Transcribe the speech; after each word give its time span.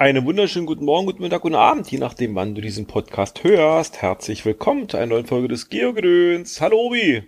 Einen 0.00 0.24
wunderschönen 0.24 0.64
guten 0.64 0.86
Morgen, 0.86 1.04
guten 1.04 1.20
Mittag, 1.20 1.42
guten 1.42 1.56
Abend, 1.56 1.90
je 1.90 1.98
nachdem, 1.98 2.34
wann 2.34 2.54
du 2.54 2.62
diesen 2.62 2.86
Podcast 2.86 3.44
hörst. 3.44 4.00
Herzlich 4.00 4.46
willkommen 4.46 4.88
zu 4.88 4.96
einer 4.96 5.08
neuen 5.08 5.26
Folge 5.26 5.48
des 5.48 5.68
Geogedöns. 5.68 6.58
Hallo 6.62 6.86
Obi. 6.86 7.24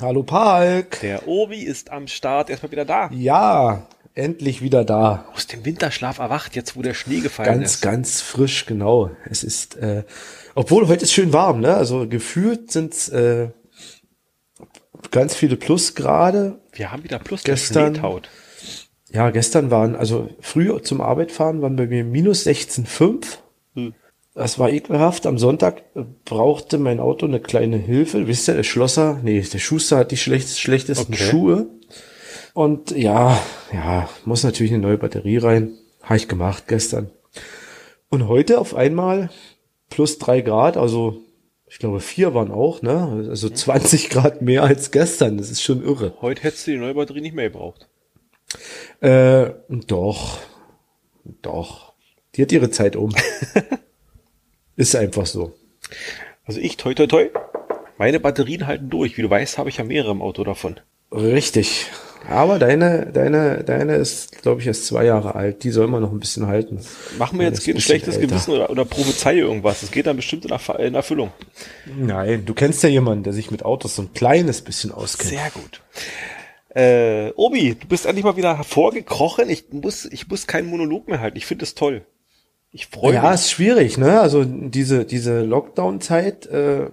Hallo 0.00 0.22
Palk. 0.22 1.00
Der 1.00 1.26
Obi 1.26 1.64
ist 1.64 1.90
am 1.90 2.06
Start, 2.06 2.50
erstmal 2.50 2.70
wieder 2.70 2.84
da. 2.84 3.10
Ja, 3.12 3.88
endlich 4.14 4.62
wieder 4.62 4.84
da. 4.84 5.26
Aus 5.34 5.48
dem 5.48 5.64
Winterschlaf 5.64 6.20
erwacht, 6.20 6.54
jetzt 6.54 6.76
wo 6.76 6.82
der 6.82 6.94
Schnee 6.94 7.18
gefallen 7.18 7.48
ganz, 7.48 7.74
ist. 7.74 7.80
Ganz, 7.80 7.94
ganz 7.94 8.20
frisch, 8.20 8.66
genau. 8.66 9.10
Es 9.28 9.42
ist, 9.42 9.76
äh, 9.78 10.04
obwohl 10.54 10.86
heute 10.86 11.02
ist 11.02 11.12
schön 11.12 11.32
warm, 11.32 11.58
ne? 11.58 11.74
Also 11.74 12.06
gefühlt 12.06 12.70
sind 12.70 13.08
äh, 13.08 13.50
ganz 15.10 15.34
viele 15.34 15.56
Plusgrade. 15.56 16.60
Wir 16.70 16.92
haben 16.92 17.02
wieder 17.02 17.18
Plus, 17.18 17.42
gestern. 17.42 17.94
Der 17.94 18.00
Schneetaut. 18.00 18.28
Ja, 19.10 19.30
gestern 19.30 19.70
waren, 19.70 19.96
also 19.96 20.28
früh 20.40 20.80
zum 20.82 21.00
Arbeit 21.00 21.32
fahren 21.32 21.62
waren 21.62 21.76
bei 21.76 21.86
mir 21.86 22.04
minus 22.04 22.46
16,5. 22.46 23.38
Hm. 23.74 23.94
Das 24.34 24.58
war 24.58 24.70
ekelhaft. 24.70 25.26
Am 25.26 25.38
Sonntag 25.38 25.82
brauchte 26.24 26.78
mein 26.78 27.00
Auto 27.00 27.26
eine 27.26 27.40
kleine 27.40 27.76
Hilfe. 27.76 28.28
Wisst 28.28 28.48
ihr, 28.48 28.54
der 28.54 28.62
Schlosser, 28.62 29.18
nee, 29.22 29.40
der 29.40 29.58
Schuster 29.58 29.96
hat 29.96 30.10
die 30.10 30.16
schlecht, 30.16 30.56
schlechtesten 30.56 31.14
okay. 31.14 31.24
Schuhe. 31.24 31.66
Und 32.54 32.90
ja, 32.92 33.40
ja, 33.72 34.08
muss 34.24 34.44
natürlich 34.44 34.72
eine 34.72 34.82
neue 34.82 34.98
Batterie 34.98 35.38
rein. 35.38 35.72
Habe 36.02 36.18
ich 36.18 36.28
gemacht 36.28 36.68
gestern. 36.68 37.10
Und 38.10 38.28
heute 38.28 38.58
auf 38.58 38.74
einmal 38.74 39.30
plus 39.90 40.18
drei 40.18 40.40
Grad, 40.40 40.76
also 40.76 41.20
ich 41.66 41.78
glaube 41.78 42.00
vier 42.00 42.34
waren 42.34 42.50
auch, 42.50 42.80
ne? 42.82 43.26
Also 43.28 43.48
20 43.50 44.08
Grad 44.10 44.40
mehr 44.42 44.62
als 44.62 44.90
gestern. 44.90 45.38
Das 45.38 45.50
ist 45.50 45.62
schon 45.62 45.82
irre. 45.82 46.14
Heute 46.20 46.42
hättest 46.42 46.66
du 46.66 46.70
die 46.72 46.78
neue 46.78 46.94
Batterie 46.94 47.20
nicht 47.20 47.34
mehr 47.34 47.50
gebraucht. 47.50 47.88
Äh, 49.00 49.50
doch. 49.68 50.38
Doch. 51.42 51.92
Die 52.34 52.42
hat 52.42 52.52
ihre 52.52 52.70
Zeit 52.70 52.96
um. 52.96 53.14
Ist 54.76 54.96
einfach 54.96 55.26
so. 55.26 55.54
Also 56.44 56.60
ich, 56.60 56.76
toi, 56.76 56.94
toi, 56.94 57.06
toi. 57.06 57.30
Meine 57.98 58.20
Batterien 58.20 58.66
halten 58.66 58.90
durch. 58.90 59.16
Wie 59.18 59.22
du 59.22 59.30
weißt, 59.30 59.58
habe 59.58 59.68
ich 59.68 59.78
ja 59.78 59.84
mehrere 59.84 60.12
im 60.12 60.22
Auto 60.22 60.44
davon. 60.44 60.80
Richtig. 61.10 61.86
Aber 62.28 62.58
deine, 62.58 63.06
deine, 63.06 63.64
deine 63.64 63.96
ist, 63.96 64.42
glaube 64.42 64.60
ich, 64.60 64.66
erst 64.66 64.86
zwei 64.86 65.04
Jahre 65.04 65.34
alt. 65.34 65.64
Die 65.64 65.70
soll 65.70 65.86
man 65.86 66.02
noch 66.02 66.12
ein 66.12 66.20
bisschen 66.20 66.46
halten. 66.46 66.80
Machen 67.18 67.38
wir 67.38 67.46
jetzt 67.46 67.66
ein 67.66 67.80
schlechtes 67.80 68.16
älter. 68.16 68.26
Gewissen 68.26 68.52
oder, 68.52 68.70
oder 68.70 68.84
prophezei 68.84 69.36
irgendwas. 69.36 69.82
Es 69.82 69.90
geht 69.90 70.06
dann 70.06 70.16
bestimmt 70.16 70.44
in, 70.44 70.50
Erf 70.50 70.68
in 70.78 70.94
Erfüllung. 70.94 71.32
Nein, 71.96 72.44
du 72.44 72.54
kennst 72.54 72.82
ja 72.82 72.88
jemanden, 72.88 73.24
der 73.24 73.32
sich 73.32 73.50
mit 73.50 73.64
Autos 73.64 73.96
so 73.96 74.02
ein 74.02 74.12
kleines 74.12 74.60
bisschen 74.60 74.92
auskennt. 74.92 75.30
Sehr 75.30 75.50
gut. 75.54 75.80
Äh, 76.70 77.30
Obi, 77.34 77.74
du 77.74 77.86
bist 77.86 78.06
endlich 78.06 78.24
mal 78.24 78.36
wieder 78.36 78.56
hervorgekrochen. 78.56 79.48
Ich 79.48 79.72
muss, 79.72 80.04
ich 80.04 80.28
muss 80.28 80.46
keinen 80.46 80.68
Monolog 80.68 81.08
mehr 81.08 81.20
halten. 81.20 81.38
Ich 81.38 81.46
finde 81.46 81.64
es 81.64 81.74
toll. 81.74 82.04
Ich 82.70 82.86
freue 82.86 83.14
ja, 83.14 83.20
mich. 83.20 83.28
Ja, 83.28 83.34
ist 83.34 83.50
schwierig, 83.50 83.96
ne? 83.96 84.20
Also 84.20 84.44
diese, 84.44 85.04
diese 85.04 85.42
Lockdown-Zeit 85.42 86.46
äh, 86.46 86.90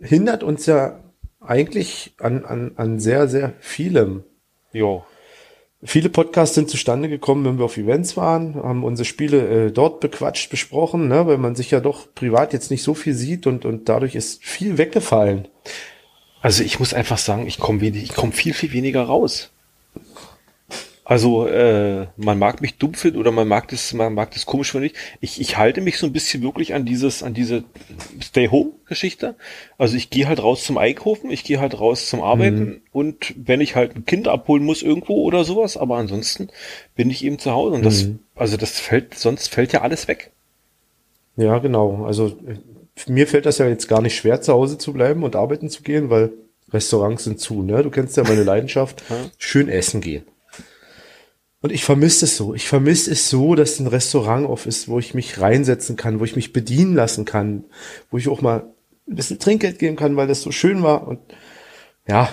hindert 0.00 0.42
uns 0.42 0.66
ja 0.66 1.00
eigentlich 1.40 2.14
an, 2.18 2.44
an, 2.44 2.72
an 2.76 3.00
sehr, 3.00 3.28
sehr 3.28 3.52
vielem. 3.60 4.24
Jo. 4.72 5.04
Viele 5.82 6.08
Podcasts 6.08 6.56
sind 6.56 6.68
zustande 6.68 7.08
gekommen, 7.08 7.44
wenn 7.44 7.58
wir 7.58 7.64
auf 7.64 7.76
Events 7.76 8.16
waren, 8.16 8.56
haben 8.56 8.82
unsere 8.82 9.04
Spiele 9.04 9.66
äh, 9.66 9.70
dort 9.70 10.00
bequatscht, 10.00 10.50
besprochen, 10.50 11.06
ne, 11.06 11.26
weil 11.28 11.38
man 11.38 11.54
sich 11.54 11.70
ja 11.70 11.78
doch 11.78 12.12
privat 12.14 12.52
jetzt 12.52 12.72
nicht 12.72 12.82
so 12.82 12.94
viel 12.94 13.14
sieht 13.14 13.46
und, 13.46 13.64
und 13.64 13.88
dadurch 13.88 14.16
ist 14.16 14.42
viel 14.42 14.76
weggefallen. 14.76 15.46
Also 16.40 16.62
ich 16.62 16.78
muss 16.78 16.94
einfach 16.94 17.18
sagen, 17.18 17.46
ich 17.46 17.58
komme 17.58 17.84
ich 17.86 18.14
komm 18.14 18.32
viel, 18.32 18.54
viel 18.54 18.72
weniger 18.72 19.02
raus. 19.02 19.50
Also 21.08 21.46
äh, 21.46 22.06
man 22.18 22.38
mag 22.38 22.60
mich 22.60 22.76
dumm 22.76 22.92
finden 22.92 23.18
oder 23.18 23.32
man 23.32 23.48
mag 23.48 23.66
das, 23.68 23.94
man 23.94 24.12
mag 24.12 24.30
das 24.32 24.44
komisch 24.44 24.72
finde 24.72 24.88
ich. 24.88 24.94
Ich, 25.22 25.40
ich 25.40 25.56
halte 25.56 25.80
mich 25.80 25.96
so 25.96 26.04
ein 26.04 26.12
bisschen 26.12 26.42
wirklich 26.42 26.74
an 26.74 26.84
dieses, 26.84 27.22
an 27.22 27.32
diese 27.32 27.64
Stay-Home-Geschichte. 28.22 29.34
Also 29.78 29.96
ich 29.96 30.10
gehe 30.10 30.28
halt 30.28 30.42
raus 30.42 30.64
zum 30.64 30.76
Einkaufen, 30.76 31.30
ich 31.30 31.44
gehe 31.44 31.60
halt 31.60 31.80
raus 31.80 32.10
zum 32.10 32.20
Arbeiten 32.20 32.60
mhm. 32.60 32.80
und 32.92 33.34
wenn 33.38 33.62
ich 33.62 33.74
halt 33.74 33.96
ein 33.96 34.04
Kind 34.04 34.28
abholen 34.28 34.64
muss 34.64 34.82
irgendwo 34.82 35.22
oder 35.22 35.44
sowas, 35.44 35.78
aber 35.78 35.96
ansonsten 35.96 36.48
bin 36.94 37.08
ich 37.08 37.24
eben 37.24 37.38
zu 37.38 37.52
Hause 37.52 37.76
und 37.76 37.86
das, 37.86 38.04
mhm. 38.04 38.18
also 38.36 38.58
das 38.58 38.78
fällt, 38.78 39.18
sonst 39.18 39.48
fällt 39.48 39.72
ja 39.72 39.80
alles 39.80 40.08
weg. 40.08 40.30
Ja, 41.38 41.56
genau. 41.58 42.04
Also 42.04 42.36
mir 43.06 43.26
fällt 43.26 43.46
das 43.46 43.58
ja 43.58 43.68
jetzt 43.68 43.88
gar 43.88 44.02
nicht 44.02 44.16
schwer, 44.16 44.40
zu 44.40 44.52
Hause 44.52 44.78
zu 44.78 44.92
bleiben 44.92 45.22
und 45.22 45.36
arbeiten 45.36 45.70
zu 45.70 45.82
gehen, 45.82 46.10
weil 46.10 46.32
Restaurants 46.72 47.24
sind 47.24 47.40
zu, 47.40 47.62
ne? 47.62 47.82
Du 47.82 47.90
kennst 47.90 48.16
ja 48.16 48.24
meine 48.24 48.42
Leidenschaft. 48.42 49.02
Schön 49.38 49.68
essen 49.68 50.00
gehen. 50.00 50.24
Und 51.60 51.72
ich 51.72 51.84
vermisse 51.84 52.26
es 52.26 52.36
so. 52.36 52.54
Ich 52.54 52.68
vermisse 52.68 53.10
es 53.10 53.30
so, 53.30 53.54
dass 53.54 53.80
ein 53.80 53.88
Restaurant 53.88 54.46
auf 54.46 54.66
ist, 54.66 54.88
wo 54.88 54.98
ich 54.98 55.14
mich 55.14 55.40
reinsetzen 55.40 55.96
kann, 55.96 56.20
wo 56.20 56.24
ich 56.24 56.36
mich 56.36 56.52
bedienen 56.52 56.94
lassen 56.94 57.24
kann, 57.24 57.64
wo 58.10 58.18
ich 58.18 58.28
auch 58.28 58.42
mal 58.42 58.64
ein 59.08 59.16
bisschen 59.16 59.38
Trinkgeld 59.38 59.78
geben 59.78 59.96
kann, 59.96 60.16
weil 60.16 60.28
das 60.28 60.42
so 60.42 60.52
schön 60.52 60.82
war. 60.82 61.08
Und 61.08 61.18
ja, 62.06 62.28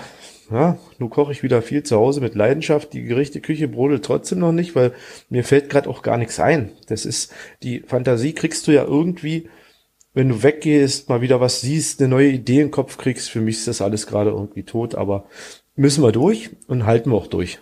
ja, 0.52 0.78
nun 1.00 1.10
koche 1.10 1.32
ich 1.32 1.42
wieder 1.42 1.64
viel 1.64 1.82
zu 1.82 1.96
Hause 1.96 2.22
mit 2.22 2.36
Leidenschaft. 2.36 2.94
Die 2.94 3.04
Gerichte 3.04 3.42
Küche 3.42 3.68
brodelt 3.68 4.06
trotzdem 4.06 4.40
noch 4.40 4.52
nicht, 4.52 4.76
weil 4.76 4.94
mir 5.30 5.44
fällt 5.44 5.70
gerade 5.70 5.90
auch 5.90 6.04
gar 6.04 6.18
nichts 6.18 6.40
ein. 6.40 6.72
Das 6.88 7.06
ist, 7.06 7.34
die 7.64 7.80
Fantasie 7.80 8.34
kriegst 8.34 8.68
du 8.68 8.72
ja 8.72 8.84
irgendwie, 8.84 9.50
wenn 10.16 10.30
du 10.30 10.42
weggehst, 10.42 11.10
mal 11.10 11.22
wieder 11.22 11.40
was 11.42 11.62
siehst, 11.62 12.00
eine 12.00 12.08
neue 12.08 12.30
Idee 12.30 12.62
im 12.62 12.72
Kopf 12.72 12.98
kriegst. 12.98 13.30
Für 13.30 13.42
mich 13.42 13.58
ist 13.58 13.68
das 13.68 13.82
alles 13.82 14.08
gerade 14.08 14.32
irgendwie 14.32 14.64
tot, 14.64 14.96
aber 14.96 15.26
müssen 15.76 16.04
wir 16.04 16.14
durch 16.14 16.50
und 16.68 16.86
halten 16.86 17.12
wir 17.12 17.18
auch 17.18 17.28
durch. 17.28 17.60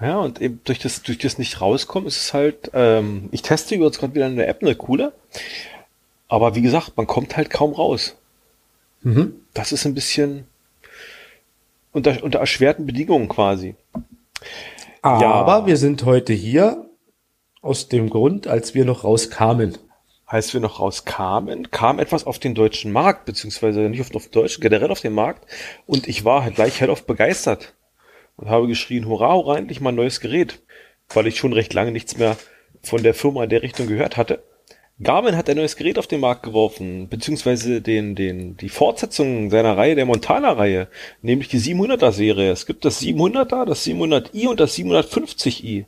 Ja, 0.00 0.18
und 0.18 0.40
eben 0.40 0.60
durch 0.64 0.80
das, 0.80 1.02
durch 1.02 1.18
das 1.18 1.38
nicht 1.38 1.60
rauskommen, 1.60 2.08
ist 2.08 2.16
es 2.16 2.34
halt, 2.34 2.72
ähm, 2.74 3.28
ich 3.30 3.42
teste 3.42 3.76
jetzt 3.76 4.00
gerade 4.00 4.14
wieder 4.14 4.26
in 4.26 4.36
der 4.36 4.48
App 4.48 4.62
eine 4.62 4.74
coole. 4.74 5.12
Aber 6.26 6.56
wie 6.56 6.62
gesagt, 6.62 6.96
man 6.96 7.06
kommt 7.06 7.36
halt 7.36 7.50
kaum 7.50 7.72
raus. 7.72 8.16
Mhm. 9.02 9.34
Das 9.54 9.70
ist 9.70 9.86
ein 9.86 9.94
bisschen 9.94 10.48
unter, 11.92 12.24
unter 12.24 12.40
erschwerten 12.40 12.84
Bedingungen 12.84 13.28
quasi. 13.28 13.76
Aber 15.02 15.58
ja. 15.58 15.66
wir 15.66 15.76
sind 15.76 16.04
heute 16.04 16.32
hier 16.32 16.90
aus 17.62 17.88
dem 17.88 18.10
Grund, 18.10 18.48
als 18.48 18.74
wir 18.74 18.84
noch 18.84 19.04
rauskamen. 19.04 19.78
Als 20.26 20.54
wir 20.54 20.60
noch 20.60 20.80
rauskamen, 20.80 21.70
kam 21.70 21.98
etwas 21.98 22.24
auf 22.24 22.38
den 22.38 22.54
deutschen 22.54 22.92
Markt, 22.92 23.26
beziehungsweise 23.26 23.80
nicht 23.80 24.00
auf, 24.00 24.08
den 24.08 24.30
deutschen, 24.32 24.62
generell 24.62 24.90
auf 24.90 25.00
den 25.00 25.12
Markt. 25.12 25.46
Und 25.86 26.08
ich 26.08 26.24
war 26.24 26.42
halt 26.42 26.54
gleich 26.54 26.80
halt 26.80 26.90
oft 26.90 27.06
begeistert 27.06 27.74
und 28.36 28.48
habe 28.48 28.66
geschrien, 28.66 29.06
hurra, 29.06 29.34
hurra, 29.34 29.58
endlich 29.58 29.80
mal 29.80 29.90
ein 29.90 29.96
neues 29.96 30.20
Gerät, 30.20 30.62
weil 31.12 31.26
ich 31.26 31.38
schon 31.38 31.52
recht 31.52 31.74
lange 31.74 31.92
nichts 31.92 32.16
mehr 32.16 32.36
von 32.82 33.02
der 33.02 33.14
Firma 33.14 33.44
in 33.44 33.50
der 33.50 33.62
Richtung 33.62 33.86
gehört 33.86 34.16
hatte. 34.16 34.42
Garmin 35.02 35.36
hat 35.36 35.50
ein 35.50 35.56
neues 35.56 35.76
Gerät 35.76 35.98
auf 35.98 36.06
den 36.06 36.20
Markt 36.20 36.44
geworfen, 36.44 37.08
beziehungsweise 37.08 37.82
den, 37.82 38.14
den, 38.14 38.56
die 38.56 38.68
Fortsetzung 38.68 39.50
seiner 39.50 39.76
Reihe, 39.76 39.96
der 39.96 40.06
Montana-Reihe, 40.06 40.86
nämlich 41.20 41.48
die 41.48 41.58
700er-Serie. 41.58 42.52
Es 42.52 42.64
gibt 42.64 42.84
das 42.84 43.02
700er, 43.02 43.64
das 43.64 43.84
700i 43.84 44.46
und 44.46 44.60
das 44.60 44.76
750i. 44.78 45.86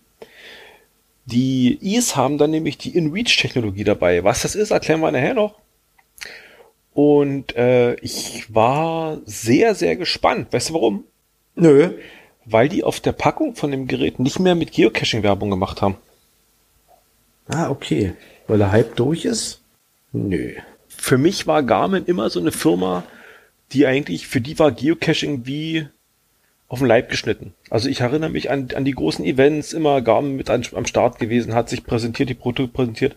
Die 1.26 1.78
I's 1.82 2.16
haben 2.16 2.38
dann 2.38 2.50
nämlich 2.50 2.78
die 2.78 2.96
InReach-Technologie 2.96 3.84
dabei. 3.84 4.24
Was 4.24 4.42
das 4.42 4.54
ist, 4.54 4.70
erklären 4.70 5.00
wir 5.00 5.12
nachher 5.12 5.34
noch. 5.34 5.54
Und 6.94 7.54
äh, 7.56 7.94
ich 7.96 8.52
war 8.54 9.18
sehr, 9.26 9.74
sehr 9.74 9.96
gespannt. 9.96 10.52
Weißt 10.52 10.70
du 10.70 10.74
warum? 10.74 11.04
Nö 11.54 11.90
weil 12.46 12.68
die 12.68 12.84
auf 12.84 13.00
der 13.00 13.12
Packung 13.12 13.56
von 13.56 13.70
dem 13.70 13.86
Gerät 13.86 14.18
nicht 14.18 14.38
mehr 14.38 14.54
mit 14.54 14.72
Geocaching-Werbung 14.72 15.50
gemacht 15.50 15.82
haben. 15.82 15.96
Ah, 17.48 17.68
okay. 17.68 18.14
Weil 18.46 18.58
der 18.58 18.70
Hype 18.70 18.96
durch 18.96 19.24
ist? 19.24 19.60
Nö. 20.12 20.52
Für 20.88 21.18
mich 21.18 21.46
war 21.46 21.62
Garmin 21.62 22.04
immer 22.06 22.30
so 22.30 22.40
eine 22.40 22.52
Firma, 22.52 23.04
die 23.72 23.86
eigentlich, 23.86 24.28
für 24.28 24.40
die 24.40 24.58
war 24.58 24.70
Geocaching 24.70 25.44
wie 25.44 25.88
auf 26.68 26.80
den 26.80 26.88
Leib 26.88 27.08
geschnitten. 27.08 27.54
Also 27.70 27.88
ich 27.88 28.00
erinnere 28.00 28.30
mich 28.30 28.50
an, 28.50 28.68
an 28.74 28.84
die 28.84 28.92
großen 28.92 29.24
Events, 29.24 29.72
immer 29.72 30.02
Garmin 30.02 30.36
mit 30.36 30.50
an, 30.50 30.64
am 30.74 30.86
Start 30.86 31.18
gewesen, 31.18 31.54
hat 31.54 31.68
sich 31.68 31.84
präsentiert, 31.84 32.28
die 32.28 32.34
Produkte 32.34 32.72
präsentiert. 32.72 33.14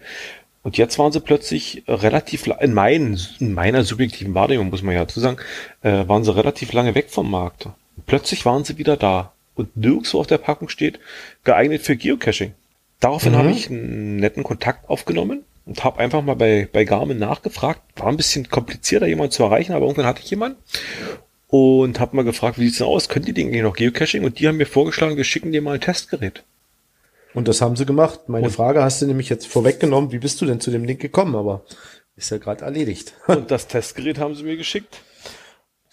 Und 0.61 0.77
jetzt 0.77 0.99
waren 0.99 1.11
sie 1.11 1.21
plötzlich 1.21 1.83
relativ, 1.87 2.45
in, 2.59 2.73
mein, 2.73 3.17
in 3.39 3.53
meiner 3.53 3.83
subjektiven 3.83 4.35
Wahrnehmung, 4.35 4.69
muss 4.69 4.83
man 4.83 4.93
ja 4.93 5.01
dazu 5.01 5.19
sagen, 5.19 5.37
äh, 5.81 6.07
waren 6.07 6.23
sie 6.23 6.35
relativ 6.35 6.73
lange 6.73 6.95
weg 6.95 7.09
vom 7.09 7.31
Markt. 7.31 7.67
Plötzlich 8.05 8.45
waren 8.45 8.65
sie 8.65 8.77
wieder 8.77 8.97
da 8.97 9.31
und 9.55 9.75
nirgendwo 9.77 10.19
auf 10.19 10.27
der 10.27 10.37
Packung 10.37 10.69
steht, 10.69 10.99
geeignet 11.43 11.81
für 11.81 11.95
Geocaching. 11.95 12.53
Daraufhin 12.99 13.33
mhm. 13.33 13.37
habe 13.37 13.51
ich 13.51 13.69
einen 13.69 14.17
netten 14.17 14.43
Kontakt 14.43 14.89
aufgenommen 14.89 15.43
und 15.65 15.83
habe 15.83 15.99
einfach 15.99 16.21
mal 16.21 16.35
bei, 16.35 16.67
bei 16.71 16.83
Garmin 16.83 17.17
nachgefragt. 17.17 17.81
War 17.95 18.07
ein 18.07 18.17
bisschen 18.17 18.49
komplizierter, 18.49 19.07
jemanden 19.07 19.31
zu 19.31 19.43
erreichen, 19.43 19.73
aber 19.73 19.85
irgendwann 19.85 20.05
hatte 20.05 20.21
ich 20.21 20.29
jemanden 20.29 20.57
und 21.49 21.99
habe 21.99 22.15
mal 22.15 22.23
gefragt, 22.23 22.59
wie 22.59 22.65
sieht's 22.65 22.77
denn 22.77 22.87
aus? 22.87 23.09
Könnt 23.09 23.27
ihr 23.27 23.33
denn 23.33 23.49
noch 23.63 23.75
Geocaching? 23.75 24.23
Und 24.23 24.39
die 24.39 24.47
haben 24.47 24.57
mir 24.57 24.67
vorgeschlagen, 24.67 25.17
wir 25.17 25.23
schicken 25.23 25.51
dir 25.51 25.61
mal 25.61 25.73
ein 25.73 25.81
Testgerät. 25.81 26.43
Und 27.33 27.47
das 27.47 27.61
haben 27.61 27.75
sie 27.75 27.85
gemacht. 27.85 28.29
Meine 28.29 28.47
und 28.47 28.53
Frage 28.53 28.83
hast 28.83 29.01
du 29.01 29.07
nämlich 29.07 29.29
jetzt 29.29 29.47
vorweggenommen, 29.47 30.11
wie 30.11 30.19
bist 30.19 30.39
du 30.41 30.45
denn 30.45 30.59
zu 30.59 30.71
dem 30.71 30.83
Link 30.83 30.99
gekommen? 30.99 31.35
Aber 31.35 31.63
ist 32.15 32.29
ja 32.29 32.37
gerade 32.37 32.65
erledigt. 32.65 33.13
Und 33.27 33.49
das 33.49 33.67
Testgerät 33.67 34.19
haben 34.19 34.35
sie 34.35 34.43
mir 34.43 34.57
geschickt. 34.57 35.01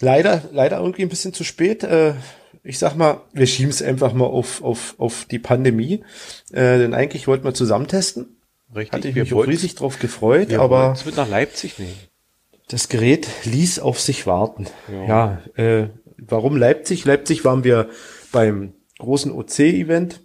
Leider, 0.01 0.43
leider 0.53 0.79
irgendwie 0.79 1.03
ein 1.03 1.09
bisschen 1.09 1.33
zu 1.33 1.45
spät. 1.45 1.85
Äh, 1.85 2.15
ich 2.63 2.79
sag 2.79 2.97
mal, 2.97 3.21
wir 3.33 3.47
schieben 3.47 3.71
es 3.71 3.81
einfach 3.81 4.13
mal 4.13 4.27
auf, 4.27 4.63
auf, 4.63 4.95
auf 4.99 5.27
die 5.31 5.39
Pandemie. 5.39 6.03
Äh, 6.51 6.79
denn 6.79 6.95
eigentlich 6.95 7.29
wollten 7.29 7.45
wir 7.45 7.55
zusammen 7.55 7.87
testen. 7.87 8.41
Richtig, 8.75 8.93
Hatte 8.93 9.09
ich 9.09 9.15
mich 9.15 9.33
auch 9.33 9.47
riesig 9.47 9.77
drauf 9.77 10.01
gefreut, 10.01 10.53
aber 10.53 10.93
es 10.93 11.07
mit 11.07 11.17
nach 11.17 11.29
Leipzig 11.29 11.79
nehmen. 11.79 11.97
Das 12.69 12.89
Gerät 12.89 13.29
ließ 13.45 13.79
auf 13.79 14.01
sich 14.01 14.27
warten. 14.27 14.67
Ja. 14.91 15.41
Ja, 15.57 15.63
äh, 15.63 15.89
warum 16.19 16.57
Leipzig? 16.57 17.05
Leipzig 17.05 17.45
waren 17.45 17.65
wir 17.65 17.89
beim 18.33 18.73
großen 18.99 19.33
OC-Event 19.33 20.21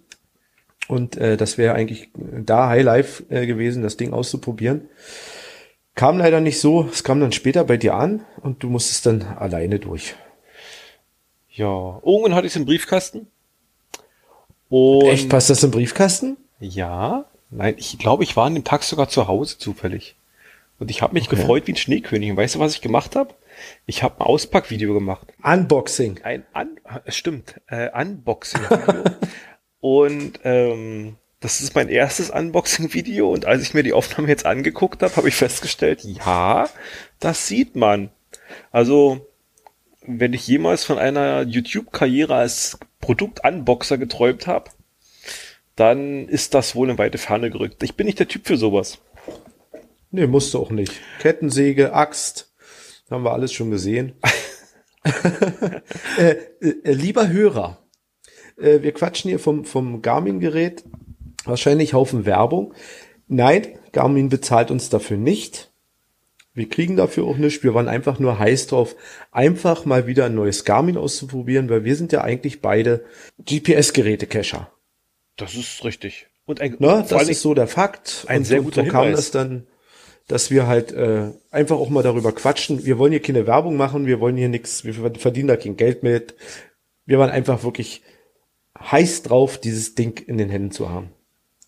und 0.88 1.16
äh, 1.16 1.36
das 1.36 1.58
wäre 1.58 1.74
eigentlich 1.74 2.10
da 2.14 2.68
Highlife 2.68 3.24
äh, 3.30 3.46
gewesen, 3.46 3.82
das 3.82 3.96
Ding 3.96 4.12
auszuprobieren. 4.12 4.88
Kam 5.94 6.18
leider 6.18 6.40
nicht 6.40 6.58
so, 6.58 6.88
es 6.90 7.04
kam 7.04 7.20
dann 7.20 7.32
später 7.32 7.64
bei 7.64 7.76
dir 7.76 7.94
an 7.94 8.24
und 8.40 8.62
du 8.62 8.70
musstest 8.70 9.06
dann 9.06 9.22
alleine 9.22 9.78
durch. 9.78 10.14
Ja, 11.50 12.00
irgendwann 12.04 12.34
hatte 12.34 12.46
ich 12.46 12.52
es 12.52 12.56
im 12.56 12.64
Briefkasten. 12.64 13.26
Und 14.70 15.04
Echt, 15.04 15.28
passt 15.28 15.50
das 15.50 15.62
im 15.62 15.70
Briefkasten? 15.70 16.38
Ja, 16.60 17.26
nein, 17.50 17.74
ich 17.76 17.98
glaube, 17.98 18.24
ich 18.24 18.36
war 18.36 18.46
an 18.46 18.54
dem 18.54 18.64
Tag 18.64 18.82
sogar 18.84 19.10
zu 19.10 19.28
Hause 19.28 19.58
zufällig. 19.58 20.16
Und 20.82 20.90
ich 20.90 21.00
habe 21.00 21.14
mich 21.14 21.28
gefreut 21.28 21.68
wie 21.68 21.74
ein 21.74 21.76
Schneekönig. 21.76 22.32
Und 22.32 22.36
weißt 22.36 22.56
du, 22.56 22.58
was 22.58 22.74
ich 22.74 22.80
gemacht 22.80 23.14
habe? 23.14 23.32
Ich 23.86 24.02
habe 24.02 24.18
ein 24.18 24.26
Auspackvideo 24.26 24.94
gemacht. 24.94 25.28
Unboxing. 25.40 26.18
Ein 26.24 26.44
Un 26.56 26.80
es 27.04 27.16
stimmt, 27.16 27.60
äh, 27.68 27.88
Unboxing-Video. 27.96 29.04
und 29.80 30.40
ähm, 30.42 31.18
das 31.38 31.60
ist 31.60 31.76
mein 31.76 31.88
erstes 31.88 32.30
Unboxing-Video. 32.30 33.30
Und 33.30 33.44
als 33.44 33.62
ich 33.62 33.74
mir 33.74 33.84
die 33.84 33.92
Aufnahme 33.92 34.26
jetzt 34.26 34.44
angeguckt 34.44 35.04
habe, 35.04 35.14
habe 35.14 35.28
ich 35.28 35.36
festgestellt, 35.36 36.02
ja, 36.02 36.68
das 37.20 37.46
sieht 37.46 37.76
man. 37.76 38.10
Also, 38.72 39.24
wenn 40.04 40.32
ich 40.32 40.48
jemals 40.48 40.82
von 40.82 40.98
einer 40.98 41.42
YouTube-Karriere 41.42 42.34
als 42.34 42.80
Produkt-Unboxer 43.00 43.98
geträumt 43.98 44.48
habe, 44.48 44.72
dann 45.76 46.26
ist 46.26 46.54
das 46.54 46.74
wohl 46.74 46.90
in 46.90 46.98
weite 46.98 47.18
Ferne 47.18 47.50
gerückt. 47.50 47.84
Ich 47.84 47.94
bin 47.94 48.06
nicht 48.06 48.18
der 48.18 48.26
Typ 48.26 48.48
für 48.48 48.56
sowas. 48.56 48.98
Nee, 50.12 50.26
musst 50.26 50.52
du 50.54 50.58
auch 50.58 50.70
nicht. 50.70 50.92
Kettensäge, 51.20 51.94
Axt, 51.94 52.52
haben 53.10 53.24
wir 53.24 53.32
alles 53.32 53.52
schon 53.52 53.70
gesehen. 53.70 54.12
äh, 56.18 56.36
äh, 56.60 56.92
lieber 56.92 57.28
Hörer, 57.28 57.78
äh, 58.58 58.82
wir 58.82 58.92
quatschen 58.92 59.30
hier 59.30 59.38
vom, 59.38 59.64
vom 59.64 60.02
Garmin-Gerät, 60.02 60.84
wahrscheinlich 61.44 61.94
Haufen 61.94 62.26
Werbung. 62.26 62.74
Nein, 63.26 63.78
Garmin 63.92 64.28
bezahlt 64.28 64.70
uns 64.70 64.90
dafür 64.90 65.16
nicht. 65.16 65.72
Wir 66.54 66.68
kriegen 66.68 66.96
dafür 66.98 67.24
auch 67.24 67.38
nichts. 67.38 67.64
Wir 67.64 67.72
waren 67.72 67.88
einfach 67.88 68.18
nur 68.18 68.38
heiß 68.38 68.66
drauf, 68.66 68.94
einfach 69.30 69.86
mal 69.86 70.06
wieder 70.06 70.26
ein 70.26 70.34
neues 70.34 70.66
Garmin 70.66 70.98
auszuprobieren, 70.98 71.70
weil 71.70 71.84
wir 71.84 71.96
sind 71.96 72.12
ja 72.12 72.20
eigentlich 72.20 72.60
beide 72.60 73.06
GPS-Geräte-Cacher. 73.38 74.70
Das 75.36 75.54
ist 75.54 75.82
richtig. 75.84 76.26
Und 76.44 76.60
ein, 76.60 76.76
Ne, 76.78 77.04
vor 77.08 77.18
das 77.18 77.28
ist 77.30 77.40
so 77.40 77.54
der 77.54 77.68
Fakt. 77.68 78.26
ein 78.28 78.40
und 78.40 78.44
sehr 78.44 78.60
guter 78.60 78.84
so 78.84 78.90
kam 78.90 79.04
Hinweis. 79.04 79.16
das 79.16 79.30
dann, 79.30 79.66
dass 80.28 80.50
wir 80.50 80.66
halt 80.66 80.92
äh, 80.92 81.30
einfach 81.50 81.76
auch 81.76 81.90
mal 81.90 82.02
darüber 82.02 82.32
quatschen. 82.32 82.84
Wir 82.84 82.98
wollen 82.98 83.12
hier 83.12 83.22
keine 83.22 83.46
Werbung 83.46 83.76
machen, 83.76 84.06
wir 84.06 84.20
wollen 84.20 84.36
hier 84.36 84.48
nichts, 84.48 84.84
wir 84.84 84.94
verdienen 84.94 85.48
da 85.48 85.56
kein 85.56 85.76
Geld 85.76 86.02
mit. 86.02 86.34
Wir 87.04 87.18
waren 87.18 87.30
einfach 87.30 87.64
wirklich 87.64 88.02
heiß 88.78 89.22
drauf, 89.22 89.58
dieses 89.58 89.94
Ding 89.94 90.18
in 90.26 90.38
den 90.38 90.50
Händen 90.50 90.70
zu 90.70 90.88
haben. 90.88 91.10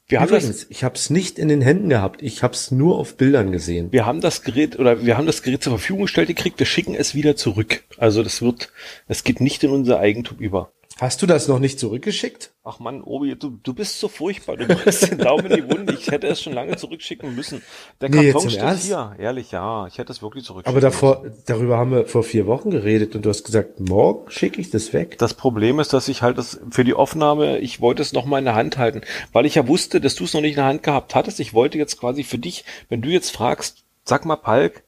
wir 0.06 0.20
haben 0.20 0.30
das, 0.30 0.44
Übrigens, 0.44 0.66
ich 0.68 0.84
habe 0.84 0.94
es 0.94 1.10
nicht 1.10 1.38
in 1.38 1.48
den 1.48 1.60
Händen 1.60 1.88
gehabt, 1.88 2.22
ich 2.22 2.42
habe 2.42 2.54
es 2.54 2.70
nur 2.70 2.98
auf 2.98 3.16
Bildern 3.16 3.52
gesehen. 3.52 3.92
wir 3.92 4.06
haben 4.06 4.20
das 4.20 4.42
Gerät 4.42 4.78
oder 4.78 5.04
wir 5.04 5.16
haben 5.16 5.26
das 5.26 5.42
Gerät 5.42 5.62
zur 5.62 5.72
Verfügung 5.72 6.02
gestellt 6.02 6.28
gekriegt. 6.28 6.58
Wir 6.58 6.66
schicken 6.66 6.94
es 6.94 7.14
wieder 7.14 7.36
zurück. 7.36 7.84
Also 7.98 8.22
das 8.22 8.42
wird, 8.42 8.72
es 9.08 9.24
geht 9.24 9.40
nicht 9.40 9.64
in 9.64 9.70
unser 9.70 9.98
Eigentum 9.98 10.38
über. 10.38 10.72
Hast 11.00 11.20
du 11.23 11.26
das 11.26 11.49
noch 11.49 11.58
nicht 11.58 11.81
zurückgeschickt? 11.81 12.52
Ach 12.62 12.79
man, 12.79 13.02
Obi, 13.02 13.35
du, 13.35 13.58
du 13.61 13.75
bist 13.75 13.99
so 13.99 14.06
furchtbar. 14.06 14.56
Du 14.56 14.67
bringst 14.67 15.11
den 15.11 15.19
Daumen 15.19 15.46
in 15.46 15.56
die 15.56 15.69
Wunde. 15.70 15.93
Ich 15.94 16.08
hätte 16.08 16.29
es 16.29 16.41
schon 16.41 16.52
lange 16.52 16.76
zurückschicken 16.76 17.35
müssen. 17.35 17.62
Der 18.00 18.11
Nee, 18.11 18.31
Karton 18.31 18.49
steht 18.49 18.62
Ernst? 18.62 18.85
hier. 18.85 19.17
Ehrlich, 19.19 19.50
ja. 19.50 19.88
Ich 19.88 19.99
hätte 19.99 20.12
es 20.12 20.23
wirklich 20.23 20.44
zurückschicken 20.44 20.70
Aber 20.73 20.81
davor, 20.81 21.25
darüber 21.46 21.79
haben 21.79 21.91
wir 21.91 22.06
vor 22.06 22.23
vier 22.23 22.46
Wochen 22.46 22.70
geredet 22.70 23.17
und 23.17 23.25
du 23.25 23.29
hast 23.29 23.43
gesagt, 23.43 23.81
morgen 23.81 24.31
schicke 24.31 24.61
ich 24.61 24.70
das 24.70 24.93
weg. 24.93 25.19
Das 25.19 25.35
Problem 25.35 25.81
ist, 25.81 25.93
dass 25.93 26.06
ich 26.06 26.23
halt 26.23 26.38
das 26.38 26.61
für 26.70 26.85
die 26.85 26.94
Aufnahme, 26.94 27.58
ich 27.58 27.81
wollte 27.81 28.00
es 28.00 28.12
noch 28.12 28.25
mal 28.25 28.38
in 28.38 28.44
der 28.44 28.55
Hand 28.55 28.79
halten, 28.79 29.00
weil 29.32 29.47
ich 29.47 29.56
ja 29.56 29.67
wusste, 29.67 30.00
dass 30.00 30.14
du 30.14 30.23
es 30.25 30.32
noch 30.32 30.43
nicht 30.43 30.52
in 30.52 30.56
der 30.58 30.67
Hand 30.67 30.85
gehabt 30.85 31.17
hattest. 31.17 31.40
Ich 31.40 31.55
wollte 31.55 31.76
jetzt 31.76 31.99
quasi 31.99 32.23
für 32.23 32.38
dich, 32.38 32.64
wenn 32.88 33.02
du 33.02 33.08
jetzt 33.08 33.31
fragst, 33.31 33.82
sag 34.05 34.25
mal, 34.25 34.37
Palk, 34.37 34.85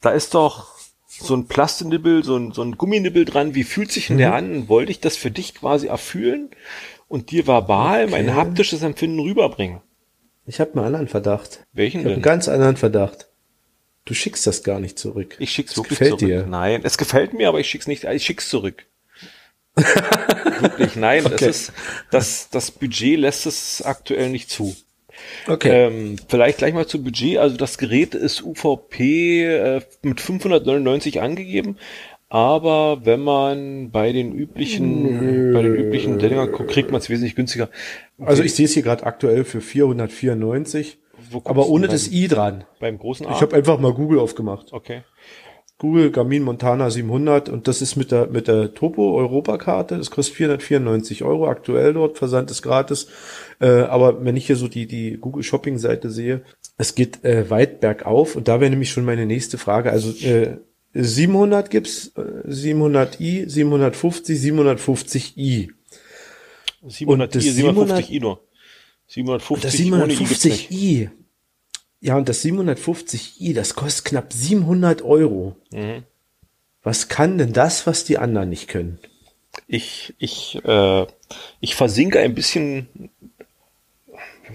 da 0.00 0.10
ist 0.10 0.34
doch 0.34 0.73
so 1.20 1.34
ein 1.34 1.46
Plastenibbel, 1.46 2.24
so 2.24 2.36
ein, 2.36 2.52
so 2.52 2.62
ein 2.62 2.76
Gumminibbel 2.76 3.24
dran, 3.24 3.54
wie 3.54 3.64
fühlt 3.64 3.90
sich 3.92 4.08
denn 4.08 4.18
der 4.18 4.34
an? 4.34 4.68
Wollte 4.68 4.90
ich 4.90 5.00
das 5.00 5.16
für 5.16 5.30
dich 5.30 5.54
quasi 5.54 5.86
erfühlen 5.86 6.50
und 7.08 7.30
dir 7.30 7.46
verbal 7.46 8.06
mein 8.08 8.28
Okay. 8.28 8.36
haptisches 8.36 8.82
Empfinden 8.82 9.20
rüberbringen. 9.20 9.80
Ich 10.46 10.60
habe 10.60 10.72
einen 10.74 10.84
anderen 10.86 11.08
Verdacht. 11.08 11.60
Welchen 11.72 11.98
Ich 12.00 12.04
denn? 12.04 12.12
einen 12.14 12.22
ganz 12.22 12.48
anderen 12.48 12.76
Verdacht. 12.76 13.28
Du 14.04 14.12
schickst 14.12 14.46
das 14.46 14.62
gar 14.62 14.80
nicht 14.80 14.98
zurück. 14.98 15.36
Ich 15.38 15.50
schick's 15.52 15.70
Das 15.72 15.78
wirklich 15.78 15.98
gefällt 15.98 16.18
zurück. 16.20 16.28
dir. 16.32 16.46
Nein, 16.46 16.82
es 16.84 16.98
gefällt 16.98 17.32
mir, 17.32 17.48
aber 17.48 17.60
ich 17.60 17.68
schick's 17.70 17.86
nicht, 17.86 18.04
ich 18.04 18.24
schick's 18.24 18.48
zurück. 18.50 18.84
wirklich, 20.60 20.96
nein, 20.96 21.24
Okay. 21.26 21.36
das 21.38 21.42
ist, 21.42 21.72
das, 22.10 22.48
das 22.50 22.70
Budget 22.70 23.18
lässt 23.18 23.46
es 23.46 23.82
aktuell 23.82 24.30
nicht 24.30 24.50
zu. 24.50 24.76
Okay. 25.46 25.86
Ähm, 25.86 26.16
vielleicht 26.28 26.58
gleich 26.58 26.74
mal 26.74 26.86
zum 26.86 27.04
Budget. 27.04 27.38
Also 27.38 27.56
das 27.56 27.78
Gerät 27.78 28.14
ist 28.14 28.42
UVP 28.42 29.44
äh, 29.44 29.80
mit 30.02 30.20
599 30.20 31.20
angegeben. 31.20 31.76
Aber 32.28 33.04
wenn 33.04 33.20
man 33.20 33.90
bei 33.90 34.10
den 34.10 34.32
üblichen, 34.32 35.52
bei 35.52 35.62
den 35.62 35.74
üblichen 35.74 36.18
Dingern 36.18 36.50
guckt, 36.50 36.70
kriegt 36.70 36.90
man 36.90 37.00
es 37.00 37.08
wesentlich 37.08 37.36
günstiger. 37.36 37.68
also 38.18 38.42
ich 38.42 38.54
sehe 38.54 38.64
es 38.64 38.72
hier 38.72 38.82
gerade 38.82 39.04
aktuell 39.06 39.44
für 39.44 39.60
494, 39.60 40.98
Wo 41.30 41.38
guckst 41.38 41.48
aber 41.48 41.68
ohne 41.68 41.86
das 41.86 42.10
i 42.10 42.26
dran. 42.26 42.64
Beim 42.80 42.98
großen 42.98 43.26
A. 43.26 43.32
Ich 43.32 43.40
habe 43.40 43.54
einfach 43.54 43.78
mal 43.78 43.92
Google 43.92 44.18
aufgemacht. 44.18 44.72
okay. 44.72 45.02
Google 45.84 46.10
Garmin 46.12 46.42
Montana 46.42 46.88
700 46.88 47.50
und 47.50 47.68
das 47.68 47.82
ist 47.82 47.94
mit 47.96 48.10
der 48.10 48.28
mit 48.28 48.48
der 48.48 48.72
Topo 48.72 49.18
Europakarte. 49.18 49.98
Das 49.98 50.10
kostet 50.10 50.34
494 50.34 51.24
Euro 51.24 51.46
aktuell 51.46 51.92
dort. 51.92 52.16
Versand 52.16 52.50
ist 52.50 52.62
gratis. 52.62 53.08
Äh, 53.60 53.82
aber 53.82 54.24
wenn 54.24 54.34
ich 54.34 54.46
hier 54.46 54.56
so 54.56 54.66
die 54.66 54.86
die 54.86 55.18
Google 55.20 55.42
Shopping 55.42 55.76
Seite 55.76 56.10
sehe, 56.10 56.40
es 56.78 56.94
geht 56.94 57.22
äh, 57.22 57.50
weit 57.50 57.80
bergauf 57.80 58.34
und 58.34 58.48
da 58.48 58.60
wäre 58.60 58.70
nämlich 58.70 58.92
schon 58.92 59.04
meine 59.04 59.26
nächste 59.26 59.58
Frage. 59.58 59.90
Also 59.90 60.08
äh, 60.26 60.56
700 60.94 61.68
gibt's, 61.68 62.12
äh, 62.16 62.48
700i, 62.48 63.46
750, 63.46 64.40
750i. 64.40 65.68
700 66.86 67.34
das 67.34 67.44
I, 67.44 67.50
750 67.50 68.10
I 68.10 68.20
nur. 68.20 68.40
750 69.08 69.90
Das 69.90 70.00
ohne 70.00 70.12
I 70.14 70.16
gibt's 70.16 70.44
nicht. 70.46 70.70
750i. 70.70 71.10
Ja, 72.04 72.18
und 72.18 72.28
das 72.28 72.44
750i, 72.44 73.54
das 73.54 73.74
kostet 73.76 74.04
knapp 74.04 74.30
700 74.30 75.00
Euro. 75.00 75.56
Mhm. 75.72 76.02
Was 76.82 77.08
kann 77.08 77.38
denn 77.38 77.54
das, 77.54 77.86
was 77.86 78.04
die 78.04 78.18
anderen 78.18 78.50
nicht 78.50 78.68
können? 78.68 78.98
Ich, 79.66 80.12
ich, 80.18 80.62
äh, 80.66 81.06
ich 81.60 81.74
versinke 81.74 82.18
ein 82.20 82.34
bisschen, 82.34 83.08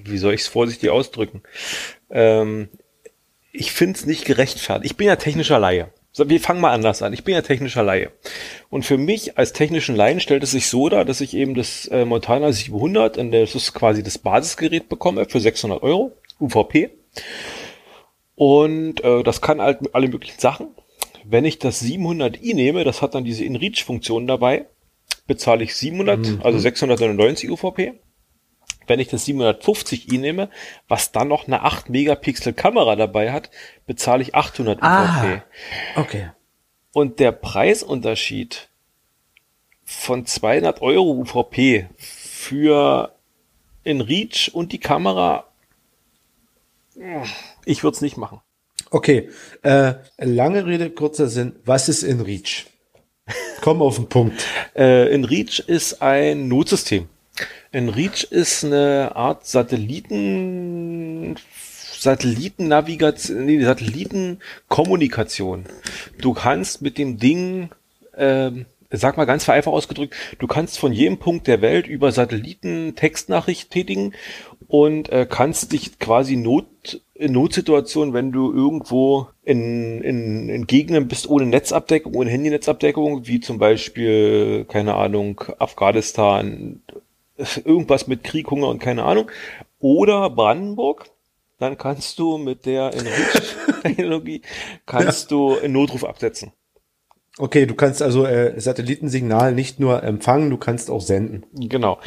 wie 0.03 0.19
soll 0.19 0.35
ich 0.35 0.41
es 0.41 0.47
vorsichtig 0.47 0.91
ausdrücken? 0.91 1.41
Ähm, 2.11 2.69
ich 3.51 3.71
finde 3.71 3.97
es 3.97 4.05
nicht 4.05 4.25
gerechtfertigt. 4.25 4.91
Ich 4.91 4.97
bin 4.97 5.07
ja 5.07 5.15
technischer 5.15 5.57
Laie. 5.57 5.91
Wir 6.15 6.39
fangen 6.39 6.61
mal 6.61 6.71
anders 6.71 7.01
an. 7.01 7.13
Ich 7.13 7.23
bin 7.23 7.33
ja 7.33 7.41
technischer 7.41 7.81
Laie. 7.81 8.11
Und 8.69 8.85
für 8.85 8.99
mich 8.99 9.39
als 9.39 9.53
technischen 9.53 9.95
Laien 9.95 10.19
stellt 10.19 10.43
es 10.43 10.51
sich 10.51 10.67
so 10.67 10.87
dar, 10.87 11.03
dass 11.03 11.19
ich 11.19 11.33
eben 11.33 11.55
das 11.55 11.87
äh, 11.87 12.05
Montana 12.05 12.51
700, 12.51 13.17
und 13.17 13.31
das 13.31 13.55
ist 13.55 13.73
quasi 13.73 14.03
das 14.03 14.19
Basisgerät 14.19 14.87
bekomme 14.87 15.25
für 15.25 15.39
600 15.39 15.81
Euro, 15.81 16.15
UVP. 16.39 16.91
Und 18.35 19.03
äh, 19.03 19.23
das 19.23 19.41
kann 19.41 19.61
halt 19.61 19.93
alle 19.93 20.07
möglichen 20.07 20.39
Sachen. 20.39 20.67
Wenn 21.25 21.45
ich 21.45 21.59
das 21.59 21.83
700i 21.83 22.55
nehme, 22.55 22.83
das 22.83 23.01
hat 23.01 23.13
dann 23.15 23.23
diese 23.23 23.43
InReach-Funktion 23.43 24.27
dabei, 24.27 24.65
bezahle 25.27 25.63
ich 25.63 25.75
700, 25.75 26.43
also 26.43 26.57
699 26.57 27.49
UVP. 27.51 27.93
Wenn 28.87 28.99
ich 28.99 29.09
das 29.09 29.27
750i 29.27 30.17
nehme, 30.19 30.49
was 30.87 31.11
dann 31.11 31.27
noch 31.27 31.45
eine 31.45 31.61
8 31.61 31.89
Megapixel 31.89 32.53
Kamera 32.53 32.95
dabei 32.95 33.31
hat, 33.31 33.51
bezahle 33.85 34.23
ich 34.23 34.33
800 34.33 34.79
Ah. 34.81 35.03
UVP. 35.03 35.41
Okay. 35.95 36.31
Und 36.93 37.19
der 37.19 37.31
Preisunterschied 37.31 38.69
von 39.83 40.25
200 40.25 40.81
Euro 40.81 41.11
UVP 41.11 41.87
für 41.97 43.13
InReach 43.83 44.49
und 44.53 44.71
die 44.71 44.79
Kamera, 44.79 45.48
ich 47.65 47.83
würde 47.83 47.95
es 47.95 48.01
nicht 48.01 48.17
machen. 48.17 48.41
Okay. 48.91 49.29
Äh, 49.61 49.95
lange 50.17 50.65
Rede, 50.65 50.89
kurzer 50.89 51.27
Sinn. 51.27 51.55
Was 51.65 51.89
ist 51.89 52.03
in 52.03 52.21
Reach? 52.21 52.65
Komm 53.61 53.81
auf 53.81 53.95
den 53.95 54.07
Punkt. 54.07 54.45
Äh, 54.75 55.13
InReach 55.13 55.59
ist 55.67 56.01
ein 56.01 56.47
Notsystem. 56.47 57.09
InReach 57.73 58.23
ist 58.29 58.63
eine 58.63 59.11
Art 59.13 59.45
Satelliten, 59.45 61.35
Satellitennavigation, 61.97 63.45
nee, 63.45 63.61
Satellitenkommunikation. 63.61 65.65
Du 66.21 66.33
kannst 66.33 66.81
mit 66.81 66.97
dem 66.97 67.17
Ding, 67.17 67.71
ähm, 68.15 68.67
sag 68.91 69.17
mal 69.17 69.25
ganz 69.25 69.43
vereinfacht 69.43 69.73
ausgedrückt, 69.73 70.15
du 70.39 70.47
kannst 70.47 70.79
von 70.79 70.91
jedem 70.91 71.17
Punkt 71.17 71.47
der 71.47 71.61
Welt 71.61 71.87
über 71.87 72.11
Satelliten 72.11 72.95
Textnachricht 72.95 73.69
tätigen 73.69 74.13
und 74.67 75.09
äh, 75.09 75.27
kannst 75.29 75.71
dich 75.73 75.99
quasi 75.99 76.35
Not, 76.35 77.01
in 77.13 77.33
Notsituationen, 77.33 78.13
wenn 78.13 78.31
du 78.31 78.51
irgendwo 78.51 79.27
in, 79.43 80.01
in, 80.01 80.49
in 80.49 80.67
Gegenden 80.67 81.07
bist 81.07 81.29
ohne 81.29 81.45
Netzabdeckung, 81.45 82.15
ohne 82.15 82.29
Handynetzabdeckung, 82.29 83.27
wie 83.27 83.39
zum 83.39 83.59
Beispiel, 83.59 84.65
keine 84.65 84.95
Ahnung, 84.95 85.43
Afghanistan, 85.59 86.81
irgendwas 87.63 88.07
mit 88.07 88.23
Krieg, 88.23 88.49
Hunger 88.49 88.69
und 88.69 88.79
keine 88.79 89.03
Ahnung, 89.03 89.29
oder 89.79 90.29
Brandenburg, 90.29 91.09
dann 91.57 91.77
kannst 91.77 92.19
du 92.19 92.37
mit 92.37 92.65
der 92.65 92.93
Enrich-Technologie 92.93 94.41
kannst 94.85 95.29
ja. 95.31 95.37
du 95.37 95.59
einen 95.59 95.73
Notruf 95.73 96.05
absetzen. 96.05 96.53
Okay, 97.37 97.65
du 97.65 97.75
kannst 97.75 98.01
also 98.01 98.25
äh, 98.25 98.59
Satellitensignal 98.59 99.53
nicht 99.53 99.79
nur 99.79 100.03
empfangen, 100.03 100.49
du 100.49 100.57
kannst 100.57 100.89
auch 100.89 101.01
senden. 101.01 101.45
Genau. 101.53 101.99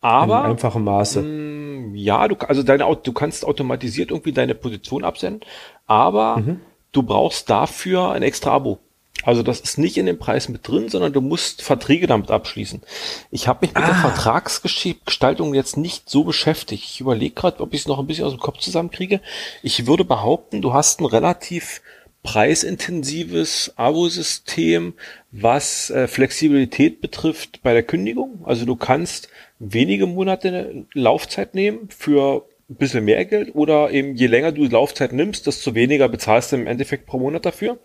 Aber 0.00 0.44
in 0.44 0.52
einfachem 0.52 0.84
Maße. 0.84 1.22
Mh, 1.22 1.28
mm, 1.28 1.94
ja, 1.94 2.28
du 2.28 2.36
also 2.36 2.62
deine 2.62 2.84
du 3.02 3.12
kannst 3.12 3.44
automatisiert 3.44 4.10
irgendwie 4.10 4.32
deine 4.32 4.54
Position 4.54 5.04
absenden, 5.04 5.48
aber 5.86 6.38
mhm. 6.38 6.60
du 6.92 7.02
brauchst 7.02 7.48
dafür 7.48 8.12
ein 8.12 8.22
extra 8.22 8.52
Abo. 8.52 8.78
Also 9.24 9.42
das 9.42 9.60
ist 9.60 9.78
nicht 9.78 9.96
in 9.96 10.06
dem 10.06 10.18
Preis 10.18 10.48
mit 10.48 10.68
drin, 10.68 10.88
sondern 10.88 11.12
du 11.12 11.20
musst 11.20 11.62
Verträge 11.62 12.06
damit 12.06 12.30
abschließen. 12.30 12.82
Ich 13.30 13.48
habe 13.48 13.60
mich 13.62 13.74
mit 13.74 13.82
ah. 13.82 13.86
der 13.86 13.96
Vertragsgestaltung 13.96 15.54
jetzt 15.54 15.76
nicht 15.76 16.10
so 16.10 16.22
beschäftigt. 16.22 16.84
Ich 16.84 17.00
überlege 17.00 17.34
gerade, 17.34 17.60
ob 17.60 17.72
ich 17.72 17.80
es 17.80 17.88
noch 17.88 17.98
ein 17.98 18.06
bisschen 18.06 18.24
aus 18.24 18.32
dem 18.32 18.40
Kopf 18.40 18.58
zusammenkriege. 18.58 19.20
Ich 19.62 19.86
würde 19.86 20.04
behaupten, 20.04 20.62
du 20.62 20.74
hast 20.74 21.00
ein 21.00 21.06
relativ 21.06 21.80
preisintensives 22.26 23.72
Abo-System, 23.76 24.94
was 25.30 25.90
äh, 25.90 26.08
Flexibilität 26.08 27.00
betrifft 27.00 27.62
bei 27.62 27.72
der 27.72 27.84
Kündigung. 27.84 28.40
Also 28.44 28.66
du 28.66 28.74
kannst 28.74 29.28
wenige 29.60 30.08
Monate 30.08 30.86
Laufzeit 30.92 31.54
nehmen 31.54 31.88
für 31.88 32.44
ein 32.68 32.74
bisschen 32.74 33.04
mehr 33.04 33.24
Geld 33.26 33.54
oder 33.54 33.92
eben 33.92 34.16
je 34.16 34.26
länger 34.26 34.50
du 34.50 34.64
Laufzeit 34.64 35.12
nimmst, 35.12 35.46
desto 35.46 35.76
weniger 35.76 36.08
bezahlst 36.08 36.50
du 36.50 36.56
im 36.56 36.66
Endeffekt 36.66 37.06
pro 37.06 37.20
Monat 37.20 37.46
dafür. 37.46 37.78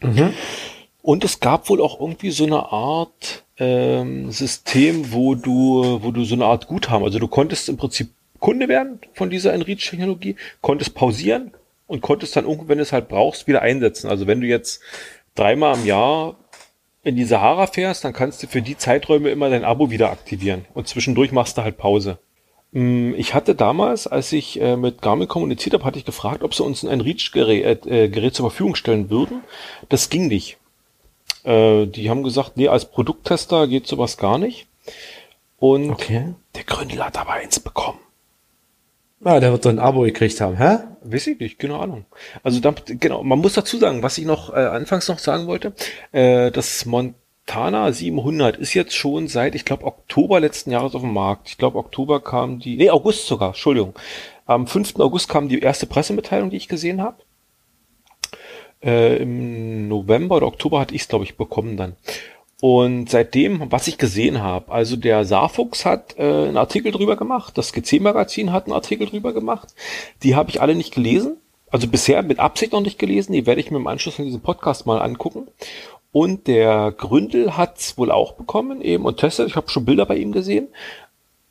Mhm. 0.00 0.32
Und 1.00 1.22
es 1.22 1.38
gab 1.38 1.68
wohl 1.68 1.80
auch 1.80 2.00
irgendwie 2.00 2.32
so 2.32 2.44
eine 2.44 2.72
Art 2.72 3.44
ähm, 3.58 4.32
System, 4.32 5.12
wo 5.12 5.36
du, 5.36 6.00
wo 6.02 6.10
du 6.10 6.24
so 6.24 6.34
eine 6.34 6.46
Art 6.46 6.66
Guthaben, 6.66 7.04
also 7.04 7.20
du 7.20 7.28
konntest 7.28 7.68
im 7.68 7.76
Prinzip 7.76 8.08
Kunde 8.40 8.66
werden 8.66 8.98
von 9.12 9.30
dieser 9.30 9.52
Enreach-Technologie, 9.52 10.34
konntest 10.62 10.96
pausieren, 10.96 11.52
und 11.92 12.00
konntest 12.00 12.34
dann 12.36 12.46
irgendwann, 12.46 12.68
wenn 12.68 12.78
du 12.78 12.82
es 12.84 12.92
halt 12.92 13.08
brauchst, 13.08 13.46
wieder 13.46 13.60
einsetzen. 13.60 14.08
Also 14.08 14.26
wenn 14.26 14.40
du 14.40 14.46
jetzt 14.46 14.80
dreimal 15.34 15.76
im 15.76 15.84
Jahr 15.84 16.36
in 17.02 17.16
die 17.16 17.24
Sahara 17.24 17.66
fährst, 17.66 18.02
dann 18.02 18.14
kannst 18.14 18.42
du 18.42 18.46
für 18.46 18.62
die 18.62 18.78
Zeiträume 18.78 19.28
immer 19.28 19.50
dein 19.50 19.62
Abo 19.62 19.90
wieder 19.90 20.10
aktivieren 20.10 20.64
und 20.72 20.88
zwischendurch 20.88 21.32
machst 21.32 21.58
du 21.58 21.62
halt 21.62 21.76
Pause. 21.76 22.18
Mm, 22.70 23.12
ich 23.14 23.34
hatte 23.34 23.54
damals, 23.54 24.06
als 24.06 24.32
ich 24.32 24.58
äh, 24.58 24.74
mit 24.76 25.02
Garmin 25.02 25.28
kommuniziert 25.28 25.74
habe, 25.74 25.84
hatte 25.84 25.98
ich 25.98 26.06
gefragt, 26.06 26.42
ob 26.42 26.54
sie 26.54 26.64
uns 26.64 26.82
ein 26.82 27.02
Reach-Gerät 27.02 27.84
äh, 27.84 28.08
Gerät 28.08 28.34
zur 28.34 28.48
Verfügung 28.48 28.74
stellen 28.74 29.10
würden. 29.10 29.44
Das 29.90 30.08
ging 30.08 30.28
nicht. 30.28 30.56
Äh, 31.44 31.84
die 31.84 32.08
haben 32.08 32.22
gesagt, 32.22 32.56
nee, 32.56 32.68
als 32.68 32.86
Produkttester 32.86 33.68
geht 33.68 33.86
sowas 33.86 34.16
gar 34.16 34.38
nicht. 34.38 34.66
Und 35.58 35.90
okay. 35.90 36.32
der 36.54 36.64
Gründel 36.64 37.04
hat 37.04 37.18
aber 37.18 37.32
eins 37.32 37.60
bekommen. 37.60 37.98
Ah, 39.24 39.38
der 39.38 39.52
wird 39.52 39.62
so 39.62 39.68
ein 39.68 39.78
Abo 39.78 40.00
gekriegt 40.00 40.40
haben, 40.40 40.56
hä? 40.56 40.78
Weiß 41.04 41.28
ich 41.28 41.38
nicht, 41.38 41.58
keine 41.58 41.76
Ahnung. 41.76 42.06
Also 42.42 42.58
da, 42.58 42.74
genau, 42.86 43.22
man 43.22 43.38
muss 43.38 43.52
dazu 43.54 43.78
sagen, 43.78 44.02
was 44.02 44.18
ich 44.18 44.24
noch 44.24 44.52
äh, 44.52 44.56
anfangs 44.56 45.06
noch 45.08 45.20
sagen 45.20 45.46
wollte, 45.46 45.74
äh, 46.10 46.50
das 46.50 46.86
Montana 46.86 47.92
700 47.92 48.56
ist 48.56 48.74
jetzt 48.74 48.94
schon 48.96 49.28
seit, 49.28 49.54
ich 49.54 49.64
glaube, 49.64 49.84
Oktober 49.84 50.40
letzten 50.40 50.72
Jahres 50.72 50.96
auf 50.96 51.02
dem 51.02 51.12
Markt. 51.12 51.50
Ich 51.50 51.58
glaube, 51.58 51.78
Oktober 51.78 52.20
kam 52.20 52.58
die, 52.58 52.76
nee, 52.76 52.90
August 52.90 53.26
sogar, 53.28 53.48
Entschuldigung. 53.50 53.94
Am 54.46 54.66
5. 54.66 54.98
August 54.98 55.28
kam 55.28 55.48
die 55.48 55.60
erste 55.60 55.86
Pressemitteilung, 55.86 56.50
die 56.50 56.56
ich 56.56 56.68
gesehen 56.68 57.00
habe. 57.00 57.22
Äh, 58.82 59.22
Im 59.22 59.86
November 59.86 60.36
oder 60.38 60.48
Oktober 60.48 60.80
hatte 60.80 60.96
ich 60.96 61.02
es, 61.02 61.08
glaube 61.08 61.24
ich, 61.24 61.36
bekommen 61.36 61.76
dann. 61.76 61.94
Und 62.64 63.10
seitdem, 63.10 63.72
was 63.72 63.88
ich 63.88 63.98
gesehen 63.98 64.40
habe, 64.40 64.70
also 64.70 64.94
der 64.94 65.24
Saarfuchs 65.24 65.84
hat 65.84 66.16
äh, 66.16 66.22
einen 66.22 66.56
Artikel 66.56 66.92
drüber 66.92 67.16
gemacht, 67.16 67.58
das 67.58 67.72
GC-Magazin 67.72 68.52
hat 68.52 68.66
einen 68.66 68.72
Artikel 68.72 69.08
drüber 69.08 69.32
gemacht. 69.32 69.74
Die 70.22 70.36
habe 70.36 70.48
ich 70.48 70.62
alle 70.62 70.76
nicht 70.76 70.94
gelesen. 70.94 71.38
Also 71.72 71.88
bisher 71.88 72.22
mit 72.22 72.38
Absicht 72.38 72.70
noch 72.70 72.80
nicht 72.80 73.00
gelesen. 73.00 73.32
Die 73.32 73.46
werde 73.46 73.60
ich 73.60 73.72
mir 73.72 73.78
im 73.78 73.86
Anschluss 73.88 74.20
an 74.20 74.26
diesen 74.26 74.42
Podcast 74.42 74.86
mal 74.86 75.02
angucken. 75.02 75.48
Und 76.12 76.46
der 76.46 76.92
Gründel 76.92 77.56
hat's 77.56 77.98
wohl 77.98 78.12
auch 78.12 78.34
bekommen 78.34 78.80
eben 78.80 79.06
und 79.06 79.16
testet. 79.18 79.48
Ich 79.48 79.56
habe 79.56 79.68
schon 79.68 79.84
Bilder 79.84 80.06
bei 80.06 80.18
ihm 80.18 80.30
gesehen. 80.30 80.68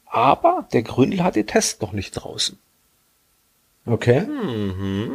Aber 0.06 0.66
der 0.72 0.84
Gründel 0.84 1.26
hat 1.26 1.36
den 1.36 1.46
Test 1.46 1.82
noch 1.82 1.92
nicht 1.92 2.12
draußen. 2.12 2.58
Okay. 3.86 4.22
Mhm. 4.22 5.12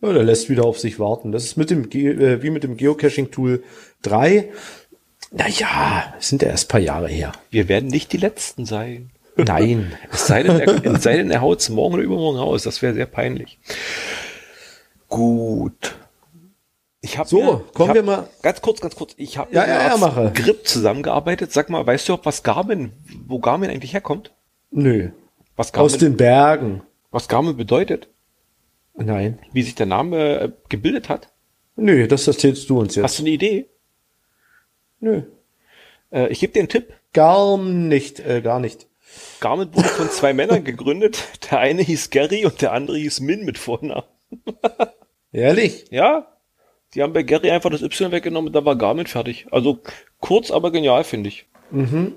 Ja, 0.00 0.12
der 0.12 0.22
lässt 0.22 0.48
wieder 0.48 0.64
auf 0.64 0.78
sich 0.78 1.00
warten. 1.00 1.32
Das 1.32 1.42
ist 1.42 1.56
mit 1.56 1.70
dem 1.70 1.90
Ge 1.90 2.12
äh, 2.12 2.40
wie 2.40 2.50
mit 2.50 2.62
dem 2.62 2.76
Geocaching 2.76 3.32
Tool 3.32 3.64
3. 4.02 4.52
Naja, 5.30 6.14
sind 6.18 6.42
ja 6.42 6.48
erst 6.48 6.68
paar 6.68 6.80
Jahre 6.80 7.08
her. 7.08 7.32
Wir 7.50 7.68
werden 7.68 7.88
nicht 7.88 8.12
die 8.12 8.16
Letzten 8.18 8.64
sein. 8.64 9.10
Nein. 9.36 9.92
es 10.10 10.26
sei 10.26 10.42
denn, 10.42 10.58
er, 10.58 10.94
es 10.94 11.02
sei 11.02 11.16
denn, 11.16 11.30
er 11.30 11.40
haut 11.40 11.60
es 11.60 11.68
morgen 11.68 11.94
oder 11.94 12.02
übermorgen 12.02 12.38
raus. 12.38 12.62
Das 12.62 12.82
wäre 12.82 12.94
sehr 12.94 13.06
peinlich. 13.06 13.58
Gut. 15.08 15.96
Ich 17.00 17.16
habe 17.16 17.28
so, 17.28 17.42
mir, 17.42 17.64
kommen 17.74 17.90
hab, 17.90 17.94
wir 17.94 18.02
mal 18.02 18.28
ganz 18.42 18.60
kurz, 18.60 18.80
ganz 18.80 18.96
kurz. 18.96 19.14
Ich 19.16 19.38
habe 19.38 19.54
ja, 19.54 19.66
ja, 19.66 19.88
ja, 19.88 19.96
mache. 19.96 20.32
Grip 20.34 20.66
zusammengearbeitet. 20.66 21.52
Sag 21.52 21.70
mal, 21.70 21.86
weißt 21.86 22.08
du, 22.08 22.18
was 22.24 22.42
Garmin, 22.42 22.92
wo 23.26 23.38
Garmin 23.38 23.70
eigentlich 23.70 23.92
herkommt? 23.92 24.32
Nö. 24.70 25.10
Was 25.56 25.72
Garmin, 25.72 25.92
Aus 25.92 25.98
den 25.98 26.16
Bergen. 26.16 26.82
Was 27.10 27.28
Garmin 27.28 27.56
bedeutet? 27.56 28.08
Nein. 28.96 29.38
Wie 29.52 29.62
sich 29.62 29.76
der 29.76 29.86
Name 29.86 30.40
äh, 30.40 30.52
gebildet 30.68 31.08
hat? 31.08 31.32
Nö, 31.76 32.08
das 32.08 32.26
erzählst 32.26 32.68
du 32.68 32.80
uns 32.80 32.96
jetzt. 32.96 33.04
Hast 33.04 33.18
du 33.20 33.22
eine 33.22 33.30
Idee? 33.30 33.68
Nö. 35.00 35.22
Äh, 36.12 36.28
ich 36.28 36.40
gebe 36.40 36.52
dir 36.52 36.60
einen 36.60 36.68
Tipp. 36.68 36.92
Gar 37.12 37.58
nicht, 37.58 38.20
äh, 38.20 38.40
gar 38.42 38.60
nicht. 38.60 38.86
Garmin 39.40 39.74
wurde 39.74 39.88
von 39.88 40.10
zwei 40.10 40.32
Männern 40.32 40.64
gegründet. 40.64 41.24
Der 41.50 41.60
eine 41.60 41.82
hieß 41.82 42.10
Gary 42.10 42.44
und 42.44 42.60
der 42.60 42.72
andere 42.72 42.98
hieß 42.98 43.20
Min 43.20 43.44
mit 43.44 43.58
Vornamen. 43.58 44.04
Ehrlich? 45.32 45.86
Ja. 45.90 46.26
Die 46.94 47.02
haben 47.02 47.12
bei 47.12 47.22
Gary 47.22 47.50
einfach 47.50 47.70
das 47.70 47.82
Y 47.82 48.12
weggenommen 48.12 48.48
und 48.48 48.52
da 48.54 48.64
war 48.64 48.76
Garmin 48.76 49.06
fertig. 49.06 49.46
Also 49.50 49.80
kurz, 50.20 50.50
aber 50.50 50.72
genial, 50.72 51.04
finde 51.04 51.28
ich. 51.28 51.46
Mhm. 51.70 52.14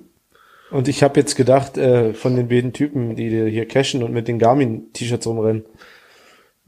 Und 0.72 0.88
ich 0.88 1.04
habe 1.04 1.20
jetzt 1.20 1.36
gedacht, 1.36 1.78
äh, 1.78 2.14
von 2.14 2.36
den 2.38 2.48
beiden 2.48 2.72
Typen, 2.72 3.16
die 3.16 3.30
hier 3.50 3.68
cashen 3.68 4.04
und 4.04 4.14
mit 4.14 4.30
den 4.30 4.40
Garmin-T-Shirts 4.40 5.28
rumrennen. 5.28 5.66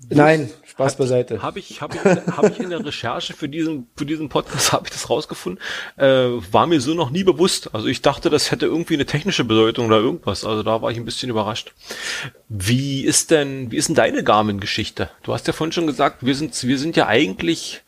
Nein, 0.10 0.50
Spaß 0.66 0.98
beiseite. 0.98 1.42
Habe 1.42 1.60
ich, 1.60 1.82
hab 1.82 1.94
ich, 1.94 2.02
hab 2.02 2.50
ich 2.50 2.60
in 2.60 2.72
der 2.72 2.84
Recherche 2.84 3.34
für 3.34 3.48
diesen, 3.48 3.88
für 3.96 4.06
diesen 4.06 4.30
Podcast 4.30 4.72
habe 4.74 4.88
ich 4.88 4.92
das 4.92 5.10
rausgefunden. 5.10 5.62
Äh, 5.98 6.06
war 6.52 6.66
mir 6.66 6.82
so 6.82 6.94
noch 6.94 7.12
nie 7.12 7.24
bewusst. 7.24 7.74
Also 7.76 7.88
ich 7.88 8.02
dachte, 8.02 8.30
das 8.30 8.52
hätte 8.52 8.66
irgendwie 8.66 8.96
eine 8.96 9.06
technische 9.06 9.44
Bedeutung 9.44 9.86
oder 9.86 9.98
irgendwas. 9.98 10.46
Also 10.46 10.64
da 10.64 10.82
war 10.82 10.92
ich 10.92 10.98
ein 10.98 11.06
bisschen 11.06 11.30
überrascht. 11.30 11.74
Wie 12.50 13.04
ist 13.04 13.32
denn, 13.32 13.72
wie 13.72 13.78
ist 13.78 13.90
denn 13.90 13.96
deine 13.96 14.24
Garmin-Geschichte? 14.24 15.10
Du 15.22 15.34
hast 15.34 15.46
ja 15.48 15.54
vorhin 15.54 15.72
schon 15.72 15.88
gesagt, 15.88 16.26
wir 16.26 16.36
sind, 16.36 16.62
wir 16.64 16.80
sind 16.80 16.96
ja 16.96 17.08
eigentlich, 17.08 17.82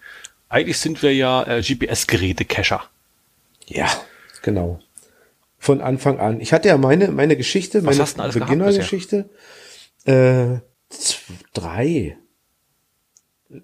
eigentlich 0.48 0.78
sind 0.78 1.02
wir 1.02 1.14
ja 1.14 1.44
äh, 1.44 1.62
GPS-Geräte-Cacher. 1.62 2.84
Ja, 3.68 3.88
genau. 4.44 4.80
Von 5.58 5.82
Anfang 5.82 6.20
an. 6.20 6.40
Ich 6.40 6.54
hatte 6.54 6.68
ja 6.68 6.78
meine, 6.78 7.08
meine 7.08 7.36
Geschichte, 7.36 7.82
meine 7.82 8.06
Beginnergeschichte. 8.32 9.28
Äh, 10.06 10.60
drei. 11.54 12.18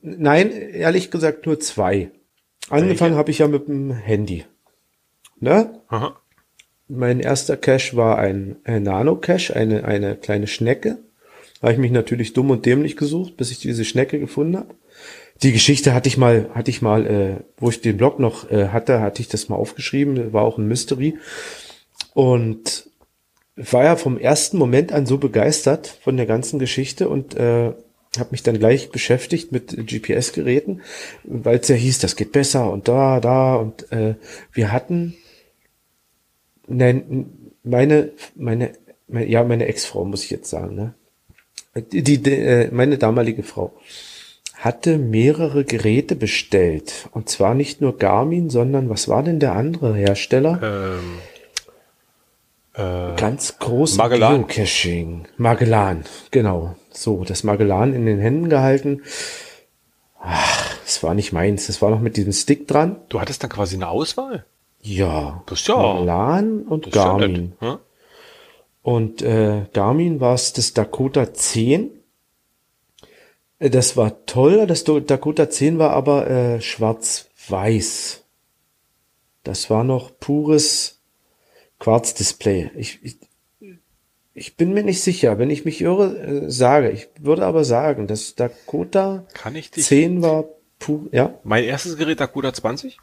Nein, 0.01 0.51
ehrlich 0.51 1.11
gesagt 1.11 1.45
nur 1.45 1.59
zwei. 1.59 2.11
Angefangen 2.69 3.15
habe 3.15 3.31
ich 3.31 3.39
ja 3.39 3.47
mit 3.47 3.67
dem 3.67 3.91
Handy. 3.91 4.45
Ne? 5.39 5.81
Aha. 5.87 6.17
Mein 6.87 7.19
erster 7.19 7.57
Cache 7.57 7.95
war 7.95 8.17
ein, 8.17 8.57
ein 8.63 8.83
Nano-Cache, 8.83 9.55
eine, 9.55 9.85
eine 9.85 10.15
kleine 10.15 10.47
Schnecke. 10.47 10.99
Da 11.59 11.67
habe 11.67 11.73
ich 11.73 11.79
mich 11.79 11.91
natürlich 11.91 12.33
dumm 12.33 12.49
und 12.49 12.65
dämlich 12.65 12.97
gesucht, 12.97 13.37
bis 13.37 13.51
ich 13.51 13.59
diese 13.59 13.85
Schnecke 13.85 14.19
gefunden 14.19 14.57
habe. 14.57 14.75
Die 15.41 15.51
Geschichte 15.51 15.93
hatte 15.93 16.07
ich 16.07 16.17
mal, 16.17 16.49
hatte 16.53 16.69
ich 16.69 16.81
mal, 16.81 17.05
äh, 17.07 17.43
wo 17.57 17.69
ich 17.69 17.81
den 17.81 17.97
Blog 17.97 18.19
noch 18.19 18.49
äh, 18.51 18.67
hatte, 18.67 19.01
hatte 19.01 19.21
ich 19.21 19.27
das 19.27 19.49
mal 19.49 19.55
aufgeschrieben, 19.55 20.33
war 20.33 20.43
auch 20.43 20.57
ein 20.57 20.67
Mystery. 20.67 21.17
Und 22.13 22.90
war 23.69 23.83
ja 23.83 23.95
vom 23.95 24.17
ersten 24.17 24.57
Moment 24.57 24.91
an 24.91 25.05
so 25.05 25.17
begeistert 25.17 25.87
von 25.87 26.17
der 26.17 26.25
ganzen 26.25 26.59
Geschichte 26.59 27.09
und 27.09 27.35
äh, 27.35 27.73
habe 28.17 28.31
mich 28.31 28.43
dann 28.43 28.59
gleich 28.59 28.91
beschäftigt 28.91 29.51
mit 29.51 29.75
GPS-Geräten, 29.87 30.81
weil 31.23 31.59
es 31.59 31.67
ja 31.67 31.75
hieß, 31.75 31.99
das 31.99 32.15
geht 32.15 32.31
besser 32.31 32.71
und 32.71 32.87
da, 32.87 33.19
da 33.19 33.55
und 33.55 33.91
äh, 33.91 34.15
wir 34.51 34.71
hatten 34.71 35.15
nein, 36.67 37.53
meine, 37.63 38.11
meine, 38.35 38.71
meine, 39.07 39.27
ja, 39.27 39.43
meine 39.43 39.67
Ex-Frau, 39.67 40.05
muss 40.05 40.23
ich 40.23 40.29
jetzt 40.31 40.49
sagen, 40.49 40.75
ne? 40.75 40.93
Die, 41.91 42.03
die, 42.03 42.33
äh, 42.33 42.69
meine 42.71 42.97
damalige 42.97 43.43
Frau 43.43 43.73
hatte 44.55 44.97
mehrere 44.97 45.63
Geräte 45.63 46.15
bestellt. 46.15 47.09
Und 47.13 47.29
zwar 47.29 47.55
nicht 47.55 47.81
nur 47.81 47.97
Garmin, 47.97 48.49
sondern 48.49 48.89
was 48.89 49.07
war 49.07 49.23
denn 49.23 49.39
der 49.39 49.53
andere 49.53 49.95
Hersteller? 49.95 50.59
Ähm, 50.61 51.17
Äh, 52.73 53.15
Ganz 53.15 53.59
groß 53.59 53.97
Magellan. 53.97 54.47
Geocaching. 54.47 55.27
Magellan, 55.37 56.05
genau. 56.31 56.75
So, 56.89 57.23
das 57.23 57.43
Magellan 57.43 57.93
in 57.93 58.05
den 58.05 58.19
Händen 58.19 58.49
gehalten. 58.49 59.03
Ach, 60.19 60.75
das 60.83 61.03
war 61.03 61.13
nicht 61.13 61.33
meins. 61.33 61.67
Das 61.67 61.81
war 61.81 61.89
noch 61.89 61.99
mit 61.99 62.17
diesem 62.17 62.33
Stick 62.33 62.67
dran. 62.67 62.97
Du 63.09 63.19
hattest 63.19 63.43
dann 63.43 63.49
quasi 63.49 63.75
eine 63.75 63.89
Auswahl? 63.89 64.45
Ja. 64.81 65.43
Das 65.47 65.61
ist 65.61 65.67
ja. 65.67 65.75
Magellan 65.75 66.61
und 66.63 66.91
Garmin. 66.91 67.53
Ja 67.61 67.73
hm? 67.73 67.79
Und 68.83 69.21
äh, 69.21 69.67
Garmin 69.73 70.19
war 70.19 70.33
es 70.33 70.53
das 70.53 70.73
Dakota 70.73 71.33
10. 71.33 71.91
Äh, 73.59 73.69
das 73.69 73.95
war 73.97 74.25
toll. 74.25 74.65
Das 74.65 74.83
Dakota 74.83 75.49
10 75.49 75.77
war 75.77 75.91
aber 75.91 76.29
äh, 76.29 76.61
schwarz-weiß. 76.61 78.23
Das 79.43 79.69
war 79.69 79.83
noch 79.83 80.11
pures 80.19 81.00
Quarz-Display. 81.81 82.71
Ich, 82.75 82.99
ich, 83.01 83.17
ich 84.35 84.55
bin 84.55 84.73
mir 84.73 84.83
nicht 84.83 85.01
sicher. 85.01 85.39
Wenn 85.39 85.49
ich 85.49 85.65
mich 85.65 85.81
irre, 85.81 86.15
äh, 86.15 86.49
sage. 86.49 86.91
Ich 86.91 87.09
würde 87.19 87.45
aber 87.45 87.65
sagen, 87.65 88.05
das 88.05 88.35
Dakota 88.35 89.25
Kann 89.33 89.55
ich 89.55 89.71
dich 89.71 89.85
10 89.85 90.21
war 90.21 90.45
pur, 90.77 91.07
ja. 91.11 91.33
Mein 91.43 91.63
erstes 91.63 91.97
Gerät 91.97 92.19
Dakota 92.19 92.53
20? 92.53 92.99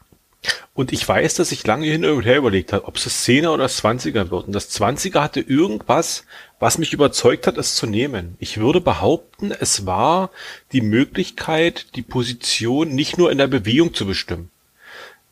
Und 0.73 0.93
ich 0.93 1.05
weiß, 1.05 1.35
dass 1.35 1.51
ich 1.51 1.67
lange 1.67 1.87
hin 1.87 2.05
und 2.05 2.23
her 2.23 2.37
überlegt 2.37 2.71
habe, 2.71 2.85
ob 2.85 2.95
es 2.95 3.03
das 3.03 3.27
10er 3.27 3.49
oder 3.49 3.63
das 3.63 3.83
20er 3.83 4.31
wird. 4.31 4.47
Und 4.47 4.53
das 4.53 4.71
20er 4.71 5.19
hatte 5.19 5.41
irgendwas, 5.41 6.23
was 6.59 6.77
mich 6.77 6.93
überzeugt 6.93 7.47
hat, 7.47 7.57
es 7.57 7.75
zu 7.75 7.85
nehmen. 7.85 8.37
Ich 8.39 8.59
würde 8.59 8.79
behaupten, 8.79 9.51
es 9.51 9.85
war 9.85 10.31
die 10.71 10.79
Möglichkeit, 10.79 11.87
die 11.95 12.01
Position 12.01 12.95
nicht 12.95 13.17
nur 13.17 13.29
in 13.29 13.39
der 13.39 13.47
Bewegung 13.47 13.93
zu 13.93 14.05
bestimmen. 14.05 14.49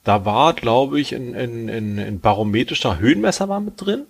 Da 0.07 0.23
war, 0.23 0.53
glaube 0.53 1.01
ich, 1.01 1.13
ein, 1.13 1.35
ein, 1.35 1.69
ein, 1.69 1.99
ein 1.99 2.19
barometrischer 2.21 2.97
Höhenmesser 2.97 3.49
war 3.49 3.59
mit 3.59 3.73
drin. 3.75 4.05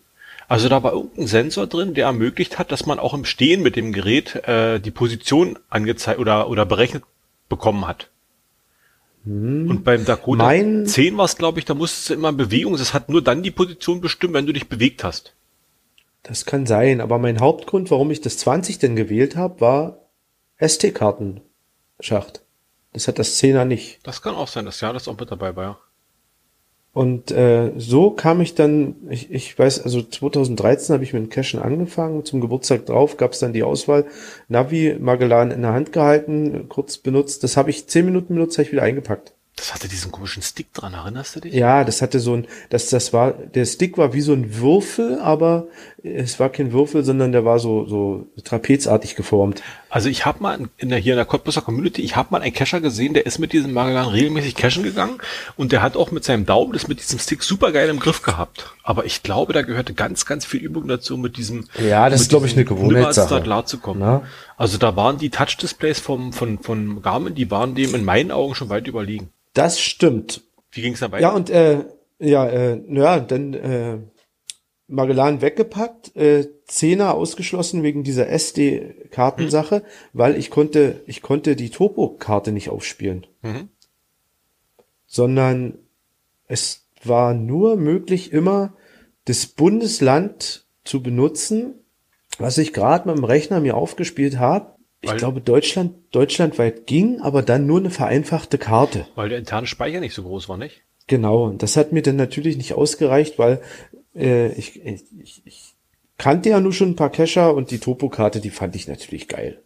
Also 0.48 0.70
da 0.70 0.84
war 0.84 0.94
irgendein 0.94 1.26
Sensor 1.26 1.66
drin, 1.66 1.96
der 1.96 2.06
ermöglicht 2.06 2.60
hat, 2.60 2.72
dass 2.72 2.86
man 2.86 3.00
auch 3.00 3.16
im 3.16 3.26
Stehen 3.26 3.64
mit 3.64 3.76
dem 3.76 3.94
Gerät 3.94 4.36
äh, 4.48 4.80
die 4.80 4.92
Position 4.92 5.58
angezeigt 5.72 6.20
oder, 6.20 6.52
oder 6.52 6.68
berechnet 6.68 7.04
bekommen 7.50 7.88
hat. 7.88 8.12
Hm. 9.26 9.72
Und 9.72 9.84
beim 9.84 10.06
Dakota 10.06 10.44
mein 10.44 10.86
10 10.86 11.18
war 11.18 11.26
es, 11.26 11.36
glaube 11.36 11.58
ich, 11.58 11.66
da 11.66 11.74
musstest 11.74 12.12
du 12.12 12.14
immer 12.14 12.30
in 12.30 12.38
Bewegung. 12.38 12.78
Das 12.78 12.94
hat 12.94 13.10
nur 13.10 13.24
dann 13.24 13.42
die 13.42 13.50
Position 13.50 14.00
bestimmt, 14.00 14.36
wenn 14.36 14.46
du 14.46 14.54
dich 14.54 14.70
bewegt 14.70 15.04
hast. 15.04 15.34
Das 16.22 16.46
kann 16.46 16.68
sein, 16.68 17.02
aber 17.02 17.18
mein 17.18 17.40
Hauptgrund, 17.40 17.90
warum 17.90 18.12
ich 18.12 18.22
das 18.22 18.38
20 18.38 18.78
denn 18.78 18.96
gewählt 18.96 19.36
habe, 19.36 19.62
war 19.62 19.98
ST-Kartenschacht. 20.60 22.44
Das 22.94 23.08
hat 23.08 23.18
das 23.18 23.42
10er 23.42 23.66
nicht. 23.66 24.00
Das 24.04 24.22
kann 24.22 24.36
auch 24.36 24.48
sein, 24.48 24.66
dass 24.66 24.80
ja 24.82 24.94
das 24.94 25.08
auch 25.08 25.20
mit 25.20 25.32
dabei 25.32 25.56
war, 25.56 25.64
ja. 25.64 25.78
Und 26.98 27.30
äh, 27.30 27.74
so 27.78 28.10
kam 28.10 28.42
ich 28.42 28.56
dann, 28.56 28.96
ich, 29.12 29.30
ich 29.30 29.60
weiß, 29.60 29.84
also 29.84 30.02
2013 30.02 30.96
habe 30.96 31.04
ich 31.04 31.14
mit 31.14 31.22
dem 31.22 31.30
Cashen 31.30 31.62
angefangen, 31.62 32.26
zum 32.26 32.42
Geburtstag 32.42 32.88
drauf 32.88 33.18
gab 33.18 33.34
es 33.34 33.40
dann 33.40 33.54
die 33.54 33.62
Auswahl, 33.62 34.06
Navi, 34.48 34.98
Magellan 35.00 35.52
in 35.52 35.62
der 35.62 35.74
Hand 35.74 35.94
gehalten, 35.94 36.66
kurz 36.70 36.98
benutzt, 36.98 37.44
das 37.44 37.56
habe 37.56 37.70
ich 37.70 37.86
zehn 37.86 38.06
Minuten 38.06 38.34
benutzt, 38.34 38.58
habe 38.58 38.64
ich 38.64 38.72
wieder 38.72 38.82
eingepackt. 38.82 39.34
Das 39.58 39.76
hatte 39.76 39.88
diesen 39.88 40.12
komischen 40.12 40.42
Stick 40.42 40.74
dran, 40.74 40.96
erinnerst 40.96 41.36
du 41.36 41.42
dich? 41.42 41.54
Ja, 41.54 41.84
das 41.84 42.02
hatte 42.02 42.20
so 42.20 42.34
ein, 42.34 42.48
das, 42.72 42.90
das 42.90 43.14
war, 43.14 43.32
der 43.34 43.66
Stick 43.66 44.00
war 44.00 44.14
wie 44.14 44.22
so 44.22 44.34
ein 44.34 44.58
Würfel, 44.58 45.20
aber 45.20 45.68
es 46.02 46.40
war 46.40 46.50
kein 46.50 46.72
Würfel, 46.72 47.04
sondern 47.04 47.32
der 47.32 47.46
war 47.46 47.60
so, 47.60 47.86
so 47.86 48.26
trapezartig 48.44 49.16
geformt. 49.16 49.62
Also 49.90 50.10
ich 50.10 50.26
habe 50.26 50.42
mal 50.42 50.60
in 50.78 50.90
der, 50.90 51.00
hier 51.00 51.14
in 51.14 51.18
der 51.18 51.26
Cottbusser 51.26 51.62
Community, 51.62 52.02
ich 52.02 52.16
habe 52.16 52.30
mal 52.32 52.42
einen 52.42 52.54
Cacher 52.54 52.82
gesehen, 52.82 53.14
der 53.14 53.26
ist 53.26 53.40
mit 53.40 53.54
diesem 53.54 53.74
Magellan 53.74 54.08
regelmäßig 54.08 54.56
cashen 54.56 54.84
gegangen 54.84 55.20
und 55.56 55.72
der 55.72 55.82
hat 55.82 55.96
auch 55.96 56.12
mit 56.12 56.24
seinem 56.24 56.46
Daumen 56.46 56.74
das 56.74 56.88
mit 56.88 57.00
diesem 57.00 57.20
Stick 57.20 57.44
super 57.44 57.72
geil 57.72 57.90
im 57.90 58.00
Griff 58.00 58.22
gehabt. 58.22 58.74
Aber 58.84 59.06
ich 59.06 59.24
glaube, 59.24 59.54
da 59.54 59.62
gehörte 59.62 59.94
ganz, 59.94 60.26
ganz 60.26 60.46
viel 60.46 60.62
Übung 60.62 60.88
dazu, 60.88 61.18
mit 61.18 61.38
diesem, 61.38 61.68
ja, 61.80 62.10
das 62.10 62.22
ist 62.22 62.30
glaube 62.30 62.48
ich 62.48 62.54
eine 62.54 62.66
Gewohnheitssache. 62.66 63.42
klar 63.42 63.66
zu 63.66 63.78
kommen. 63.80 64.02
Na? 64.02 64.24
Also 64.58 64.78
da 64.78 64.96
waren 64.96 65.18
die 65.18 65.30
Touch-Displays 65.30 66.00
vom, 66.00 66.34
von, 66.34 66.60
von 66.60 67.02
Garmin, 67.02 67.36
die 67.36 67.50
waren 67.50 67.76
dem 67.76 67.96
in 67.96 68.04
meinen 68.04 68.32
Augen 68.32 68.56
schon 68.56 68.70
weit 68.70 68.88
überlegen. 68.88 69.30
Das 69.54 69.80
stimmt. 69.80 70.42
Wie 70.72 70.82
ging's 70.82 71.00
dabei? 71.00 71.22
Ja, 71.22 71.30
und 71.30 71.50
äh, 71.50 71.86
ja, 72.20 72.46
äh, 72.46 72.82
ja, 72.90 73.20
dann 73.20 73.54
äh, 73.54 73.98
Magellan 74.88 75.42
weggepackt, 75.42 76.16
äh, 76.16 76.48
Zehner 76.66 77.14
ausgeschlossen 77.14 77.84
wegen 77.84 78.04
dieser 78.04 78.30
SD-Kartensache, 78.30 79.80
mhm. 79.80 79.84
weil 80.14 80.38
ich 80.38 80.50
konnte, 80.50 81.02
ich 81.06 81.22
konnte 81.22 81.56
die 81.56 81.70
Topo-Karte 81.70 82.52
nicht 82.52 82.70
aufspielen. 82.70 83.28
Mhm. 83.42 83.70
Sondern 85.06 85.80
es 86.48 86.88
war 87.04 87.34
nur 87.34 87.76
möglich, 87.76 88.32
immer 88.32 88.74
das 89.26 89.46
Bundesland 89.46 90.66
zu 90.84 91.04
benutzen, 91.04 91.76
was 92.38 92.58
ich 92.58 92.72
gerade 92.72 93.10
mit 93.10 93.18
dem 93.18 93.24
Rechner 93.26 93.60
mir 93.60 93.76
aufgespielt 93.76 94.40
habe, 94.40 94.78
ich 95.02 95.12
weil, 95.12 95.18
glaube, 95.18 95.42
Deutschland, 95.42 95.96
deutschlandweit 96.12 96.88
ging, 96.88 97.22
aber 97.22 97.42
dann 97.44 97.68
nur 97.68 97.80
eine 97.80 97.90
vereinfachte 97.90 98.58
Karte. 98.58 99.06
Weil 99.16 99.30
der 99.30 99.38
interne 99.38 99.68
Speicher 99.68 100.00
nicht 100.00 100.14
so 100.14 100.24
groß 100.24 100.50
war, 100.50 100.58
nicht? 100.58 100.82
Genau, 101.08 101.46
und 101.46 101.64
das 101.64 101.78
hat 101.78 101.94
mir 101.94 102.02
dann 102.02 102.16
natürlich 102.16 102.58
nicht 102.58 102.74
ausgereicht, 102.74 103.38
weil 103.38 103.62
äh, 104.18 104.52
ich, 104.54 104.84
ich, 104.84 105.42
ich 105.46 105.74
kannte 106.18 106.50
ja 106.50 106.60
nur 106.60 106.74
schon 106.74 106.92
ein 106.92 106.96
paar 106.96 107.12
Cacher 107.12 107.54
und 107.54 107.72
die 107.72 107.80
Topo-Karte, 107.80 108.40
die 108.40 108.50
fand 108.50 108.76
ich 108.76 108.88
natürlich 108.88 109.28
geil. 109.28 109.62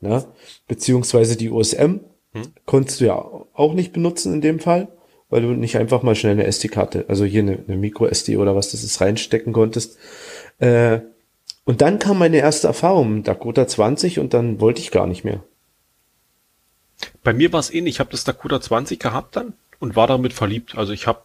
Ne? 0.00 0.24
Beziehungsweise 0.68 1.36
die 1.36 1.50
USM 1.50 2.00
hm? 2.32 2.42
konntest 2.64 3.00
du 3.00 3.06
ja 3.06 3.14
auch 3.14 3.74
nicht 3.74 3.92
benutzen 3.92 4.34
in 4.34 4.40
dem 4.40 4.60
Fall, 4.60 4.88
weil 5.30 5.42
du 5.42 5.48
nicht 5.48 5.76
einfach 5.76 6.02
mal 6.02 6.14
schnell 6.14 6.32
eine 6.32 6.46
SD-Karte, 6.46 7.06
also 7.08 7.24
hier 7.24 7.42
eine, 7.42 7.58
eine 7.66 7.76
Micro-SD 7.76 8.36
oder 8.36 8.54
was 8.54 8.70
das 8.70 8.84
ist, 8.84 9.00
reinstecken 9.00 9.52
konntest. 9.52 9.98
Äh, 10.58 11.00
und 11.64 11.80
dann 11.80 11.98
kam 11.98 12.18
meine 12.18 12.38
erste 12.38 12.68
Erfahrung 12.68 13.16
mit 13.16 13.28
Dakota 13.28 13.66
20 13.66 14.20
und 14.20 14.34
dann 14.34 14.60
wollte 14.60 14.80
ich 14.80 14.92
gar 14.92 15.06
nicht 15.06 15.24
mehr. 15.24 15.42
Bei 17.24 17.32
mir 17.32 17.52
war 17.52 17.60
es 17.60 17.72
ähnlich. 17.72 17.96
Ich 17.96 18.00
habe 18.00 18.10
das 18.10 18.24
Dakota 18.24 18.60
20 18.60 19.00
gehabt 19.00 19.36
dann 19.36 19.54
und 19.80 19.96
war 19.96 20.06
damit 20.06 20.32
verliebt. 20.32 20.76
Also 20.76 20.92
ich 20.92 21.06
habe. 21.06 21.20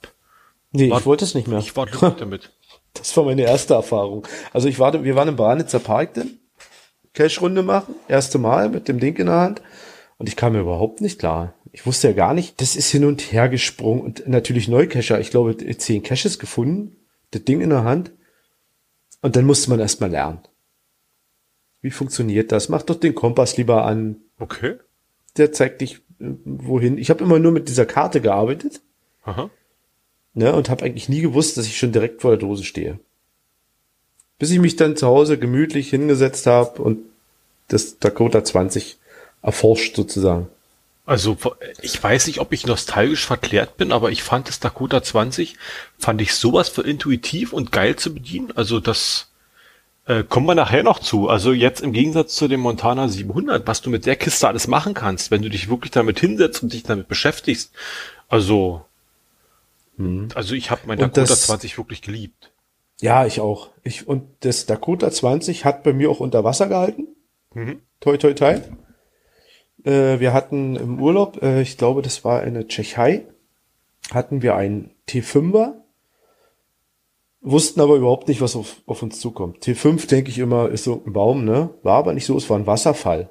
Nee, 0.72 0.90
war, 0.90 1.00
ich 1.00 1.06
wollte 1.06 1.26
es 1.26 1.36
nicht 1.36 1.48
mehr. 1.48 1.60
Ich 1.60 1.76
war 1.76 1.86
glücklich 1.86 2.16
damit. 2.18 2.52
Das 2.94 3.16
war 3.16 3.24
meine 3.24 3.44
erste 3.44 3.74
Erfahrung. 3.74 4.28
Also 4.54 4.68
ich 4.68 4.80
war, 4.80 5.04
wir 5.04 5.16
waren 5.16 5.30
im 5.30 5.36
Bahnitzer 5.36 5.80
Park 5.80 6.14
dann, 6.16 6.40
Cash-Runde 7.14 7.62
machen, 7.62 7.96
erste 8.08 8.38
Mal 8.38 8.70
mit 8.70 8.88
dem 8.88 9.00
Ding 9.00 9.16
in 9.18 9.28
der 9.28 9.36
Hand. 9.36 9.62
Und 10.18 10.28
ich 10.28 10.36
kam 10.36 10.54
mir 10.54 10.60
überhaupt 10.60 11.02
nicht 11.02 11.20
klar. 11.20 11.56
Ich 11.72 11.86
wusste 11.86 12.10
ja 12.10 12.14
gar 12.14 12.34
nicht, 12.34 12.62
das 12.62 12.76
ist 12.76 12.92
hin 12.92 13.06
und 13.06 13.32
her 13.32 13.50
gesprungen 13.50 14.02
und 14.02 14.28
natürlich 14.28 14.68
Neucacher. 14.68 15.20
Ich 15.20 15.32
glaube, 15.32 15.58
zehn 15.78 16.04
Caches 16.04 16.38
gefunden, 16.38 16.98
das 17.32 17.44
Ding 17.44 17.62
in 17.62 17.70
der 17.70 17.84
Hand. 17.84 18.12
Und 19.22 19.36
dann 19.36 19.46
musste 19.46 19.70
man 19.70 19.80
erstmal 19.80 20.12
lernen. 20.12 20.40
Wie 21.82 21.92
funktioniert 21.92 22.52
das? 22.52 22.70
Mach 22.70 22.84
doch 22.84 22.96
den 22.96 23.16
Kompass 23.16 23.58
lieber 23.58 23.86
an. 23.86 24.18
Okay. 24.38 24.76
Der 25.38 25.52
zeigt 25.52 25.82
dich 25.82 26.02
äh, 26.20 26.34
wohin. 26.46 26.98
Ich 26.98 27.10
habe 27.10 27.24
immer 27.24 27.40
nur 27.40 27.52
mit 27.52 27.70
dieser 27.70 27.86
Karte 27.86 28.22
gearbeitet. 28.22 28.82
Aha. 29.24 29.50
Ne, 30.34 30.54
und 30.54 30.70
habe 30.70 30.86
eigentlich 30.86 31.10
nie 31.10 31.22
gewusst, 31.22 31.58
dass 31.58 31.66
ich 31.66 31.78
schon 31.78 31.92
direkt 31.92 32.22
vor 32.22 32.32
der 32.32 32.40
Dose 32.40 32.64
stehe. 32.64 33.00
Bis 34.40 34.50
ich 34.50 34.60
mich 34.60 34.78
dann 34.78 34.96
zu 34.96 35.08
Hause 35.08 35.38
gemütlich 35.38 35.90
hingesetzt 35.90 36.48
habe 36.48 36.82
und 36.82 37.00
das 37.68 38.00
Dakota 38.00 38.44
20 38.44 38.98
erforscht 39.42 39.96
sozusagen. 39.96 40.48
Also 41.06 41.38
ich 41.82 42.02
weiß 42.02 42.28
nicht, 42.28 42.40
ob 42.40 42.54
ich 42.54 42.66
nostalgisch 42.66 43.26
verklärt 43.26 43.76
bin, 43.76 43.92
aber 43.92 44.12
ich 44.12 44.24
fand 44.24 44.48
das 44.48 44.60
Dakota 44.60 45.04
20, 45.04 45.58
fand 45.98 46.22
ich 46.22 46.36
sowas 46.36 46.70
für 46.70 46.84
intuitiv 46.84 47.52
und 47.52 47.72
geil 47.72 47.98
zu 47.98 48.14
bedienen. 48.14 48.54
Also 48.56 48.80
das 48.80 49.28
äh, 50.06 50.24
kommen 50.24 50.46
wir 50.46 50.56
nachher 50.56 50.84
noch 50.84 51.00
zu. 51.00 51.28
Also 51.28 51.54
jetzt 51.54 51.82
im 51.82 51.92
Gegensatz 51.92 52.36
zu 52.36 52.48
dem 52.48 52.62
Montana 52.62 53.08
700, 53.08 53.68
was 53.68 53.82
du 53.82 53.90
mit 53.90 54.06
der 54.06 54.16
Kiste 54.16 54.48
alles 54.48 54.68
machen 54.68 54.94
kannst, 54.94 55.32
wenn 55.32 55.42
du 55.42 55.50
dich 55.50 55.70
wirklich 55.70 55.92
damit 55.92 56.20
hinsetzt 56.20 56.64
und 56.64 56.72
dich 56.72 56.84
damit 56.84 57.08
beschäftigst. 57.08 57.72
Also, 58.30 58.86
hm. 60.06 60.30
also 60.36 60.56
ich 60.56 60.72
habe 60.72 60.82
mein 60.86 60.98
und 61.00 61.18
Dakota 61.18 61.22
das, 61.22 61.48
20 61.48 61.78
wirklich 61.78 62.02
geliebt. 62.02 62.52
Ja, 63.02 63.26
ich 63.26 63.40
auch. 63.40 63.70
Ich 63.84 64.08
und 64.08 64.24
das 64.42 64.66
Dakota 64.66 65.12
20 65.12 65.66
hat 65.66 65.84
bei 65.84 65.94
mir 65.94 66.10
auch 66.10 66.20
unter 66.20 66.44
Wasser 66.44 66.68
gehalten. 66.68 67.08
Mhm. 67.54 67.82
Toi 68.00 68.18
toi 68.18 68.34
toi. 68.34 68.60
Äh, 69.84 70.20
wir 70.20 70.34
hatten 70.34 70.76
im 70.76 71.02
Urlaub, 71.02 71.42
äh, 71.42 71.62
ich 71.62 71.78
glaube, 71.78 72.02
das 72.02 72.24
war 72.24 72.42
eine 72.42 72.68
Tschechei, 72.68 73.26
hatten 74.12 74.42
wir 74.42 74.56
einen 74.56 74.92
T5er, 75.10 75.74
wussten 77.42 77.82
aber 77.82 77.96
überhaupt 77.96 78.28
nicht, 78.28 78.42
was 78.42 78.56
auf, 78.56 78.82
auf 78.86 79.02
uns 79.02 79.20
zukommt. 79.20 79.64
T5, 79.64 80.08
denke 80.08 80.30
ich 80.30 80.38
immer, 80.38 80.70
ist 80.70 80.84
so 80.84 81.02
ein 81.06 81.14
Baum, 81.14 81.44
ne? 81.46 81.72
War 81.82 81.98
aber 81.98 82.14
nicht 82.14 82.26
so, 82.26 82.38
es 82.38 82.50
war 82.50 82.58
ein 82.58 82.68
Wasserfall. 82.68 83.30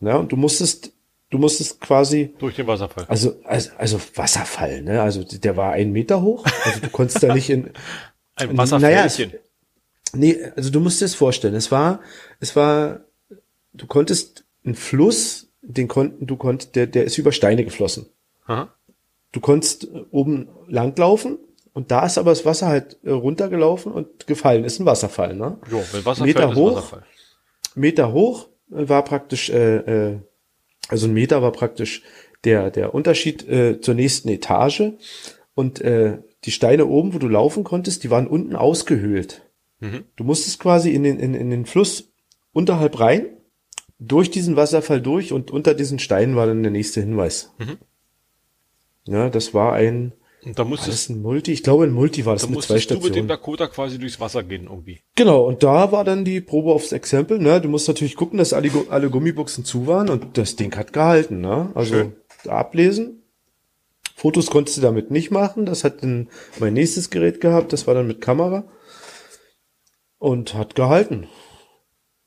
Ne? 0.00 0.18
Und 0.18 0.32
du 0.32 0.36
musstest, 0.36 0.92
du 1.32 1.38
musstest 1.38 1.80
quasi. 1.80 2.34
Durch 2.38 2.54
den 2.54 2.66
Wasserfall. 2.66 3.06
Also, 3.08 3.40
also, 3.44 3.70
also 3.78 4.00
Wasserfall, 4.14 4.82
ne? 4.82 5.02
Also 5.02 5.24
der 5.24 5.56
war 5.56 5.72
einen 5.72 5.90
Meter 5.90 6.22
hoch. 6.22 6.46
Also 6.64 6.80
du 6.80 6.90
konntest 6.90 7.22
da 7.22 7.34
nicht 7.34 7.50
in. 7.50 7.70
Ein 8.36 8.56
Wasserfällchen. 8.56 9.28
Naja, 9.28 9.40
nee, 10.14 10.52
also 10.56 10.70
du 10.70 10.80
musst 10.80 11.00
dir 11.00 11.04
das 11.04 11.14
vorstellen. 11.14 11.54
Es 11.54 11.70
war, 11.70 12.00
es 12.40 12.56
war, 12.56 13.00
du 13.74 13.86
konntest 13.86 14.44
ein 14.64 14.74
Fluss, 14.74 15.48
den 15.60 15.86
konnten, 15.86 16.26
du 16.26 16.36
konntest, 16.36 16.74
der, 16.74 16.86
der 16.86 17.04
ist 17.04 17.18
über 17.18 17.32
Steine 17.32 17.62
geflossen. 17.62 18.06
Aha. 18.46 18.74
Du 19.32 19.40
konntest 19.40 19.86
oben 20.10 20.48
langlaufen 20.66 21.38
Und 21.74 21.90
da 21.90 22.06
ist 22.06 22.16
aber 22.16 22.30
das 22.30 22.46
Wasser 22.46 22.68
halt 22.68 22.96
äh, 23.02 23.10
runtergelaufen 23.10 23.92
und 23.92 24.26
gefallen. 24.26 24.64
Ist 24.64 24.80
ein 24.80 24.86
Wasserfall, 24.86 25.34
ne? 25.34 25.58
Ja, 25.70 25.78
wenn 25.92 26.04
Wasser 26.06 26.24
Meter 26.24 26.44
fällt, 26.44 26.56
hoch. 26.56 26.76
Wasserfall. 26.76 27.04
Meter 27.74 28.12
hoch 28.12 28.48
äh, 28.70 28.88
war 28.88 29.04
praktisch, 29.04 29.50
äh, 29.50 29.76
äh, 29.76 30.18
also 30.92 31.08
ein 31.08 31.14
Meter 31.14 31.42
war 31.42 31.52
praktisch 31.52 32.02
der, 32.44 32.70
der 32.70 32.94
Unterschied 32.94 33.48
äh, 33.48 33.80
zur 33.80 33.94
nächsten 33.94 34.28
Etage. 34.28 34.92
Und 35.54 35.80
äh, 35.80 36.18
die 36.44 36.50
Steine 36.50 36.86
oben, 36.86 37.14
wo 37.14 37.18
du 37.18 37.28
laufen 37.28 37.64
konntest, 37.64 38.04
die 38.04 38.10
waren 38.10 38.26
unten 38.26 38.54
ausgehöhlt. 38.54 39.42
Mhm. 39.80 40.04
Du 40.16 40.24
musstest 40.24 40.60
quasi 40.60 40.90
in 40.90 41.02
den, 41.02 41.18
in, 41.18 41.34
in 41.34 41.50
den 41.50 41.66
Fluss 41.66 42.12
unterhalb 42.52 43.00
rein, 43.00 43.36
durch 43.98 44.30
diesen 44.30 44.56
Wasserfall 44.56 45.00
durch 45.00 45.32
und 45.32 45.50
unter 45.50 45.74
diesen 45.74 45.98
Steinen 45.98 46.36
war 46.36 46.46
dann 46.46 46.62
der 46.62 46.72
nächste 46.72 47.00
Hinweis. 47.00 47.52
Mhm. 47.58 47.78
Ja, 49.06 49.30
das 49.30 49.54
war 49.54 49.72
ein, 49.72 50.12
Und 50.44 50.58
da 50.58 50.64
war 50.64 50.70
musstest, 50.70 51.08
das 51.08 51.16
ein 51.16 51.22
Multi? 51.22 51.52
Ich 51.52 51.62
glaube, 51.62 51.84
ein 51.84 51.92
Multi 51.92 52.26
war 52.26 52.34
das 52.34 52.42
da 52.42 52.48
mit 52.48 52.62
zwei 52.62 52.74
musstest 52.74 52.90
du 52.90 52.94
mit 52.94 53.04
dem 53.04 53.08
Stationen. 53.08 53.28
Dakota 53.28 53.66
quasi 53.68 53.98
durchs 53.98 54.18
Wasser 54.18 54.42
gehen 54.42 54.64
irgendwie. 54.64 55.00
Genau, 55.14 55.44
und 55.44 55.62
da 55.62 55.92
war 55.92 56.04
dann 56.04 56.24
die 56.24 56.40
Probe 56.40 56.72
aufs 56.72 56.90
Exempel, 56.90 57.38
ne? 57.38 57.60
Du 57.60 57.68
musst 57.68 57.86
natürlich 57.86 58.16
gucken, 58.16 58.38
dass 58.38 58.52
alle, 58.52 58.70
alle 58.90 59.08
Gummibuchsen 59.08 59.64
zu 59.64 59.86
waren 59.86 60.10
und 60.10 60.36
das 60.38 60.56
Ding 60.56 60.76
hat 60.76 60.92
gehalten, 60.92 61.40
ne? 61.40 61.70
Also 61.74 61.94
Schön. 61.94 62.16
ablesen. 62.48 63.22
Fotos 64.16 64.50
konntest 64.50 64.76
du 64.76 64.82
damit 64.82 65.10
nicht 65.10 65.30
machen. 65.30 65.66
Das 65.66 65.84
hat 65.84 66.02
dann 66.02 66.28
mein 66.58 66.74
nächstes 66.74 67.10
Gerät 67.10 67.40
gehabt, 67.40 67.72
das 67.72 67.86
war 67.86 67.94
dann 67.94 68.06
mit 68.08 68.20
Kamera. 68.20 68.64
Und 70.18 70.54
hat 70.54 70.74
gehalten. 70.74 71.28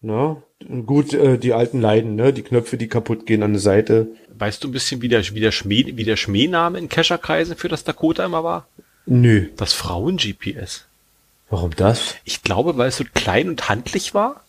Na, 0.05 0.37
gut, 0.85 1.13
äh, 1.15 1.39
die 1.39 1.53
alten 1.53 1.81
Leiden, 1.81 2.15
ne? 2.15 2.31
Die 2.31 2.43
Knöpfe, 2.43 2.77
die 2.77 2.87
kaputt 2.87 3.25
gehen 3.25 3.41
an 3.41 3.53
der 3.53 3.61
Seite. 3.61 4.07
Weißt 4.37 4.63
du 4.63 4.67
ein 4.67 4.71
bisschen, 4.71 5.01
wie 5.01 5.07
der, 5.07 5.23
wie 5.33 5.39
der 5.39 5.51
Schmäh, 5.51 5.93
wie 5.95 6.03
der 6.03 6.15
Schmähname 6.15 6.77
in 6.77 6.89
Kescherkreisen 6.89 7.55
für 7.55 7.69
das 7.69 7.83
Dakota 7.85 8.23
immer 8.23 8.43
war? 8.43 8.67
Nö. 9.07 9.47
Das 9.57 9.73
Frauen-GPS. 9.73 10.85
Warum 11.49 11.71
das? 11.75 12.15
Ich 12.23 12.43
glaube, 12.43 12.77
weil 12.77 12.89
es 12.89 12.97
so 12.97 13.03
klein 13.15 13.49
und 13.49 13.67
handlich 13.67 14.13
war. 14.13 14.41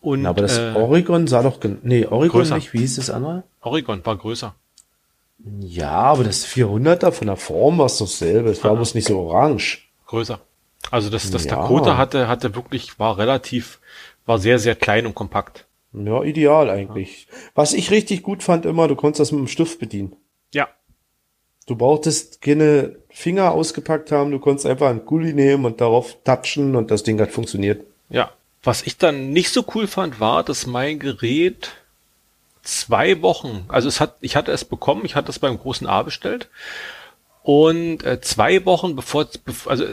Und 0.00 0.22
Na, 0.22 0.28
aber 0.30 0.42
das 0.42 0.58
äh, 0.58 0.72
Oregon 0.76 1.26
sah 1.26 1.42
doch, 1.42 1.58
nee, 1.82 2.06
Oregon 2.06 2.42
größer. 2.42 2.54
nicht, 2.54 2.72
wie 2.72 2.78
hieß 2.78 2.96
das 2.96 3.10
andere? 3.10 3.42
Oregon 3.62 4.06
war 4.06 4.16
größer. 4.16 4.54
Ja, 5.60 5.90
aber 5.90 6.22
das 6.22 6.46
400er 6.46 7.10
von 7.10 7.26
der 7.26 7.36
Form 7.36 7.78
war 7.78 7.86
es 7.86 7.98
doch 7.98 8.06
selber. 8.06 8.50
Es 8.50 8.62
war 8.62 8.74
bloß 8.76 8.94
nicht 8.94 9.08
so 9.08 9.18
orange. 9.18 9.78
Größer. 10.06 10.38
Also 10.92 11.10
das, 11.10 11.28
das 11.30 11.44
Ja. 11.44 11.56
Dakota 11.56 11.96
hatte, 11.96 12.28
hatte 12.28 12.54
wirklich, 12.54 12.98
war 13.00 13.18
relativ, 13.18 13.80
war 14.26 14.38
sehr, 14.38 14.58
sehr 14.58 14.74
klein 14.74 15.06
und 15.06 15.14
kompakt. 15.14 15.66
Ja, 15.92 16.22
ideal 16.22 16.68
eigentlich. 16.68 17.26
Was 17.54 17.72
ich 17.72 17.90
richtig 17.90 18.22
gut 18.22 18.42
fand 18.42 18.66
immer, 18.66 18.86
du 18.86 18.96
konntest 18.96 19.20
das 19.20 19.32
mit 19.32 19.40
dem 19.40 19.48
Stift 19.48 19.78
bedienen. 19.78 20.14
Ja. 20.52 20.68
Du 21.66 21.74
brauchtest 21.74 22.42
keine 22.42 22.96
Finger 23.08 23.52
ausgepackt 23.52 24.12
haben, 24.12 24.30
du 24.30 24.38
konntest 24.38 24.66
einfach 24.66 24.90
einen 24.90 25.06
Gully 25.06 25.32
nehmen 25.32 25.64
und 25.64 25.80
darauf 25.80 26.16
touchen 26.22 26.76
und 26.76 26.90
das 26.90 27.02
Ding 27.02 27.20
hat 27.20 27.32
funktioniert. 27.32 27.84
Ja. 28.10 28.30
Was 28.62 28.82
ich 28.82 28.98
dann 28.98 29.30
nicht 29.30 29.50
so 29.50 29.64
cool 29.74 29.86
fand, 29.86 30.20
war, 30.20 30.44
dass 30.44 30.66
mein 30.66 30.98
Gerät 30.98 31.72
zwei 32.62 33.22
Wochen, 33.22 33.64
also 33.68 33.88
es 33.88 34.00
hat, 34.00 34.16
ich 34.20 34.36
hatte 34.36 34.52
es 34.52 34.64
bekommen, 34.64 35.04
ich 35.04 35.14
hatte 35.14 35.30
es 35.30 35.38
beim 35.38 35.56
großen 35.56 35.86
A 35.86 36.02
bestellt 36.02 36.48
und 37.42 38.04
äh, 38.04 38.20
zwei 38.20 38.64
Wochen 38.64 38.96
bevor, 38.96 39.22
bev- 39.22 39.68
also 39.68 39.84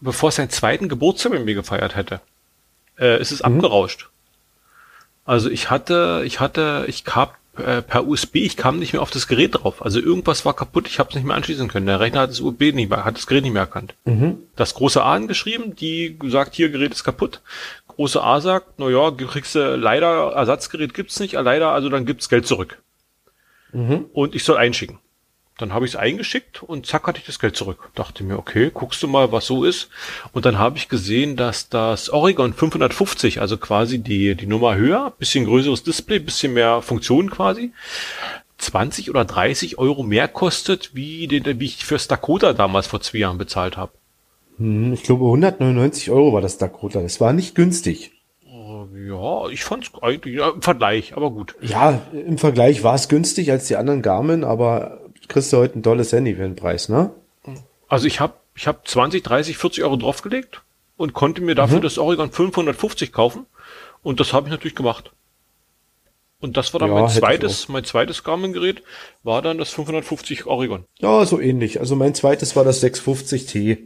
bevor 0.00 0.30
es 0.30 0.36
seinen 0.36 0.50
zweiten 0.50 0.88
Geburtstag 0.88 1.32
mit 1.32 1.44
mir 1.44 1.54
gefeiert 1.54 1.96
hätte, 1.96 2.20
äh, 2.98 3.20
ist 3.20 3.32
es 3.32 3.42
abgerauscht. 3.42 4.08
Also 5.24 5.50
ich 5.50 5.70
hatte, 5.70 6.22
ich 6.24 6.40
hatte, 6.40 6.84
ich 6.88 7.04
kam 7.04 7.28
äh, 7.56 7.82
per 7.82 8.06
USB, 8.06 8.36
ich 8.36 8.56
kam 8.56 8.78
nicht 8.78 8.92
mehr 8.92 9.02
auf 9.02 9.10
das 9.10 9.28
Gerät 9.28 9.54
drauf. 9.54 9.82
Also 9.84 10.00
irgendwas 10.00 10.44
war 10.44 10.54
kaputt, 10.54 10.86
ich 10.88 10.98
habe 10.98 11.08
es 11.10 11.14
nicht 11.14 11.24
mehr 11.24 11.36
anschließen 11.36 11.68
können. 11.68 11.86
Der 11.86 12.00
Rechner 12.00 12.20
hat 12.22 12.30
das 12.30 12.40
USB 12.40 12.72
nicht 12.72 12.90
mehr, 12.90 13.04
hat 13.04 13.16
das 13.16 13.26
Gerät 13.26 13.44
nicht 13.44 13.52
mehr 13.52 13.62
erkannt. 13.62 13.94
Das 14.56 14.74
große 14.74 15.02
A 15.02 15.14
angeschrieben, 15.14 15.76
die 15.76 16.18
sagt, 16.24 16.54
hier 16.54 16.68
Gerät 16.70 16.92
ist 16.92 17.04
kaputt. 17.04 17.40
Große 17.88 18.22
A 18.22 18.40
sagt, 18.40 18.78
na 18.78 18.88
ja, 18.88 19.10
kriegst 19.12 19.54
du 19.54 19.76
leider 19.76 20.32
Ersatzgerät 20.32 20.94
gibt's 20.94 21.20
nicht, 21.20 21.34
leider, 21.34 21.70
also 21.70 21.88
dann 21.88 22.06
gibt's 22.06 22.28
Geld 22.28 22.46
zurück. 22.46 22.78
Und 24.12 24.34
ich 24.34 24.44
soll 24.44 24.56
einschicken. 24.56 24.98
Dann 25.58 25.72
habe 25.72 25.84
ich 25.86 25.92
es 25.92 25.96
eingeschickt 25.96 26.64
und 26.64 26.84
zack 26.84 27.06
hatte 27.06 27.20
ich 27.20 27.26
das 27.26 27.38
Geld 27.38 27.54
zurück. 27.54 27.90
Dachte 27.94 28.24
mir, 28.24 28.38
okay, 28.38 28.70
guckst 28.74 29.00
du 29.04 29.08
mal, 29.08 29.30
was 29.30 29.46
so 29.46 29.62
ist. 29.64 29.88
Und 30.32 30.46
dann 30.46 30.58
habe 30.58 30.76
ich 30.78 30.88
gesehen, 30.88 31.36
dass 31.36 31.68
das 31.68 32.10
Oregon 32.10 32.52
550, 32.52 33.40
also 33.40 33.56
quasi 33.56 34.00
die, 34.00 34.34
die 34.34 34.46
Nummer 34.46 34.74
höher, 34.74 35.12
bisschen 35.16 35.44
größeres 35.44 35.84
Display, 35.84 36.18
bisschen 36.18 36.54
mehr 36.54 36.82
Funktionen 36.82 37.30
quasi, 37.30 37.72
20 38.58 39.10
oder 39.10 39.24
30 39.24 39.78
Euro 39.78 40.02
mehr 40.02 40.26
kostet, 40.26 40.90
wie, 40.94 41.28
den, 41.28 41.60
wie 41.60 41.66
ich 41.66 41.84
fürs 41.84 42.08
Dakota 42.08 42.52
damals 42.52 42.88
vor 42.88 43.00
zwei 43.00 43.18
Jahren 43.18 43.38
bezahlt 43.38 43.76
habe. 43.76 43.92
Hm, 44.58 44.92
Ich 44.92 45.04
glaube 45.04 45.24
199 45.24 46.10
Euro 46.10 46.32
war 46.32 46.40
das 46.40 46.58
Dakota. 46.58 47.00
Das 47.00 47.20
war 47.20 47.32
nicht 47.32 47.54
günstig. 47.54 48.10
Ja, 49.06 49.48
ich 49.48 49.64
fand's 49.64 49.90
eigentlich 50.02 50.36
ja, 50.36 50.50
im 50.50 50.62
Vergleich, 50.62 51.16
aber 51.16 51.30
gut. 51.30 51.54
Ja, 51.60 52.02
im 52.12 52.38
Vergleich 52.38 52.82
war 52.82 52.94
es 52.94 53.08
günstig 53.08 53.50
als 53.50 53.66
die 53.66 53.76
anderen 53.76 54.02
Garmin, 54.02 54.44
aber 54.44 55.00
kriegst 55.28 55.52
du 55.52 55.58
heute 55.58 55.78
ein 55.78 55.82
tolles 55.82 56.12
Handy 56.12 56.34
für 56.34 56.42
den 56.42 56.56
Preis, 56.56 56.88
ne? 56.88 57.10
Also 57.88 58.06
ich 58.06 58.20
habe 58.20 58.34
ich 58.56 58.66
hab 58.66 58.86
20, 58.86 59.22
30, 59.22 59.56
40 59.56 59.84
Euro 59.84 59.96
draufgelegt 59.96 60.62
und 60.96 61.12
konnte 61.12 61.42
mir 61.42 61.54
dafür 61.54 61.80
das 61.80 61.98
Oregon 61.98 62.30
550 62.30 63.12
kaufen. 63.12 63.46
Und 64.02 64.20
das 64.20 64.32
habe 64.32 64.46
ich 64.46 64.52
natürlich 64.52 64.76
gemacht. 64.76 65.12
Und 66.40 66.56
das 66.56 66.72
war 66.72 66.80
dann 66.80 66.90
Ja, 66.90 67.00
mein 67.00 67.08
zweites, 67.08 67.68
mein 67.68 67.84
zweites 67.84 68.22
Garmin-Gerät, 68.22 68.82
war 69.22 69.40
dann 69.40 69.58
das 69.58 69.70
550 69.70 70.46
Oregon. 70.46 70.84
Ja, 70.98 71.24
so 71.24 71.40
ähnlich. 71.40 71.80
Also 71.80 71.96
mein 71.96 72.14
zweites 72.14 72.54
war 72.54 72.64
das 72.64 72.82
650T. 72.82 73.78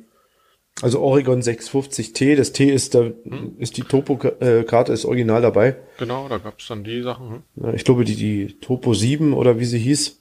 Also 0.82 1.00
Oregon 1.00 1.40
650T. 1.40 2.36
Das 2.36 2.52
T 2.52 2.70
ist 2.70 2.94
da, 2.94 3.10
ist 3.58 3.76
die 3.76 3.82
Topo-Karte, 3.82 4.92
ist 4.92 5.04
original 5.04 5.40
dabei. 5.40 5.76
Genau, 5.98 6.28
da 6.28 6.38
gab's 6.38 6.66
dann 6.66 6.84
die 6.84 7.02
Sachen. 7.02 7.44
Hm? 7.54 7.74
Ich 7.74 7.84
glaube, 7.84 8.04
die, 8.04 8.16
die 8.16 8.58
Topo 8.60 8.92
7 8.92 9.34
oder 9.34 9.58
wie 9.60 9.64
sie 9.64 9.78
hieß, 9.78 10.20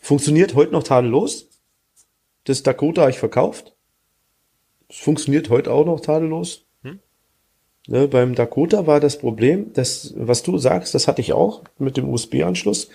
funktioniert 0.00 0.54
heute 0.54 0.72
noch 0.72 0.82
tadellos. 0.82 1.48
Das 2.44 2.62
Dakota 2.62 3.02
habe 3.02 3.10
ich 3.10 3.18
verkauft. 3.18 3.74
Es 4.88 4.96
funktioniert 4.98 5.50
heute 5.50 5.70
auch 5.72 5.84
noch 5.86 6.00
tadellos. 6.00 6.66
Ne, 7.86 8.06
beim 8.08 8.34
Dakota 8.34 8.86
war 8.86 9.00
das 9.00 9.18
Problem, 9.18 9.72
das, 9.72 10.12
was 10.16 10.42
du 10.42 10.58
sagst, 10.58 10.94
das 10.94 11.08
hatte 11.08 11.22
ich 11.22 11.32
auch 11.32 11.64
mit 11.78 11.96
dem 11.96 12.08
USB-Anschluss. 12.10 12.88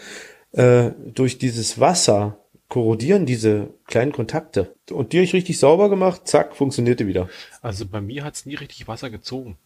Äh, 0.51 0.91
durch 1.13 1.37
dieses 1.39 1.79
Wasser 1.79 2.37
korrodieren 2.69 3.25
diese 3.25 3.69
kleinen 3.87 4.11
Kontakte. 4.11 4.75
Und 4.91 5.11
die 5.11 5.17
habe 5.17 5.25
ich 5.25 5.33
richtig 5.33 5.57
sauber 5.57 5.89
gemacht, 5.89 6.27
zack, 6.27 6.55
funktionierte 6.55 7.07
wieder. 7.07 7.27
Also 7.61 7.85
bei 7.87 7.99
mir 7.99 8.23
hat's 8.23 8.45
nie 8.45 8.55
richtig 8.55 8.87
Wasser 8.87 9.09
gezogen. 9.09 9.57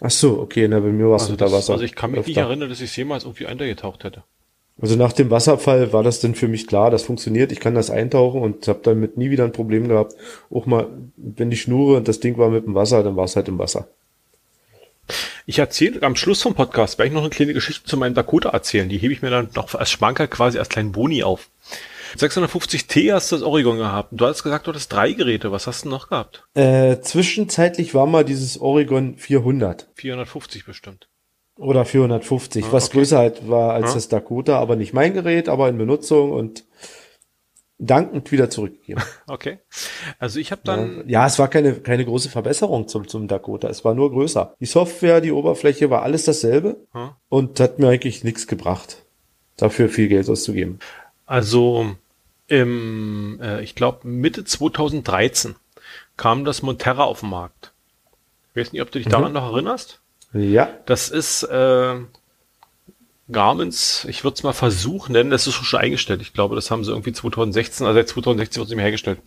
Ach 0.00 0.10
so, 0.10 0.40
okay, 0.40 0.66
na, 0.68 0.78
bei 0.80 0.88
mir 0.92 1.08
war 1.08 1.16
es 1.16 1.22
Also, 1.22 1.32
unter 1.32 1.52
Wasser. 1.52 1.72
also 1.72 1.84
ich 1.84 1.94
kann 1.94 2.12
mich 2.12 2.20
nicht 2.26 2.38
öfter. 2.38 2.48
erinnern, 2.48 2.70
dass 2.70 2.80
ich 2.80 2.96
jemals 2.96 3.24
irgendwie 3.24 3.46
untergetaucht 3.46 4.04
hätte. 4.04 4.22
Also 4.80 4.96
nach 4.96 5.12
dem 5.12 5.30
Wasserfall 5.30 5.92
war 5.92 6.02
das 6.02 6.20
dann 6.20 6.34
für 6.34 6.48
mich 6.48 6.66
klar, 6.66 6.90
das 6.90 7.02
funktioniert, 7.02 7.52
ich 7.52 7.60
kann 7.60 7.74
das 7.74 7.90
eintauchen 7.90 8.40
und 8.40 8.66
habe 8.66 8.80
damit 8.82 9.18
nie 9.18 9.30
wieder 9.30 9.44
ein 9.44 9.52
Problem 9.52 9.88
gehabt. 9.88 10.14
Auch 10.50 10.66
mal, 10.66 10.88
wenn 11.16 11.50
die 11.50 11.56
Schnure 11.56 11.98
und 11.98 12.08
das 12.08 12.20
Ding 12.20 12.38
war 12.38 12.48
mit 12.48 12.64
dem 12.64 12.74
Wasser, 12.74 13.02
dann 13.02 13.16
war 13.16 13.24
es 13.24 13.36
halt 13.36 13.48
im 13.48 13.58
Wasser. 13.58 13.88
Ich 15.44 15.58
erzähle 15.58 16.02
am 16.02 16.16
Schluss 16.16 16.42
vom 16.42 16.54
Podcast, 16.54 16.98
werde 16.98 17.08
ich 17.08 17.14
noch 17.14 17.22
eine 17.22 17.30
kleine 17.30 17.52
Geschichte 17.52 17.84
zu 17.84 17.96
meinem 17.96 18.14
Dakota 18.14 18.50
erzählen. 18.50 18.88
Die 18.88 18.98
hebe 18.98 19.12
ich 19.12 19.22
mir 19.22 19.30
dann 19.30 19.50
noch 19.54 19.74
als 19.74 19.90
Schmanker 19.90 20.28
quasi 20.28 20.58
als 20.58 20.68
kleinen 20.68 20.92
Boni 20.92 21.24
auf. 21.24 21.48
650T 22.16 23.12
hast 23.12 23.30
du 23.30 23.36
das 23.36 23.44
Oregon 23.44 23.78
gehabt. 23.78 24.08
Du 24.12 24.26
hast 24.26 24.42
gesagt, 24.42 24.66
du 24.66 24.70
hattest 24.70 24.92
drei 24.92 25.12
Geräte. 25.12 25.52
Was 25.52 25.66
hast 25.66 25.84
du 25.84 25.88
noch 25.88 26.08
gehabt? 26.08 26.44
Äh, 26.54 27.00
zwischenzeitlich 27.00 27.94
war 27.94 28.06
mal 28.06 28.24
dieses 28.24 28.60
Oregon 28.60 29.16
400 29.16 29.88
450 29.94 30.64
bestimmt. 30.64 31.09
Oder 31.60 31.84
450, 31.84 32.72
was 32.72 32.84
Ah, 32.84 32.86
okay. 32.88 32.98
größer 32.98 33.18
halt 33.18 33.48
war 33.48 33.72
als 33.74 33.90
Ja. 33.90 33.94
das 33.94 34.08
Dakota, 34.08 34.58
aber 34.58 34.76
nicht 34.76 34.92
mein 34.92 35.12
Gerät, 35.14 35.48
aber 35.48 35.68
in 35.68 35.78
Benutzung 35.78 36.32
und 36.32 36.64
dankend 37.78 38.30
wieder 38.32 38.50
zurückgegeben. 38.50 39.02
Okay. 39.26 39.58
Also 40.18 40.38
ich 40.40 40.50
habe 40.52 40.62
dann, 40.64 41.04
ja, 41.08 41.24
es 41.26 41.38
war 41.38 41.48
keine, 41.48 41.74
keine 41.74 42.04
große 42.04 42.28
Verbesserung 42.28 42.88
zum, 42.88 43.06
zum 43.08 43.28
Dakota, 43.28 43.68
es 43.68 43.84
war 43.84 43.94
nur 43.94 44.10
größer. 44.10 44.54
Die 44.60 44.66
Software, 44.66 45.20
die 45.20 45.32
Oberfläche 45.32 45.88
war 45.88 46.02
alles 46.02 46.24
dasselbe 46.24 46.76
Hm. 46.92 47.10
und 47.28 47.60
hat 47.60 47.78
mir 47.78 47.88
eigentlich 47.88 48.24
nichts 48.24 48.46
gebracht, 48.46 49.02
dafür 49.56 49.88
viel 49.88 50.08
Geld 50.08 50.28
auszugeben. 50.28 50.78
also 51.26 51.86
im, 52.48 53.38
äh, 53.40 53.62
ich 53.62 53.76
glaube 53.76 54.08
Mitte 54.08 54.44
2013 54.44 55.54
kam 56.16 56.44
das 56.44 56.62
Monterra 56.62 57.04
auf 57.04 57.20
den 57.20 57.30
Markt. 57.30 57.72
Ich 58.50 58.60
weiß 58.60 58.72
nicht, 58.72 58.82
ob 58.82 58.90
du 58.90 58.98
dich 58.98 59.06
daran 59.08 59.32
noch 59.32 59.52
erinnerst. 59.52 59.99
Ja, 60.32 60.68
Das 60.86 61.08
ist 61.08 61.42
äh, 61.44 61.96
Garmins, 63.30 64.06
ich 64.08 64.24
würde 64.24 64.34
es 64.34 64.42
mal 64.42 64.52
Versuch 64.52 65.08
nennen, 65.08 65.30
das 65.30 65.46
ist 65.46 65.54
schon 65.54 65.80
eingestellt. 65.80 66.20
Ich 66.22 66.32
glaube, 66.32 66.54
das 66.54 66.70
haben 66.70 66.84
sie 66.84 66.90
irgendwie 66.90 67.12
2016, 67.12 67.86
also 67.86 67.98
seit 67.98 68.08
2016 68.08 68.60
wird 68.60 68.66
es 68.66 68.70
nicht 68.70 68.76
mehr 68.76 68.84
hergestellt. 68.84 69.18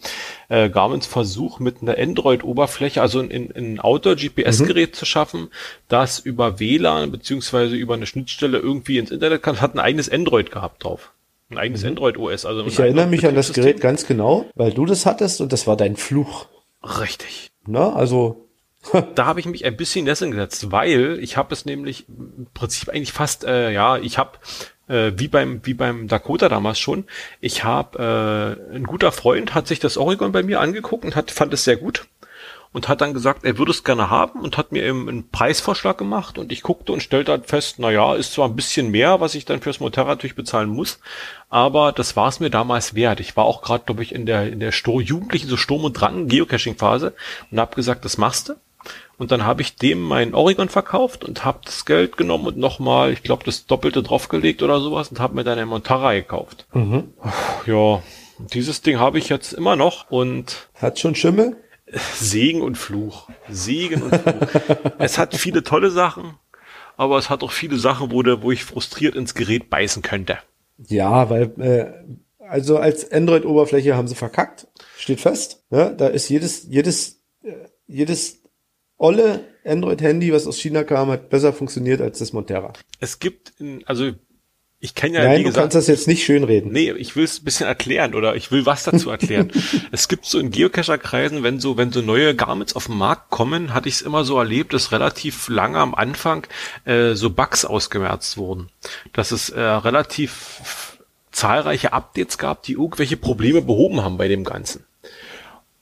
Äh, 0.50 0.70
Garmins 0.70 1.08
Versuch 1.08 1.60
mit 1.60 1.82
einer 1.82 1.98
Android-Oberfläche, 1.98 3.02
also 3.02 3.20
ein, 3.20 3.80
Outdoor-GPS-Gerät 3.80 4.96
zu 4.96 5.06
schaffen, 5.06 5.50
das 5.88 6.20
über 6.20 6.60
WLAN 6.60 7.12
beziehungsweise 7.12 7.76
über 7.76 7.94
eine 7.94 8.06
Schnittstelle 8.06 8.58
irgendwie 8.58 8.98
ins 8.98 9.12
Internet 9.12 9.44
kann, 9.44 9.62
hat 9.62 9.76
ein 9.76 9.80
eigenes 9.80 10.10
Android 10.10 10.52
gehabt 10.52 10.84
drauf. 10.84 11.12
Ein 11.50 11.58
eigenes 11.58 11.86
Android 11.86 12.18
OS. 12.18 12.46
Also 12.46 12.66
Ich 12.66 12.80
erinnere 12.80 13.08
mich 13.08 13.26
an 13.26 13.36
das 13.36 13.54
Gerät 13.54 13.80
ganz 13.80 14.08
genau, 14.08 14.46
weil 14.56 14.72
du 14.72 14.86
das 14.86 15.06
hattest 15.06 15.40
und 15.40 15.54
das 15.54 15.68
war 15.68 15.78
dein 15.78 15.96
Fluch. 15.96 16.48
Richtig. 16.84 17.52
Na, 17.66 17.94
also 17.94 18.48
Da 19.16 19.26
habe 19.26 19.40
ich 19.40 19.46
mich 19.46 19.66
ein 19.66 19.78
bisschen 19.78 20.08
in 20.08 20.32
gesetzt, 20.32 20.72
weil 20.72 21.18
ich 21.22 21.38
habe 21.38 21.54
es 21.54 21.66
nämlich 21.66 22.06
im 22.10 22.48
Prinzip 22.54 22.90
eigentlich 22.90 23.14
fast, 23.14 23.44
äh, 23.46 23.72
ja, 23.72 23.98
ich 23.98 24.18
habe 24.18 24.38
äh, 24.88 25.14
wie 25.16 25.28
beim 25.28 25.62
wie 25.64 25.74
beim 25.74 26.08
Dakota 26.08 26.50
damals 26.50 26.80
schon, 26.80 27.06
ich 27.40 27.64
habe 27.64 28.58
äh, 28.72 28.76
ein 28.76 28.84
guter 28.84 29.12
Freund 29.12 29.54
hat 29.54 29.68
sich 29.68 29.80
das 29.80 29.98
Oregon 29.98 30.32
bei 30.32 30.44
mir 30.44 30.60
angeguckt 30.60 31.06
und 31.06 31.16
hat 31.16 31.32
fand 31.32 31.54
es 31.54 31.64
sehr 31.64 31.78
gut 31.78 32.06
und 32.74 32.90
hat 32.90 33.02
dann 33.02 33.14
gesagt, 33.14 33.46
er 33.46 33.58
würde 33.58 33.72
es 33.72 33.84
gerne 33.84 34.10
haben 34.10 34.42
und 34.42 34.58
hat 34.58 34.72
mir 34.72 34.84
eben 34.84 35.08
einen 35.08 35.30
Preisvorschlag 35.30 35.98
gemacht 35.98 36.38
und 36.38 36.52
ich 36.52 36.64
guckte 36.64 36.92
und 36.92 37.02
stellte 37.02 37.32
dann 37.32 37.44
fest, 37.44 37.76
na 37.78 37.92
ja, 37.92 38.16
ist 38.16 38.34
zwar 38.34 38.50
ein 38.50 38.56
bisschen 38.56 38.90
mehr, 38.90 39.22
was 39.22 39.36
ich 39.36 39.46
dann 39.46 39.62
fürs 39.62 39.80
Motorrad 39.80 40.18
natürlich 40.18 40.36
bezahlen 40.36 40.70
muss, 40.70 41.00
aber 41.50 41.92
das 41.92 42.16
war 42.16 42.28
es 42.28 42.40
mir 42.40 42.50
damals 42.50 42.96
wert. 42.96 43.20
Ich 43.20 43.38
war 43.38 43.46
auch 43.46 43.62
gerade, 43.62 43.86
glaube 43.86 44.04
ich, 44.04 44.14
in 44.14 44.26
der 44.26 44.52
in 44.52 44.60
der 44.60 44.72
Stur 44.72 45.02
jugendlichen 45.02 45.48
so 45.48 45.56
Sturm 45.56 45.86
und 45.86 45.94
Drang 45.94 46.28
Geocaching 46.28 46.76
Phase 46.76 47.14
und 47.52 47.60
habe 47.60 47.76
gesagt, 47.76 48.04
das 48.04 48.18
machst 48.18 48.50
du. 48.50 48.54
Und 49.24 49.32
dann 49.32 49.46
habe 49.46 49.62
ich 49.62 49.78
dem 49.78 50.02
meinen 50.02 50.34
Oregon 50.34 50.68
verkauft 50.68 51.24
und 51.24 51.46
habe 51.46 51.60
das 51.64 51.86
Geld 51.86 52.18
genommen 52.18 52.46
und 52.46 52.58
nochmal, 52.58 53.14
ich 53.14 53.24
glaube, 53.24 53.46
das 53.46 53.66
Doppelte 53.66 54.04
draufgelegt 54.04 54.62
oder 54.62 54.82
sowas 54.82 55.08
und 55.08 55.22
habe 55.22 55.36
mir 55.36 55.46
dann 55.46 55.58
eine 55.58 55.66
Montara 55.66 56.14
gekauft. 56.14 56.68
Mhm. 56.74 57.14
Ja, 57.66 58.04
dieses 58.38 58.82
Ding 58.82 59.00
habe 59.00 59.20
ich 59.20 59.30
jetzt 59.30 59.54
immer 59.54 59.78
noch 59.78 60.12
und 60.12 60.68
hat 60.76 61.00
schon 61.00 61.16
Schimmel. 61.16 61.56
Segen 62.16 62.62
und 62.62 62.78
Fluch. 62.78 63.30
Segen 63.48 64.02
und 64.02 64.14
Fluch. 64.14 64.92
es 65.00 65.18
hat 65.18 65.36
viele 65.36 65.64
tolle 65.64 65.90
Sachen, 65.90 66.34
aber 66.98 67.18
es 67.18 67.30
hat 67.30 67.42
auch 67.42 67.54
viele 67.54 67.78
Sachen, 67.78 68.12
wo, 68.12 68.24
der, 68.24 68.44
wo 68.44 68.52
ich 68.52 68.66
frustriert 68.66 69.16
ins 69.16 69.36
Gerät 69.36 69.70
beißen 69.70 70.02
könnte. 70.02 70.40
Ja, 70.90 71.30
weil, 71.30 71.44
äh, 71.62 72.46
also 72.46 72.76
als 72.76 73.10
Android-Oberfläche 73.10 73.96
haben 73.96 74.10
sie 74.10 74.16
verkackt. 74.16 74.68
Steht 74.98 75.22
fest. 75.22 75.64
Ja, 75.72 75.92
da 75.92 76.08
ist 76.08 76.28
jedes, 76.28 76.68
jedes, 76.68 77.22
äh, 77.42 77.54
jedes 77.88 78.43
olle 78.98 79.46
Android-Handy, 79.66 80.34
was 80.34 80.48
aus 80.48 80.60
China 80.60 80.84
kam, 80.84 81.10
hat 81.10 81.30
besser 81.30 81.54
funktioniert 81.54 82.02
als 82.02 82.20
das 82.20 82.34
Montera. 82.34 82.74
Es 83.00 83.20
gibt, 83.20 83.54
also 83.86 84.12
ich 84.84 84.96
kenne 84.96 85.16
ja, 85.16 85.24
Nein, 85.24 85.40
wie 85.40 85.44
gesagt, 85.44 85.56
du 85.56 85.62
kannst 85.62 85.76
das 85.78 85.88
jetzt 85.88 86.10
nicht 86.10 86.26
schön 86.26 86.44
reden. 86.44 86.74
Nee, 86.74 86.92
ich 86.92 87.16
will 87.16 87.24
es 87.24 87.40
ein 87.40 87.46
bisschen 87.46 87.68
erklären 87.68 88.14
oder 88.14 88.36
ich 88.36 88.52
will 88.52 88.66
was 88.66 88.84
dazu 88.84 89.10
erklären. 89.10 89.50
es 89.94 90.10
gibt 90.10 90.26
so 90.26 90.40
in 90.40 90.52
Geocacher-Kreisen, 90.52 91.42
wenn 91.42 91.62
so, 91.62 91.78
wenn 91.78 91.94
so 91.94 92.02
neue 92.02 92.36
Garments 92.36 92.76
auf 92.76 92.88
den 92.88 92.98
Markt 92.98 93.30
kommen, 93.30 93.74
hatte 93.74 93.88
ich 93.88 93.96
es 93.96 94.02
immer 94.02 94.26
so 94.26 94.38
erlebt, 94.38 94.74
dass 94.74 94.92
relativ 94.92 95.48
lange 95.48 95.78
am 95.78 95.96
Anfang 95.96 96.46
äh, 96.84 97.14
so 97.14 97.30
Bugs 97.30 97.64
ausgemerzt 97.64 98.36
wurden. 98.36 98.68
Dass 99.14 99.32
es 99.32 99.52
äh, 99.52 99.62
relativ 99.62 100.98
zahlreiche 101.32 101.94
Updates 101.94 102.38
gab, 102.38 102.64
die 102.64 102.74
irgendwelche 102.74 103.16
Probleme 103.16 103.62
behoben 103.62 104.04
haben 104.04 104.18
bei 104.18 104.28
dem 104.28 104.44
Ganzen. 104.44 104.84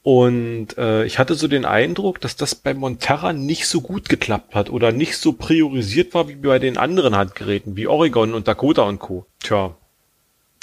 Und 0.03 0.77
äh, 0.77 1.05
ich 1.05 1.19
hatte 1.19 1.35
so 1.35 1.47
den 1.47 1.65
Eindruck, 1.65 2.19
dass 2.21 2.35
das 2.35 2.55
bei 2.55 2.73
Monterra 2.73 3.33
nicht 3.33 3.67
so 3.67 3.81
gut 3.81 4.09
geklappt 4.09 4.55
hat 4.55 4.71
oder 4.71 4.91
nicht 4.91 5.17
so 5.17 5.33
priorisiert 5.33 6.13
war 6.15 6.27
wie 6.27 6.35
bei 6.35 6.57
den 6.57 6.77
anderen 6.77 7.15
Handgeräten, 7.15 7.75
wie 7.75 7.87
Oregon 7.87 8.33
und 8.33 8.47
Dakota 8.47 8.83
und 8.83 8.99
Co. 8.99 9.25
Tja. 9.43 9.75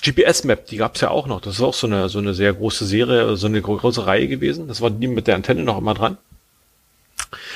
GPS-Map, 0.02 0.66
die 0.66 0.76
gab's 0.76 1.00
ja 1.00 1.10
auch 1.10 1.26
noch. 1.26 1.40
Das 1.40 1.54
ist 1.54 1.62
auch 1.62 1.74
so 1.74 1.86
eine, 1.86 2.08
so 2.08 2.18
eine 2.18 2.34
sehr 2.34 2.52
große 2.52 2.84
Serie, 2.84 3.36
so 3.36 3.46
eine 3.46 3.60
große 3.60 4.06
Reihe 4.06 4.28
gewesen. 4.28 4.68
Das 4.68 4.80
war 4.80 4.90
die 4.90 5.08
mit 5.08 5.26
der 5.26 5.36
Antenne 5.36 5.62
noch 5.62 5.78
immer 5.78 5.94
dran. 5.94 6.18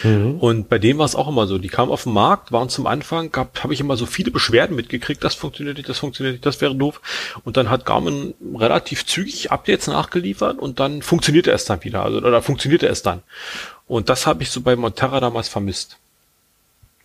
Mhm. 0.03 0.39
Und 0.39 0.69
bei 0.69 0.79
dem 0.79 0.99
war 0.99 1.07
es 1.07 1.15
auch 1.15 1.29
immer 1.29 1.47
so. 1.47 1.59
Die 1.59 1.69
kamen 1.69 1.91
auf 1.91 2.05
den 2.05 2.13
Markt, 2.13 2.53
waren 2.53 2.69
zum 2.69 2.87
Anfang, 2.87 3.31
gab, 3.31 3.63
habe 3.63 3.75
ich 3.75 3.81
immer 3.81 3.97
so 3.97 4.07
viele 4.07 4.31
Beschwerden 4.31 4.77
mitgekriegt, 4.77 5.23
das 5.23 5.35
funktioniert 5.35 5.77
nicht, 5.77 5.89
das 5.89 5.99
funktioniert 5.99 6.35
nicht, 6.35 6.47
das 6.47 6.61
wäre 6.61 6.75
doof. 6.75 7.01
Und 7.45 7.57
dann 7.57 7.71
hat 7.71 7.87
Garmin 7.87 8.35
relativ 8.55 9.07
zügig 9.07 9.51
Updates 9.51 9.87
nachgeliefert 9.87 10.59
und 10.59 10.81
dann 10.81 11.03
funktionierte 11.03 11.53
es 11.53 11.65
dann 11.65 11.83
wieder, 11.85 12.03
also 12.03 12.19
oder 12.19 12.43
funktionierte 12.43 12.87
es 12.87 13.03
dann. 13.03 13.23
Und 13.87 14.09
das 14.09 14.27
habe 14.27 14.43
ich 14.43 14.51
so 14.51 14.61
bei 14.61 14.77
Monterra 14.77 15.21
damals 15.21 15.49
vermisst. 15.49 15.99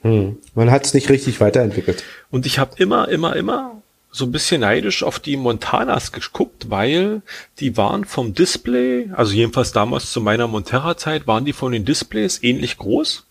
Hm. 0.01 0.38
Man 0.53 0.71
hat 0.71 0.86
es 0.86 0.93
nicht 0.93 1.10
richtig 1.10 1.41
weiterentwickelt. 1.41 2.03
Und 2.30 2.45
ich 2.45 2.60
habe 2.60 2.71
immer, 2.77 3.08
immer, 3.10 3.36
immer 3.36 3.76
so 4.17 4.25
ein 4.25 4.32
bisschen 4.32 4.62
neidisch 4.62 5.03
auf 5.03 5.19
die 5.19 5.38
Montanas 5.38 6.12
geguckt, 6.12 6.69
weil 6.69 7.21
die 7.60 7.77
waren 7.77 8.06
vom 8.06 8.34
Display, 8.34 9.10
also 9.13 9.34
jedenfalls 9.34 9.71
damals 9.71 10.12
zu 10.12 10.21
meiner 10.21 10.47
Monterra-Zeit, 10.47 11.27
waren 11.27 11.45
die 11.45 11.53
von 11.53 11.71
den 11.71 11.86
Displays 11.86 12.41
ähnlich 12.41 12.77
groß, 12.77 13.25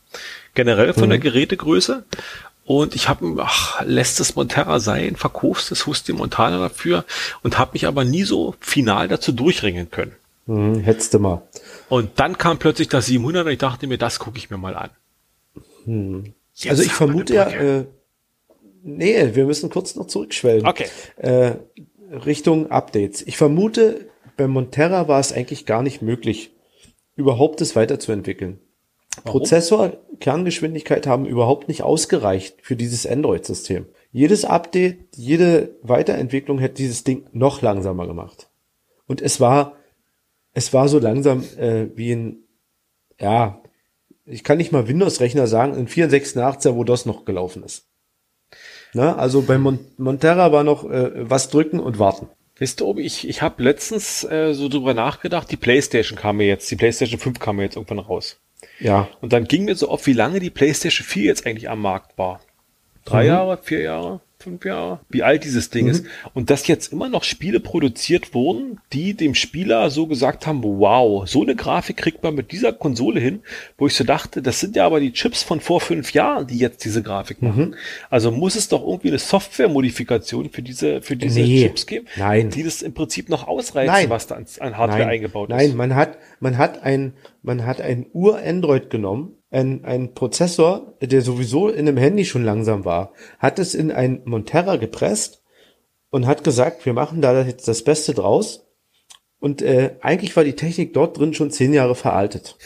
generell 0.54 0.94
von 0.94 1.04
mhm. 1.04 1.10
der 1.10 1.18
Gerätegröße. 1.18 2.04
Und 2.64 2.94
ich 2.96 3.08
habe, 3.08 3.36
ach, 3.38 3.82
lässt 3.84 4.18
es 4.18 4.34
Monterra 4.34 4.80
sein, 4.80 5.14
verkaufst 5.14 5.70
es, 5.70 5.86
hust 5.86 6.08
die 6.08 6.12
Montana 6.12 6.58
dafür 6.58 7.04
und 7.42 7.58
habe 7.58 7.72
mich 7.74 7.86
aber 7.86 8.04
nie 8.04 8.24
so 8.24 8.54
final 8.60 9.06
dazu 9.06 9.32
durchringen 9.32 9.90
können. 9.90 10.12
Mhm, 10.46 10.80
hättest 10.80 11.14
du 11.14 11.18
mal. 11.18 11.42
Und 11.88 12.18
dann 12.18 12.38
kam 12.38 12.58
plötzlich 12.58 12.88
das 12.88 13.06
700 13.06 13.46
und 13.46 13.52
ich 13.52 13.58
dachte 13.58 13.86
mir, 13.86 13.98
das 13.98 14.18
gucke 14.18 14.38
ich 14.38 14.50
mir 14.50 14.58
mal 14.58 14.76
an. 14.76 14.90
Hm. 15.84 16.34
Also 16.68 16.82
ich 16.82 16.92
vermute 16.92 17.34
ja, 17.34 17.48
äh, 17.48 17.84
Nee, 18.86 19.34
wir 19.34 19.46
müssen 19.46 19.68
kurz 19.68 19.96
noch 19.96 20.06
zurückschwellen. 20.06 20.64
Okay. 20.64 20.86
Äh, 21.16 21.54
Richtung 22.24 22.70
Updates. 22.70 23.20
Ich 23.22 23.36
vermute, 23.36 24.08
bei 24.36 24.46
Monterra 24.46 25.08
war 25.08 25.18
es 25.18 25.32
eigentlich 25.32 25.66
gar 25.66 25.82
nicht 25.82 26.02
möglich, 26.02 26.54
überhaupt 27.16 27.60
das 27.60 27.74
weiterzuentwickeln. 27.74 28.60
Warum? 29.24 29.40
Prozessor, 29.40 29.96
Kerngeschwindigkeit 30.20 31.08
haben 31.08 31.26
überhaupt 31.26 31.66
nicht 31.66 31.82
ausgereicht 31.82 32.58
für 32.62 32.76
dieses 32.76 33.06
Android-System. 33.06 33.86
Jedes 34.12 34.44
Update, 34.44 34.98
jede 35.16 35.74
Weiterentwicklung 35.82 36.60
hätte 36.60 36.76
dieses 36.76 37.02
Ding 37.02 37.26
noch 37.32 37.62
langsamer 37.62 38.06
gemacht. 38.06 38.50
Und 39.08 39.20
es 39.20 39.40
war, 39.40 39.74
es 40.52 40.72
war 40.72 40.88
so 40.88 41.00
langsam 41.00 41.42
äh, 41.58 41.86
wie 41.96 42.12
ein, 42.12 42.36
ja, 43.18 43.60
ich 44.24 44.44
kann 44.44 44.58
nicht 44.58 44.70
mal 44.70 44.86
Windows-Rechner 44.86 45.48
sagen, 45.48 45.74
ein 45.74 45.88
486er, 45.88 46.76
wo 46.76 46.84
das 46.84 47.04
noch 47.04 47.24
gelaufen 47.24 47.64
ist. 47.64 47.88
Ne? 48.96 49.14
Also 49.16 49.42
bei 49.42 49.58
Mon 49.58 49.78
Monterra 49.98 50.52
war 50.52 50.64
noch 50.64 50.90
äh, 50.90 51.10
was 51.14 51.50
drücken 51.50 51.80
und 51.80 51.98
warten. 51.98 52.28
Wisst 52.56 52.80
ihr, 52.80 52.96
ich, 52.96 53.28
ich 53.28 53.42
habe 53.42 53.62
letztens 53.62 54.24
äh, 54.24 54.54
so 54.54 54.70
drüber 54.70 54.94
nachgedacht, 54.94 55.50
die 55.50 55.58
Playstation 55.58 56.18
kam 56.18 56.38
mir 56.38 56.46
jetzt, 56.46 56.70
die 56.70 56.76
Playstation 56.76 57.20
5 57.20 57.38
kam 57.38 57.56
mir 57.56 57.64
jetzt 57.64 57.76
irgendwann 57.76 57.98
raus. 57.98 58.40
Ja. 58.80 59.08
Und 59.20 59.34
dann 59.34 59.44
ging 59.44 59.66
mir 59.66 59.74
so 59.74 59.90
auf, 59.90 60.06
wie 60.06 60.14
lange 60.14 60.40
die 60.40 60.48
Playstation 60.48 61.06
4 61.06 61.24
jetzt 61.24 61.46
eigentlich 61.46 61.68
am 61.68 61.82
Markt 61.82 62.16
war. 62.16 62.40
Drei 63.04 63.24
mhm. 63.24 63.28
Jahre, 63.28 63.58
vier 63.62 63.82
Jahre? 63.82 64.20
Fünf 64.38 64.64
Jahre, 64.64 65.00
wie 65.08 65.22
alt 65.22 65.44
dieses 65.44 65.70
Ding 65.70 65.86
mhm. 65.86 65.90
ist. 65.92 66.06
Und 66.34 66.50
dass 66.50 66.66
jetzt 66.66 66.92
immer 66.92 67.08
noch 67.08 67.24
Spiele 67.24 67.58
produziert 67.58 68.34
wurden, 68.34 68.78
die 68.92 69.14
dem 69.14 69.34
Spieler 69.34 69.90
so 69.90 70.06
gesagt 70.06 70.46
haben, 70.46 70.62
wow, 70.62 71.26
so 71.26 71.42
eine 71.42 71.56
Grafik 71.56 71.96
kriegt 71.96 72.22
man 72.22 72.34
mit 72.34 72.52
dieser 72.52 72.72
Konsole 72.72 73.18
hin, 73.18 73.40
wo 73.78 73.86
ich 73.86 73.94
so 73.94 74.04
dachte, 74.04 74.42
das 74.42 74.60
sind 74.60 74.76
ja 74.76 74.84
aber 74.84 75.00
die 75.00 75.12
Chips 75.12 75.42
von 75.42 75.60
vor 75.60 75.80
fünf 75.80 76.12
Jahren, 76.12 76.46
die 76.46 76.58
jetzt 76.58 76.84
diese 76.84 77.02
Grafik 77.02 77.40
machen. 77.42 77.70
Mhm. 77.70 77.74
Also 78.10 78.30
muss 78.30 78.56
es 78.56 78.68
doch 78.68 78.86
irgendwie 78.86 79.08
eine 79.08 79.18
Software-Modifikation 79.18 80.50
für 80.50 80.62
diese, 80.62 81.00
für 81.02 81.16
diese 81.16 81.40
nee. 81.40 81.62
Chips 81.62 81.86
geben, 81.86 82.06
Nein. 82.16 82.50
die 82.50 82.62
das 82.62 82.82
im 82.82 82.92
Prinzip 82.92 83.28
noch 83.28 83.48
ausreizen, 83.48 83.92
Nein. 83.92 84.10
was 84.10 84.26
da 84.26 84.36
an, 84.36 84.46
an 84.60 84.76
Hardware 84.76 85.00
Nein. 85.00 85.08
eingebaut 85.08 85.50
ist. 85.50 85.56
Nein, 85.56 85.76
man 85.76 85.94
hat, 85.94 86.18
man 86.40 86.58
hat 86.58 86.82
ein, 86.82 87.14
man 87.42 87.64
hat 87.64 87.80
ein 87.80 88.06
Ur-Android 88.12 88.90
genommen, 88.90 89.35
ein, 89.50 89.84
ein 89.84 90.14
Prozessor, 90.14 90.94
der 91.00 91.22
sowieso 91.22 91.68
in 91.68 91.88
einem 91.88 91.96
Handy 91.96 92.24
schon 92.24 92.44
langsam 92.44 92.84
war, 92.84 93.12
hat 93.38 93.58
es 93.58 93.74
in 93.74 93.90
ein 93.92 94.22
Monterra 94.24 94.76
gepresst 94.76 95.42
und 96.10 96.26
hat 96.26 96.44
gesagt, 96.44 96.84
wir 96.86 96.92
machen 96.92 97.20
da 97.20 97.42
jetzt 97.42 97.68
das 97.68 97.84
Beste 97.84 98.14
draus. 98.14 98.64
Und 99.38 99.62
äh, 99.62 99.96
eigentlich 100.00 100.34
war 100.34 100.44
die 100.44 100.56
Technik 100.56 100.94
dort 100.94 101.18
drin 101.18 101.34
schon 101.34 101.50
zehn 101.50 101.72
Jahre 101.72 101.94
veraltet. 101.94 102.56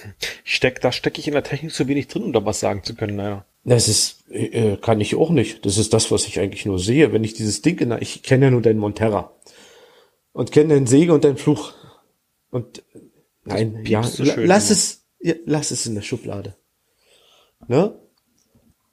Steck, 0.45 0.81
da 0.81 0.93
stecke 0.93 1.21
ich 1.21 1.27
in 1.27 1.35
der 1.35 1.43
Technik 1.43 1.73
zu 1.73 1.89
wenig 1.89 2.09
drin, 2.09 2.23
um 2.23 2.33
da 2.33 2.45
was 2.45 2.61
sagen 2.61 2.85
zu 2.85 2.95
können, 2.95 3.17
naja. 3.17 3.45
Das 3.65 3.89
ist, 3.89 4.25
äh, 4.31 4.77
kann 4.79 5.01
ich 5.01 5.17
auch 5.17 5.31
nicht. 5.31 5.67
Das 5.67 5.77
ist 5.77 5.93
das, 5.93 6.11
was 6.11 6.27
ich 6.27 6.41
eigentlich 6.41 6.65
nur 6.65 6.79
sehe. 6.79 7.13
Wenn 7.13 7.25
ich 7.25 7.35
dieses 7.35 7.61
Ding 7.61 7.79
in 7.81 7.95
ich 8.01 8.23
kenne 8.23 8.47
ja 8.47 8.51
nur 8.51 8.63
deinen 8.63 8.79
Monterra. 8.79 9.33
Und 10.33 10.53
kenne 10.53 10.75
deinen 10.75 10.87
Säge 10.87 11.13
und 11.13 11.25
deinen 11.25 11.37
Fluch. 11.37 11.75
Und 12.51 12.83
nein, 13.45 13.85
ja, 13.85 14.03
so 14.03 14.23
lass 14.25 14.71
es, 14.71 15.05
ja, 15.21 15.35
lass 15.45 15.73
es 15.73 15.87
in 15.87 15.95
der 15.95 16.03
Schublade 16.03 16.55
ne? 17.69 17.93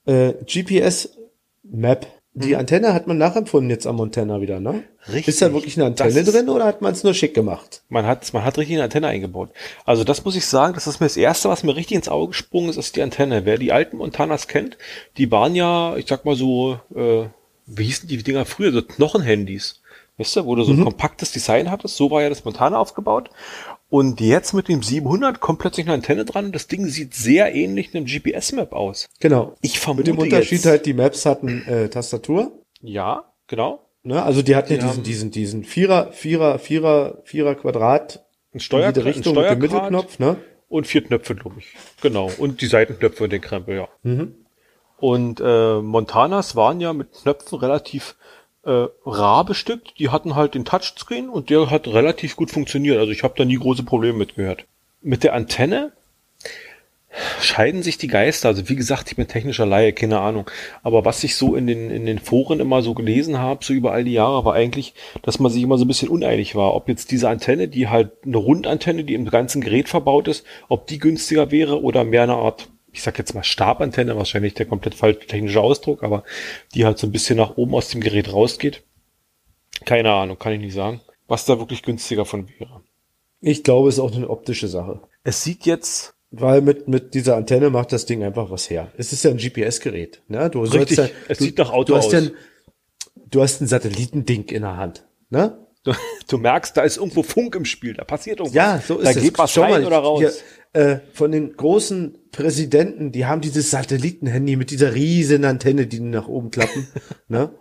Äh, 0.06 0.34
GPS 0.46 1.18
Map. 1.64 2.08
Die 2.34 2.50
mhm. 2.50 2.60
Antenne 2.60 2.94
hat 2.94 3.08
man 3.08 3.18
nachempfunden 3.18 3.70
jetzt 3.72 3.88
am 3.88 3.96
Montana 3.96 4.42
wieder, 4.42 4.60
ne? 4.60 4.84
Richtig. 5.08 5.30
Ist 5.30 5.42
da 5.42 5.54
wirklich 5.54 5.76
eine 5.76 5.88
Antenne 5.88 6.24
drin 6.24 6.50
oder 6.50 6.66
hat 6.66 6.82
man 6.82 6.94
es 6.94 7.04
nur 7.04 7.16
schick 7.16 7.34
gemacht? 7.34 7.82
Man 7.90 8.06
hat, 8.06 8.32
man 8.32 8.44
hat 8.44 8.60
richtig 8.60 8.76
eine 8.76 8.84
Antenne 8.84 9.08
eingebaut. 9.08 9.50
Also 9.86 10.04
das 10.04 10.24
muss 10.24 10.36
ich 10.36 10.46
sagen, 10.46 10.76
das 10.76 10.86
ist 10.86 11.00
mir 11.00 11.08
das 11.08 11.18
erste, 11.18 11.50
was 11.50 11.64
mir 11.64 11.76
richtig 11.76 11.98
ins 11.98 12.10
Auge 12.10 12.30
gesprungen 12.30 12.70
ist, 12.70 12.78
ist 12.78 12.96
die 12.96 13.02
Antenne. 13.02 13.46
Wer 13.46 13.58
die 13.58 13.72
alten 13.72 13.98
Montanas 13.98 14.48
kennt, 14.48 14.78
die 15.18 15.32
waren 15.32 15.56
ja, 15.56 15.96
ich 15.98 16.08
sag 16.08 16.26
mal 16.26 16.36
so, 16.36 16.80
äh, 16.96 17.26
wie 17.66 17.86
hießen 17.86 18.08
die 18.08 18.22
Dinger 18.22 18.46
früher, 18.46 18.72
so 18.72 18.84
Knochenhandys. 18.84 19.82
Weißt 20.18 20.36
du, 20.36 20.46
wo 20.46 20.56
du 20.56 20.64
so 20.64 20.74
ein 20.74 20.80
mhm. 20.80 20.84
kompaktes 20.84 21.32
Design 21.32 21.70
hattest, 21.70 21.96
so 21.96 22.10
war 22.10 22.24
ja 22.24 22.30
das 22.30 22.44
Montana 22.44 22.78
aufgebaut. 22.78 23.30
Und 23.90 24.20
jetzt 24.20 24.54
mit 24.54 24.68
dem 24.68 24.84
700 24.84 25.40
kommt 25.40 25.60
plötzlich 25.60 25.86
eine 25.86 25.94
Antenne 25.94 26.26
dran 26.26 26.48
und 26.48 26.56
das 26.56 26.68
Ding 26.68 26.88
sieht 26.88 27.14
sehr 27.14 27.56
ähnlich 27.56 27.96
einem 27.96 28.06
GPS-Map 28.06 28.74
aus. 28.74 29.08
Genau. 29.20 29.56
Ich 29.62 29.80
vermute 29.80 30.12
Mit 30.12 30.20
dem 30.20 30.24
Unterschied 30.24 30.60
jetzt, 30.60 30.66
halt, 30.66 30.86
die 30.86 30.94
Maps 30.94 31.26
hatten 31.26 31.66
äh, 31.68 31.90
Tastatur. 31.90 32.52
Ja, 32.82 33.34
genau. 33.48 33.88
Ne? 34.04 34.22
Also 34.22 34.42
die 34.42 34.56
hatten 34.56 34.74
ja 34.74 34.80
diesen, 34.80 35.04
diesen, 35.04 35.32
diesen 35.32 35.64
Vierer, 35.64 36.12
Vierer, 36.12 36.60
Vierer, 36.60 37.22
Vierer 37.24 37.56
Quadrat. 37.56 38.26
Ein 38.54 38.60
Steuer, 38.60 38.94
Richtung 38.96 39.38
ein 39.38 39.44
mit 39.44 39.52
dem 39.52 39.60
Mittelknopf, 39.60 40.20
ne? 40.20 40.38
Und 40.70 40.88
vier 40.88 41.04
Knöpfe, 41.04 41.36
glaube 41.36 41.60
ich. 41.60 41.74
Genau. 42.02 42.30
Und 42.38 42.62
die 42.62 42.68
Seitenknöpfe 42.68 43.24
und 43.24 43.32
den 43.32 43.42
Krempel, 43.42 43.76
ja. 43.76 43.88
Mhm. 44.04 44.36
Und 44.98 45.42
äh, 45.44 45.82
Montanas 45.82 46.56
waren 46.56 46.82
ja 46.82 46.92
mit 46.92 47.14
Knöpfen 47.14 47.60
relativ 47.60 48.16
äh, 48.68 48.88
rar 49.06 49.46
bestückt. 49.46 49.94
Die 49.98 50.10
hatten 50.10 50.36
halt 50.36 50.54
den 50.54 50.66
Touchscreen 50.66 51.30
und 51.30 51.50
der 51.50 51.72
hat 51.72 51.88
relativ 51.88 52.36
gut 52.36 52.52
funktioniert. 52.52 53.00
Also 53.00 53.12
ich 53.12 53.24
habe 53.24 53.34
da 53.38 53.46
nie 53.46 53.58
große 53.58 53.84
Probleme 53.84 54.18
mit 54.18 54.36
gehört. 54.36 54.66
Mit 55.02 55.24
der 55.24 55.34
Antenne 55.34 55.94
scheiden 57.42 57.82
sich 57.82 57.98
die 57.98 58.08
Geister. 58.08 58.50
Also 58.50 58.68
wie 58.70 58.76
gesagt, 58.76 59.10
ich 59.10 59.16
bin 59.16 59.28
technischer 59.28 59.66
Laie, 59.66 59.94
keine 59.94 60.20
Ahnung. 60.20 60.50
Aber 60.84 61.06
was 61.06 61.24
ich 61.24 61.36
so 61.36 61.56
in 61.56 61.66
den, 61.66 61.90
in 61.90 62.06
den 62.06 62.20
Foren 62.20 62.60
immer 62.60 62.82
so 62.82 62.94
gelesen 62.94 63.40
habe, 63.40 63.64
so 63.64 63.74
über 63.74 63.94
all 63.94 64.04
die 64.04 64.14
Jahre, 64.14 64.46
war 64.46 64.54
eigentlich, 64.54 64.94
dass 65.24 65.40
man 65.40 65.52
sich 65.52 65.64
immer 65.64 65.78
so 65.78 65.86
ein 65.86 65.88
bisschen 65.88 66.10
uneinig 66.10 66.56
war, 66.56 66.76
ob 66.76 66.90
jetzt 66.90 67.12
diese 67.12 67.30
Antenne, 67.30 67.70
die 67.70 67.88
halt 67.88 68.12
eine 68.26 68.38
Rundantenne, 68.38 69.04
die 69.04 69.14
im 69.14 69.26
ganzen 69.26 69.62
Gerät 69.62 69.90
verbaut 69.90 70.28
ist, 70.28 70.46
ob 70.68 70.88
die 70.88 71.00
günstiger 71.00 71.52
wäre 71.52 71.82
oder 71.82 72.04
mehr 72.04 72.24
eine 72.24 72.36
Art, 72.36 72.68
ich 72.98 73.04
sag 73.04 73.18
jetzt 73.18 73.36
mal 73.36 73.44
Stabantenne, 73.44 74.18
wahrscheinlich 74.18 74.56
der 74.56 74.66
komplett 74.66 74.96
falsche 74.96 75.28
technische 75.28 75.62
Ausdruck, 75.62 76.04
aber 76.04 76.24
die 76.74 76.86
halt 76.86 76.98
so 76.98 77.08
ein 77.08 77.12
bisschen 77.12 77.38
nach 77.38 77.56
oben 77.56 77.76
aus 77.76 77.90
dem 77.90 78.02
Gerät 78.02 78.34
rausgeht. 78.34 78.84
Keine 79.86 80.12
Ahnung, 80.12 80.40
kann 80.40 80.54
ich 80.54 80.60
nicht 80.60 80.74
sagen, 80.74 81.02
was 81.28 81.46
da 81.46 81.60
wirklich 81.60 81.84
günstiger 81.84 82.26
von 82.26 82.50
wäre. 82.58 82.82
Ich 83.40 83.64
glaube, 83.64 83.90
es 83.90 83.96
ist 83.96 84.00
auch 84.00 84.16
eine 84.16 84.30
optische 84.30 84.68
Sache. 84.68 85.02
Es 85.24 85.44
sieht 85.44 85.66
jetzt 85.66 86.16
weil 86.32 86.62
mit, 86.62 86.88
mit 86.88 87.14
dieser 87.14 87.38
Antenne 87.38 87.70
macht 87.70 87.94
das 87.94 88.06
Ding 88.06 88.22
einfach 88.22 88.50
was 88.50 88.70
her. 88.70 88.92
Es 88.98 89.14
ist 89.14 89.24
ja 89.24 89.32
ein 89.32 89.38
GPS-Gerät. 89.38 90.22
Ne? 90.28 90.50
Du 90.50 90.62
Richtig, 90.62 90.98
ja, 90.98 91.08
es 91.30 91.38
du, 91.38 91.46
sieht 91.46 91.58
nach 91.58 91.72
Auto 91.72 91.94
du 91.94 91.98
hast 91.98 92.08
aus. 92.08 92.12
Ja 92.12 92.20
ein, 92.20 92.32
du 93.30 93.42
hast 93.42 93.62
ein 93.62 93.68
Satellitending 93.68 94.46
in 94.50 94.64
der 94.64 94.76
Hand. 94.76 95.06
Ne? 95.30 95.58
Du, 95.88 95.94
du, 96.28 96.38
merkst, 96.38 96.76
da 96.76 96.82
ist 96.82 96.98
irgendwo 96.98 97.24
Funk 97.24 97.56
im 97.56 97.64
Spiel, 97.64 97.94
da 97.94 98.04
passiert 98.04 98.40
irgendwas. 98.40 98.56
Ja, 98.56 98.82
so 98.86 98.98
ist 98.98 99.06
da 99.06 99.10
es. 99.12 99.16
Da 99.16 99.22
geht 99.22 99.38
was 99.38 99.54
Schau 99.54 99.62
rein 99.62 99.72
mal, 99.72 99.86
oder 99.86 100.00
raus. 100.00 100.20
Hier, 100.20 100.34
äh, 100.82 101.00
von 101.14 101.32
den 101.32 101.56
großen 101.56 102.18
Präsidenten, 102.34 103.14
die 103.14 103.26
haben 103.26 103.40
dieses 103.40 103.72
Satellitenhandy 103.72 104.58
mit 104.58 104.70
dieser 104.70 104.94
riesen 104.94 105.46
Antenne, 105.46 105.88
die 105.88 106.02
nach 106.02 106.28
oben 106.28 106.52
klappen. 106.52 106.88
ne? 107.30 107.52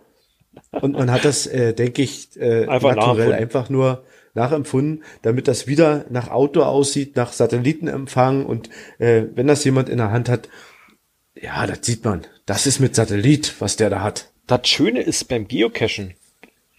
Und 0.71 0.93
man 0.93 1.09
hat 1.09 1.23
das, 1.23 1.47
äh, 1.47 1.73
denke 1.73 2.01
ich, 2.01 2.37
äh, 2.37 2.67
einfach 2.67 2.95
naturell 2.95 3.31
einfach 3.31 3.69
nur 3.69 4.03
nachempfunden, 4.33 5.05
damit 5.21 5.47
das 5.47 5.65
wieder 5.67 6.05
nach 6.09 6.29
Auto 6.29 6.63
aussieht, 6.63 7.15
nach 7.15 7.31
Satellitenempfang 7.31 8.45
und 8.45 8.69
äh, 8.99 9.23
wenn 9.35 9.47
das 9.47 9.63
jemand 9.63 9.87
in 9.87 9.99
der 9.99 10.11
Hand 10.11 10.27
hat, 10.27 10.49
ja, 11.33 11.65
das 11.65 11.79
sieht 11.83 12.03
man. 12.03 12.27
Das 12.45 12.67
ist 12.67 12.81
mit 12.81 12.93
Satellit, 12.93 13.55
was 13.59 13.77
der 13.77 13.89
da 13.89 14.01
hat. 14.01 14.31
Das 14.47 14.67
Schöne 14.67 15.01
ist 15.01 15.29
beim 15.29 15.47
Geocachen, 15.47 16.13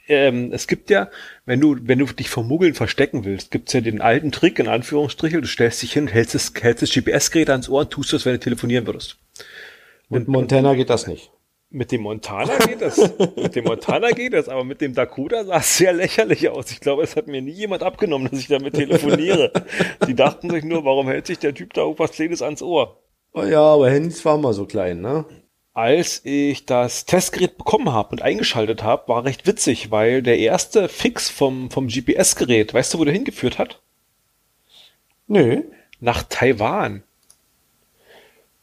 ähm, 0.08 0.52
es 0.52 0.66
gibt 0.66 0.90
ja, 0.90 1.10
wenn 1.46 1.60
du, 1.60 1.76
wenn 1.82 1.98
du 1.98 2.06
dich 2.06 2.28
vom 2.28 2.48
Muggeln 2.48 2.74
verstecken 2.74 3.24
willst, 3.24 3.50
gibt's 3.50 3.72
ja 3.72 3.80
den 3.80 4.00
alten 4.00 4.32
Trick, 4.32 4.58
in 4.58 4.68
Anführungsstrichen, 4.68 5.40
du 5.40 5.46
stellst 5.46 5.82
dich 5.82 5.92
hin, 5.92 6.08
hältst 6.08 6.34
das, 6.34 6.52
hältst 6.60 6.82
das 6.82 6.92
GPS-Gerät 6.92 7.50
ans 7.50 7.68
Ohr 7.68 7.80
und 7.80 7.90
tust 7.90 8.12
das, 8.12 8.24
wenn 8.24 8.32
du 8.32 8.40
telefonieren 8.40 8.86
würdest. 8.86 9.18
Mit 10.08 10.26
Montana 10.26 10.74
geht 10.74 10.90
das 10.90 11.06
nicht. 11.06 11.30
Mit 11.70 11.92
dem 11.92 12.00
Montana 12.00 12.56
geht 12.56 12.80
das. 12.80 12.96
mit 13.36 13.54
dem 13.54 13.64
Montana 13.64 14.10
geht 14.10 14.32
das, 14.32 14.48
aber 14.48 14.64
mit 14.64 14.80
dem 14.80 14.94
Dakota 14.94 15.44
sah 15.44 15.58
es 15.58 15.76
sehr 15.76 15.92
lächerlich 15.92 16.48
aus. 16.48 16.70
Ich 16.70 16.80
glaube, 16.80 17.02
es 17.02 17.14
hat 17.14 17.26
mir 17.26 17.42
nie 17.42 17.52
jemand 17.52 17.82
abgenommen, 17.82 18.28
dass 18.30 18.40
ich 18.40 18.48
damit 18.48 18.74
telefoniere. 18.74 19.52
Die 20.06 20.14
dachten 20.14 20.48
sich 20.48 20.64
nur, 20.64 20.86
warum 20.86 21.08
hält 21.08 21.26
sich 21.26 21.38
der 21.38 21.54
Typ 21.54 21.74
da 21.74 21.82
irgendwas 21.82 22.12
Kleines 22.12 22.40
ans 22.40 22.62
Ohr? 22.62 23.02
Oh 23.34 23.42
ja, 23.42 23.60
aber 23.60 23.90
Handys 23.90 24.24
waren 24.24 24.40
mal 24.40 24.54
so 24.54 24.64
klein, 24.64 25.02
ne? 25.02 25.26
Als 25.78 26.22
ich 26.24 26.66
das 26.66 27.04
Testgerät 27.04 27.56
bekommen 27.56 27.92
habe 27.92 28.10
und 28.10 28.20
eingeschaltet 28.20 28.82
habe, 28.82 29.06
war 29.06 29.24
recht 29.24 29.46
witzig, 29.46 29.92
weil 29.92 30.24
der 30.24 30.36
erste 30.40 30.88
Fix 30.88 31.30
vom, 31.30 31.70
vom 31.70 31.86
GPS-Gerät, 31.86 32.74
weißt 32.74 32.92
du, 32.92 32.98
wo 32.98 33.04
der 33.04 33.12
hingeführt 33.12 33.60
hat? 33.60 33.78
Nö. 35.28 35.62
Nach 36.00 36.24
Taiwan. 36.24 37.04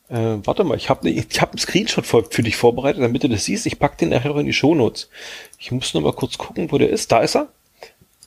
Äh, 0.10 0.40
warte 0.44 0.66
mal, 0.66 0.76
ich 0.76 0.90
habe 0.90 1.08
ne, 1.08 1.14
ich 1.14 1.40
hab 1.40 1.52
einen 1.52 1.58
Screenshot 1.58 2.06
für, 2.06 2.26
für 2.26 2.44
dich 2.44 2.58
vorbereitet, 2.58 3.02
damit 3.02 3.24
du 3.24 3.30
das 3.30 3.46
siehst. 3.46 3.66
Ich 3.66 3.80
pack 3.80 3.98
den 3.98 4.10
nachher 4.10 4.36
in 4.36 4.46
die 4.46 4.52
Shownotes. 4.52 5.10
Ich 5.58 5.72
muss 5.72 5.94
noch 5.94 6.02
mal 6.02 6.12
kurz 6.12 6.38
gucken, 6.38 6.70
wo 6.74 6.78
der 6.78 6.90
ist. 6.90 7.14
Da 7.14 7.20
ist 7.20 7.38
er. 7.38 7.48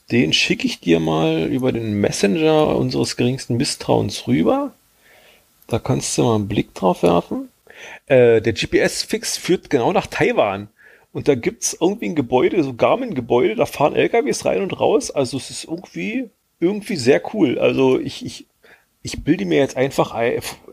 Den 0.09 0.33
schicke 0.33 0.65
ich 0.65 0.79
dir 0.79 0.99
mal 0.99 1.43
über 1.43 1.71
den 1.71 2.01
Messenger 2.01 2.75
unseres 2.75 3.17
geringsten 3.17 3.55
Misstrauens 3.55 4.25
rüber. 4.25 4.73
Da 5.67 5.77
kannst 5.77 6.17
du 6.17 6.23
mal 6.23 6.33
einen 6.33 6.47
Blick 6.47 6.73
drauf 6.73 7.03
werfen. 7.03 7.48
Äh, 8.07 8.41
der 8.41 8.53
GPS-Fix 8.53 9.37
führt 9.37 9.69
genau 9.69 9.91
nach 9.93 10.07
Taiwan. 10.07 10.69
Und 11.11 11.27
da 11.27 11.35
gibt's 11.35 11.75
irgendwie 11.79 12.09
ein 12.09 12.15
Gebäude, 12.15 12.63
so 12.63 12.73
Garmin-Gebäude, 12.73 13.55
da 13.55 13.65
fahren 13.65 13.95
LKWs 13.95 14.45
rein 14.45 14.61
und 14.61 14.79
raus. 14.79 15.09
Also 15.09 15.37
es 15.37 15.49
ist 15.49 15.63
irgendwie, 15.63 16.29
irgendwie 16.59 16.97
sehr 16.97 17.21
cool. 17.33 17.57
Also 17.57 17.99
ich, 17.99 18.25
ich 18.25 18.47
ich 19.01 19.23
bilde 19.23 19.45
mir 19.45 19.59
jetzt 19.59 19.77
einfach, 19.77 20.13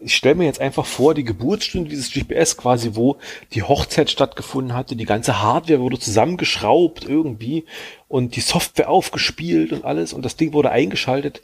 ich 0.01 0.17
stelle 0.17 0.35
mir 0.35 0.47
jetzt 0.47 0.61
einfach 0.61 0.85
vor, 0.85 1.15
die 1.15 1.23
Geburtsstunde 1.23 1.89
dieses 1.89 2.11
GPS 2.11 2.57
quasi, 2.57 2.91
wo 2.95 3.19
die 3.53 3.63
Hochzeit 3.63 4.11
stattgefunden 4.11 4.75
hatte, 4.75 4.97
die 4.97 5.05
ganze 5.05 5.41
Hardware 5.43 5.81
wurde 5.81 6.01
zusammengeschraubt 6.01 7.05
irgendwie 7.05 7.67
und 8.09 8.35
die 8.35 8.41
Software 8.41 8.91
aufgespielt 8.91 9.73
und 9.73 9.85
alles 9.85 10.13
und 10.13 10.25
das 10.25 10.37
Ding 10.37 10.53
wurde 10.53 10.73
eingeschaltet 10.73 11.41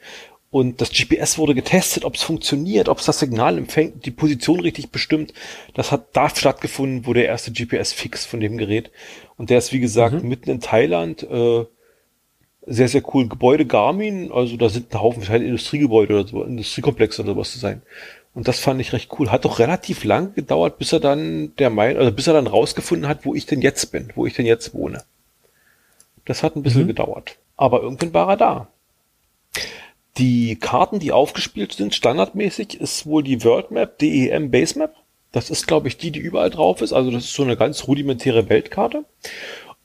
und 0.52 0.82
das 0.82 0.90
GPS 0.90 1.38
wurde 1.38 1.54
getestet, 1.54 2.04
ob 2.04 2.14
es 2.14 2.22
funktioniert, 2.22 2.90
ob 2.90 2.98
es 2.98 3.06
das 3.06 3.18
Signal 3.18 3.56
empfängt, 3.56 4.04
die 4.04 4.10
Position 4.10 4.60
richtig 4.60 4.90
bestimmt. 4.90 5.32
Das 5.72 5.90
hat 5.90 6.08
da 6.12 6.28
stattgefunden, 6.28 7.06
wo 7.06 7.14
der 7.14 7.24
erste 7.24 7.50
GPS-Fix 7.50 8.26
von 8.26 8.38
dem 8.38 8.58
Gerät 8.58 8.90
und 9.38 9.48
der 9.48 9.56
ist 9.56 9.72
wie 9.72 9.80
gesagt 9.80 10.22
mhm. 10.22 10.28
mitten 10.28 10.50
in 10.50 10.60
Thailand. 10.60 11.22
Äh, 11.22 11.64
sehr, 12.66 12.88
sehr 12.88 13.00
coolen 13.00 13.30
Gebäude 13.30 13.66
Garmin. 13.66 14.30
Also 14.30 14.56
da 14.58 14.68
sind 14.68 14.92
ein 14.92 15.00
Haufen 15.00 15.26
halt 15.26 15.42
Industriegebäude 15.42 16.20
oder 16.20 16.28
so, 16.28 16.44
Industriekomplexe 16.44 17.22
oder 17.22 17.32
sowas 17.32 17.50
zu 17.50 17.58
sein. 17.58 17.80
Und 18.34 18.46
das 18.46 18.58
fand 18.58 18.80
ich 18.80 18.92
recht 18.92 19.10
cool. 19.18 19.30
Hat 19.30 19.46
doch 19.46 19.58
relativ 19.58 20.04
lang 20.04 20.34
gedauert, 20.34 20.78
bis 20.78 20.92
er 20.92 21.00
dann 21.00 21.56
der 21.56 21.70
Mein, 21.70 21.96
also 21.96 22.12
bis 22.12 22.26
er 22.26 22.34
dann 22.34 22.46
rausgefunden 22.46 23.08
hat, 23.08 23.24
wo 23.24 23.34
ich 23.34 23.46
denn 23.46 23.62
jetzt 23.62 23.90
bin, 23.90 24.12
wo 24.14 24.26
ich 24.26 24.34
denn 24.34 24.46
jetzt 24.46 24.74
wohne. 24.74 25.02
Das 26.26 26.42
hat 26.42 26.56
ein 26.56 26.62
bisschen 26.62 26.84
mhm. 26.84 26.88
gedauert. 26.88 27.36
Aber 27.56 27.82
irgendwann 27.82 28.14
war 28.14 28.28
er 28.28 28.36
da. 28.36 28.68
Die 30.18 30.56
Karten, 30.56 30.98
die 30.98 31.12
aufgespielt 31.12 31.72
sind, 31.72 31.94
standardmäßig, 31.94 32.80
ist 32.80 33.06
wohl 33.06 33.22
die 33.22 33.44
WorldMap 33.44 33.98
DEM 33.98 34.50
Basemap. 34.50 34.94
Das 35.32 35.48
ist, 35.48 35.66
glaube 35.66 35.88
ich, 35.88 35.96
die, 35.96 36.10
die 36.10 36.20
überall 36.20 36.50
drauf 36.50 36.82
ist. 36.82 36.92
Also 36.92 37.10
das 37.10 37.24
ist 37.24 37.32
so 37.32 37.42
eine 37.42 37.56
ganz 37.56 37.86
rudimentäre 37.88 38.48
Weltkarte. 38.50 39.04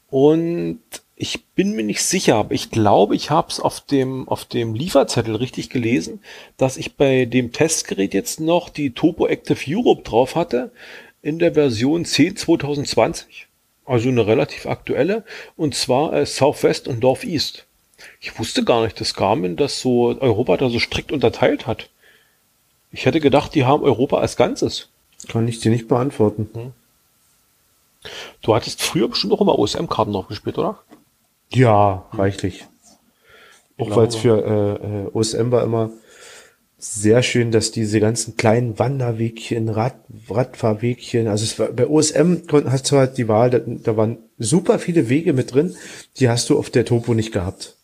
Und 0.10 0.82
ich 1.16 1.46
bin 1.56 1.72
mir 1.74 1.84
nicht 1.84 2.04
sicher, 2.04 2.36
aber 2.36 2.54
ich 2.54 2.70
glaube, 2.70 3.16
ich 3.16 3.32
habe 3.32 3.50
es 3.50 3.60
auf 3.60 3.82
dem, 3.82 4.28
auf 4.28 4.46
dem 4.46 4.76
Lieferzettel 4.76 5.36
richtig 5.36 5.70
gelesen, 5.70 6.22
dass 6.58 6.78
ich 6.78 6.96
bei 6.96 7.26
dem 7.26 7.52
Testgerät 7.52 8.13
jetzt 8.13 8.40
noch 8.40 8.70
die 8.70 8.92
Topo 8.92 9.28
Active 9.28 9.60
Europe 9.68 10.04
drauf 10.04 10.36
hatte 10.36 10.72
in 11.22 11.40
der 11.40 11.54
Version 11.54 12.06
10 12.06 12.36
2020. 12.36 13.48
Also 13.86 14.10
eine 14.10 14.28
relativ 14.28 14.66
aktuelle. 14.66 15.24
Und 15.56 15.74
zwar 15.74 16.13
äh, 16.13 16.26
Southwest 16.26 16.88
und 16.88 17.02
Northeast. 17.02 17.67
Ich 18.20 18.38
wusste 18.38 18.64
gar 18.64 18.84
nicht, 18.84 19.00
dass 19.00 19.14
Garmin 19.14 19.56
das 19.56 19.80
so, 19.80 20.18
Europa 20.20 20.58
da 20.58 20.70
so 20.70 20.80
strikt 20.80 21.12
unterteilt 21.12 21.68
hat. 21.68 21.90
Ich 22.92 23.06
hätte 23.06 23.20
gedacht, 23.20 23.56
die 23.56 23.66
haben 23.66 23.84
Europa 23.84 24.18
als 24.20 24.38
Ganzes. 24.38 24.90
Kann 25.28 25.48
ich 25.48 25.60
dir 25.60 25.72
nicht 25.72 25.88
beantworten. 25.88 26.50
Hm. 26.54 26.72
Du 28.42 28.56
hattest 28.56 28.82
früher 28.82 29.10
bestimmt 29.10 29.34
auch 29.34 29.42
immer 29.42 29.58
OSM-Karten 29.58 30.14
drauf 30.14 30.28
gespielt, 30.28 30.58
oder? 30.58 30.80
Ja, 31.50 32.06
reichlich. 32.14 32.66
Auch 33.78 33.96
weil 33.96 34.08
es 34.08 34.16
für 34.16 34.44
äh, 34.44 35.06
äh 35.06 35.10
OSM 35.13 35.52
war 35.52 35.63
immer 35.63 35.92
sehr 36.80 37.24
schön, 37.24 37.52
dass 37.52 37.71
diese 37.71 38.00
ganzen 38.00 38.38
kleinen 38.38 38.78
Wanderwegchen, 38.78 39.69
Rad, 39.69 39.96
Radfahrwegchen, 40.30 41.28
also 41.28 41.44
es 41.44 41.58
war, 41.58 41.67
bei 41.69 41.88
OSM 41.88 42.44
hast 42.65 42.92
du 42.92 42.98
halt 42.98 43.17
die 43.17 43.28
Wahl, 43.28 43.50
da, 43.50 43.60
da 43.60 43.98
waren 43.98 44.17
super 44.38 44.78
viele 44.78 45.10
Wege 45.10 45.34
mit 45.34 45.54
drin, 45.54 45.76
die 46.19 46.30
hast 46.30 46.50
du 46.50 46.58
auf 46.58 46.69
der 46.69 46.86
Topo 46.86 47.15
nicht 47.15 47.32
gehabt. 47.32 47.77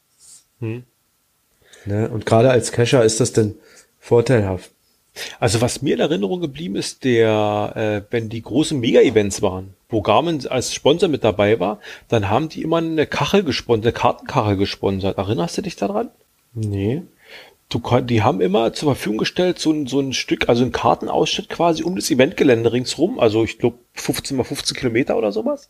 Hm. 0.60 0.84
Ne? 1.86 2.10
Und 2.10 2.26
gerade 2.26 2.50
als 2.50 2.72
Cacher 2.72 3.04
ist 3.04 3.20
das 3.20 3.34
dann 3.34 3.56
vorteilhaft. 4.00 4.72
Also 5.40 5.62
was 5.62 5.82
mir 5.82 5.94
in 5.94 6.00
Erinnerung 6.00 6.42
geblieben 6.42 6.76
ist, 6.76 7.04
der, 7.04 7.74
äh, 7.76 8.12
wenn 8.12 8.30
die 8.30 8.42
großen 8.42 8.80
Mega-Events 8.80 9.42
waren, 9.42 9.76
wo 9.90 10.02
Garmin 10.02 10.48
als 10.48 10.74
Sponsor 10.74 11.08
mit 11.08 11.24
dabei 11.24 11.60
war, 11.60 11.80
dann 12.08 12.30
haben 12.30 12.50
die 12.50 12.64
immer 12.64 12.78
eine 12.78 13.06
Kachel 13.06 13.44
gesponsert, 13.44 13.86
eine 13.86 13.94
Kartenkachel 13.94 14.58
gesponsert. 14.58 15.18
Erinnerst 15.18 15.58
du 15.58 15.62
dich 15.62 15.76
daran? 15.76 16.10
Nee. 16.54 17.04
Du, 17.74 17.82
die 18.02 18.22
haben 18.22 18.40
immer 18.40 18.72
zur 18.74 18.94
Verfügung 18.94 19.18
gestellt, 19.18 19.58
so 19.58 19.72
ein, 19.72 19.88
so 19.88 20.00
ein 20.00 20.14
Stück, 20.14 20.48
also 20.48 20.64
ein 20.64 20.72
Kartenausschnitt 20.72 21.50
quasi 21.50 21.84
um 21.84 21.96
das 21.96 22.12
Eventgelände 22.12 22.72
ringsrum, 22.72 23.20
also 23.20 23.44
ich 23.44 23.58
glaube 23.58 23.80
15 23.94 24.38
mal 24.38 24.44
15 24.44 24.78
Kilometer 24.78 25.18
oder 25.18 25.32
sowas. 25.32 25.70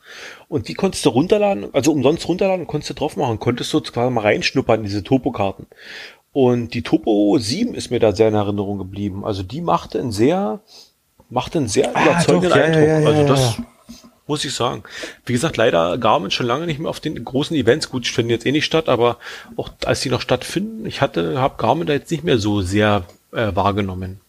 Und 0.49 0.67
die 0.67 0.73
konntest 0.73 1.05
du 1.05 1.09
runterladen, 1.09 1.69
also 1.73 1.93
umsonst 1.93 2.27
runterladen 2.27 2.67
konntest 2.67 2.89
du 2.89 2.93
drauf 2.95 3.15
machen, 3.15 3.39
konntest 3.39 3.73
du 3.73 3.79
quasi 3.79 4.11
mal 4.11 4.21
reinschnuppern 4.21 4.81
in 4.81 4.85
diese 4.85 5.03
Topokarten. 5.03 5.67
Und 6.33 6.73
die 6.73 6.81
Topo 6.81 7.37
7 7.37 7.73
ist 7.73 7.91
mir 7.91 7.99
da 7.99 8.11
sehr 8.11 8.27
in 8.27 8.33
Erinnerung 8.33 8.79
geblieben. 8.79 9.23
Also 9.23 9.43
die 9.43 9.61
machte 9.61 9.99
einen 9.99 10.11
sehr, 10.11 10.61
machte 11.29 11.59
einen 11.59 11.67
sehr 11.69 11.95
ah, 11.95 12.03
überzeugenden 12.03 12.49
doch, 12.49 12.57
ja, 12.57 12.63
Eindruck. 12.63 12.87
Ja, 12.87 12.99
ja, 12.99 13.07
also 13.07 13.27
das 13.27 13.57
muss 14.27 14.45
ich 14.45 14.53
sagen. 14.53 14.83
Wie 15.25 15.33
gesagt, 15.33 15.57
leider 15.57 15.97
Garmin 15.97 16.31
schon 16.31 16.47
lange 16.47 16.65
nicht 16.65 16.79
mehr 16.79 16.89
auf 16.89 16.99
den 16.99 17.23
großen 17.23 17.55
Events. 17.55 17.89
Gut, 17.89 18.07
finden 18.07 18.31
jetzt 18.31 18.45
eh 18.45 18.51
nicht 18.51 18.65
statt, 18.65 18.89
aber 18.89 19.17
auch 19.55 19.69
als 19.85 20.01
die 20.01 20.09
noch 20.09 20.21
stattfinden, 20.21 20.85
ich 20.85 21.01
hatte, 21.01 21.39
habe 21.39 21.55
Garmin 21.57 21.87
da 21.87 21.93
jetzt 21.93 22.11
nicht 22.11 22.23
mehr 22.23 22.37
so 22.37 22.61
sehr 22.61 23.05
äh, 23.31 23.51
wahrgenommen. 23.53 24.19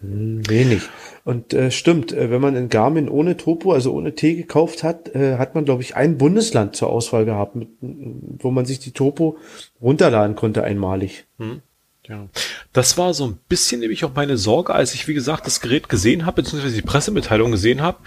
Hm, 0.00 0.48
wenig. 0.48 0.82
Und 1.24 1.52
äh, 1.52 1.70
stimmt, 1.70 2.12
äh, 2.12 2.30
wenn 2.30 2.40
man 2.40 2.56
in 2.56 2.68
Garmin 2.68 3.08
ohne 3.08 3.36
Topo, 3.36 3.72
also 3.72 3.92
ohne 3.92 4.14
T 4.14 4.34
gekauft 4.34 4.82
hat, 4.82 5.14
äh, 5.14 5.36
hat 5.36 5.54
man, 5.54 5.64
glaube 5.64 5.82
ich, 5.82 5.94
ein 5.96 6.16
Bundesland 6.16 6.74
zur 6.76 6.90
Auswahl 6.90 7.24
gehabt, 7.24 7.56
mit, 7.56 7.68
wo 7.80 8.50
man 8.50 8.64
sich 8.64 8.78
die 8.78 8.92
Topo 8.92 9.36
runterladen 9.80 10.36
konnte 10.36 10.64
einmalig. 10.64 11.26
Hm. 11.38 11.60
Ja. 12.08 12.26
Das 12.72 12.98
war 12.98 13.14
so 13.14 13.26
ein 13.26 13.38
bisschen 13.48 13.80
nämlich 13.80 14.04
auch 14.04 14.14
meine 14.14 14.36
Sorge, 14.36 14.74
als 14.74 14.94
ich, 14.94 15.06
wie 15.06 15.14
gesagt, 15.14 15.46
das 15.46 15.60
Gerät 15.60 15.88
gesehen 15.88 16.24
habe, 16.24 16.42
beziehungsweise 16.42 16.74
die 16.74 16.82
Pressemitteilung 16.82 17.52
gesehen 17.52 17.82
habe 17.82 17.98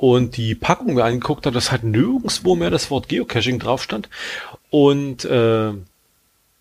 und 0.00 0.38
die 0.38 0.54
Packung 0.54 0.94
mir 0.94 1.04
angeguckt 1.04 1.44
habe, 1.44 1.52
dass 1.52 1.70
halt 1.70 1.84
nirgendwo 1.84 2.54
mehr 2.54 2.70
das 2.70 2.90
Wort 2.90 3.10
Geocaching 3.10 3.58
drauf 3.58 3.82
stand. 3.82 4.08
Und 4.70 5.26
äh, 5.26 5.72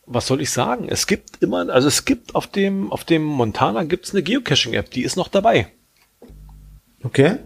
was 0.06 0.28
soll 0.28 0.42
ich 0.42 0.52
sagen? 0.52 0.90
Es 0.90 1.08
gibt 1.08 1.42
immer, 1.42 1.70
also 1.70 1.88
es 1.88 2.04
gibt 2.04 2.36
auf 2.36 2.48
dem, 2.48 2.92
auf 2.92 3.06
dem 3.06 3.24
Montana 3.24 3.86
gibt's 3.86 4.12
eine 4.12 4.24
Geocaching-App, 4.24 4.92
die 4.92 5.04
ist 5.04 5.16
noch 5.16 5.30
dabei. 5.30 5.72
Okay. 7.02 7.38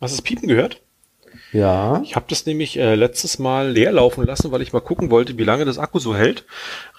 Hast 0.00 0.14
du 0.14 0.16
das 0.16 0.22
Piepen 0.22 0.48
gehört? 0.48 0.80
Ja. 1.52 2.00
Ich 2.02 2.16
habe 2.16 2.24
das 2.26 2.46
nämlich 2.46 2.78
äh, 2.78 2.94
letztes 2.94 3.38
Mal 3.38 3.72
leer 3.72 3.92
laufen 3.92 4.24
lassen, 4.24 4.50
weil 4.52 4.62
ich 4.62 4.72
mal 4.72 4.80
gucken 4.80 5.10
wollte, 5.10 5.36
wie 5.36 5.44
lange 5.44 5.66
das 5.66 5.78
Akku 5.78 5.98
so 5.98 6.16
hält. 6.16 6.46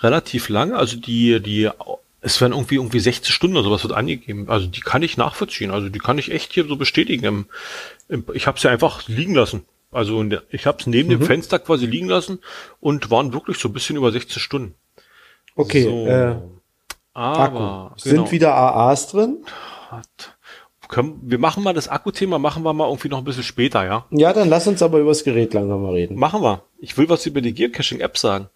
Relativ 0.02 0.48
lange. 0.50 0.78
Also 0.78 0.98
die, 0.98 1.42
die, 1.42 1.72
es 2.26 2.42
werden 2.42 2.54
irgendwie 2.54 2.76
irgendwie 2.76 3.00
16 3.00 3.32
Stunden 3.32 3.56
oder 3.56 3.66
sowas 3.66 3.84
wird 3.84 3.94
angegeben. 3.94 4.50
Also 4.50 4.66
die 4.66 4.80
kann 4.80 5.04
ich 5.04 5.16
nachvollziehen. 5.16 5.70
Also 5.70 5.90
die 5.90 6.00
kann 6.00 6.18
ich 6.18 6.32
echt 6.32 6.54
hier 6.54 6.66
so 6.66 6.76
bestätigen. 6.76 7.24
Im, 7.24 7.46
im, 8.10 8.26
ich 8.34 8.48
habe 8.48 8.60
sie 8.60 8.66
ja 8.66 8.74
einfach 8.74 9.08
liegen 9.08 9.36
lassen. 9.36 9.64
Also 9.92 10.26
ich 10.50 10.66
habe 10.66 10.80
es 10.80 10.88
neben 10.88 11.10
mhm. 11.10 11.20
dem 11.20 11.22
Fenster 11.22 11.60
quasi 11.60 11.86
liegen 11.86 12.10
lassen 12.10 12.40
und 12.80 13.12
waren 13.12 13.32
wirklich 13.32 13.60
so 13.60 13.70
ein 13.70 13.74
bisschen 13.74 13.96
über 13.96 14.12
16 14.12 14.40
Stunden. 14.40 14.74
Okay. 15.56 15.84
So. 15.84 16.08
Äh, 16.08 16.36
aber 17.14 17.92
Akku. 17.92 18.00
sind 18.00 18.16
genau. 18.16 18.32
wieder 18.32 18.56
AAs 18.56 19.08
drin? 19.10 19.46
Können, 20.90 21.20
wir 21.22 21.38
machen 21.38 21.64
mal 21.64 21.74
das 21.74 21.88
Akkuthema, 21.88 22.40
machen 22.40 22.64
wir 22.64 22.74
mal 22.74 22.88
irgendwie 22.88 23.10
noch 23.10 23.20
ein 23.20 23.24
bisschen 23.24 23.44
später, 23.44 23.86
ja? 23.86 24.06
Ja, 24.10 24.34
dann 24.34 24.50
lass 24.50 24.68
uns 24.68 24.82
aber 24.82 25.00
über 25.00 25.12
das 25.12 25.24
Gerät 25.24 25.54
langsam 25.54 25.84
mal 25.84 25.94
reden. 25.94 26.18
Machen 26.18 26.42
wir. 26.42 26.64
Ich 26.80 26.98
will 26.98 27.08
was 27.08 27.26
über 27.26 27.42
die 27.42 27.54
Geocaching-App 27.54 28.18
sagen. 28.18 28.50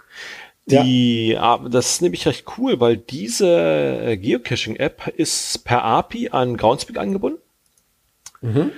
Die, 0.70 1.30
ja. 1.30 1.42
Ah, 1.56 1.68
das 1.70 1.92
ist 1.92 2.02
nämlich 2.02 2.26
recht 2.26 2.46
cool, 2.58 2.80
weil 2.80 2.98
diese 2.98 3.48
äh, 3.48 4.18
Geocaching-App 4.18 5.14
ist 5.18 5.64
per 5.66 5.84
API 5.84 6.30
an 6.30 6.58
Groundspeak 6.58 6.98
angebunden. 6.98 7.40
Mhm. 8.42 8.72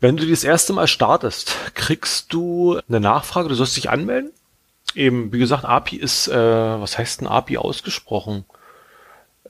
Wenn 0.00 0.16
du 0.16 0.26
das 0.26 0.44
erste 0.44 0.72
Mal 0.72 0.86
startest, 0.86 1.56
kriegst 1.74 2.32
du 2.32 2.80
eine 2.88 3.00
Nachfrage, 3.00 3.48
du 3.48 3.54
sollst 3.54 3.76
dich 3.76 3.90
anmelden. 3.90 4.30
Eben, 4.94 5.32
wie 5.32 5.38
gesagt, 5.38 5.64
API 5.64 5.96
ist, 5.96 6.28
äh, 6.28 6.34
was 6.34 6.98
heißt 6.98 7.22
ein 7.22 7.26
API 7.26 7.58
ausgesprochen? 7.58 8.44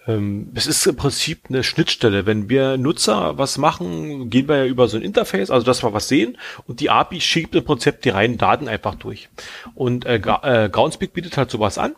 Ähm, 0.06 0.50
es 0.54 0.66
ist 0.66 0.86
im 0.86 0.96
Prinzip 0.96 1.44
eine 1.48 1.64
Schnittstelle. 1.64 2.26
Wenn 2.26 2.48
wir 2.48 2.76
Nutzer 2.76 3.38
was 3.38 3.58
machen, 3.58 4.30
gehen 4.30 4.48
wir 4.48 4.58
ja 4.58 4.66
über 4.66 4.88
so 4.88 4.96
ein 4.96 5.02
Interface, 5.02 5.50
also 5.50 5.64
dass 5.64 5.82
wir 5.82 5.92
was 5.92 6.08
sehen 6.08 6.38
und 6.66 6.80
die 6.80 6.90
API 6.90 7.20
schiebt 7.20 7.54
im 7.54 7.64
Prinzip 7.64 8.02
die 8.02 8.10
reinen 8.10 8.36
Daten 8.38 8.66
einfach 8.68 8.96
durch. 8.96 9.28
Und 9.74 10.04
äh, 10.04 10.16
äh, 10.16 10.68
Groundspeak 10.68 11.12
bietet 11.12 11.36
halt 11.36 11.50
sowas 11.50 11.78
an. 11.78 11.94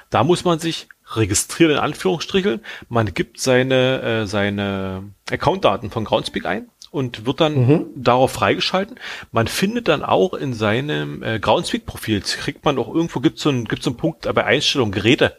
Da 0.08 0.24
muss 0.24 0.44
man 0.44 0.58
sich 0.58 0.88
registrieren 1.16 1.72
in 1.72 1.78
Anführungsstrichen. 1.78 2.60
Man 2.88 3.14
gibt 3.14 3.40
seine, 3.40 4.02
äh, 4.02 4.26
seine 4.26 5.04
Accountdaten 5.30 5.90
von 5.90 6.04
Groundspeak 6.04 6.46
ein 6.46 6.68
und 6.90 7.26
wird 7.26 7.40
dann 7.40 7.66
mhm. 7.66 7.86
darauf 7.94 8.32
freigeschalten. 8.32 8.98
Man 9.32 9.48
findet 9.48 9.88
dann 9.88 10.02
auch 10.02 10.34
in 10.34 10.52
seinem 10.54 11.22
äh, 11.22 11.38
Groundspeak-Profil, 11.38 12.20
kriegt 12.20 12.64
man 12.64 12.78
auch 12.78 12.92
irgendwo, 12.92 13.20
gibt 13.20 13.36
es 13.38 13.44
so, 13.44 13.50
ein, 13.50 13.66
gibt's 13.66 13.84
so 13.84 13.90
einen 13.90 13.96
Punkt 13.96 14.32
bei 14.34 14.44
Einstellung 14.44 14.90
Geräte. 14.90 15.36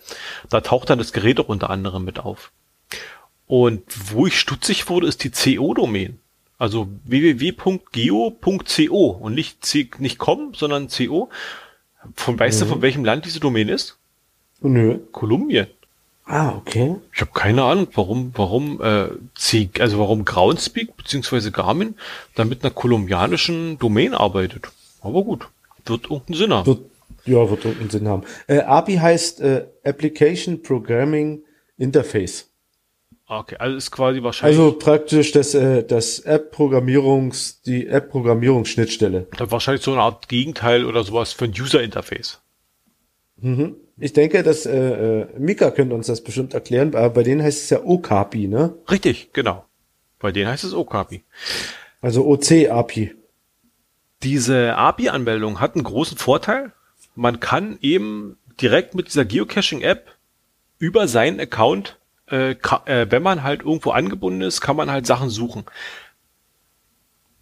Da 0.50 0.62
taucht 0.62 0.90
dann 0.90 1.00
das 1.00 1.14
Gerät 1.14 1.40
auch 1.40 1.50
unter 1.50 1.70
anderem 1.70 2.06
mit 2.06 2.20
auf. 2.20 2.52
Und 3.48 3.84
wo 4.14 4.28
ich 4.28 4.40
stutzig 4.40 4.90
wurde, 4.90 5.08
ist 5.08 5.24
die 5.24 5.32
CO-Domain. 5.32 6.20
Also 6.58 6.88
www.geo.co 7.04 9.08
und 9.08 9.34
nicht, 9.34 9.66
C, 9.66 9.90
nicht 9.98 10.20
com, 10.20 10.54
sondern 10.54 10.88
CO. 10.88 11.30
Von, 12.16 12.40
weißt 12.40 12.62
mhm. 12.62 12.66
du, 12.66 12.72
von 12.72 12.82
welchem 12.82 13.04
Land 13.04 13.26
diese 13.26 13.42
Domain 13.42 13.68
ist? 13.68 13.98
Nö. 14.62 15.00
Kolumbien. 15.12 15.68
Ah, 16.26 16.56
okay. 16.56 16.96
Ich 17.14 17.20
habe 17.20 17.32
keine 17.34 17.64
Ahnung, 17.64 17.88
warum, 17.94 18.32
warum 18.36 18.82
äh, 18.82 19.10
C, 19.36 19.70
also 19.80 20.00
warum 20.00 20.24
Groundspeak 20.24 20.96
bzw. 20.96 21.50
Garmin 21.52 21.96
da 22.36 22.46
mit 22.46 22.64
einer 22.64 22.72
kolumbianischen 22.72 23.78
Domain 23.80 24.14
arbeitet. 24.14 24.70
Aber 25.02 25.24
gut, 25.24 25.48
wird 25.86 26.04
irgendeinen 26.04 26.38
Sinn 26.38 26.54
haben. 26.54 26.68
Wird, 26.68 26.80
ja, 27.26 27.50
wird 27.50 27.66
irgendeinen 27.66 27.90
Sinn 27.90 28.08
haben. 28.08 28.24
Äh, 28.48 28.60
API 28.60 28.98
heißt 28.98 29.42
äh, 29.42 29.66
Application 29.84 30.62
Programming 30.62 31.44
Interface. 31.78 32.48
Ah, 33.26 33.40
okay, 33.40 33.56
also 33.58 33.78
ist 33.78 33.92
quasi 33.92 34.22
wahrscheinlich. 34.24 34.60
Also 34.60 34.78
praktisch 34.78 35.32
das, 35.32 35.54
äh, 35.54 35.84
das 35.84 36.20
App-Programmierungs, 36.20 37.62
die 37.62 37.88
App-Programmierungsschnittstelle. 37.88 39.28
Wahrscheinlich 39.38 39.84
so 39.84 39.94
eine 39.94 40.02
Art 40.02 40.28
Gegenteil 40.28 40.86
oder 40.86 41.04
sowas 41.04 41.34
für 41.34 41.46
ein 41.46 41.54
User-Interface. 41.58 42.42
Mhm. 43.38 43.76
Ich 44.02 44.14
denke, 44.14 44.42
dass 44.42 44.66
äh, 44.66 45.22
äh, 45.22 45.28
Mika 45.38 45.70
könnte 45.70 45.94
uns 45.94 46.08
das 46.08 46.22
bestimmt 46.22 46.56
erklären, 46.56 46.96
aber 46.96 47.12
bei 47.12 47.24
denen 47.24 47.44
heißt 47.44 47.64
es 47.64 47.70
ja 47.70 47.84
Okapi, 47.84 48.48
ne? 48.48 48.74
Richtig, 48.90 49.32
genau. 49.32 49.64
Bei 50.18 50.32
denen 50.32 50.50
heißt 50.50 50.64
es 50.64 50.74
Okapi. 50.74 51.24
Also 52.02 52.26
OC-API. 52.26 53.14
Diese 54.24 54.76
API-Anmeldung 54.76 55.60
hat 55.60 55.76
einen 55.76 55.84
großen 55.84 56.18
Vorteil. 56.18 56.74
Man 57.16 57.40
kann 57.40 57.78
eben 57.82 58.38
direkt 58.60 58.96
mit 58.96 59.08
dieser 59.08 59.24
Geocaching-App 59.24 60.08
über 60.80 61.08
seinen 61.08 61.40
Account, 61.40 62.00
äh, 62.28 62.56
äh, 62.86 63.06
wenn 63.12 63.22
man 63.22 63.44
halt 63.44 63.62
irgendwo 63.62 63.92
angebunden 63.92 64.42
ist, 64.42 64.62
kann 64.62 64.76
man 64.76 64.90
halt 64.90 65.06
Sachen 65.06 65.30
suchen. 65.30 65.66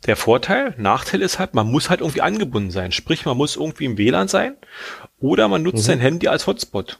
Der 0.06 0.16
Vorteil, 0.16 0.74
Nachteil 0.78 1.22
ist 1.22 1.40
halt, 1.40 1.54
man 1.54 1.68
muss 1.68 1.90
halt 1.90 2.00
irgendwie 2.00 2.22
angebunden 2.22 2.72
sein. 2.72 2.92
Sprich, 2.92 3.26
man 3.26 3.38
muss 3.38 3.58
irgendwie 3.58 3.86
im 3.86 3.98
WLAN 3.98 4.28
sein 4.28 4.56
oder 5.20 5.48
man 5.48 5.62
nutzt 5.62 5.80
mhm. 5.80 5.88
sein 5.88 6.00
Handy 6.00 6.28
als 6.28 6.48
Hotspot. 6.48 7.00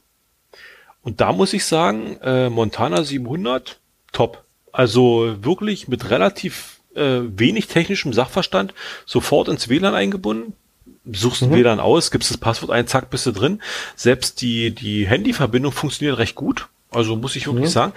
Und 1.02 1.22
da 1.22 1.32
muss 1.32 1.54
ich 1.54 1.66
sagen, 1.66 2.18
äh, 2.22 2.50
Montana 2.50 3.04
700, 3.04 3.80
top. 4.12 4.44
Also 4.72 5.38
wirklich 5.42 5.88
mit 5.88 6.10
relativ 6.10 6.80
äh, 6.94 7.22
wenig 7.24 7.68
technischem 7.68 8.14
Sachverstand 8.14 8.74
sofort 9.06 9.48
ins 9.48 9.70
WLAN 9.70 9.96
eingebunden. 9.96 10.54
Suchst 11.12 11.44
mhm. 11.44 11.52
WLAN 11.52 11.80
aus, 11.80 12.12
gibst 12.12 12.30
das 12.30 12.38
Passwort 12.38 12.72
ein, 12.72 12.86
zack, 12.86 13.10
bist 13.10 13.26
du 13.26 13.32
drin. 13.32 13.62
Selbst 13.96 14.42
die, 14.42 14.76
die 14.76 15.08
Handyverbindung 15.08 15.72
funktioniert 15.72 16.18
recht 16.18 16.36
gut. 16.36 16.68
Also 16.92 17.16
muss 17.16 17.36
ich 17.36 17.48
wirklich 17.48 17.66
mhm. 17.66 17.74
sagen. 17.74 17.94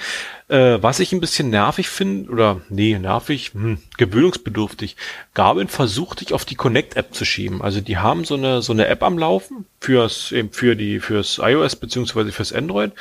Äh, 0.52 0.82
was 0.82 1.00
ich 1.00 1.12
ein 1.12 1.20
bisschen 1.20 1.48
nervig 1.48 1.88
finde, 1.88 2.30
oder 2.30 2.60
nee, 2.68 2.98
nervig, 2.98 3.52
hm, 3.54 3.78
gewöhnungsbedürftig. 3.96 4.96
Garmin 5.32 5.68
versucht 5.68 6.20
dich 6.20 6.34
auf 6.34 6.44
die 6.44 6.56
Connect-App 6.56 7.14
zu 7.14 7.24
schieben. 7.24 7.62
Also 7.62 7.80
die 7.80 7.96
haben 7.96 8.26
so 8.26 8.34
eine 8.34 8.60
so 8.60 8.74
eine 8.74 8.86
App 8.86 9.02
am 9.02 9.16
Laufen 9.16 9.64
fürs 9.80 10.30
eben 10.30 10.52
für 10.52 10.76
die 10.76 11.00
fürs 11.00 11.40
iOS 11.42 11.76
beziehungsweise 11.76 12.32
fürs 12.32 12.52
Android 12.52 12.92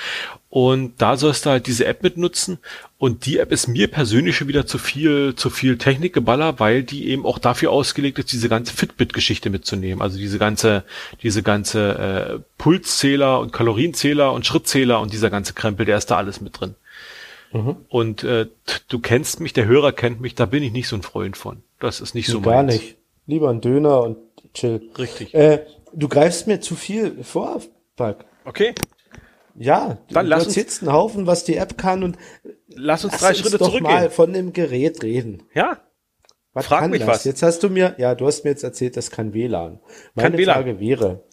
und 0.50 1.02
da 1.02 1.16
sollst 1.16 1.46
du 1.46 1.50
halt 1.50 1.66
diese 1.66 1.86
App 1.86 2.04
mitnutzen. 2.04 2.60
Und 2.98 3.26
die 3.26 3.40
App 3.40 3.52
ist 3.52 3.68
mir 3.68 3.88
persönlich 3.88 4.36
schon 4.36 4.50
wieder 4.50 4.66
zu 4.66 4.78
viel, 4.78 5.34
zu 5.36 5.50
viel 5.50 5.78
Technikgeballer, 5.78 6.60
weil 6.60 6.84
die 6.84 7.08
eben 7.08 7.26
auch 7.26 7.40
dafür 7.40 7.72
ausgelegt 7.72 8.20
ist, 8.20 8.32
diese 8.34 8.50
ganze 8.50 8.74
Fitbit-Geschichte 8.74 9.50
mitzunehmen. 9.50 10.02
Also 10.02 10.18
diese 10.18 10.40
ganze, 10.40 10.84
diese 11.24 11.42
ganze 11.42 12.40
äh, 12.40 12.40
Pulszähler 12.58 13.40
und 13.40 13.54
Kalorienzähler 13.54 14.34
und 14.34 14.46
Schrittzähler 14.46 15.00
und 15.00 15.14
dieser 15.14 15.30
ganze 15.30 15.54
Krempel, 15.54 15.86
der 15.86 15.98
ist 15.98 16.12
da 16.12 16.18
alles 16.18 16.42
mit 16.42 16.60
drin. 16.60 16.76
Mhm. 17.54 17.78
Und 17.90 18.24
äh, 18.24 18.48
du 18.88 19.00
kennst 19.00 19.40
mich, 19.40 19.54
der 19.54 19.66
Hörer 19.66 19.92
kennt 19.92 20.22
mich, 20.22 20.36
da 20.36 20.46
bin 20.46 20.64
ich 20.64 20.72
nicht 20.72 20.88
so 20.88 20.96
ein 20.96 21.02
Freund 21.02 21.36
von. 21.38 21.64
Das 21.80 22.00
ist 22.02 22.16
nicht 22.16 22.28
so 22.28 22.42
Gar 22.42 22.64
meins. 22.64 22.74
nicht. 22.76 22.98
Lieber 23.28 23.50
ein 23.50 23.62
Döner 23.62 24.02
und 24.04 24.18
chill. 24.54 24.90
Richtig. 24.98 25.34
Äh, 25.34 25.66
du 25.94 26.08
greifst 26.08 26.48
mir 26.48 26.60
zu 26.62 26.76
viel 26.76 27.24
vor, 27.24 27.62
Park. 27.96 28.26
Okay. 28.46 28.74
Ja, 29.56 29.98
dann 30.10 30.26
du 30.26 30.30
lass 30.30 30.46
erzählst 30.46 30.82
einen 30.82 30.94
Haufen, 30.94 31.28
was 31.28 31.44
die 31.44 31.58
App 31.58 31.78
kann 31.78 32.04
und 32.04 32.18
lass 32.70 33.04
uns 33.04 33.14
lass 33.14 33.22
drei 33.22 33.30
uns 33.30 33.40
Schritte 33.40 33.58
doch 33.58 33.68
zurückgehen. 33.68 33.94
mal 33.94 34.10
von 34.10 34.32
dem 34.34 34.54
Gerät 34.54 35.04
reden. 35.04 35.44
Ja. 35.54 35.82
Was 36.54 36.66
Frag 36.66 36.90
mich 36.90 37.00
das? 37.02 37.08
was. 37.10 37.24
Jetzt 37.26 37.44
hast 37.44 37.60
du 37.64 37.70
mir, 37.70 37.96
ja, 37.98 38.16
du 38.16 38.26
hast 38.28 38.44
mir 38.44 38.50
jetzt 38.52 38.64
erzählt, 38.64 38.96
das 38.98 39.12
kann 39.12 39.34
WLAN. 39.34 39.80
Meine 40.16 40.38
kann 40.38 40.46
Frage 40.46 40.80
WLAN. 40.80 41.20
wäre, 41.20 41.24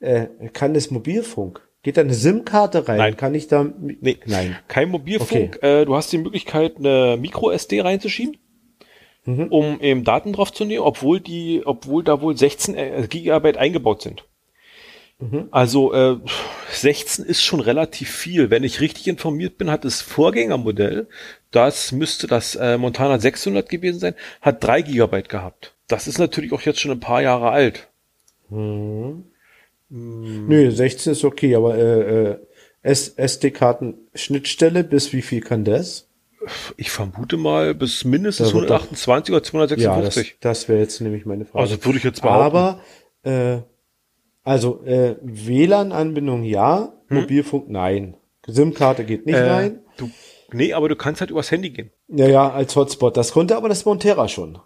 äh, 0.00 0.48
kann 0.52 0.74
das 0.74 0.90
Mobilfunk? 0.90 1.67
Geht 1.88 1.96
da 1.96 2.02
eine 2.02 2.12
SIM-Karte 2.12 2.86
rein? 2.86 2.98
Nein. 2.98 3.16
Kann 3.16 3.34
ich 3.34 3.48
da? 3.48 3.64
Nee, 3.80 4.18
nein. 4.26 4.58
Kein 4.68 4.90
Mobilfunk. 4.90 5.56
Okay. 5.56 5.80
Äh, 5.80 5.84
du 5.86 5.96
hast 5.96 6.12
die 6.12 6.18
Möglichkeit, 6.18 6.76
eine 6.76 7.16
Micro 7.18 7.50
SD 7.50 7.80
reinzuschieben. 7.80 8.36
mhm. 9.24 9.46
um 9.48 9.80
eben 9.80 10.04
Daten 10.04 10.34
drauf 10.34 10.52
zu 10.52 10.66
nehmen, 10.66 10.82
obwohl 10.82 11.18
die, 11.18 11.62
obwohl 11.64 12.04
da 12.04 12.20
wohl 12.20 12.36
16 12.36 12.74
äh, 12.74 13.06
Gigabyte 13.08 13.56
eingebaut 13.56 14.02
sind. 14.02 14.26
Mhm. 15.18 15.48
Also 15.50 15.94
äh, 15.94 16.18
16 16.72 17.24
ist 17.24 17.42
schon 17.42 17.60
relativ 17.60 18.14
viel. 18.14 18.50
Wenn 18.50 18.64
ich 18.64 18.82
richtig 18.82 19.08
informiert 19.08 19.56
bin, 19.56 19.70
hat 19.70 19.86
das 19.86 20.02
Vorgängermodell, 20.02 21.08
das 21.52 21.92
müsste 21.92 22.26
das 22.26 22.54
äh, 22.54 22.76
Montana 22.76 23.18
600 23.18 23.66
gewesen 23.66 23.98
sein, 23.98 24.14
hat 24.42 24.62
3 24.62 24.82
Gigabyte 24.82 25.30
gehabt. 25.30 25.74
Das 25.86 26.06
ist 26.06 26.18
natürlich 26.18 26.52
auch 26.52 26.60
jetzt 26.60 26.80
schon 26.80 26.90
ein 26.90 27.00
paar 27.00 27.22
Jahre 27.22 27.48
alt. 27.48 27.88
Mhm. 28.50 29.24
Mhm. 29.88 30.46
Nö, 30.48 30.70
16 30.70 31.12
ist 31.12 31.24
okay, 31.24 31.54
aber 31.54 31.76
äh, 31.76 32.30
äh, 32.30 32.36
SD-Karten-Schnittstelle, 32.82 34.84
bis 34.84 35.12
wie 35.12 35.22
viel 35.22 35.40
kann 35.40 35.64
das? 35.64 36.08
Ich 36.76 36.90
vermute 36.90 37.36
mal 37.36 37.74
bis 37.74 38.04
mindestens 38.04 38.48
128 38.48 39.34
oder 39.34 39.42
256. 39.42 39.82
Ja, 39.82 40.40
das, 40.40 40.40
das 40.40 40.68
wäre 40.68 40.78
jetzt 40.78 41.00
nämlich 41.00 41.26
meine 41.26 41.44
Frage. 41.44 41.58
Also 41.58 41.84
würde 41.84 41.98
ich 41.98 42.04
jetzt 42.04 42.22
behaupten. 42.22 42.56
Aber 42.56 42.80
äh, 43.24 43.58
also 44.44 44.84
äh, 44.84 45.16
WLAN-Anbindung 45.20 46.44
ja, 46.44 46.92
hm? 47.08 47.20
Mobilfunk 47.20 47.68
nein. 47.68 48.16
SIM-Karte 48.46 49.04
geht 49.04 49.26
nicht 49.26 49.34
äh, 49.34 49.50
rein. 49.50 49.80
Du, 49.98 50.10
nee, 50.52 50.72
aber 50.72 50.88
du 50.88 50.96
kannst 50.96 51.20
halt 51.20 51.30
übers 51.30 51.50
Handy 51.50 51.70
gehen. 51.70 51.90
Ja, 52.08 52.28
ja, 52.28 52.50
als 52.50 52.76
Hotspot. 52.76 53.16
Das 53.16 53.32
konnte 53.32 53.56
aber 53.56 53.68
das 53.68 53.84
Montera 53.84 54.28
schon. 54.28 54.58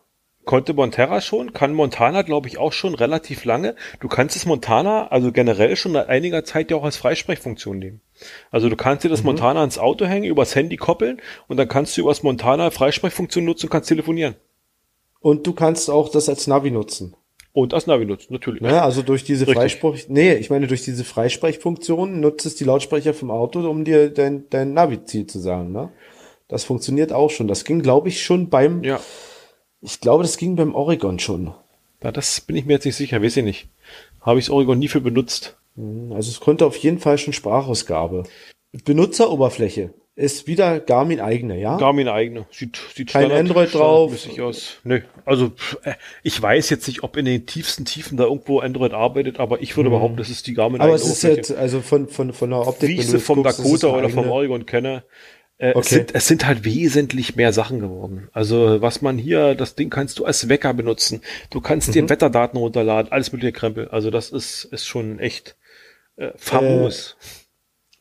Konnte 0.45 0.75
Montana 0.75 1.21
schon, 1.21 1.53
kann 1.53 1.73
Montana, 1.73 2.23
glaube 2.23 2.49
ich, 2.49 2.59
auch 2.59 2.73
schon 2.73 2.97
relativ 2.97 3.45
lange. 3.45 3.77
Du 4.01 4.09
kannst 4.09 4.35
es 4.35 4.45
Montana, 4.45 5.07
also 5.07 5.31
generell 5.31 5.77
schon 5.77 5.93
seit 5.93 6.09
einiger 6.09 6.45
Zeit 6.45 6.71
ja 6.71 6.77
auch 6.77 6.83
als 6.83 6.97
Freisprechfunktion 6.97 7.79
nehmen. 7.79 8.01
Also 8.51 8.69
du 8.69 8.75
kannst 8.75 9.05
dir 9.05 9.09
das 9.09 9.21
mhm. 9.21 9.27
Montana 9.27 9.61
ans 9.61 9.79
Auto 9.79 10.05
hängen, 10.05 10.25
übers 10.25 10.57
Handy 10.57 10.77
koppeln 10.77 11.21
und 11.47 11.59
dann 11.59 11.69
kannst 11.69 11.97
du 11.97 12.01
übers 12.01 12.25
Montana 12.25 12.73
Freisprechfunktion 12.73 13.45
nutzen 13.45 13.67
und 13.67 13.71
kannst 13.71 13.89
telefonieren. 13.89 14.35
Und 15.21 15.47
du 15.47 15.53
kannst 15.53 15.89
auch 15.89 16.09
das 16.09 16.29
als 16.29 16.49
Navi 16.49 16.73
nutzen. 16.73 17.15
Und 17.53 17.73
als 17.73 17.87
Navi 17.87 18.05
nutzen, 18.05 18.33
natürlich. 18.33 18.63
Ja, 18.63 18.83
also 18.83 19.03
durch 19.03 19.23
diese 19.23 19.47
Freisprech, 19.47 20.09
nee, 20.09 20.35
ich 20.35 20.51
meine, 20.51 20.67
durch 20.67 20.83
diese 20.83 21.05
Freisprechfunktion 21.05 22.19
nutzt 22.19 22.47
es 22.47 22.57
die 22.57 22.65
Lautsprecher 22.65 23.15
vom 23.15 23.31
Auto, 23.31 23.61
um 23.69 23.85
dir 23.85 24.11
dein, 24.11 24.47
dein 24.51 24.73
Navi-Ziel 24.73 25.27
zu 25.27 25.39
sagen, 25.39 25.71
ne? 25.71 25.91
Das 26.49 26.65
funktioniert 26.65 27.13
auch 27.13 27.31
schon. 27.31 27.49
Das 27.49 27.65
ging, 27.65 27.81
glaube 27.81 28.09
ich, 28.09 28.23
schon 28.23 28.49
beim, 28.49 28.83
ja 28.83 29.01
ich 29.83 30.01
glaube, 30.01 30.23
das 30.23 30.39
ging 30.39 30.57
beim 30.57 30.75
Oregon 30.75 31.19
schon. 31.19 31.53
Ja, 32.03 32.13
das 32.13 32.41
bin 32.41 32.57
ich 32.57 32.65
mir 32.65 32.75
jetzt 32.75 32.87
nicht 32.87 32.97
sicher, 32.97 33.23
weiß 33.23 33.37
ich 33.37 33.45
nicht. 33.45 33.69
Habe 34.21 34.39
ich 34.39 34.47
das 34.47 34.55
Oregon 34.55 34.79
nie 34.79 34.89
für 34.89 35.01
benutzt. 35.01 35.57
Hm, 35.77 36.13
also 36.13 36.31
es 36.31 36.41
konnte 36.41 36.67
auf 36.67 36.77
jeden 36.77 36.99
Fall 36.99 37.19
schon 37.19 37.33
Sprachausgabe. 37.33 38.25
Benutzeroberfläche 38.85 39.93
ist 40.15 40.47
wieder 40.47 40.79
Garmin 40.79 41.21
eigene, 41.21 41.59
ja? 41.59 41.79
Garmin 41.79 42.09
eigene. 42.09 42.47
Sieht, 42.51 42.79
sieht 42.95 43.09
Kein 43.09 43.27
Standard, 43.27 43.41
Android 43.41 43.75
drauf. 43.75 44.13
aus. 44.41 44.79
Nö. 44.85 45.01
Also 45.25 45.53
äh, 45.85 45.95
ich 46.23 46.41
weiß 46.41 46.71
jetzt 46.71 46.87
nicht, 46.87 47.03
ob 47.03 47.17
in 47.17 47.25
den 47.25 47.47
tiefsten 47.47 47.85
Tiefen 47.85 48.19
da 48.19 48.25
irgendwo 48.25 48.61
Android 48.61 48.93
arbeitet, 48.93 49.41
aber 49.41 49.63
ich 49.63 49.77
würde 49.77 49.91
hm. 49.91 49.97
behaupten, 49.97 50.17
das 50.19 50.29
ist 50.29 50.47
die 50.47 50.55
Garmin 50.55 50.81
aber 50.81 50.93
eigene. 50.93 51.03
Aber 51.03 51.11
es 51.11 51.17
ist 51.17 51.23
jetzt, 51.23 51.55
also 51.55 51.81
von, 51.81 52.09
von, 52.09 52.33
von 52.33 52.51
der 52.51 52.67
Optik, 52.67 52.89
Wie 52.89 52.97
ich 52.97 53.07
sie 53.07 53.19
vom 53.19 53.43
Dakota 53.43 53.89
oder 53.89 54.11
vom 54.11 54.29
Oregon 54.29 54.67
kenne, 54.67 55.03
okay. 55.71 55.79
es, 55.81 55.89
sind, 55.89 56.15
es 56.15 56.27
sind 56.27 56.47
halt 56.47 56.65
wesentlich 56.65 57.37
mehr 57.37 57.53
Sachen 57.53 57.81
geworden. 57.81 58.29
Also 58.33 58.83
was 58.83 59.01
man 59.03 59.19
hier, 59.19 59.55
das 59.55 59.75
Ding 59.75 59.91
kannst 59.91 60.19
du 60.19 60.25
als 60.25 60.49
Wecker 60.49 60.75
benutzen. 60.75 61.23
Du 61.51 61.61
kannst 61.61 61.89
mhm. 61.89 61.93
dir 61.93 62.09
Wetterdaten 62.09 62.59
runterladen, 62.59 63.13
alles 63.13 63.33
mit 63.33 63.43
dir 63.43 63.53
Krempel. 63.53 63.89
Also 63.89 64.11
das 64.11 64.31
ist, 64.31 64.65
ist 64.65 64.87
schon 64.87 65.19
echt 65.19 65.57
äh, 66.17 66.31
famos. 66.37 67.17
Äh, 67.21 67.43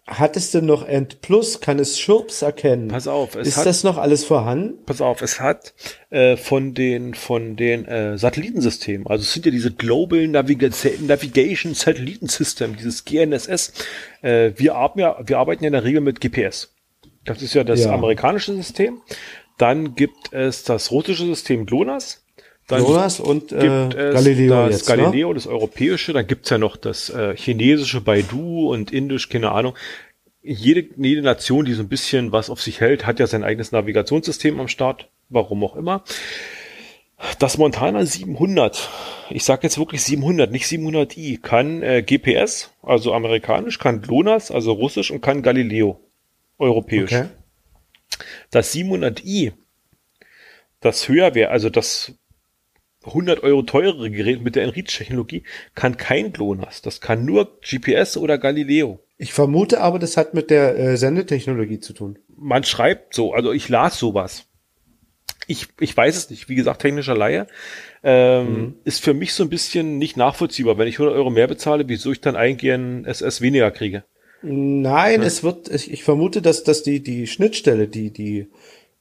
hat 0.07 0.35
es 0.35 0.51
denn 0.51 0.65
noch 0.65 0.85
End 0.85 1.21
Plus? 1.21 1.61
Kann 1.61 1.79
es 1.79 1.99
Schurps 1.99 2.41
erkennen? 2.41 2.89
Pass 2.89 3.07
auf, 3.07 3.35
es 3.35 3.47
ist 3.47 3.57
hat, 3.57 3.65
das 3.65 3.83
noch 3.83 3.97
alles 3.97 4.25
vorhanden? 4.25 4.83
Pass 4.85 4.99
auf, 4.99 5.21
es 5.21 5.39
hat 5.39 5.73
äh, 6.09 6.35
von 6.35 6.73
den 6.73 7.13
von 7.13 7.55
den 7.55 7.85
äh, 7.85 8.17
Satellitensystemen, 8.17 9.07
also 9.07 9.21
es 9.21 9.31
sind 9.31 9.45
ja 9.45 9.51
diese 9.51 9.71
Global 9.71 10.27
Naviga 10.27 10.69
Navigation 10.99 11.75
Satelliten 11.75 12.27
System, 12.27 12.75
dieses 12.75 13.05
GNSS. 13.05 13.73
Äh, 14.21 14.51
wir 14.57 14.75
arbeiten 14.75 14.99
ja, 14.99 15.17
wir 15.23 15.37
arbeiten 15.37 15.63
ja 15.63 15.67
in 15.67 15.73
der 15.73 15.83
Regel 15.83 16.01
mit 16.01 16.19
GPS. 16.19 16.70
Das 17.25 17.41
ist 17.41 17.53
ja 17.53 17.63
das 17.63 17.83
ja. 17.83 17.93
amerikanische 17.93 18.53
System. 18.55 19.01
Dann 19.57 19.95
gibt 19.95 20.33
es 20.33 20.63
das 20.63 20.91
russische 20.91 21.25
System 21.25 21.65
GLONASS. 21.65 22.25
Dann 22.67 22.83
GLONASS 22.83 23.19
und 23.19 23.51
äh, 23.51 23.59
gibt 23.59 23.95
es 23.95 24.13
Galileo 24.15 24.55
das 24.55 24.71
jetzt, 24.71 24.89
ne? 24.89 24.97
Galileo, 24.97 25.27
ne? 25.29 25.33
das 25.35 25.47
europäische. 25.47 26.13
Dann 26.13 26.25
gibt's 26.25 26.49
ja 26.49 26.57
noch 26.57 26.77
das 26.77 27.09
äh, 27.09 27.35
chinesische 27.35 28.01
Baidu 28.01 28.71
und 28.71 28.91
indisch, 28.91 29.29
keine 29.29 29.51
Ahnung. 29.51 29.75
Jede, 30.41 30.87
jede 30.97 31.21
Nation, 31.21 31.65
die 31.65 31.73
so 31.73 31.83
ein 31.83 31.89
bisschen 31.89 32.31
was 32.31 32.49
auf 32.49 32.61
sich 32.61 32.81
hält, 32.81 33.05
hat 33.05 33.19
ja 33.19 33.27
sein 33.27 33.43
eigenes 33.43 33.71
Navigationssystem 33.71 34.59
am 34.59 34.67
Start. 34.67 35.09
Warum 35.29 35.63
auch 35.63 35.75
immer. 35.75 36.03
Das 37.37 37.59
Montana 37.59 38.03
700, 38.03 38.89
ich 39.29 39.43
sage 39.43 39.61
jetzt 39.63 39.77
wirklich 39.77 40.01
700, 40.01 40.51
nicht 40.51 40.65
700i, 40.65 41.39
kann 41.39 41.83
äh, 41.83 42.01
GPS, 42.01 42.71
also 42.81 43.13
amerikanisch, 43.13 43.77
kann 43.77 44.01
GLONASS, 44.01 44.49
also 44.49 44.71
russisch 44.71 45.11
und 45.11 45.21
kann 45.21 45.43
Galileo 45.43 45.99
europäisch. 46.61 47.11
Okay. 47.11 47.25
Das 48.51 48.73
700i, 48.73 49.53
das 50.79 51.07
höher 51.07 51.35
wäre, 51.35 51.51
also 51.51 51.69
das 51.69 52.13
100 53.05 53.41
Euro 53.43 53.63
teurere 53.63 54.11
Gerät 54.11 54.43
mit 54.43 54.55
der 54.55 54.63
Enreach-Technologie, 54.63 55.43
kann 55.73 55.97
kein 55.97 56.31
GLONASS. 56.31 56.81
Das 56.81 57.01
kann 57.01 57.25
nur 57.25 57.59
GPS 57.61 58.15
oder 58.17 58.37
Galileo. 58.37 58.99
Ich 59.17 59.33
vermute 59.33 59.81
aber, 59.81 59.99
das 59.99 60.17
hat 60.17 60.33
mit 60.33 60.49
der 60.49 60.77
äh, 60.77 60.97
Sendetechnologie 60.97 61.79
zu 61.79 61.93
tun. 61.93 62.19
Man 62.35 62.63
schreibt 62.63 63.13
so, 63.13 63.33
also 63.33 63.51
ich 63.51 63.69
las 63.69 63.97
sowas. 63.97 64.47
Ich, 65.47 65.67
ich 65.79 65.95
weiß 65.97 66.15
es 66.15 66.29
nicht. 66.29 66.49
Wie 66.49 66.55
gesagt, 66.55 66.81
technischer 66.81 67.17
Laie. 67.17 67.47
Ähm, 68.03 68.53
mhm. 68.53 68.75
Ist 68.83 69.03
für 69.03 69.13
mich 69.13 69.33
so 69.33 69.43
ein 69.43 69.49
bisschen 69.49 69.97
nicht 69.97 70.17
nachvollziehbar. 70.17 70.77
Wenn 70.77 70.87
ich 70.87 70.95
100 70.95 71.15
Euro 71.15 71.29
mehr 71.29 71.47
bezahle, 71.47 71.87
wieso 71.87 72.11
ich 72.11 72.21
dann 72.21 72.35
eigentlich 72.35 72.71
ein 72.71 73.05
SS 73.05 73.41
weniger 73.41 73.71
kriege? 73.71 74.03
Nein, 74.43 75.21
ja. 75.21 75.27
es 75.27 75.43
wird, 75.43 75.69
ich, 75.69 75.91
ich 75.91 76.03
vermute, 76.03 76.41
dass, 76.41 76.63
dass 76.63 76.83
die, 76.83 77.01
die 77.01 77.27
Schnittstelle, 77.27 77.87
die, 77.87 78.11
die 78.11 78.47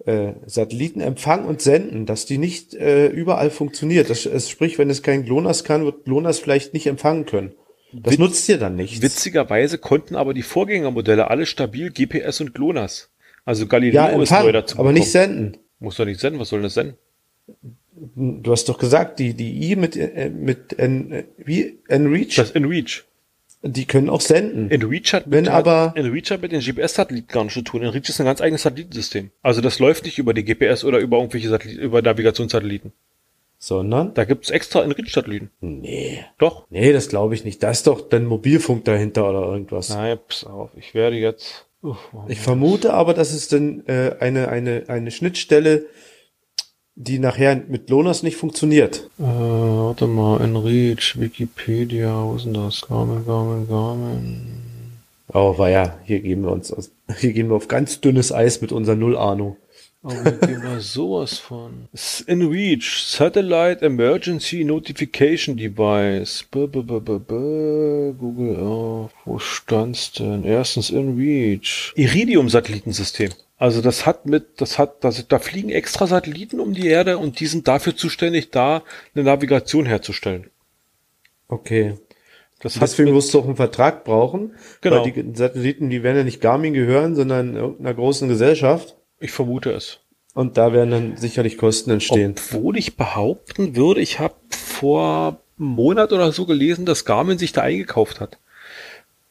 äh, 0.05 0.33
Satelliten 0.47 1.01
empfangen 1.01 1.47
und 1.47 1.63
senden, 1.63 2.07
dass 2.07 2.27
die 2.27 2.39
nicht 2.39 2.75
äh, 2.75 3.07
überall 3.07 3.51
funktioniert. 3.51 4.11
Das, 4.11 4.27
es, 4.27 4.51
sprich, 4.51 4.79
wenn 4.79 4.91
es 4.91 5.03
kein 5.03 5.25
GLONASS 5.25 5.65
kann, 5.65 5.85
wird 5.85 6.05
GLONASS 6.05 6.39
vielleicht 6.39 6.75
nicht 6.75 6.87
empfangen 6.87 7.27
können. 7.27 7.53
Das 7.93 8.13
Witz, 8.13 8.19
nutzt 8.21 8.49
dir 8.49 8.59
dann 8.59 8.77
nichts. 8.77 9.03
Witzigerweise 9.03 9.79
konnten 9.79 10.15
aber 10.15 10.33
die 10.33 10.43
Vorgängermodelle 10.43 11.29
alle 11.29 11.47
stabil 11.47 11.91
GPS 11.91 12.41
und 12.41 12.55
GLONASS. 12.55 13.11
Also 13.45 13.67
Galileo 13.67 13.95
ja, 13.95 14.09
empfangen, 14.09 14.23
ist 14.23 14.45
neu 14.45 14.53
dazu. 14.53 14.79
Aber 14.79 14.93
nicht 14.93 15.11
senden. 15.11 15.57
Muss 15.81 15.97
doch 15.97 16.05
nicht 16.05 16.21
senden, 16.21 16.41
was 16.41 16.51
soll 16.51 16.63
das 16.63 16.75
senden? 16.75 16.97
Du 18.17 18.53
hast 18.53 18.69
doch 18.69 18.79
gesagt, 18.79 19.19
die, 19.19 19.35
die 19.35 19.71
I 19.71 19.77
mit, 19.77 19.97
äh, 19.97 20.31
mit 20.31 20.79
N, 20.79 21.25
wie? 21.37 21.81
Enreach? 21.89 22.37
Das 22.37 22.53
Enreach. 22.53 23.05
Die 23.63 23.85
können 23.85 24.09
auch 24.09 24.23
senden. 24.23 24.71
In 24.71 24.83
Reach 24.83 25.13
hat, 25.13 25.25
Wenn 25.27 25.45
mit, 25.45 25.53
aber, 25.53 25.93
in 25.95 26.07
Reach 26.11 26.31
hat 26.31 26.41
mit 26.41 26.53
den 26.53 26.61
GPS-Satelliten 26.61 27.29
gar 27.29 27.43
nichts 27.43 27.55
zu 27.55 27.63
tun. 27.63 27.83
In 27.83 27.89
Reach 27.89 28.09
ist 28.09 28.19
ein 28.19 28.25
ganz 28.27 28.41
eigenes 28.41 28.63
Satellitensystem. 28.63 29.31
Also 29.43 29.61
das 29.61 29.79
läuft 29.79 30.05
nicht 30.05 30.19
über 30.19 30.33
die 30.33 30.45
GPS 30.45 30.83
oder 30.85 30.99
über 30.99 31.19
irgendwelche 31.19 31.51
Satelliten, 31.51 31.83
über 31.83 32.01
Navigationssatelliten. 32.01 32.93
Sondern? 33.59 34.15
Da 34.15 34.25
gibt's 34.25 34.49
extra 34.49 34.83
in 34.83 34.93
Reach 34.93 35.13
Satelliten. 35.13 35.51
Nee. 35.61 36.25
Doch. 36.39 36.65
Nee, 36.71 36.95
das 36.95 37.11
glaube 37.11 37.35
ich 37.35 37.45
nicht. 37.45 37.63
Da 37.63 37.71
ist 37.71 37.87
doch 37.87 38.09
dann 38.09 38.25
Mobilfunk 38.25 38.87
dahinter 38.87 39.29
oder 39.29 39.53
irgendwas. 39.53 39.91
Nein, 39.91 40.19
pass 40.27 40.45
auf. 40.45 40.71
Ich 40.77 40.95
werde 40.95 41.17
jetzt. 41.17 41.67
Uh, 41.83 41.97
ich 42.29 42.41
vermute 42.41 42.95
aber, 42.95 43.13
dass 43.13 43.33
es 43.33 43.49
dann 43.49 43.85
äh, 43.87 44.17
eine, 44.21 44.49
eine, 44.49 44.85
eine 44.89 45.11
Schnittstelle 45.11 45.87
die 47.03 47.19
nachher 47.19 47.63
mit 47.69 47.89
Lonas 47.89 48.23
nicht 48.23 48.37
funktioniert. 48.37 49.09
Äh, 49.19 49.23
warte 49.23 50.07
mal, 50.07 50.41
Enreach, 50.43 51.19
Wikipedia, 51.19 52.25
wo 52.25 52.37
ist 52.37 52.45
denn 52.45 52.55
das? 52.55 52.83
Garmin, 52.83 53.25
Garmin, 53.27 53.67
Garmin. 53.67 54.41
Oh, 55.33 55.57
war 55.57 55.71
ja, 55.71 55.99
hier 56.05 56.21
gehen 56.21 56.43
wir 56.43 56.53
uns, 56.53 56.73
aus, 56.73 56.91
hier 57.19 57.33
gehen 57.33 57.49
wir 57.49 57.57
auf 57.57 57.69
ganz 57.69 58.01
dünnes 58.03 58.33
Eis 58.33 58.61
mit 58.61 58.71
unserer 58.71 58.97
Null-Ahnung. 58.97 59.57
Aber 60.03 60.15
oh, 60.15 60.47
gehen 60.47 60.63
wir 60.63 60.81
sowas 60.81 61.39
von. 61.39 61.89
InReach, 62.27 63.05
Satellite 63.07 63.85
Emergency 63.85 64.65
Notification 64.65 65.57
Device. 65.57 66.45
B 66.51 66.65
-b 66.65 66.83
-b 66.83 67.01
-b 67.01 67.19
-b 67.19 68.13
Google 68.15 68.57
Earth, 68.57 69.13
wo 69.25 69.39
stand's 69.39 70.13
denn? 70.13 70.45
Erstens 70.45 70.91
InReach. 70.91 71.93
Iridium-Satellitensystem. 71.97 73.31
Also 73.61 73.83
das 73.83 74.07
hat 74.07 74.25
mit, 74.25 74.63
das 74.63 74.79
hat, 74.79 75.05
das, 75.05 75.29
da 75.29 75.39
fliegen 75.39 75.69
extra 75.69 76.07
Satelliten 76.07 76.61
um 76.61 76.73
die 76.73 76.87
Erde 76.87 77.19
und 77.19 77.41
die 77.41 77.47
sind 77.47 77.69
dafür 77.69 77.95
zuständig, 77.95 78.51
da 78.51 78.83
eine 79.15 79.23
Navigation 79.23 79.85
herzustellen. 79.85 80.49
Okay. 81.47 81.99
Das 82.61 82.79
Deswegen 82.79 83.15
wirst 83.15 83.35
du 83.35 83.41
auch 83.41 83.45
einen 83.45 83.57
Vertrag 83.57 84.05
brauchen. 84.05 84.55
Genau. 84.81 85.05
Weil 85.05 85.13
die 85.13 85.37
Satelliten, 85.37 85.91
die 85.91 86.03
werden 86.03 86.17
ja 86.17 86.25
nicht 86.25 86.41
Garmin 86.41 86.73
gehören, 86.73 87.15
sondern 87.15 87.55
irgendeiner 87.55 87.93
großen 87.93 88.31
Gesellschaft. 88.31 88.97
Ich 89.19 89.31
vermute 89.31 89.73
es. 89.73 89.99
Und 90.33 90.57
da 90.57 90.73
werden 90.73 90.91
dann 90.91 91.17
sicherlich 91.19 91.59
Kosten 91.59 91.91
entstehen. 91.91 92.37
Obwohl 92.39 92.79
ich 92.79 92.97
behaupten 92.97 93.77
würde, 93.77 94.01
ich 94.01 94.21
habe 94.21 94.37
vor 94.49 95.39
einem 95.59 95.69
Monat 95.69 96.15
oder 96.15 96.33
so 96.33 96.47
gelesen, 96.47 96.87
dass 96.87 97.05
Garmin 97.05 97.37
sich 97.37 97.53
da 97.53 97.61
eingekauft 97.61 98.21
hat. 98.21 98.39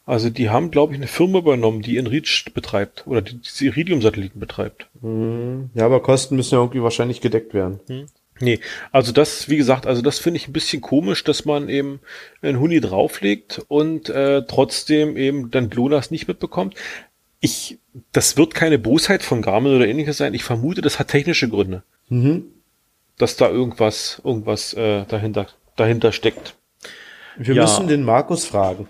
Also 0.09 0.31
die 0.31 0.49
haben, 0.49 0.71
glaube 0.71 0.93
ich, 0.93 0.99
eine 0.99 1.05
Firma 1.05 1.37
übernommen, 1.37 1.83
die 1.83 1.97
Enreach 1.97 2.45
betreibt 2.55 3.05
oder 3.05 3.21
die, 3.21 3.39
die 3.39 3.65
Iridium-Satelliten 3.67 4.39
betreibt. 4.39 4.87
Hm. 5.01 5.69
Ja, 5.75 5.85
aber 5.85 6.01
Kosten 6.01 6.35
müssen 6.35 6.55
ja 6.55 6.61
irgendwie 6.61 6.81
wahrscheinlich 6.81 7.21
gedeckt 7.21 7.53
werden. 7.53 7.79
Hm. 7.85 8.07
Nee, 8.39 8.59
also 8.91 9.11
das, 9.11 9.49
wie 9.49 9.57
gesagt, 9.57 9.85
also 9.85 10.01
das 10.01 10.17
finde 10.17 10.37
ich 10.37 10.47
ein 10.47 10.53
bisschen 10.53 10.81
komisch, 10.81 11.23
dass 11.23 11.45
man 11.45 11.69
eben 11.69 11.99
einen 12.41 12.59
Huni 12.59 12.81
drauflegt 12.81 13.61
und 13.67 14.09
äh, 14.09 14.41
trotzdem 14.47 15.15
eben 15.15 15.51
dann 15.51 15.69
GLONASS 15.69 16.09
nicht 16.09 16.27
mitbekommt. 16.27 16.73
Ich, 17.39 17.77
das 18.11 18.35
wird 18.35 18.55
keine 18.55 18.79
Bosheit 18.79 19.21
von 19.21 19.43
Garmin 19.43 19.75
oder 19.75 19.87
ähnliches 19.87 20.17
sein. 20.17 20.33
Ich 20.33 20.43
vermute, 20.43 20.81
das 20.81 20.97
hat 20.97 21.09
technische 21.09 21.49
Gründe. 21.49 21.83
Mhm. 22.07 22.45
Dass 23.19 23.35
da 23.37 23.47
irgendwas, 23.47 24.19
irgendwas 24.23 24.73
äh, 24.73 25.05
dahinter, 25.05 25.45
dahinter 25.75 26.11
steckt. 26.11 26.55
Wir 27.37 27.53
ja. 27.53 27.61
müssen 27.61 27.87
den 27.87 28.01
Markus 28.01 28.47
fragen. 28.47 28.87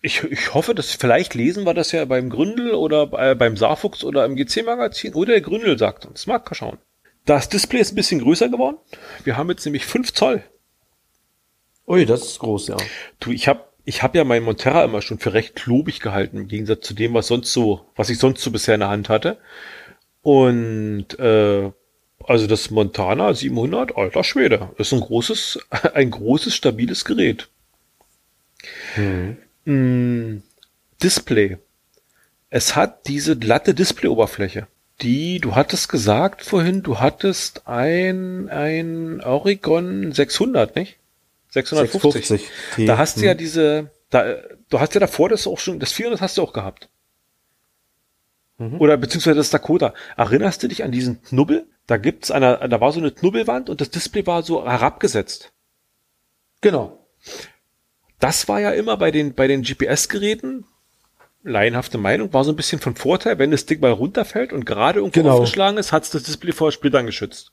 Ich, 0.00 0.22
ich 0.24 0.54
hoffe, 0.54 0.74
dass 0.74 0.92
vielleicht 0.92 1.34
lesen 1.34 1.64
wir 1.64 1.74
das 1.74 1.92
ja 1.92 2.04
beim 2.04 2.30
Gründel 2.30 2.72
oder 2.74 3.10
äh, 3.12 3.34
beim 3.34 3.56
Saarfuchs 3.56 4.04
oder 4.04 4.24
im 4.24 4.36
GC-Magazin 4.36 5.14
oder 5.14 5.32
der 5.32 5.40
Gründel 5.40 5.78
sagt 5.78 6.06
uns. 6.06 6.26
Mal 6.26 6.42
schauen. 6.52 6.78
Das 7.24 7.48
Display 7.48 7.80
ist 7.80 7.92
ein 7.92 7.96
bisschen 7.96 8.20
größer 8.20 8.48
geworden. 8.48 8.78
Wir 9.24 9.36
haben 9.36 9.48
jetzt 9.50 9.64
nämlich 9.64 9.86
5 9.86 10.12
Zoll. 10.12 10.42
Ui, 11.86 12.06
das 12.06 12.22
ist 12.22 12.38
groß, 12.38 12.68
ja. 12.68 12.76
Du, 13.20 13.30
ich 13.30 13.48
habe 13.48 13.64
ich 13.84 14.02
hab 14.02 14.14
ja 14.14 14.24
mein 14.24 14.44
Montera 14.44 14.84
immer 14.84 15.02
schon 15.02 15.18
für 15.18 15.32
recht 15.32 15.56
klobig 15.56 16.00
gehalten, 16.00 16.36
im 16.36 16.48
Gegensatz 16.48 16.86
zu 16.86 16.94
dem, 16.94 17.14
was 17.14 17.26
sonst 17.26 17.52
so, 17.52 17.86
was 17.96 18.10
ich 18.10 18.18
sonst 18.18 18.42
so 18.42 18.50
bisher 18.50 18.74
in 18.74 18.80
der 18.80 18.90
Hand 18.90 19.08
hatte. 19.08 19.38
Und 20.22 21.18
äh, 21.18 21.72
also 22.24 22.46
das 22.46 22.70
Montana 22.70 23.34
700, 23.34 23.96
alter 23.96 24.24
Schwede, 24.24 24.70
ist 24.78 24.92
ein 24.92 25.00
großes, 25.00 25.58
ein 25.94 26.10
großes, 26.10 26.54
stabiles 26.54 27.04
Gerät. 27.04 27.48
Hm. 28.94 29.36
Mm, 29.64 30.38
Display. 31.02 31.58
Es 32.50 32.76
hat 32.76 33.06
diese 33.08 33.38
glatte 33.38 33.74
Displayoberfläche 33.74 34.66
die, 35.02 35.40
du 35.40 35.54
hattest 35.54 35.88
gesagt 35.88 36.42
vorhin, 36.42 36.82
du 36.82 37.00
hattest 37.00 37.66
ein, 37.66 38.48
ein 38.48 39.20
Oregon 39.20 40.12
600, 40.12 40.76
nicht? 40.76 40.98
650. 41.50 42.26
650 42.26 42.86
da 42.86 42.98
hast 42.98 43.18
du 43.18 43.26
ja 43.26 43.32
hm. 43.32 43.38
diese, 43.38 43.90
da, 44.10 44.36
du 44.70 44.80
hast 44.80 44.94
ja 44.94 45.00
davor 45.00 45.28
das 45.28 45.46
auch 45.46 45.58
schon, 45.58 45.80
das 45.80 45.92
400 45.92 46.20
hast 46.20 46.38
du 46.38 46.42
auch 46.42 46.52
gehabt. 46.52 46.88
Mhm. 48.58 48.80
Oder 48.80 48.96
beziehungsweise 48.96 49.36
das 49.36 49.50
Dakota. 49.50 49.92
Erinnerst 50.16 50.62
du 50.62 50.68
dich 50.68 50.84
an 50.84 50.92
diesen 50.92 51.22
Knubbel? 51.22 51.66
Da 51.86 51.96
gibt's 51.96 52.30
eine, 52.30 52.68
da 52.68 52.80
war 52.80 52.92
so 52.92 53.00
eine 53.00 53.10
Knubbelwand 53.10 53.68
und 53.68 53.80
das 53.80 53.90
Display 53.90 54.26
war 54.26 54.42
so 54.42 54.64
herabgesetzt. 54.64 55.52
Genau. 56.60 57.06
Das 58.22 58.46
war 58.46 58.60
ja 58.60 58.70
immer 58.70 58.96
bei 58.96 59.10
den, 59.10 59.34
bei 59.34 59.48
den 59.48 59.62
GPS-Geräten, 59.62 60.64
laienhafte 61.42 61.98
Meinung, 61.98 62.32
war 62.32 62.44
so 62.44 62.52
ein 62.52 62.56
bisschen 62.56 62.78
von 62.78 62.94
Vorteil, 62.94 63.40
wenn 63.40 63.50
das 63.50 63.66
Ding 63.66 63.80
mal 63.80 63.90
runterfällt 63.90 64.52
und 64.52 64.64
gerade 64.64 65.00
irgendwo 65.00 65.22
genau. 65.22 65.32
aufgeschlagen 65.38 65.76
ist, 65.76 65.90
hat 65.90 66.04
es 66.04 66.10
das 66.10 66.22
Display 66.22 66.52
vor 66.52 66.70
Splittern 66.70 67.04
geschützt. 67.04 67.50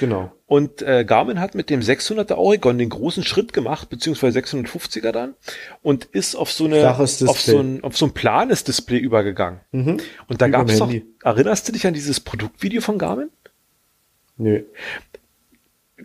Genau. 0.00 0.32
Und 0.46 0.80
äh, 0.80 1.04
Garmin 1.04 1.40
hat 1.40 1.54
mit 1.54 1.68
dem 1.68 1.80
600er 1.80 2.36
Oregon 2.36 2.78
den 2.78 2.88
großen 2.88 3.22
Schritt 3.22 3.52
gemacht, 3.52 3.90
beziehungsweise 3.90 4.38
650er 4.38 5.12
dann, 5.12 5.34
und 5.82 6.06
ist 6.06 6.36
auf 6.36 6.50
so 6.52 6.64
eine 6.64 6.96
auf 6.96 7.10
so 7.10 7.58
ein 7.58 7.84
auf 7.84 7.98
so 7.98 8.06
ein 8.06 8.14
planes 8.14 8.64
Display 8.64 8.98
übergegangen. 8.98 9.60
Mhm. 9.72 9.98
Und 10.26 10.40
da 10.40 10.48
gab 10.48 10.70
es 10.70 10.78
doch, 10.78 10.90
erinnerst 11.22 11.68
du 11.68 11.72
dich 11.72 11.86
an 11.86 11.92
dieses 11.92 12.20
Produktvideo 12.20 12.80
von 12.80 12.96
Garmin? 12.96 13.28
Nö 14.38 14.62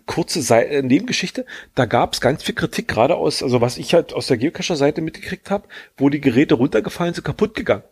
kurze 0.06 0.42
Seite, 0.42 0.70
äh, 0.70 0.82
Nebengeschichte, 0.82 1.46
da 1.74 1.84
gab 1.84 2.14
es 2.14 2.20
ganz 2.20 2.42
viel 2.42 2.54
Kritik, 2.54 2.88
gerade 2.88 3.16
aus, 3.16 3.42
also 3.42 3.60
was 3.60 3.78
ich 3.78 3.94
halt 3.94 4.12
aus 4.12 4.26
der 4.26 4.36
Geocacher-Seite 4.36 5.00
mitgekriegt 5.00 5.50
habe, 5.50 5.68
wo 5.96 6.08
die 6.08 6.20
Geräte 6.20 6.54
runtergefallen 6.54 7.14
sind, 7.14 7.24
kaputt 7.24 7.54
gegangen. 7.54 7.84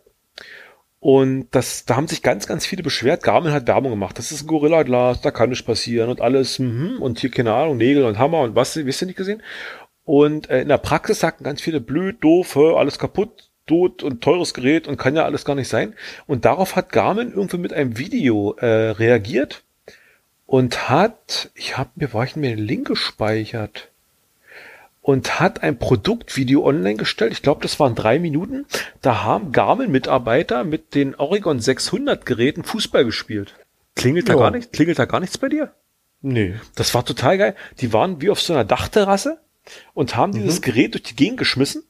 Und 0.99 1.47
das, 1.51 1.83
da 1.83 1.97
haben 1.97 2.07
sich 2.07 2.21
ganz, 2.21 2.47
ganz 2.47 2.65
viele 2.65 2.81
beschwert. 2.81 3.23
Garmin 3.23 3.51
hat 3.51 3.67
Werbung 3.67 3.91
gemacht. 3.91 4.17
Das 4.17 4.31
ist 4.31 4.43
ein 4.43 4.47
Gorilla-Glas, 4.47 5.19
da 5.19 5.31
kann 5.31 5.49
nichts 5.49 5.65
passieren 5.65 6.09
und 6.09 6.21
alles. 6.21 6.59
Mhm, 6.59 7.01
und 7.01 7.19
hier, 7.19 7.29
keine 7.29 7.53
Ahnung, 7.53 7.75
Nägel 7.75 8.05
und 8.05 8.17
Hammer 8.17 8.39
und 8.39 8.55
was, 8.55 8.77
wisst 8.77 9.01
ihr 9.01 9.07
nicht 9.07 9.17
gesehen? 9.17 9.43
Und 10.05 10.49
äh, 10.49 10.61
in 10.61 10.69
der 10.69 10.77
Praxis 10.77 11.19
sagten 11.19 11.43
ganz 11.43 11.61
viele 11.61 11.81
blöd, 11.81 12.17
doof, 12.21 12.55
alles 12.55 12.99
kaputt, 12.99 13.49
tot 13.67 14.01
und 14.03 14.21
teures 14.21 14.53
Gerät 14.53 14.87
und 14.87 14.97
kann 14.97 15.15
ja 15.15 15.25
alles 15.25 15.43
gar 15.43 15.55
nicht 15.55 15.67
sein. 15.67 15.93
Und 16.25 16.45
darauf 16.45 16.75
hat 16.75 16.91
Garmin 16.91 17.31
irgendwie 17.33 17.57
mit 17.57 17.73
einem 17.73 17.97
Video 17.97 18.53
äh, 18.53 18.91
reagiert 18.91 19.62
und 20.45 20.89
hat, 20.89 21.51
ich 21.55 21.77
habe 21.77 21.89
mir, 21.95 22.13
war 22.13 22.25
ich 22.25 22.35
mir 22.35 22.55
den 22.55 22.65
Link 22.65 22.87
gespeichert 22.87 23.89
und 25.01 25.39
hat 25.39 25.63
ein 25.63 25.77
Produktvideo 25.77 26.65
online 26.65 26.95
gestellt. 26.95 27.33
Ich 27.33 27.41
glaube, 27.41 27.61
das 27.61 27.79
waren 27.79 27.95
drei 27.95 28.19
Minuten. 28.19 28.65
Da 29.01 29.23
haben 29.23 29.51
Garmin-Mitarbeiter 29.51 30.63
mit 30.63 30.95
den 30.95 31.15
Oregon 31.15 31.59
600 31.59 32.25
Geräten 32.25 32.63
Fußball 32.63 33.05
gespielt. 33.05 33.53
Klingelt 33.95 34.29
da 34.29 34.35
gar 34.35 34.51
nichts? 34.51 34.71
Klingelt 34.71 34.97
da 34.97 35.05
gar 35.05 35.19
nichts 35.19 35.37
bei 35.37 35.49
dir? 35.49 35.73
Nee. 36.21 36.55
Das 36.75 36.93
war 36.93 37.05
total 37.05 37.37
geil. 37.37 37.55
Die 37.79 37.91
waren 37.91 38.21
wie 38.21 38.29
auf 38.29 38.41
so 38.41 38.53
einer 38.53 38.63
Dachterrasse 38.63 39.39
und 39.93 40.15
haben 40.15 40.31
mhm. 40.31 40.43
dieses 40.43 40.61
Gerät 40.61 40.93
durch 40.93 41.03
die 41.03 41.15
Gegend 41.15 41.37
geschmissen 41.37 41.83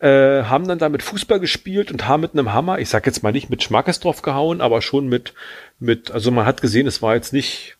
äh, 0.00 0.44
haben 0.44 0.66
dann 0.66 0.78
damit 0.78 1.02
Fußball 1.02 1.40
gespielt 1.40 1.92
und 1.92 2.08
haben 2.08 2.22
mit 2.22 2.32
einem 2.32 2.52
Hammer, 2.52 2.78
ich 2.78 2.88
sag 2.88 3.04
jetzt 3.06 3.22
mal 3.22 3.32
nicht 3.32 3.50
mit 3.50 3.62
Schmackes 3.62 4.00
drauf 4.00 4.22
gehauen, 4.22 4.62
aber 4.62 4.80
schon 4.80 5.08
mit, 5.08 5.34
mit, 5.78 6.10
also 6.10 6.30
man 6.30 6.46
hat 6.46 6.62
gesehen, 6.62 6.86
es 6.86 7.02
war 7.02 7.14
jetzt 7.14 7.34
nicht, 7.34 7.76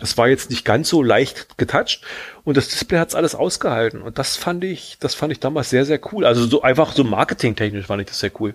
es 0.00 0.18
war 0.18 0.28
jetzt 0.28 0.50
nicht 0.50 0.64
ganz 0.64 0.88
so 0.88 1.00
leicht 1.00 1.56
getoucht 1.58 2.02
und 2.42 2.56
das 2.56 2.68
Display 2.68 2.98
hat's 2.98 3.14
alles 3.14 3.36
ausgehalten 3.36 4.02
und 4.02 4.18
das 4.18 4.36
fand 4.36 4.64
ich, 4.64 4.96
das 4.98 5.14
fand 5.14 5.32
ich 5.32 5.38
damals 5.38 5.70
sehr, 5.70 5.84
sehr 5.84 6.00
cool. 6.12 6.26
Also 6.26 6.44
so 6.44 6.62
einfach 6.62 6.92
so 6.92 7.04
marketingtechnisch 7.04 7.86
fand 7.86 8.02
ich 8.02 8.08
das 8.08 8.18
sehr 8.18 8.32
cool. 8.40 8.54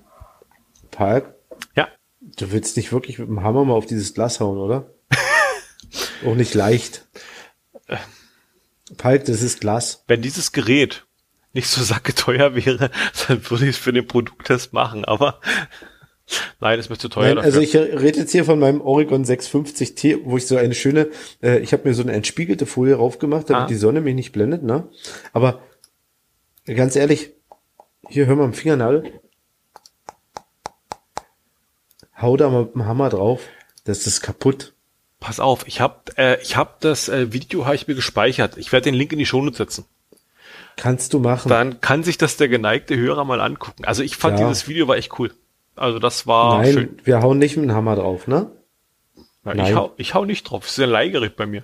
Palk? 0.91 1.33
Ja. 1.75 1.87
Du 2.19 2.51
willst 2.51 2.75
nicht 2.75 2.91
wirklich 2.91 3.17
mit 3.17 3.29
dem 3.29 3.43
Hammer 3.43 3.63
mal 3.63 3.75
auf 3.75 3.85
dieses 3.85 4.13
Glas 4.13 4.41
hauen, 4.41 4.57
oder? 4.57 4.89
Auch 6.25 6.35
nicht 6.35 6.53
leicht. 6.53 7.07
Palk, 8.97 9.23
das 9.23 9.41
ist 9.41 9.61
Glas. 9.61 10.03
Wenn 10.07 10.21
dieses 10.21 10.51
Gerät 10.51 11.06
nicht 11.57 11.67
so 11.67 11.83
sacke 11.83 12.13
teuer 12.15 12.55
wäre, 12.55 12.91
dann 13.27 13.49
würde 13.49 13.65
ich 13.65 13.71
es 13.71 13.77
für 13.77 13.91
den 13.91 14.07
Produkttest 14.07 14.73
machen, 14.73 15.03
aber 15.03 15.41
Nein, 16.59 16.77
ist 16.77 16.89
mir 16.89 16.97
zu 16.97 17.07
teuer. 17.07 17.35
Nein, 17.35 17.45
also 17.45 17.61
ich 17.61 17.73
rede 17.73 18.19
jetzt 18.19 18.33
hier 18.33 18.43
von 18.43 18.59
meinem 18.59 18.81
Oregon 18.81 19.23
650T, 19.23 20.25
wo 20.25 20.35
ich 20.35 20.45
so 20.45 20.57
eine 20.57 20.73
schöne, 20.73 21.07
äh, 21.41 21.59
ich 21.59 21.71
habe 21.71 21.87
mir 21.87 21.93
so 21.93 22.01
eine 22.03 22.11
entspiegelte 22.11 22.65
Folie 22.65 22.95
raufgemacht, 22.95 23.49
damit 23.49 23.63
ah. 23.63 23.67
die 23.67 23.75
Sonne 23.75 24.01
mich 24.01 24.13
nicht 24.13 24.33
blendet, 24.33 24.61
ne? 24.61 24.89
Aber 25.31 25.61
ganz 26.65 26.97
ehrlich, 26.97 27.31
hier 28.09 28.25
hör 28.25 28.35
mal 28.35 28.43
am 28.43 28.53
Fingernagel. 28.53 29.21
Hau 32.21 32.35
da 32.35 32.49
mal 32.49 32.63
mit 32.63 32.73
dem 32.73 32.85
Hammer 32.85 33.07
drauf. 33.07 33.43
Das 33.85 34.05
ist 34.05 34.21
kaputt. 34.21 34.73
Pass 35.21 35.39
auf, 35.39 35.65
ich 35.65 35.79
habe 35.79 36.11
äh, 36.17 36.41
ich 36.41 36.57
hab 36.57 36.81
das 36.81 37.07
äh, 37.07 37.31
Video 37.31 37.65
habe 37.65 37.75
ich 37.75 37.87
mir 37.87 37.95
gespeichert. 37.95 38.57
Ich 38.57 38.73
werde 38.73 38.85
den 38.85 38.95
Link 38.95 39.13
in 39.13 39.19
die 39.19 39.25
Shownotes 39.25 39.57
setzen. 39.57 39.85
Kannst 40.77 41.13
du 41.13 41.19
machen. 41.19 41.49
Dann 41.49 41.81
kann 41.81 42.03
sich 42.03 42.17
das 42.17 42.37
der 42.37 42.47
geneigte 42.47 42.95
Hörer 42.95 43.25
mal 43.25 43.41
angucken. 43.41 43.83
Also 43.83 44.03
ich 44.03 44.15
fand 44.15 44.39
ja. 44.39 44.47
dieses 44.47 44.67
Video 44.67 44.87
war 44.87 44.95
echt 44.95 45.19
cool. 45.19 45.33
Also 45.75 45.99
das 45.99 46.25
war 46.25 46.59
Nein, 46.59 46.73
schön. 46.73 46.99
wir 47.03 47.21
hauen 47.21 47.39
nicht 47.39 47.57
mit 47.57 47.65
dem 47.65 47.73
Hammer 47.73 47.95
drauf, 47.95 48.27
ne? 48.27 48.51
Na, 49.43 49.53
Nein. 49.53 49.67
Ich 49.67 49.75
hau, 49.75 49.93
ich 49.97 50.13
hau 50.13 50.25
nicht 50.25 50.43
drauf. 50.43 50.63
Das 50.63 50.77
ist 50.77 50.83
ein 50.83 50.89
Leihgerät 50.89 51.35
bei 51.35 51.45
mir. 51.45 51.63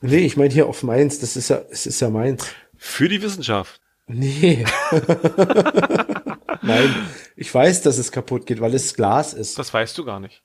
Nee, 0.00 0.18
ich 0.18 0.36
meine 0.36 0.52
hier 0.52 0.66
auf 0.66 0.82
meins. 0.82 1.18
Das 1.20 1.36
ist 1.36 1.48
ja, 1.48 1.60
es 1.70 1.86
ist 1.86 2.00
ja 2.00 2.10
meins. 2.10 2.46
Für 2.76 3.08
die 3.08 3.22
Wissenschaft. 3.22 3.80
Nee. 4.06 4.64
Nein, 6.62 6.94
ich 7.36 7.54
weiß, 7.54 7.82
dass 7.82 7.98
es 7.98 8.12
kaputt 8.12 8.46
geht, 8.46 8.60
weil 8.60 8.74
es 8.74 8.94
Glas 8.94 9.34
ist. 9.34 9.58
Das 9.58 9.72
weißt 9.72 9.96
du 9.96 10.04
gar 10.04 10.20
nicht. 10.20 10.42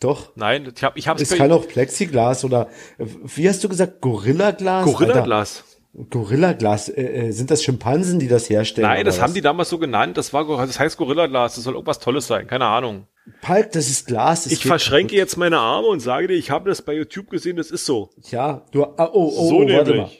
Doch. 0.00 0.34
Nein, 0.36 0.72
ich 0.74 0.84
habe 0.84 0.98
ich 0.98 1.08
hab's 1.08 1.22
Es 1.22 1.36
kann 1.36 1.52
auch 1.52 1.66
Plexiglas 1.66 2.44
oder 2.44 2.68
wie 2.98 3.48
hast 3.48 3.62
du 3.64 3.68
gesagt, 3.68 4.00
Gorilla-Glas? 4.00 4.84
Gorilla-Glas. 4.84 5.64
Gorilla-Glas, 6.10 6.88
äh, 6.88 7.02
äh, 7.02 7.30
sind 7.30 7.50
das 7.50 7.62
Schimpansen, 7.62 8.18
die 8.18 8.26
das 8.26 8.50
herstellen? 8.50 8.88
Nein, 8.88 9.04
das 9.04 9.16
was? 9.16 9.22
haben 9.22 9.34
die 9.34 9.40
damals 9.40 9.68
so 9.68 9.78
genannt. 9.78 10.16
Das 10.16 10.32
war, 10.32 10.44
das 10.44 10.78
heißt 10.78 10.96
Gorilla-Glas. 10.96 11.54
Das 11.54 11.64
soll 11.64 11.74
irgendwas 11.74 12.00
Tolles 12.00 12.26
sein. 12.26 12.46
Keine 12.46 12.66
Ahnung. 12.66 13.06
Palk, 13.40 13.72
das 13.72 13.88
ist 13.88 14.06
Glas. 14.06 14.44
Das 14.44 14.52
ich 14.52 14.64
verschränke 14.64 15.14
kaputt. 15.14 15.18
jetzt 15.18 15.36
meine 15.36 15.58
Arme 15.58 15.86
und 15.86 16.00
sage 16.00 16.26
dir, 16.26 16.34
ich 16.34 16.50
habe 16.50 16.68
das 16.68 16.82
bei 16.82 16.94
YouTube 16.94 17.30
gesehen. 17.30 17.56
Das 17.56 17.70
ist 17.70 17.86
so. 17.86 18.10
Ja, 18.30 18.62
du. 18.72 18.84
Ah, 18.84 19.10
oh, 19.12 19.32
oh, 19.34 19.48
so 19.48 19.56
oh, 19.58 19.68
warte 19.68 19.94
mal. 19.94 20.10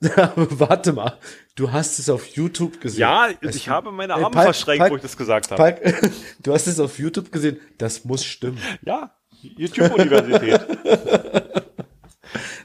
warte 0.36 0.92
mal. 0.92 1.18
Du 1.56 1.72
hast 1.72 1.98
es 1.98 2.08
auf 2.08 2.26
YouTube 2.28 2.80
gesehen. 2.80 3.00
Ja, 3.00 3.28
es, 3.40 3.56
ich 3.56 3.68
habe 3.68 3.90
meine 3.90 4.14
Arme 4.14 4.30
Palk, 4.30 4.44
verschränkt, 4.44 4.80
Palk, 4.80 4.92
wo 4.92 4.96
ich 4.96 5.02
das 5.02 5.16
gesagt 5.16 5.50
habe. 5.50 5.60
Palk, 5.60 6.12
du 6.42 6.52
hast 6.52 6.66
es 6.66 6.78
auf 6.78 6.98
YouTube 6.98 7.32
gesehen. 7.32 7.58
Das 7.78 8.04
muss 8.04 8.24
stimmen. 8.24 8.58
Ja, 8.82 9.16
YouTube-Universität. 9.40 10.60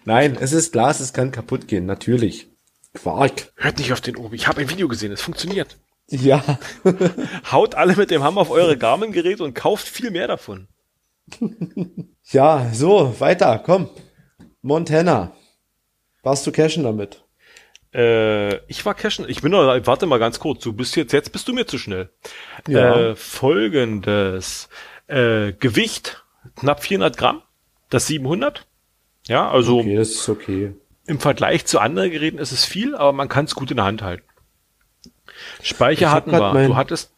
Nein, 0.06 0.38
es 0.40 0.52
ist 0.52 0.72
Glas, 0.72 1.00
es 1.00 1.14
kann 1.14 1.32
kaputt 1.32 1.68
gehen, 1.68 1.86
natürlich. 1.86 2.48
Quark. 2.94 3.54
Hört 3.56 3.78
nicht 3.78 3.94
auf 3.94 4.02
den 4.02 4.18
Obi. 4.18 4.36
Ich 4.36 4.48
habe 4.48 4.62
ein 4.62 4.70
Video 4.70 4.88
gesehen, 4.88 5.12
es 5.12 5.22
funktioniert. 5.22 5.78
Ja. 6.10 6.44
Haut 7.52 7.76
alle 7.76 7.96
mit 7.96 8.12
dem 8.12 8.24
Hammer 8.24 8.42
auf 8.42 8.52
eure 8.52 8.78
Garmin-Geräte 8.78 9.44
und 9.44 9.54
kauft 9.54 9.88
viel 9.88 10.12
mehr 10.12 10.28
davon. 10.28 10.68
Ja, 12.32 12.70
so, 12.72 13.20
weiter, 13.20 13.60
komm. 13.60 13.90
Montana. 14.62 15.34
Warst 16.24 16.48
du 16.48 16.52
cashen 16.54 16.84
damit? 16.84 17.26
Äh, 17.94 18.58
ich 18.68 18.86
war 18.86 18.94
cashen. 18.94 19.28
Ich 19.28 19.42
bin 19.42 19.52
noch, 19.52 19.68
warte 19.86 20.06
mal 20.06 20.20
ganz 20.20 20.40
kurz. 20.40 20.64
Du 20.64 20.72
bist 20.72 20.96
jetzt, 20.96 21.12
jetzt 21.12 21.34
bist 21.34 21.48
du 21.50 21.54
mir 21.54 21.66
zu 21.66 21.78
schnell. 21.78 22.10
Ja. 22.68 22.96
Äh, 22.96 23.16
folgendes. 23.16 24.70
Äh, 25.08 25.52
Gewicht, 25.54 26.24
knapp 26.56 26.84
400 26.84 27.18
Gramm. 27.18 27.42
Das 27.90 28.08
700. 28.08 28.66
Ja, 29.28 29.50
also 29.50 29.80
Okay, 29.80 29.96
das 29.96 30.10
ist 30.10 30.30
okay. 30.30 30.74
im 31.06 31.20
Vergleich 31.20 31.66
zu 31.66 31.80
anderen 31.80 32.12
Geräten 32.12 32.38
ist 32.38 32.52
es 32.52 32.66
viel, 32.66 32.96
aber 32.96 33.14
man 33.14 33.30
kann 33.30 33.46
es 33.46 33.56
gut 33.56 33.72
in 33.72 33.78
der 33.78 33.86
Hand 33.86 34.02
halten. 34.02 34.24
Ich 35.62 35.70
Speicher 35.70 36.12
hatten 36.12 36.32
wir. 36.32 36.54
mein- 36.54 36.70
Du 36.70 36.76
hattest, 36.76 37.12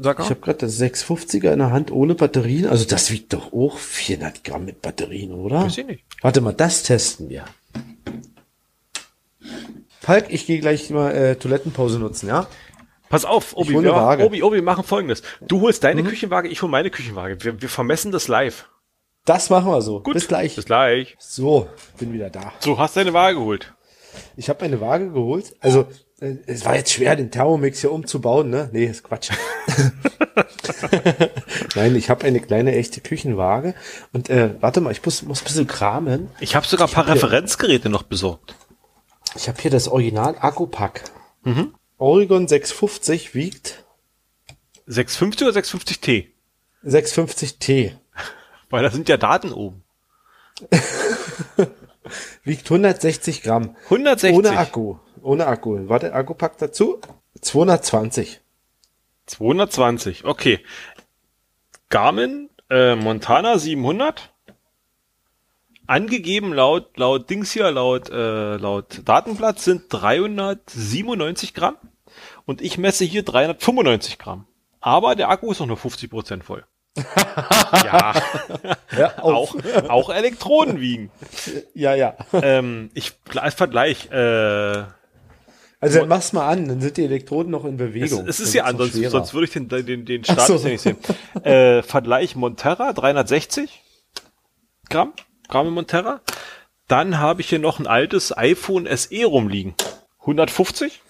sag 0.00 0.18
Ich 0.20 0.30
habe 0.30 0.40
gerade 0.40 0.58
das 0.58 0.78
650er 0.80 1.52
in 1.52 1.58
der 1.60 1.70
Hand 1.72 1.90
ohne 1.90 2.14
Batterien. 2.14 2.68
Also 2.68 2.84
das 2.84 3.10
wiegt 3.10 3.32
doch 3.32 3.52
auch 3.52 3.78
400 3.78 4.44
Gramm 4.44 4.64
mit 4.64 4.82
Batterien, 4.82 5.32
oder? 5.32 5.62
Weiß 5.64 5.78
ich 5.78 5.86
nicht. 5.86 6.04
Warte 6.20 6.40
mal, 6.40 6.52
das 6.52 6.82
testen 6.82 7.28
wir. 7.30 7.44
Falk, 10.00 10.26
ich 10.28 10.46
gehe 10.46 10.60
gleich 10.60 10.90
mal 10.90 11.12
äh, 11.12 11.36
Toilettenpause 11.36 11.98
nutzen, 11.98 12.28
ja? 12.28 12.46
Pass 13.08 13.24
auf, 13.24 13.56
Obi, 13.56 13.70
wir, 13.80 13.92
Waage. 13.92 14.24
Obi, 14.24 14.42
Obi, 14.42 14.56
wir 14.56 14.62
machen 14.62 14.84
folgendes. 14.84 15.22
Du 15.40 15.60
holst 15.60 15.84
deine 15.84 16.02
Küchenwaage, 16.02 16.48
ich 16.48 16.60
hol 16.62 16.68
meine 16.68 16.90
Küchenwaage. 16.90 17.42
Wir, 17.42 17.60
wir 17.62 17.68
vermessen 17.68 18.10
das 18.12 18.28
live. 18.28 18.68
Das 19.24 19.50
machen 19.50 19.70
wir 19.70 19.80
so. 19.82 20.00
Gut. 20.00 20.14
Bis 20.14 20.28
gleich. 20.28 20.56
Bis 20.56 20.66
gleich. 20.66 21.16
So, 21.18 21.68
bin 21.98 22.12
wieder 22.12 22.30
da. 22.30 22.52
So, 22.60 22.78
hast 22.78 22.96
deine 22.96 23.12
Waage 23.12 23.38
geholt. 23.38 23.72
Ich 24.36 24.48
habe 24.48 24.64
meine 24.64 24.80
Waage 24.80 25.10
geholt. 25.10 25.56
Also, 25.60 25.86
äh, 26.20 26.36
es 26.46 26.64
war 26.64 26.76
jetzt 26.76 26.92
schwer, 26.92 27.16
den 27.16 27.30
Thermomix 27.30 27.80
hier 27.80 27.92
umzubauen, 27.92 28.50
ne? 28.50 28.68
Nee, 28.72 28.84
ist 28.86 29.02
Quatsch. 29.02 29.30
Nein, 31.74 31.96
ich 31.96 32.10
habe 32.10 32.24
eine 32.26 32.40
kleine 32.40 32.74
echte 32.74 33.00
Küchenwaage. 33.00 33.74
Und 34.12 34.30
äh, 34.30 34.54
warte 34.60 34.80
mal, 34.80 34.92
ich 34.92 35.04
muss, 35.04 35.22
muss 35.22 35.42
ein 35.42 35.44
bisschen 35.44 35.66
kramen. 35.66 36.30
Ich 36.40 36.54
habe 36.56 36.66
sogar 36.66 36.88
ein 36.88 36.92
paar 36.92 37.08
Referenzgeräte 37.08 37.88
noch 37.88 38.02
besorgt. 38.02 38.54
Ich 39.36 39.48
habe 39.48 39.60
hier 39.60 39.70
das 39.70 39.88
Original 39.88 40.36
Akkupack. 40.38 41.04
Oregon 41.98 42.48
650 42.48 43.34
wiegt 43.34 43.84
650 44.86 45.46
oder 45.46 45.58
650T? 45.58 46.26
650T. 46.84 47.92
Weil 48.70 48.82
da 48.82 48.90
sind 48.90 49.08
ja 49.08 49.16
Daten 49.16 49.52
oben. 49.52 49.82
Wiegt 52.44 52.70
160 52.70 53.42
Gramm. 53.42 53.76
160. 53.84 54.36
Ohne 54.36 54.58
Akku. 54.58 54.96
Ohne 55.22 55.46
Akku. 55.46 55.88
Warte, 55.88 56.12
Akkupack 56.12 56.58
dazu. 56.58 57.00
220. 57.40 58.40
220, 59.26 60.24
okay. 60.24 60.60
Garmin 61.88 62.50
äh, 62.70 62.94
Montana 62.94 63.58
700. 63.58 64.30
Angegeben 65.86 66.54
laut, 66.54 66.96
laut 66.96 67.28
Dings 67.28 67.52
hier, 67.52 67.70
laut, 67.70 68.08
äh, 68.08 68.56
laut 68.56 69.02
Datenblatt 69.04 69.60
sind 69.60 69.84
397 69.90 71.52
Gramm. 71.52 71.76
Und 72.46 72.62
ich 72.62 72.78
messe 72.78 73.04
hier 73.04 73.22
395 73.22 74.18
Gramm. 74.18 74.46
Aber 74.80 75.14
der 75.14 75.28
Akku 75.30 75.50
ist 75.50 75.60
noch 75.60 75.66
nur 75.66 75.76
50 75.76 76.10
Prozent 76.10 76.44
voll. 76.44 76.64
Ja, 76.96 78.14
Ja, 78.98 79.18
auch, 79.22 79.54
auch 79.88 80.10
Elektronen 80.10 80.80
wiegen. 80.80 81.10
Ja, 81.74 81.94
ja. 81.94 82.14
ähm, 82.32 82.90
ich, 82.94 83.12
als 83.34 83.54
Vergleich, 83.54 84.10
äh, 84.12 84.84
Also 85.80 85.98
dann 86.00 86.08
mach's 86.08 86.32
mal 86.32 86.48
an, 86.48 86.68
dann 86.68 86.80
sind 86.80 86.96
die 86.96 87.04
Elektroden 87.04 87.50
noch 87.50 87.64
in 87.64 87.72
Es, 87.74 87.78
Bewegung. 87.78 88.26
es 88.28 88.38
ist 88.40 88.54
Dann 88.54 88.58
ja 88.58 88.64
anders, 88.64 88.90
schwerer. 88.90 89.10
sonst 89.10 89.34
würde 89.34 89.46
ich 89.46 89.52
den, 89.52 89.68
den, 89.68 90.04
den 90.04 90.24
Status 90.24 90.62
so. 90.62 90.68
nicht 90.68 90.80
sehen. 90.82 90.96
äh, 91.42 91.82
Vergleich 91.82 92.36
Monterra 92.36 92.92
360 92.92 93.82
Gramm, 94.88 95.12
Gramm 95.48 95.70
Monterra. 95.70 96.20
Dann 96.86 97.18
habe 97.18 97.40
ich 97.40 97.48
hier 97.48 97.58
noch 97.58 97.78
ein 97.80 97.86
altes 97.86 98.36
iPhone 98.36 98.86
SE 98.96 99.24
rumliegen. 99.24 99.74
150. 100.20 101.00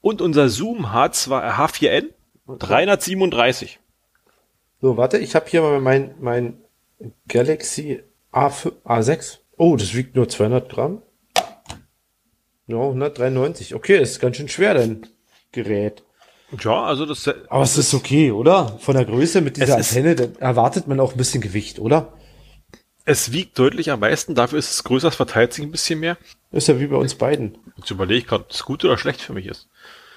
Und 0.00 0.22
unser 0.22 0.48
Zoom 0.48 0.86
H2, 0.86 1.56
H4n 1.56 2.04
337. 2.46 3.80
So, 4.80 4.96
warte, 4.96 5.18
ich 5.18 5.34
habe 5.34 5.46
hier 5.48 5.62
mal 5.62 5.80
mein, 5.80 6.14
mein 6.20 6.58
Galaxy 7.28 8.02
A5, 8.32 8.72
A6. 8.84 9.38
Oh, 9.56 9.76
das 9.76 9.94
wiegt 9.94 10.14
nur 10.14 10.28
200 10.28 10.68
Gramm. 10.70 11.02
Ja, 12.66 12.76
193. 12.76 13.74
Okay, 13.74 13.98
das 13.98 14.10
ist 14.10 14.20
ganz 14.20 14.36
schön 14.36 14.48
schwer, 14.48 14.74
dein 14.74 15.06
Gerät. 15.52 16.02
Ja, 16.60 16.84
also 16.84 17.04
das, 17.06 17.28
Aber 17.48 17.62
es 17.62 17.76
ist 17.76 17.92
okay, 17.92 18.30
oder? 18.30 18.78
Von 18.78 18.94
der 18.94 19.04
Größe 19.04 19.40
mit 19.40 19.56
dieser 19.56 19.78
Es 19.78 19.90
ist- 19.90 19.96
Antenne, 19.96 20.14
da 20.14 20.28
erwartet 20.40 20.86
man 20.86 21.00
auch 21.00 21.12
ein 21.12 21.18
bisschen 21.18 21.40
Gewicht, 21.40 21.78
oder? 21.78 22.12
es 23.04 23.32
wiegt 23.32 23.58
deutlich 23.58 23.90
am 23.90 24.00
meisten, 24.00 24.34
dafür 24.34 24.58
ist 24.58 24.70
es 24.70 24.84
größer, 24.84 25.08
es 25.08 25.16
verteilt 25.16 25.54
sich 25.54 25.64
ein 25.64 25.70
bisschen 25.70 25.98
mehr. 25.98 26.18
Ist 26.52 26.68
ja 26.68 26.78
wie 26.78 26.88
bei 26.88 26.96
uns 26.96 27.14
beiden. 27.14 27.56
Jetzt 27.78 27.90
überlege 27.90 28.18
ich 28.18 28.26
gerade, 28.26 28.44
ob 28.44 28.50
es 28.50 28.62
gut 28.66 28.84
oder 28.84 28.98
schlecht 28.98 29.22
für 29.22 29.32
mich 29.32 29.46
ist. 29.46 29.66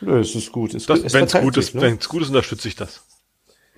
Nö, 0.02 0.20
es 0.20 0.36
ist 0.36 0.52
gut. 0.52 0.74
Es, 0.74 0.88
Das, 0.88 1.00
es 1.00 1.14
wenn 1.14 1.24
es 1.24 1.32
verteilt 1.32 1.46
gut 1.46 1.56
ist, 1.58 1.74
ne? 1.74 1.82
wenn 1.84 1.98
es 1.98 2.10
gut 2.10 2.22
ist, 2.24 2.28
unterstütze 2.28 2.68
ich 2.68 2.76
das. 2.76 3.06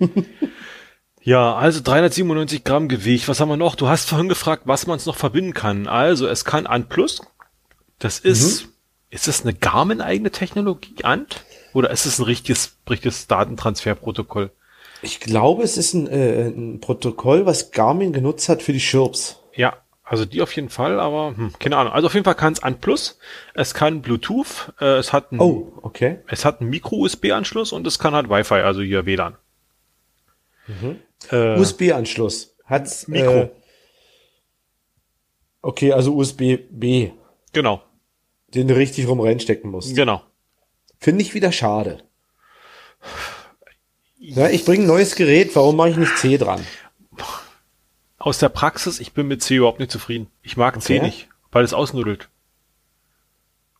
ja, 1.24 1.54
also 1.54 1.80
397 1.82 2.64
Gramm 2.64 2.88
Gewicht. 2.88 3.28
Was 3.28 3.40
haben 3.40 3.48
wir 3.48 3.56
noch? 3.56 3.74
Du 3.76 3.88
hast 3.88 4.08
vorhin 4.08 4.28
gefragt, 4.28 4.62
was 4.66 4.86
man 4.86 4.98
es 4.98 5.06
noch 5.06 5.16
verbinden 5.16 5.54
kann. 5.54 5.88
Also 5.88 6.26
es 6.28 6.44
kann 6.44 6.66
Ant 6.66 6.88
Plus. 6.90 7.22
Das 7.98 8.18
ist, 8.18 8.68
ist 9.10 9.26
das 9.26 9.42
eine 9.42 9.54
Garmin-eigene 9.54 10.30
Technologie, 10.30 11.02
Ant? 11.02 11.44
Oder 11.72 11.90
ist 11.90 12.04
es 12.06 12.18
ein 12.18 12.24
richtiges, 12.24 12.76
richtiges 12.88 13.26
Datentransferprotokoll? 13.26 14.50
Ich 15.02 15.20
glaube, 15.20 15.62
es 15.62 15.76
ist 15.76 15.94
ein, 15.94 16.06
äh, 16.08 16.48
ein 16.48 16.80
Protokoll, 16.80 17.46
was 17.46 17.70
Garmin 17.72 18.12
genutzt 18.12 18.48
hat 18.48 18.62
für 18.62 18.72
die 18.72 18.78
Chirps. 18.80 19.40
Ja, 19.54 19.78
also 20.02 20.24
die 20.26 20.42
auf 20.42 20.54
jeden 20.54 20.68
Fall, 20.68 21.00
aber 21.00 21.34
hm, 21.36 21.52
keine 21.58 21.78
Ahnung. 21.78 21.92
Also 21.94 22.06
auf 22.06 22.14
jeden 22.14 22.24
Fall 22.24 22.34
kann 22.34 22.52
es 22.52 22.62
Ant 22.62 22.80
Plus. 22.82 23.18
Es 23.54 23.72
kann 23.72 24.02
Bluetooth. 24.02 24.72
Äh, 24.80 24.96
es 24.98 25.12
hat 25.14 25.32
ein, 25.32 25.40
Oh, 25.40 25.72
okay. 25.82 26.18
es 26.26 26.44
hat 26.44 26.60
einen 26.60 26.70
Micro-USB-Anschluss 26.70 27.72
und 27.72 27.86
es 27.86 27.98
kann 27.98 28.14
halt 28.14 28.28
Wi-Fi, 28.28 28.56
also 28.60 28.82
hier 28.82 29.06
WLAN. 29.06 29.36
Äh, 31.30 31.58
USB-Anschluss. 31.58 32.56
Hat's, 32.64 33.08
Mikro. 33.08 33.32
Äh, 33.42 33.50
okay, 35.62 35.92
also 35.92 36.14
USB-B, 36.16 37.10
genau, 37.52 37.82
den 38.48 38.68
du 38.68 38.76
richtig 38.76 39.06
rum 39.08 39.20
reinstecken 39.20 39.70
musst. 39.70 39.94
genau. 39.94 40.22
Finde 40.98 41.22
ich 41.22 41.34
wieder 41.34 41.52
schade. 41.52 42.02
Ja, 44.18 44.48
ich 44.48 44.64
bringe 44.64 44.84
ein 44.84 44.86
neues 44.86 45.16
Gerät, 45.16 45.54
warum 45.54 45.76
mache 45.76 45.90
ich 45.90 45.96
nicht 45.98 46.16
C 46.16 46.38
dran? 46.38 46.64
Aus 48.16 48.38
der 48.38 48.48
Praxis, 48.48 49.00
ich 49.00 49.12
bin 49.12 49.28
mit 49.28 49.42
C 49.42 49.56
überhaupt 49.56 49.80
nicht 49.80 49.90
zufrieden. 49.92 50.28
Ich 50.42 50.56
mag 50.56 50.80
C 50.80 50.94
Okay. 50.96 51.04
nicht, 51.04 51.28
weil 51.52 51.62
es 51.62 51.74
ausnudelt. 51.74 52.30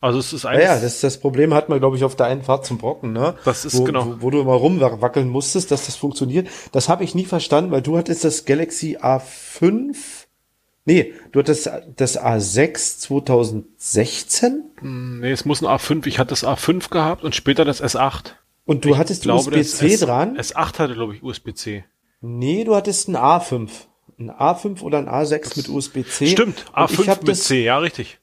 Also 0.05 0.19
es 0.19 0.33
ist 0.33 0.45
eines, 0.45 0.63
ja, 0.63 0.79
das, 0.79 1.01
das 1.01 1.17
Problem 1.17 1.51
hat 1.55 1.67
man, 1.67 1.79
glaube 1.79 1.97
ich, 1.97 2.03
auf 2.03 2.15
der 2.15 2.27
einen 2.27 2.43
Fahrt 2.43 2.63
zum 2.63 2.77
Brocken, 2.77 3.11
ne? 3.11 3.33
Das 3.43 3.65
ist 3.65 3.79
wo, 3.79 3.85
genau. 3.85 4.05
Wo, 4.05 4.21
wo 4.21 4.29
du 4.29 4.39
immer 4.39 4.53
rumwackeln 4.53 5.27
musstest, 5.27 5.71
dass 5.71 5.87
das 5.87 5.95
funktioniert. 5.95 6.47
Das 6.71 6.89
habe 6.89 7.03
ich 7.03 7.15
nie 7.15 7.25
verstanden, 7.25 7.71
weil 7.71 7.81
du 7.81 7.97
hattest 7.97 8.23
das 8.23 8.45
Galaxy 8.45 8.97
A5. 8.97 9.95
Nee, 10.85 11.13
du 11.31 11.39
hattest 11.39 11.71
das 11.95 12.21
A6 12.21 12.99
2016 12.99 14.63
nee, 14.83 15.31
es 15.31 15.43
muss 15.43 15.63
ein 15.63 15.67
A5, 15.67 16.05
ich 16.05 16.19
hatte 16.19 16.29
das 16.29 16.45
A5 16.45 16.91
gehabt 16.91 17.23
und 17.23 17.33
später 17.33 17.65
das 17.65 17.83
S8. 17.83 18.33
und 18.65 18.85
du 18.85 18.97
hattest 18.97 19.23
glaube, 19.23 19.49
das 19.49 19.73
USB-C 19.73 20.05
dran. 20.05 20.37
S8 20.37 20.77
hatte, 20.77 20.93
glaube 20.93 21.15
ich, 21.15 21.23
USB-C. 21.23 21.83
Nee, 22.21 22.63
du 22.63 22.75
hattest 22.75 23.09
ein 23.09 23.17
A5. 23.17 23.71
Ein 24.19 24.29
A5 24.29 24.83
oder 24.83 24.99
ein 24.99 25.09
A6 25.09 25.57
mit 25.57 25.67
USB-C. 25.67 26.27
Stimmt, 26.27 26.65
Und 26.75 26.91
ich 26.91 26.99
A5 26.99 27.07
hab 27.07 27.21
mit 27.21 27.29
das, 27.29 27.45
C, 27.45 27.63
ja, 27.63 27.79
richtig. 27.79 28.19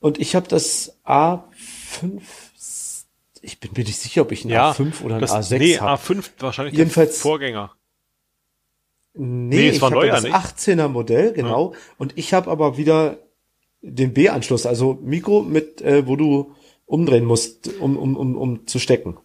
Und 0.00 0.18
ich 0.18 0.34
habe 0.34 0.48
das 0.48 0.96
A5. 1.04 2.20
Ich 3.42 3.60
bin 3.60 3.70
mir 3.76 3.84
nicht 3.84 3.98
sicher, 3.98 4.22
ob 4.22 4.32
ich 4.32 4.44
ein 4.44 4.48
Ja, 4.50 4.72
A5 4.72 5.02
oder 5.02 5.16
ein 5.16 5.20
das, 5.20 5.32
A6 5.32 5.58
Nee, 5.58 5.78
habe. 5.78 6.00
A5 6.02 6.30
wahrscheinlich 6.40 6.74
Jedenfalls- 6.76 7.18
Vorgänger. 7.20 7.72
Nee, 9.14 9.56
Nee, 9.56 9.68
es 9.68 9.76
ich 9.76 9.82
war 9.82 9.90
habe 9.90 10.00
neuer, 10.00 10.12
das 10.12 10.24
nicht? 10.24 10.34
18er 10.34 10.88
Modell, 10.88 11.32
genau. 11.32 11.72
Und 11.96 12.12
ich 12.18 12.34
habe 12.34 12.50
aber 12.50 12.76
wieder 12.76 13.18
den 13.80 14.12
B-Anschluss, 14.12 14.66
also 14.66 14.98
Mikro 15.02 15.42
mit, 15.42 15.80
äh, 15.80 16.06
wo 16.06 16.16
du 16.16 16.54
umdrehen 16.84 17.24
musst, 17.24 17.72
um, 17.80 17.96
um, 17.96 18.16
um, 18.16 18.36
um 18.36 18.66
zu 18.66 18.78
stecken. 18.78 19.16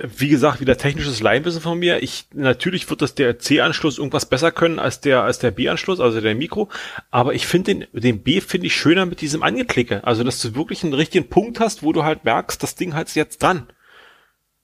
Wie 0.00 0.28
gesagt, 0.28 0.60
wieder 0.60 0.76
technisches 0.76 1.20
Leinwissen 1.20 1.60
von 1.60 1.78
mir. 1.78 2.02
Ich, 2.02 2.26
natürlich 2.32 2.88
wird 2.88 3.02
das 3.02 3.14
der 3.16 3.38
C-Anschluss 3.38 3.98
irgendwas 3.98 4.26
besser 4.26 4.52
können 4.52 4.78
als 4.78 5.00
der, 5.00 5.24
als 5.24 5.40
der 5.40 5.50
B-Anschluss, 5.50 5.98
also 5.98 6.20
der 6.20 6.34
Mikro. 6.36 6.68
Aber 7.10 7.34
ich 7.34 7.46
finde 7.46 7.74
den, 7.74 8.00
den 8.00 8.22
B 8.22 8.40
finde 8.40 8.68
ich 8.68 8.76
schöner 8.76 9.06
mit 9.06 9.20
diesem 9.20 9.42
Angeklicke. 9.42 10.04
Also, 10.04 10.22
dass 10.22 10.40
du 10.40 10.54
wirklich 10.54 10.84
einen 10.84 10.94
richtigen 10.94 11.28
Punkt 11.28 11.58
hast, 11.58 11.82
wo 11.82 11.92
du 11.92 12.04
halt 12.04 12.24
merkst, 12.24 12.62
das 12.62 12.76
Ding 12.76 12.94
hat's 12.94 13.14
jetzt 13.16 13.42
dran. 13.42 13.68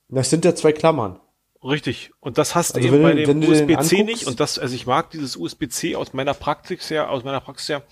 Das 0.08 0.30
sind 0.30 0.44
ja 0.44 0.54
zwei 0.54 0.72
Klammern. 0.72 1.18
Richtig. 1.64 2.12
Und 2.20 2.36
das 2.38 2.54
hast 2.54 2.76
Also 2.76 2.86
du 2.88 2.94
eben 2.94 3.02
bei 3.02 3.14
dem 3.14 3.42
USB-C 3.42 4.04
nicht. 4.04 4.26
Und 4.26 4.38
das, 4.38 4.58
also 4.58 4.74
ich 4.74 4.86
mag 4.86 5.10
dieses 5.10 5.34
USB-C 5.36 5.96
aus 5.96 6.12
meiner 6.12 6.34
Praxis 6.34 6.90
her, 6.90 7.10
aus 7.10 7.24
meiner 7.24 7.40
Praxis 7.40 7.70
her, 7.70 7.82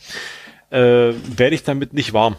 äh, 0.70 1.14
werde 1.36 1.54
ich 1.54 1.64
damit 1.64 1.94
nicht 1.94 2.12
warm. 2.12 2.36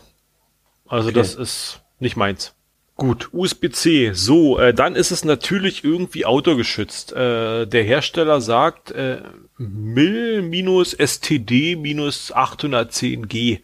Also 0.87 1.09
Okay. 1.09 1.17
das 1.17 1.33
ist 1.33 1.81
nicht 1.99 2.15
meins. 2.15 2.53
Gut, 2.95 3.29
USB-C. 3.31 4.11
So, 4.13 4.59
äh, 4.59 4.73
dann 4.73 4.95
ist 4.95 5.11
es 5.11 5.25
natürlich 5.25 5.83
irgendwie 5.83 6.25
autogeschützt. 6.25 7.11
Äh, 7.13 7.65
der 7.65 7.83
Hersteller 7.83 8.39
sagt 8.39 8.91
äh, 8.91 9.21
MIL 9.57 10.43
minus 10.43 10.93
STD 10.93 11.75
minus 11.75 12.33
810G. 12.33 13.61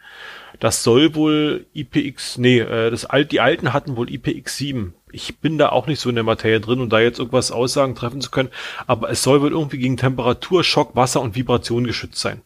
Das 0.60 0.84
soll 0.84 1.16
wohl 1.16 1.68
IPX, 1.74 2.38
nee, 2.38 2.60
äh, 2.60 2.90
das 2.90 3.06
alt, 3.06 3.32
die 3.32 3.40
alten 3.40 3.72
hatten 3.72 3.96
wohl 3.96 4.08
IPX7. 4.08 4.92
Ich 5.12 5.38
bin 5.38 5.58
da 5.58 5.70
auch 5.70 5.88
nicht 5.88 6.00
so 6.00 6.10
in 6.10 6.16
der 6.16 6.24
Materie 6.24 6.60
drin, 6.60 6.82
um 6.82 6.90
da 6.90 7.00
jetzt 7.00 7.20
irgendwas 7.20 7.52
Aussagen 7.52 7.96
treffen 7.96 8.22
zu 8.22 8.32
können. 8.32 8.50
Aber 8.88 9.10
es 9.10 9.24
soll 9.24 9.42
wohl 9.42 9.52
irgendwie 9.52 9.78
gegen 9.78 9.98
Temperatur, 9.98 10.64
Schock, 10.64 10.96
Wasser 10.96 11.22
und 11.22 11.36
Vibration 11.36 11.86
geschützt 11.86 12.20
sein. 12.20 12.42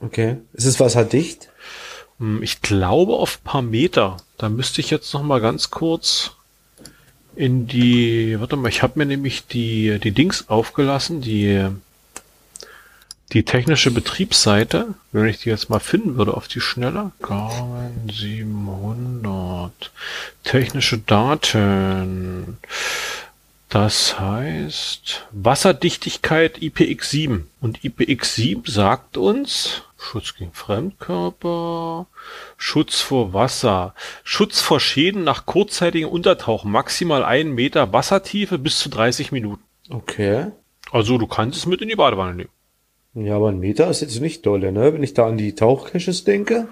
Okay. 0.00 0.38
Ist 0.52 0.66
es 0.66 0.80
wasserdicht? 0.80 1.50
Hm, 2.18 2.42
ich 2.42 2.62
glaube 2.62 3.14
auf 3.14 3.42
paar 3.44 3.62
Meter. 3.62 4.16
Da 4.38 4.48
müsste 4.48 4.80
ich 4.80 4.90
jetzt 4.90 5.12
noch 5.14 5.22
mal 5.22 5.40
ganz 5.40 5.70
kurz 5.70 6.32
in 7.34 7.66
die, 7.66 8.38
warte 8.40 8.56
mal, 8.56 8.68
ich 8.68 8.82
habe 8.82 8.98
mir 8.98 9.06
nämlich 9.06 9.46
die, 9.46 9.98
die 10.02 10.12
Dings 10.12 10.48
aufgelassen, 10.48 11.20
die, 11.20 11.66
die 13.32 13.44
technische 13.44 13.90
Betriebsseite, 13.90 14.94
wenn 15.12 15.26
ich 15.26 15.38
die 15.38 15.50
jetzt 15.50 15.68
mal 15.68 15.80
finden 15.80 16.16
würde 16.16 16.34
auf 16.34 16.48
die 16.48 16.60
Schnelle. 16.60 17.12
Garmin 17.20 18.08
700. 18.10 19.92
Technische 20.44 20.98
Daten. 20.98 22.56
Das 23.68 24.18
heißt 24.18 25.26
Wasserdichtigkeit 25.32 26.58
IPX7. 26.58 27.42
Und 27.60 27.80
IPX7 27.80 28.70
sagt 28.70 29.16
uns 29.18 29.82
Schutz 30.06 30.34
gegen 30.36 30.52
Fremdkörper, 30.52 32.06
Schutz 32.56 33.00
vor 33.00 33.32
Wasser, 33.32 33.92
Schutz 34.22 34.60
vor 34.60 34.78
Schäden 34.78 35.24
nach 35.24 35.46
kurzzeitigem 35.46 36.08
Untertauchen, 36.08 36.70
maximal 36.70 37.24
einen 37.24 37.54
Meter 37.54 37.92
Wassertiefe 37.92 38.56
bis 38.56 38.78
zu 38.78 38.88
30 38.88 39.32
Minuten. 39.32 39.62
Okay. 39.90 40.46
Also 40.92 41.18
du 41.18 41.26
kannst 41.26 41.58
es 41.58 41.66
mit 41.66 41.82
in 41.82 41.88
die 41.88 41.96
Badewanne 41.96 42.34
nehmen. 42.34 42.50
Ja, 43.14 43.34
aber 43.36 43.48
ein 43.48 43.58
Meter 43.58 43.90
ist 43.90 44.00
jetzt 44.00 44.20
nicht 44.20 44.46
dolle, 44.46 44.70
ne? 44.70 44.94
Wenn 44.94 45.02
ich 45.02 45.14
da 45.14 45.26
an 45.26 45.38
die 45.38 45.54
Tauchcaches 45.54 46.22
denke. 46.22 46.68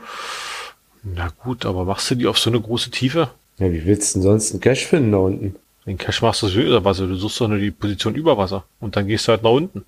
Na 1.02 1.28
gut, 1.42 1.66
aber 1.66 1.84
machst 1.84 2.10
du 2.10 2.14
die 2.14 2.28
auf 2.28 2.38
so 2.38 2.50
eine 2.50 2.60
große 2.60 2.90
Tiefe? 2.90 3.30
Ja, 3.58 3.72
wie 3.72 3.84
willst 3.84 4.14
du 4.14 4.20
denn 4.20 4.22
sonst 4.22 4.52
einen 4.52 4.60
Cache 4.60 4.86
finden 4.86 5.10
da 5.10 5.18
unten? 5.18 5.56
Den 5.86 5.98
Cache 5.98 6.24
machst 6.24 6.42
du 6.42 6.46
über 6.46 6.84
Wasser, 6.84 7.08
du 7.08 7.16
suchst 7.16 7.40
doch 7.40 7.48
nur 7.48 7.58
die 7.58 7.72
Position 7.72 8.14
über 8.14 8.38
Wasser 8.38 8.64
und 8.80 8.94
dann 8.94 9.08
gehst 9.08 9.26
du 9.26 9.32
halt 9.32 9.42
nach 9.42 9.50
unten. 9.50 9.84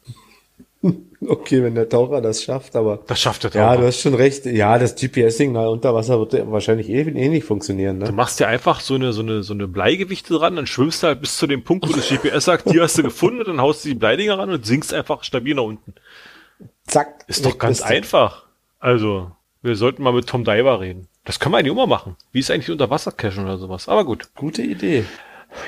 Okay, 1.29 1.63
wenn 1.63 1.75
der 1.75 1.89
Taucher 1.89 2.21
das 2.21 2.43
schafft, 2.43 2.77
aber. 2.77 3.01
Das 3.07 3.19
schafft 3.21 3.43
der 3.43 3.51
Taucher. 3.51 3.65
Ja, 3.65 3.77
du 3.77 3.87
hast 3.87 4.01
schon 4.01 4.15
recht. 4.15 4.45
Ja, 4.45 4.79
das 4.79 4.95
GPS-Signal 4.95 5.67
unter 5.69 5.95
Wasser 5.95 6.19
wird 6.21 6.35
wahrscheinlich 6.51 6.89
eh, 6.91 7.01
ähnlich 7.01 7.43
funktionieren, 7.43 7.99
Du 8.01 8.07
ne? 8.07 8.13
machst 8.13 8.39
dir 8.39 8.47
einfach 8.49 8.81
so 8.81 8.95
eine, 8.95 9.13
so 9.13 9.23
eine, 9.23 9.43
so 9.43 9.55
eine 9.55 9.67
Bleigewichte 9.67 10.35
dran, 10.35 10.57
dann 10.57 10.67
schwimmst 10.67 11.03
du 11.03 11.09
halt 11.09 11.21
bis 11.23 11.39
zu 11.39 11.47
dem 11.47 11.65
Punkt, 11.65 11.89
wo 11.89 11.93
das 11.93 12.09
GPS 12.09 12.45
sagt, 12.45 12.71
die 12.71 12.81
hast 12.81 12.99
du 12.99 13.03
gefunden, 13.03 13.43
dann 13.45 13.61
haust 13.61 13.85
du 13.85 13.89
die 13.89 13.95
Bleidinger 13.95 14.39
ran 14.39 14.51
und 14.51 14.67
sinkst 14.67 14.93
einfach 14.93 15.25
stabil 15.25 15.55
nach 15.55 15.63
unten. 15.63 15.95
Zack. 16.87 17.25
Ist 17.27 17.45
doch 17.47 17.59
ganz 17.59 17.79
du. 17.79 17.87
einfach. 17.87 18.45
Also, 18.79 19.33
wir 19.63 19.75
sollten 19.75 20.03
mal 20.03 20.13
mit 20.13 20.29
Tom 20.29 20.45
Diver 20.45 20.81
reden. 20.81 21.09
Das 21.25 21.41
können 21.41 21.55
wir 21.55 21.59
eigentlich 21.59 21.73
immer 21.73 21.87
machen. 21.89 22.15
Wie 22.31 22.39
ist 22.39 22.51
eigentlich 22.51 22.71
unter 22.71 22.91
Wasser 22.91 23.11
cachen 23.11 23.45
oder 23.45 23.59
sowas? 23.59 23.89
Aber 23.89 24.05
gut. 24.05 24.29
Gute 24.37 24.63
Idee. 24.63 25.05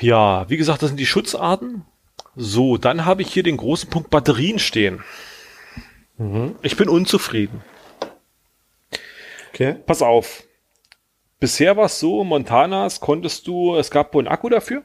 Ja, 0.01 0.49
wie 0.49 0.57
gesagt, 0.57 0.83
das 0.83 0.91
sind 0.91 1.01
die 1.01 1.07
Schutzarten. 1.07 1.85
So, 2.41 2.77
dann 2.77 3.05
habe 3.05 3.23
ich 3.23 3.33
hier 3.33 3.43
den 3.43 3.57
großen 3.57 3.91
Punkt 3.91 4.11
Batterien 4.11 4.61
stehen. 4.61 5.03
Ich 6.63 6.77
bin 6.77 6.89
unzufrieden. 6.89 7.65
Okay. 9.49 9.75
Pass 9.85 10.03
auf. 10.03 10.45
Bisher 11.41 11.77
war 11.77 11.87
es 11.87 11.99
so, 11.99 12.23
Montanas 12.23 13.01
konntest 13.01 13.49
du, 13.49 13.75
es 13.75 13.91
gab 13.91 14.15
wohl 14.15 14.23
einen 14.23 14.33
Akku 14.33 14.49
dafür. 14.49 14.85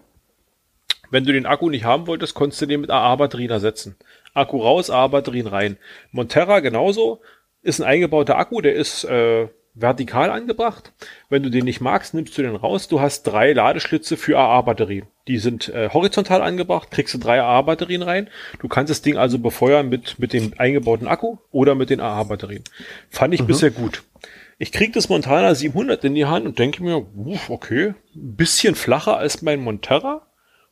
Wenn 1.12 1.26
du 1.26 1.32
den 1.32 1.46
Akku 1.46 1.70
nicht 1.70 1.86
haben 1.86 2.08
wolltest, 2.08 2.34
konntest 2.34 2.64
du 2.64 2.66
den 2.66 2.82
mit 2.82 2.90
AA-Batterien 2.90 3.52
ersetzen. 3.52 3.98
Akku 4.34 4.58
raus, 4.60 4.90
AA-Batterien 4.90 5.46
rein. 5.46 5.78
Monterra 6.12 6.60
genauso, 6.60 7.22
ist 7.62 7.80
ein 7.80 7.88
eingebauter 7.88 8.40
Akku, 8.40 8.62
der 8.62 8.74
ist 8.74 9.04
äh, 9.04 9.48
vertikal 9.76 10.30
angebracht. 10.30 10.94
Wenn 11.30 11.44
du 11.44 11.50
den 11.50 11.66
nicht 11.66 11.82
magst, 11.82 12.14
nimmst 12.14 12.38
du 12.38 12.42
den 12.42 12.56
raus. 12.56 12.88
Du 12.88 13.02
hast 13.02 13.24
drei 13.24 13.54
Ladeschlitze 13.54 14.18
für 14.18 14.38
AA-Batterien. 14.38 15.08
Die 15.28 15.38
sind 15.38 15.70
äh, 15.70 15.90
horizontal 15.90 16.42
angebracht, 16.42 16.92
kriegst 16.92 17.14
du 17.14 17.18
drei 17.18 17.42
AA-Batterien 17.42 18.02
rein. 18.02 18.30
Du 18.60 18.68
kannst 18.68 18.92
das 18.92 19.02
Ding 19.02 19.18
also 19.18 19.40
befeuern 19.40 19.90
mit, 19.90 20.20
mit 20.20 20.34
dem 20.34 20.54
eingebauten 20.58 21.08
Akku 21.08 21.38
oder 21.52 21.76
mit 21.76 21.90
den 21.90 22.02
AA-Batterien. 22.02 22.64
Fand 23.10 23.34
ich 23.34 23.44
bisher 23.44 23.72
gut. 23.72 24.04
Ich 24.60 24.72
krieg 24.72 24.94
das 24.94 25.10
Montana 25.10 25.56
700 25.56 26.04
in 26.04 26.16
die 26.16 26.26
Hand 26.26 26.46
und 26.46 26.60
denke 26.60 26.84
mir, 26.84 27.06
uff, 27.16 27.50
okay, 27.50 27.96
ein 28.16 28.36
bisschen 28.36 28.76
flacher 28.76 29.18
als 29.18 29.42
mein 29.42 29.60
Monterra, 29.60 30.28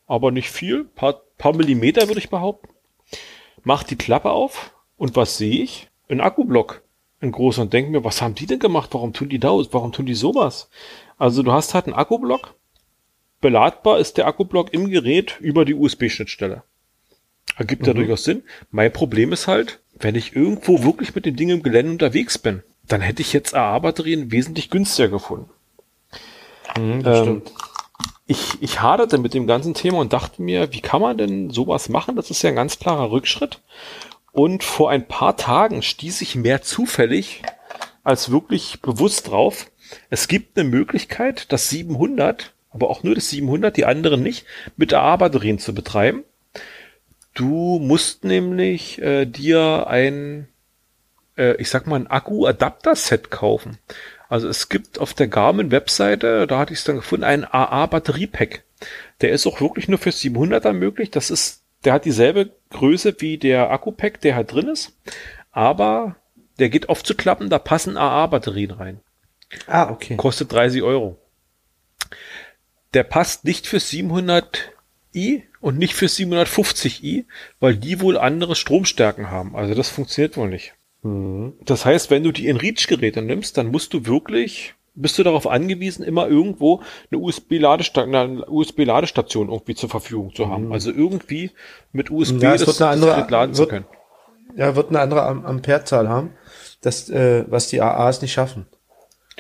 aber 0.06 0.32
nicht 0.32 0.52
viel, 0.52 0.86
paar, 0.86 1.22
paar 1.38 1.56
Millimeter 1.56 2.08
würde 2.08 2.20
ich 2.20 2.30
behaupten. 2.30 2.70
Mach 3.64 3.84
die 3.84 3.98
Klappe 3.98 4.30
auf 4.30 4.76
und 4.98 5.16
was 5.16 5.38
sehe 5.38 5.64
ich? 5.64 5.90
Ein 6.10 6.22
Akkublock, 6.22 6.81
ein 7.22 7.32
großer 7.32 7.62
und 7.64 7.74
denke 7.74 7.92
mir, 7.92 8.04
was 8.04 8.22
haben 8.22 8.36
die 8.36 8.46
denn 8.48 8.60
gemacht? 8.60 8.90
Warum 8.94 9.14
tun 9.14 9.30
die 9.30 9.40
da? 9.40 9.50
Warum 9.50 9.92
tun 9.92 10.06
die 10.06 10.16
sowas? 10.16 10.70
Also 11.18 11.44
du 11.44 11.52
hast 11.52 11.74
halt 11.74 11.86
einen 11.86 11.96
Akkublock. 11.96 12.56
Beladbar 13.42 14.00
ist 14.00 14.18
der 14.18 14.28
Akkublock 14.28 14.74
im 14.74 14.90
Gerät 14.90 15.38
über 15.42 15.66
die 15.66 15.76
USB-Schnittstelle. 15.76 16.64
Ergibt 17.58 17.88
ja 17.88 17.94
durchaus 17.94 18.24
Sinn. 18.24 18.44
Mein 18.72 18.92
Problem 18.94 19.32
ist 19.34 19.48
halt, 19.48 19.80
wenn 19.94 20.16
ich 20.16 20.36
irgendwo 20.36 20.84
wirklich 20.84 21.16
mit 21.16 21.26
dem 21.26 21.36
Ding 21.36 21.50
im 21.50 21.64
Gelände 21.64 21.92
unterwegs 21.94 22.38
bin, 22.38 22.64
dann 22.88 23.02
hätte 23.02 23.22
ich 23.22 23.34
jetzt 23.34 23.56
AA-Batterien 23.56 24.32
wesentlich 24.32 24.70
günstiger 24.70 25.10
gefunden. 25.10 25.50
Mhm, 26.76 27.04
das 27.04 27.20
Ähm, 27.20 27.22
stimmt. 27.22 27.52
Ich, 28.28 28.62
ich 28.62 28.82
haderte 28.82 29.18
mit 29.18 29.34
dem 29.34 29.48
ganzen 29.48 29.74
Thema 29.74 30.00
und 30.00 30.14
dachte 30.14 30.42
mir, 30.42 30.74
wie 30.74 30.82
kann 30.82 31.02
man 31.02 31.18
denn 31.18 31.50
sowas 31.50 31.90
machen? 31.90 32.16
Das 32.16 32.32
ist 32.32 32.42
ja 32.44 32.50
ein 32.50 32.56
ganz 32.56 32.80
klarer 32.80 33.12
Rückschritt. 33.12 33.62
Und 34.32 34.64
vor 34.64 34.90
ein 34.90 35.08
paar 35.08 35.36
Tagen 35.36 35.82
stieß 35.82 36.22
ich 36.22 36.36
mehr 36.36 36.62
zufällig 36.62 37.44
als 38.04 38.32
wirklich 38.32 38.82
bewusst 38.82 39.30
drauf. 39.30 39.70
Es 40.10 40.28
gibt 40.28 40.58
eine 40.58 40.70
Möglichkeit, 40.70 41.52
das 41.52 41.70
700, 41.70 42.54
aber 42.72 42.90
auch 42.90 43.04
nur 43.04 43.16
das 43.16 43.30
700, 43.30 43.76
die 43.76 43.86
anderen 43.86 44.24
nicht, 44.24 44.46
mit 44.78 44.94
AA-Batterien 44.94 45.60
zu 45.60 45.74
betreiben. 45.74 46.24
Du 47.34 47.80
musst 47.80 48.24
nämlich 48.24 49.02
äh, 49.02 49.26
dir 49.26 49.88
ein, 49.88 50.48
äh, 51.38 51.56
ich 51.58 51.70
sag 51.70 51.88
mal, 51.88 51.98
ein 51.98 52.08
Akku-Adapter-Set 52.08 53.32
kaufen. 53.32 53.78
Also 54.30 54.48
es 54.48 54.70
gibt 54.70 55.00
auf 55.00 55.14
der 55.14 55.28
Garmin-Webseite, 55.28 56.48
da 56.48 56.60
hatte 56.60 56.74
ich 56.74 56.80
es 56.80 56.86
dann 56.86 56.98
gefunden, 56.98 57.26
einen 57.26 57.44
AA-Batterie-Pack. 57.44 58.64
Der 59.20 59.32
ist 59.32 59.46
auch 59.46 59.62
wirklich 59.62 59.88
nur 59.88 60.00
für 60.00 60.10
700er 60.10 60.74
möglich. 60.74 61.12
Das 61.12 61.30
ist, 61.30 61.64
der 61.84 61.94
hat 61.94 62.06
dieselbe 62.06 62.52
Größe 62.72 63.16
wie 63.20 63.38
der 63.38 63.72
Akku-Pack, 63.72 64.22
der 64.22 64.36
halt 64.36 64.52
drin 64.52 64.68
ist. 64.68 64.98
Aber 65.52 66.16
der 66.60 66.70
geht 66.70 66.90
oft 66.90 67.06
zu 67.06 67.16
klappen, 67.16 67.50
da 67.50 67.60
passen 67.60 67.98
AA-Batterien 67.98 68.72
rein. 68.72 69.00
Ah, 69.68 69.90
okay. 69.90 70.16
Kostet 70.16 70.52
30 70.52 70.82
Euro. 70.82 71.18
Der 72.94 73.04
passt 73.04 73.46
nicht 73.46 73.68
für 73.68 73.78
700i 73.78 75.44
und 75.60 75.78
nicht 75.78 75.94
für 75.94 76.08
750i, 76.08 77.26
weil 77.60 77.76
die 77.76 78.02
wohl 78.02 78.18
andere 78.18 78.56
Stromstärken 78.56 79.30
haben. 79.30 79.56
Also 79.56 79.76
das 79.76 79.90
funktioniert 79.90 80.38
wohl 80.38 80.50
nicht. 80.50 80.74
Mhm. 81.04 81.54
Das 81.64 81.86
heißt, 81.86 82.10
wenn 82.10 82.24
du 82.24 82.32
die 82.32 82.48
InReach-Geräte 82.48 83.22
nimmst, 83.22 83.58
dann 83.58 83.68
musst 83.68 83.94
du 83.94 84.06
wirklich, 84.06 84.76
bist 84.94 85.18
du 85.18 85.24
darauf 85.24 85.48
angewiesen, 85.48 86.04
immer 86.04 86.28
irgendwo 86.28 86.82
eine 87.12 87.22
USB-Ladestation 87.22 88.44
USB-Ladestation 88.48 89.50
irgendwie 89.50 89.76
zur 89.76 89.90
Verfügung 89.90 90.34
zu 90.36 90.50
haben. 90.50 90.72
Also 90.74 90.92
irgendwie 90.92 91.52
mit 91.92 92.10
USB 92.12 92.34
Mhm. 92.36 92.42
Ja, 92.42 92.54
es 92.56 92.68
wird 92.68 92.82
eine 92.82 92.92
andere- 92.92 93.16
Gerät 93.16 93.32
laden 93.32 93.54
zu 93.54 93.62
wird- 93.62 93.70
können. 93.70 93.86
Ja, 94.58 94.76
wird 94.76 94.90
eine 94.90 95.00
andere 95.00 95.24
Am 95.24 95.46
Amperezahl 95.46 96.10
haben, 96.10 96.32
das, 96.82 97.10
äh, 97.10 97.46
was 97.48 97.68
die 97.68 97.82
AAs 97.82 98.22
nicht 98.22 98.34
schaffen. 98.34 98.66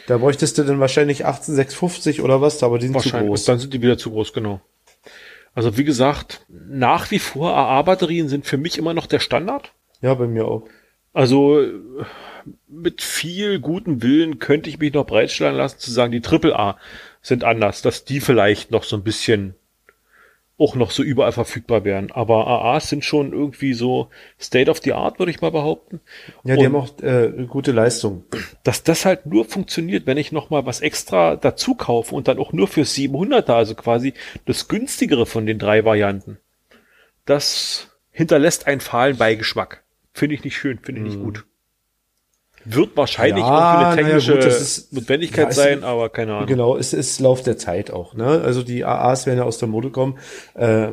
Da 0.08 0.18
bräuchtest 0.18 0.58
du 0.58 0.64
dann 0.64 0.80
wahrscheinlich 0.80 1.26
18650 1.26 2.22
oder 2.22 2.40
was, 2.42 2.64
aber 2.64 2.80
die 2.80 2.88
sind 2.88 3.02
zu 3.02 3.10
groß. 3.12 3.44
Dann 3.44 3.60
sind 3.60 3.74
die 3.74 3.82
wieder 3.82 3.98
zu 3.98 4.12
groß, 4.12 4.32
genau. 4.34 4.62
Also 5.54 5.78
wie 5.78 5.84
gesagt, 5.84 6.46
nach 6.48 7.12
wie 7.12 7.20
vor 7.20 7.54
AA-Batterien 7.54 8.30
sind 8.30 8.46
für 8.46 8.58
mich 8.58 8.78
immer 8.78 8.94
noch 8.94 9.06
der 9.06 9.20
Standard. 9.20 9.74
Ja, 10.02 10.14
bei 10.14 10.28
mir 10.28 10.46
auch. 10.48 10.64
Also 11.14 11.60
mit 12.68 13.02
viel 13.02 13.60
gutem 13.60 14.02
Willen 14.02 14.40
könnte 14.40 14.70
ich 14.70 14.80
mich 14.80 14.94
noch 14.94 15.06
breitstellen 15.06 15.56
lassen 15.56 15.80
zu 15.80 15.92
sagen, 15.92 16.12
die 16.12 16.22
AAA 16.24 16.78
sind 17.22 17.44
anders, 17.44 17.82
dass 17.82 18.06
die 18.06 18.20
vielleicht 18.20 18.72
noch 18.72 18.84
so 18.84 18.96
ein 18.96 19.04
bisschen 19.04 19.56
auch 20.58 20.76
noch 20.76 20.92
so 20.92 21.02
überall 21.02 21.32
verfügbar 21.32 21.84
wären. 21.86 22.12
Aber 22.12 22.46
AAs 22.46 22.90
sind 22.90 23.04
schon 23.04 23.34
irgendwie 23.34 23.74
so 23.74 24.10
State 24.40 24.70
of 24.70 24.80
the 24.84 24.94
Art, 24.94 25.18
würde 25.18 25.32
ich 25.32 25.42
mal 25.42 25.50
behaupten. 25.52 26.02
Ja, 26.44 26.56
die 26.56 26.68
Und- 26.68 26.74
haben 26.74 26.76
auch 26.76 27.02
äh, 27.02 27.46
gute 27.48 27.72
Leistung. 27.72 28.26
dass 28.64 28.84
das 28.84 29.06
halt 29.06 29.26
nur 29.26 29.46
funktioniert, 29.46 30.06
wenn 30.06 30.18
ich 30.18 30.32
noch 30.32 30.52
mal 30.52 30.66
was 30.68 30.82
extra 30.82 31.36
dazu 31.36 31.74
kaufe 31.74 32.14
und 32.14 32.28
dann 32.28 32.38
auch 32.38 32.54
nur 32.54 32.68
für 32.68 32.82
700er, 32.86 33.54
also 33.54 33.74
quasi 33.74 34.14
das 34.46 34.68
günstigere 34.68 35.26
von 35.26 35.48
den 35.48 35.58
drei 35.58 35.84
Varianten. 35.84 36.38
Das 37.26 37.90
hinterlässt 38.12 38.68
einen 38.68 38.82
fahlen 38.82 39.18
Beigeschmack. 39.18 39.84
Finde 40.14 40.36
ich 40.36 40.44
nicht 40.44 40.58
schön, 40.58 40.78
finde 40.80 41.02
ich 41.02 41.08
nicht 41.08 41.20
gut. 41.24 41.46
Wird 42.66 42.96
wahrscheinlich. 42.96 43.44
Ja, 43.44 43.72
eine 43.72 43.82
na 43.84 43.90
ja, 43.90 43.96
technische 43.96 44.34
gut, 44.36 44.44
ist- 44.46 44.94
Notwendigkeit 44.94 45.46
ja, 45.46 45.50
es- 45.50 45.56
sein, 45.56 45.84
aber 45.84 46.10
keine 46.10 46.34
Ahnung. 46.36 46.48
Genau, 46.48 46.78
es 46.78 46.94
ist 46.94 47.20
Lauf 47.20 47.42
der 47.44 47.58
Zeit 47.58 47.92
auch. 47.92 48.14
Ne? 48.14 48.42
Also 48.44 48.64
die 48.64 48.84
AAs 48.86 49.26
werden 49.26 49.40
ja 49.40 49.46
aus 49.46 49.58
der 49.58 49.68
Mode 49.68 49.90
kommen. 49.90 50.18
Äh, 50.54 50.90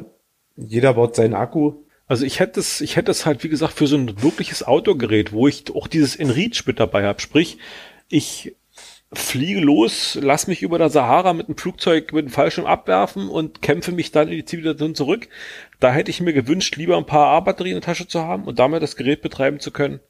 jeder 0.56 0.94
baut 0.94 1.14
seinen 1.16 1.34
Akku. 1.34 1.74
Also 2.06 2.24
ich 2.24 2.40
hätte 2.40 2.58
es, 2.60 2.80
ich 2.80 2.96
hätte 2.96 3.10
es 3.10 3.26
halt, 3.26 3.44
wie 3.44 3.48
gesagt, 3.50 3.74
für 3.74 3.86
so 3.86 3.96
ein 3.96 4.22
wirkliches 4.22 4.62
Outdoor-Gerät, 4.62 5.32
wo 5.32 5.46
ich 5.46 5.64
auch 5.74 5.86
dieses 5.88 6.16
InReach 6.16 6.64
mit 6.66 6.80
dabei 6.80 7.04
habe. 7.04 7.20
Sprich, 7.20 7.58
ich 8.08 8.56
fliege 9.12 9.60
los, 9.60 10.18
lass 10.20 10.46
mich 10.48 10.62
über 10.62 10.78
der 10.78 10.90
Sahara 10.90 11.32
mit 11.32 11.48
dem 11.48 11.56
Flugzeug 11.56 12.12
mit 12.12 12.26
dem 12.26 12.30
Fallschirm 12.30 12.66
abwerfen 12.66 13.28
und 13.28 13.62
kämpfe 13.62 13.92
mich 13.92 14.10
dann 14.12 14.28
in 14.28 14.34
die 14.36 14.44
Zivilisation 14.44 14.94
zurück. 14.94 15.28
Da 15.80 15.92
hätte 15.92 16.10
ich 16.10 16.20
mir 16.20 16.32
gewünscht, 16.32 16.76
lieber 16.76 16.96
ein 16.96 17.06
paar 17.06 17.28
A-Batterien 17.28 17.76
in 17.76 17.80
der 17.80 17.86
Tasche 17.86 18.08
zu 18.08 18.20
haben 18.22 18.44
und 18.44 18.58
damit 18.58 18.82
das 18.82 18.96
Gerät 18.96 19.22
betreiben 19.22 19.60
zu 19.60 19.70
können, 19.70 20.00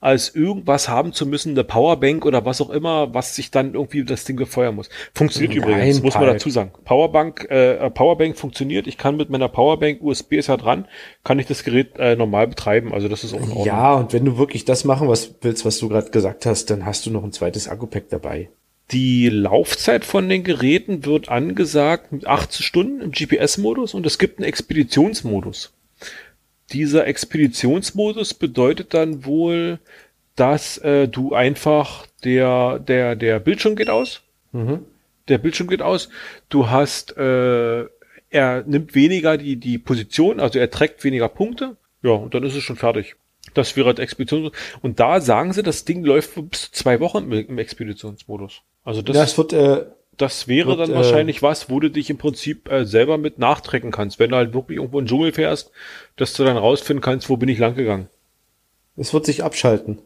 als 0.00 0.34
irgendwas 0.34 0.88
haben 0.88 1.12
zu 1.12 1.26
müssen, 1.26 1.50
eine 1.50 1.64
Powerbank 1.64 2.24
oder 2.24 2.44
was 2.44 2.60
auch 2.60 2.70
immer, 2.70 3.12
was 3.12 3.34
sich 3.34 3.50
dann 3.50 3.74
irgendwie 3.74 4.04
das 4.04 4.24
Ding 4.24 4.36
befeuern 4.36 4.76
muss. 4.76 4.88
Funktioniert 5.14 5.54
Nein, 5.54 5.68
übrigens, 5.68 6.02
muss 6.02 6.14
man 6.14 6.26
dazu 6.26 6.50
sagen. 6.50 6.70
Powerbank, 6.84 7.50
äh, 7.50 7.90
Powerbank 7.90 8.36
funktioniert. 8.36 8.86
Ich 8.86 8.98
kann 8.98 9.16
mit 9.16 9.30
meiner 9.30 9.48
Powerbank, 9.48 10.00
USB 10.00 10.34
ist 10.34 10.46
ja 10.46 10.56
dran, 10.56 10.86
kann 11.24 11.38
ich 11.38 11.46
das 11.46 11.64
Gerät 11.64 11.98
äh, 11.98 12.14
normal 12.14 12.46
betreiben. 12.46 12.94
Also 12.94 13.08
das 13.08 13.24
ist 13.24 13.34
auch 13.34 13.38
in 13.38 13.48
Ordnung. 13.48 13.66
Ja, 13.66 13.94
und 13.94 14.12
wenn 14.12 14.24
du 14.24 14.38
wirklich 14.38 14.64
das 14.64 14.84
machen 14.84 15.08
was 15.08 15.34
willst, 15.40 15.64
was 15.64 15.78
du 15.78 15.88
gerade 15.88 16.10
gesagt 16.10 16.46
hast, 16.46 16.70
dann 16.70 16.86
hast 16.86 17.06
du 17.06 17.10
noch 17.10 17.24
ein 17.24 17.32
zweites 17.32 17.68
Akku-Pack 17.68 18.10
dabei. 18.10 18.50
Die 18.92 19.28
Laufzeit 19.28 20.04
von 20.04 20.28
den 20.28 20.44
Geräten 20.44 21.04
wird 21.04 21.28
angesagt 21.28 22.12
mit 22.12 22.26
18 22.26 22.62
Stunden 22.62 23.00
im 23.00 23.10
GPS-Modus 23.10 23.94
und 23.94 24.06
es 24.06 24.18
gibt 24.18 24.38
einen 24.38 24.48
Expeditionsmodus. 24.48 25.72
Dieser 26.72 27.06
Expeditionsmodus 27.06 28.34
bedeutet 28.34 28.94
dann 28.94 29.24
wohl, 29.24 29.80
dass 30.36 30.78
äh, 30.78 31.08
du 31.08 31.34
einfach 31.34 32.06
der 32.22 32.78
der 32.78 33.16
der 33.16 33.40
Bildschirm 33.40 33.74
geht 33.74 33.90
aus, 33.90 34.22
der 35.28 35.38
Bildschirm 35.38 35.68
geht 35.68 35.82
aus. 35.82 36.08
Du 36.48 36.70
hast 36.70 37.16
äh, 37.16 37.86
er 38.30 38.64
nimmt 38.66 38.94
weniger 38.94 39.36
die 39.36 39.56
die 39.56 39.78
Position, 39.78 40.38
also 40.38 40.60
er 40.60 40.70
trägt 40.70 41.02
weniger 41.02 41.28
Punkte. 41.28 41.76
Ja, 42.02 42.12
und 42.12 42.34
dann 42.34 42.44
ist 42.44 42.54
es 42.54 42.62
schon 42.62 42.76
fertig. 42.76 43.16
Das 43.54 43.76
wäre 43.76 43.94
der 43.94 44.04
Expeditions 44.04 44.52
und 44.80 45.00
da 45.00 45.20
sagen 45.20 45.52
sie, 45.52 45.64
das 45.64 45.84
Ding 45.84 46.04
läuft 46.04 46.34
bis 46.50 46.62
zu 46.62 46.72
zwei 46.72 47.00
Wochen 47.00 47.32
im 47.32 47.58
Expeditionsmodus. 47.58 48.62
Also 48.86 49.02
das, 49.02 49.16
Das 49.16 49.36
wird, 49.36 49.52
äh, 49.52 49.84
das 50.16 50.48
wäre 50.48 50.68
wird, 50.68 50.80
dann 50.80 50.92
äh, 50.92 50.94
wahrscheinlich 50.94 51.42
was, 51.42 51.68
wo 51.68 51.80
du 51.80 51.90
dich 51.90 52.08
im 52.08 52.16
Prinzip 52.18 52.70
äh, 52.70 52.86
selber 52.86 53.18
mit 53.18 53.38
nachtrecken 53.38 53.90
kannst, 53.90 54.18
wenn 54.18 54.30
du 54.30 54.36
halt 54.36 54.54
wirklich 54.54 54.78
irgendwo 54.78 54.98
in 54.98 55.04
den 55.04 55.08
Dschungel 55.08 55.32
fährst, 55.32 55.72
dass 56.16 56.32
du 56.32 56.44
dann 56.44 56.56
rausfinden 56.56 57.02
kannst, 57.02 57.28
wo 57.28 57.36
bin 57.36 57.48
ich 57.50 57.58
lang 57.58 57.74
gegangen. 57.74 58.08
es 58.96 59.12
wird 59.12 59.26
sich 59.26 59.42
abschalten, 59.44 59.98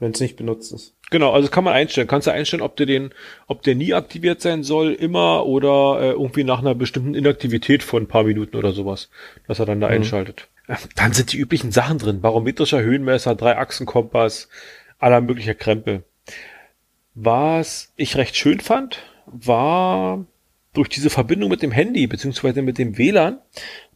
wenn 0.00 0.10
es 0.12 0.20
nicht 0.20 0.36
benutzt 0.36 0.72
ist. 0.72 0.94
Genau, 1.10 1.30
also 1.32 1.48
kann 1.48 1.62
man 1.62 1.74
einstellen. 1.74 2.08
Kannst 2.08 2.26
du 2.26 2.32
einstellen, 2.32 2.62
ob 2.62 2.74
der 2.76 2.86
den, 2.86 3.10
ob 3.46 3.62
der 3.62 3.76
nie 3.76 3.94
aktiviert 3.94 4.40
sein 4.40 4.64
soll, 4.64 4.92
immer 4.92 5.46
oder 5.46 6.00
äh, 6.00 6.10
irgendwie 6.12 6.42
nach 6.42 6.58
einer 6.58 6.74
bestimmten 6.74 7.14
Inaktivität 7.14 7.82
von 7.84 8.02
ein 8.04 8.08
paar 8.08 8.24
Minuten 8.24 8.56
oder 8.56 8.72
sowas, 8.72 9.10
dass 9.46 9.60
er 9.60 9.66
dann 9.66 9.80
da 9.80 9.86
einschaltet. 9.86 10.48
Äh, 10.66 10.74
Dann 10.96 11.12
sind 11.12 11.32
die 11.32 11.38
üblichen 11.38 11.70
Sachen 11.70 11.98
drin. 11.98 12.22
Barometrischer 12.22 12.80
Höhenmesser, 12.80 13.36
Drei-Achsen-Kompass, 13.36 14.48
aller 14.98 15.20
möglicher 15.20 15.54
Krempel. 15.54 16.02
Was 17.18 17.94
ich 17.96 18.16
recht 18.16 18.36
schön 18.36 18.60
fand, 18.60 18.98
war 19.24 20.26
durch 20.74 20.90
diese 20.90 21.08
Verbindung 21.08 21.48
mit 21.48 21.62
dem 21.62 21.72
Handy 21.72 22.06
beziehungsweise 22.06 22.60
mit 22.60 22.76
dem 22.76 22.98
WLAN, 22.98 23.38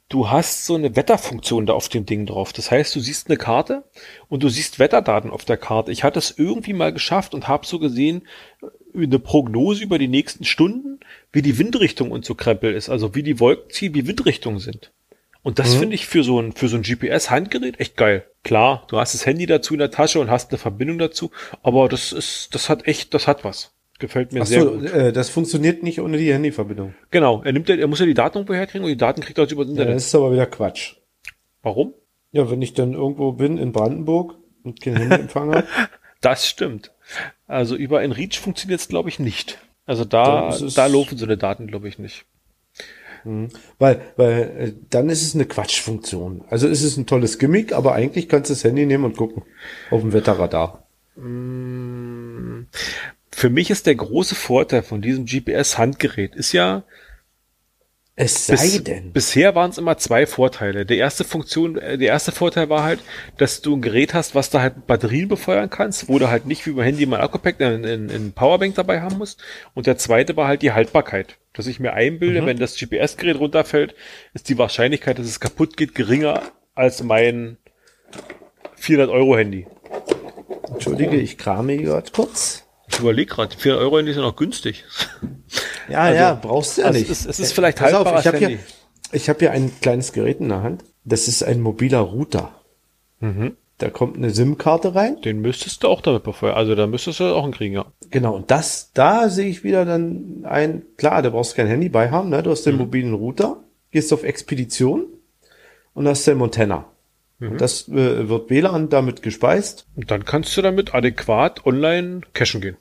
du 0.08 0.30
hast 0.30 0.64
so 0.64 0.74
eine 0.74 0.96
Wetterfunktion 0.96 1.66
da 1.66 1.74
auf 1.74 1.90
dem 1.90 2.06
Ding 2.06 2.24
drauf. 2.24 2.54
Das 2.54 2.70
heißt, 2.70 2.96
du 2.96 3.00
siehst 3.00 3.28
eine 3.28 3.36
Karte 3.36 3.84
und 4.30 4.42
du 4.42 4.48
siehst 4.48 4.78
Wetterdaten 4.78 5.30
auf 5.30 5.44
der 5.44 5.58
Karte. 5.58 5.92
Ich 5.92 6.02
hatte 6.02 6.18
es 6.18 6.30
irgendwie 6.38 6.72
mal 6.72 6.94
geschafft 6.94 7.34
und 7.34 7.46
habe 7.46 7.66
so 7.66 7.78
gesehen, 7.78 8.26
äh, 8.62 9.04
eine 9.04 9.18
Prognose 9.18 9.84
über 9.84 9.98
die 9.98 10.08
nächsten 10.08 10.44
Stunden, 10.44 10.98
wie 11.30 11.42
die 11.42 11.58
Windrichtung 11.58 12.12
und 12.12 12.24
so 12.24 12.34
Krempel 12.34 12.72
ist, 12.72 12.88
also 12.88 13.14
wie 13.14 13.22
die 13.22 13.38
Wolken 13.38 13.68
ziehen, 13.68 13.92
wie 13.92 14.06
Windrichtungen 14.06 14.60
sind. 14.60 14.92
Und 15.42 15.58
das 15.58 15.74
finde 15.74 15.94
ich 15.94 16.06
für 16.06 16.22
so 16.22 16.38
ein, 16.40 16.52
für 16.52 16.68
so 16.68 16.76
ein 16.76 16.82
GPS-Handgerät 16.82 17.80
echt 17.80 17.96
geil. 17.96 18.26
Klar, 18.44 18.84
du 18.88 18.98
hast 18.98 19.14
das 19.14 19.24
Handy 19.24 19.46
dazu 19.46 19.72
in 19.74 19.78
der 19.80 19.90
Tasche 19.90 20.20
und 20.20 20.30
hast 20.30 20.50
eine 20.50 20.58
Verbindung 20.58 20.98
dazu, 20.98 21.30
aber 21.62 21.88
das 21.88 22.12
ist, 22.12 22.54
das 22.54 22.68
hat 22.68 22.86
echt, 22.86 23.14
das 23.14 23.26
hat 23.26 23.42
was. 23.44 23.72
Gefällt 23.98 24.32
mir 24.32 24.42
Ach 24.42 24.46
sehr 24.46 24.62
so, 24.64 24.70
gut. 24.72 24.90
äh, 24.92 25.12
das 25.12 25.28
funktioniert 25.30 25.82
nicht 25.82 26.00
ohne 26.00 26.18
die 26.18 26.32
Handyverbindung. 26.32 26.94
Genau, 27.10 27.42
er 27.42 27.52
nimmt, 27.52 27.68
ja- 27.68 27.76
er 27.76 27.86
muss 27.86 28.00
ja 28.00 28.06
die 28.06 28.14
Daten 28.14 28.38
irgendwo 28.38 28.54
herkriegen 28.54 28.82
und 28.84 28.90
die 28.90 28.96
Daten 28.96 29.20
kriegt 29.22 29.38
er 29.38 29.42
also 29.44 29.54
über 29.54 29.64
das 29.64 29.70
Ja, 29.74 29.80
Internet. 29.82 29.96
das 29.96 30.06
ist 30.06 30.14
aber 30.14 30.32
wieder 30.32 30.46
Quatsch. 30.46 30.94
Warum? 31.62 31.94
Ja, 32.32 32.50
wenn 32.50 32.62
ich 32.62 32.74
dann 32.74 32.92
irgendwo 32.94 33.32
bin 33.32 33.58
in 33.58 33.72
Brandenburg 33.72 34.36
und 34.62 34.80
kein 34.80 34.96
Handyempfang 34.96 35.54
habe, 35.54 35.66
Das 36.22 36.46
stimmt. 36.46 36.92
Also 37.46 37.76
über 37.76 38.00
ein 38.00 38.12
Reach 38.12 38.38
funktioniert 38.40 38.80
es, 38.80 38.88
glaube 38.88 39.08
ich, 39.08 39.18
nicht. 39.18 39.58
Also 39.86 40.04
da, 40.04 40.54
da 40.74 40.86
laufen 40.86 41.16
so 41.16 41.24
eine 41.24 41.38
Daten, 41.38 41.66
glaube 41.66 41.88
ich, 41.88 41.98
nicht. 41.98 42.24
Weil, 43.78 44.00
weil 44.16 44.42
äh, 44.58 44.72
dann 44.90 45.08
ist 45.08 45.22
es 45.22 45.34
eine 45.34 45.46
Quatschfunktion. 45.46 46.44
Also 46.48 46.68
ist 46.68 46.82
es 46.82 46.96
ein 46.96 47.06
tolles 47.06 47.38
Gimmick, 47.38 47.72
aber 47.72 47.94
eigentlich 47.94 48.28
kannst 48.28 48.50
du 48.50 48.54
das 48.54 48.64
Handy 48.64 48.86
nehmen 48.86 49.04
und 49.04 49.16
gucken 49.16 49.42
auf 49.90 50.00
dem 50.00 50.12
Wetterradar. 50.12 50.86
Für 53.32 53.50
mich 53.50 53.70
ist 53.70 53.86
der 53.86 53.94
große 53.94 54.34
Vorteil 54.34 54.82
von 54.82 55.02
diesem 55.02 55.26
GPS-Handgerät 55.26 56.34
ist 56.34 56.52
ja, 56.52 56.84
Es 58.22 58.46
sei 58.46 58.54
bis, 58.56 58.84
denn. 58.84 59.12
bisher 59.12 59.54
waren 59.54 59.70
es 59.70 59.78
immer 59.78 59.96
zwei 59.96 60.26
Vorteile. 60.26 60.84
Der 60.84 60.98
erste 60.98 61.24
Funktion, 61.24 61.78
äh, 61.78 61.96
der 61.96 62.08
erste 62.08 62.32
Vorteil 62.32 62.68
war 62.68 62.82
halt, 62.82 63.00
dass 63.38 63.62
du 63.62 63.74
ein 63.74 63.80
Gerät 63.80 64.12
hast, 64.12 64.34
was 64.34 64.50
du 64.50 64.60
halt 64.60 64.86
Batterien 64.86 65.28
befeuern 65.28 65.70
kannst, 65.70 66.06
wo 66.06 66.18
du 66.18 66.28
halt 66.28 66.44
nicht 66.44 66.66
wie 66.66 66.72
beim 66.72 66.84
Handy 66.84 67.06
mal 67.06 67.22
Akku-Pack 67.22 67.58
in, 67.60 67.82
in, 67.84 68.08
in 68.10 68.32
Powerbank 68.32 68.74
dabei 68.74 69.00
haben 69.00 69.16
musst. 69.16 69.42
Und 69.72 69.86
der 69.86 69.96
zweite 69.96 70.36
war 70.36 70.48
halt 70.48 70.60
die 70.60 70.72
Haltbarkeit. 70.72 71.38
Dass 71.54 71.66
ich 71.66 71.80
mir 71.80 71.94
einbilde, 71.94 72.44
wenn 72.44 72.58
das 72.58 72.76
GPS-Gerät 72.76 73.38
runterfällt, 73.38 73.94
ist 74.34 74.50
die 74.50 74.58
Wahrscheinlichkeit, 74.58 75.18
dass 75.18 75.26
es 75.26 75.40
kaputt 75.40 75.78
geht, 75.78 75.94
geringer 75.94 76.42
als 76.74 77.02
mein 77.02 77.56
400 78.76 79.10
Euro 79.10 79.38
Handy. 79.38 79.66
Entschuldige, 80.68 81.16
ich 81.16 81.38
krame 81.38 81.78
gerade 81.78 82.10
kurz. 82.12 82.66
Ich 82.90 82.98
überlege 82.98 83.32
gerade, 83.34 83.56
400 83.56 83.84
Euro 83.84 83.98
ist 83.98 84.16
ja 84.16 84.22
noch 84.22 84.36
günstig. 84.36 84.84
Ja, 85.88 86.12
ja, 86.12 86.34
brauchst 86.34 86.76
du 86.78 86.82
ja 86.82 86.88
also 86.88 86.98
nicht. 86.98 87.10
es 87.10 87.20
ist- 87.20 87.26
es 87.30 87.40
ist 87.40 87.52
vielleicht 87.52 87.78
Pass 87.78 87.92
auf, 87.94 88.06
haltbarer 88.06 88.20
ich 88.20 88.26
habe 88.26 88.38
hier, 88.38 88.58
ich 89.12 89.28
hab 89.28 89.38
hier 89.40 89.52
ein 89.52 89.72
kleines 89.80 90.12
Gerät 90.12 90.40
in 90.40 90.48
der 90.48 90.62
Hand. 90.62 90.84
Das 91.04 91.28
ist 91.28 91.42
ein 91.42 91.60
mobiler 91.60 92.00
Router. 92.00 92.52
Mhm. 93.20 93.56
Da 93.78 93.88
kommt 93.88 94.16
eine 94.18 94.30
SIM-Karte 94.30 94.94
rein. 94.94 95.22
Den 95.22 95.40
müsstest 95.40 95.82
du 95.82 95.88
auch 95.88 96.02
damit 96.02 96.22
befeuern. 96.22 96.54
Also 96.54 96.74
da 96.74 96.86
müsstest 96.86 97.20
du 97.20 97.24
auch 97.34 97.44
einen 97.44 97.52
kriegen, 97.54 97.74
ja. 97.74 97.86
Genau, 98.10 98.36
und 98.36 98.50
das, 98.50 98.90
da 98.92 99.30
sehe 99.30 99.48
ich 99.48 99.64
wieder 99.64 99.86
dann 99.86 100.44
ein, 100.44 100.82
klar, 100.98 101.22
da 101.22 101.30
brauchst 101.30 101.52
du 101.52 101.56
kein 101.56 101.66
Handy 101.66 101.88
bei 101.88 102.10
haben, 102.10 102.28
ne? 102.28 102.42
Du 102.42 102.50
hast 102.50 102.66
den 102.66 102.76
mobilen 102.76 103.14
Router, 103.14 103.56
gehst 103.90 104.12
auf 104.12 104.22
Expedition 104.22 105.04
und 105.94 106.06
hast 106.06 106.26
den 106.26 106.36
Montana. 106.36 106.84
Und 107.40 107.60
das 107.60 107.88
äh, 107.88 108.28
wird 108.28 108.50
WLAN 108.50 108.90
damit 108.90 109.22
gespeist. 109.22 109.86
Und 109.96 110.10
dann 110.10 110.24
kannst 110.24 110.56
du 110.56 110.62
damit 110.62 110.94
adäquat 110.94 111.64
online 111.64 112.20
cashen 112.34 112.60
gehen. 112.60 112.76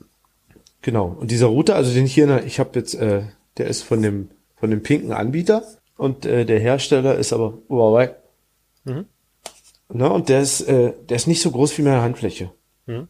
Genau. 0.82 1.16
Und 1.18 1.30
dieser 1.30 1.46
Router, 1.46 1.76
also 1.76 1.92
den 1.92 2.06
hier, 2.06 2.44
ich 2.44 2.60
habe 2.60 2.78
jetzt, 2.78 2.94
äh, 2.94 3.22
der 3.56 3.66
ist 3.66 3.82
von 3.82 4.02
dem, 4.02 4.30
von 4.56 4.70
dem 4.70 4.82
pinken 4.82 5.12
Anbieter 5.12 5.62
und 5.96 6.26
äh, 6.26 6.44
der 6.44 6.60
Hersteller 6.60 7.16
ist 7.16 7.32
aber 7.32 7.58
Huawei. 7.68 8.14
Ne, 9.92 10.10
und 10.10 10.28
der 10.28 10.40
ist, 10.40 10.60
äh, 10.62 10.92
der 11.08 11.16
ist 11.16 11.26
nicht 11.26 11.42
so 11.42 11.50
groß 11.50 11.76
wie 11.76 11.82
meine 11.82 12.02
Handfläche. 12.02 12.50
Mhm. 12.86 13.08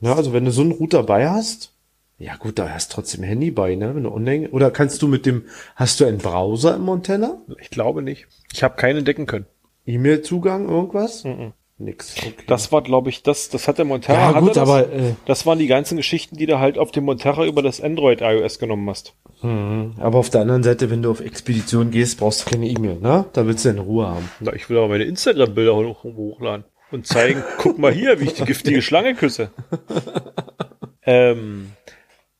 Ja, 0.00 0.14
also 0.14 0.32
wenn 0.32 0.44
du 0.44 0.50
so 0.50 0.62
einen 0.62 0.72
Router 0.72 1.02
bei 1.02 1.28
hast, 1.28 1.72
ja 2.18 2.36
gut, 2.36 2.58
da 2.58 2.68
hast 2.70 2.90
du 2.90 2.94
trotzdem 2.94 3.22
Handy 3.24 3.50
bei, 3.50 3.74
ne? 3.74 3.94
Wenn 3.94 4.04
du 4.04 4.12
online, 4.12 4.48
oder 4.50 4.70
kannst 4.70 5.02
du 5.02 5.08
mit 5.08 5.26
dem, 5.26 5.44
hast 5.74 6.00
du 6.00 6.04
einen 6.04 6.18
Browser 6.18 6.76
im 6.76 6.82
Montana? 6.82 7.40
Ich 7.60 7.70
glaube 7.70 8.02
nicht. 8.02 8.26
Ich 8.52 8.62
habe 8.62 8.76
keinen 8.76 8.98
entdecken 8.98 9.26
können. 9.26 9.46
E-Mail-Zugang, 9.86 10.68
irgendwas? 10.68 11.24
Nix. 11.78 12.16
Okay. 12.18 12.34
Das 12.46 12.70
war, 12.70 12.82
glaube 12.82 13.10
ich, 13.10 13.22
das, 13.22 13.48
das 13.48 13.66
hat 13.66 13.78
der 13.78 13.84
Montero. 13.84 14.16
ja 14.16 14.28
hatte 14.28 14.40
gut, 14.40 14.50
das, 14.50 14.58
aber 14.58 14.92
äh, 14.92 15.14
das 15.26 15.46
waren 15.46 15.58
die 15.58 15.66
ganzen 15.66 15.96
Geschichten, 15.96 16.36
die 16.36 16.46
du 16.46 16.58
halt 16.58 16.78
auf 16.78 16.92
dem 16.92 17.04
Montero 17.04 17.44
über 17.44 17.62
das 17.62 17.80
Android 17.80 18.20
iOS 18.20 18.58
genommen 18.58 18.88
hast. 18.88 19.14
aber 19.42 20.18
auf 20.18 20.30
der 20.30 20.42
anderen 20.42 20.62
Seite, 20.62 20.90
wenn 20.90 21.02
du 21.02 21.10
auf 21.10 21.20
Expedition 21.20 21.90
gehst, 21.90 22.20
brauchst 22.20 22.46
du 22.46 22.50
keine 22.50 22.68
E-Mail, 22.68 23.00
ne? 23.00 23.24
Da 23.32 23.46
willst 23.46 23.64
du 23.64 23.70
in 23.70 23.78
Ruhe 23.78 24.06
haben. 24.06 24.30
Na, 24.40 24.52
ich 24.52 24.70
will 24.70 24.78
aber 24.78 24.88
meine 24.88 25.04
Instagram-Bilder 25.04 25.74
hoch, 25.74 26.04
hochladen 26.04 26.64
und 26.92 27.06
zeigen, 27.06 27.42
guck 27.58 27.78
mal 27.78 27.92
hier, 27.92 28.20
wie 28.20 28.24
ich 28.24 28.34
die 28.34 28.44
giftige 28.44 28.82
Schlange 28.82 29.14
küsse. 29.14 29.50
ähm, 31.02 31.72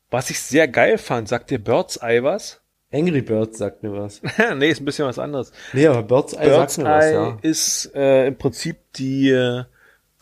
was 0.09 0.29
ich 0.29 0.39
sehr 0.39 0.67
geil 0.67 0.97
fand, 0.97 1.27
sagt 1.27 1.49
dir 1.49 1.59
Bird's 1.59 1.97
Eye 1.97 2.23
was? 2.23 2.61
Angry 2.93 3.21
Birds 3.21 3.57
sagt 3.57 3.83
mir 3.83 3.91
was. 3.91 4.21
nee, 4.55 4.69
ist 4.69 4.81
ein 4.81 4.85
bisschen 4.85 5.07
was 5.07 5.19
anderes. 5.19 5.51
Nee, 5.73 5.87
aber 5.87 6.03
Bird's 6.03 6.33
Eye 6.33 6.45
Bird's 6.45 6.75
sagt 6.75 6.87
mir 6.87 6.93
was, 6.93 7.11
ja. 7.11 7.37
ist 7.41 7.91
äh, 7.95 8.27
im 8.27 8.37
Prinzip 8.37 8.77
die, 8.95 9.29
äh, 9.29 9.63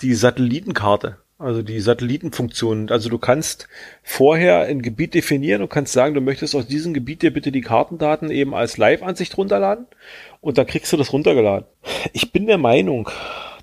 die 0.01 0.13
Satellitenkarte. 0.13 1.17
Also 1.37 1.63
die 1.63 1.79
Satellitenfunktion. 1.79 2.91
Also 2.91 3.09
du 3.09 3.17
kannst 3.17 3.67
vorher 4.03 4.61
ein 4.61 4.83
Gebiet 4.83 5.15
definieren 5.15 5.63
und 5.63 5.69
kannst 5.69 5.91
sagen, 5.91 6.13
du 6.13 6.21
möchtest 6.21 6.55
aus 6.55 6.67
diesem 6.67 6.93
Gebiet 6.93 7.23
dir 7.23 7.33
bitte 7.33 7.51
die 7.51 7.61
Kartendaten 7.61 8.29
eben 8.29 8.53
als 8.53 8.77
Live-Ansicht 8.77 9.35
runterladen 9.37 9.87
und 10.39 10.59
dann 10.59 10.67
kriegst 10.67 10.93
du 10.93 10.97
das 10.97 11.11
runtergeladen. 11.11 11.67
Ich 12.13 12.31
bin 12.31 12.45
der 12.45 12.59
Meinung, 12.59 13.09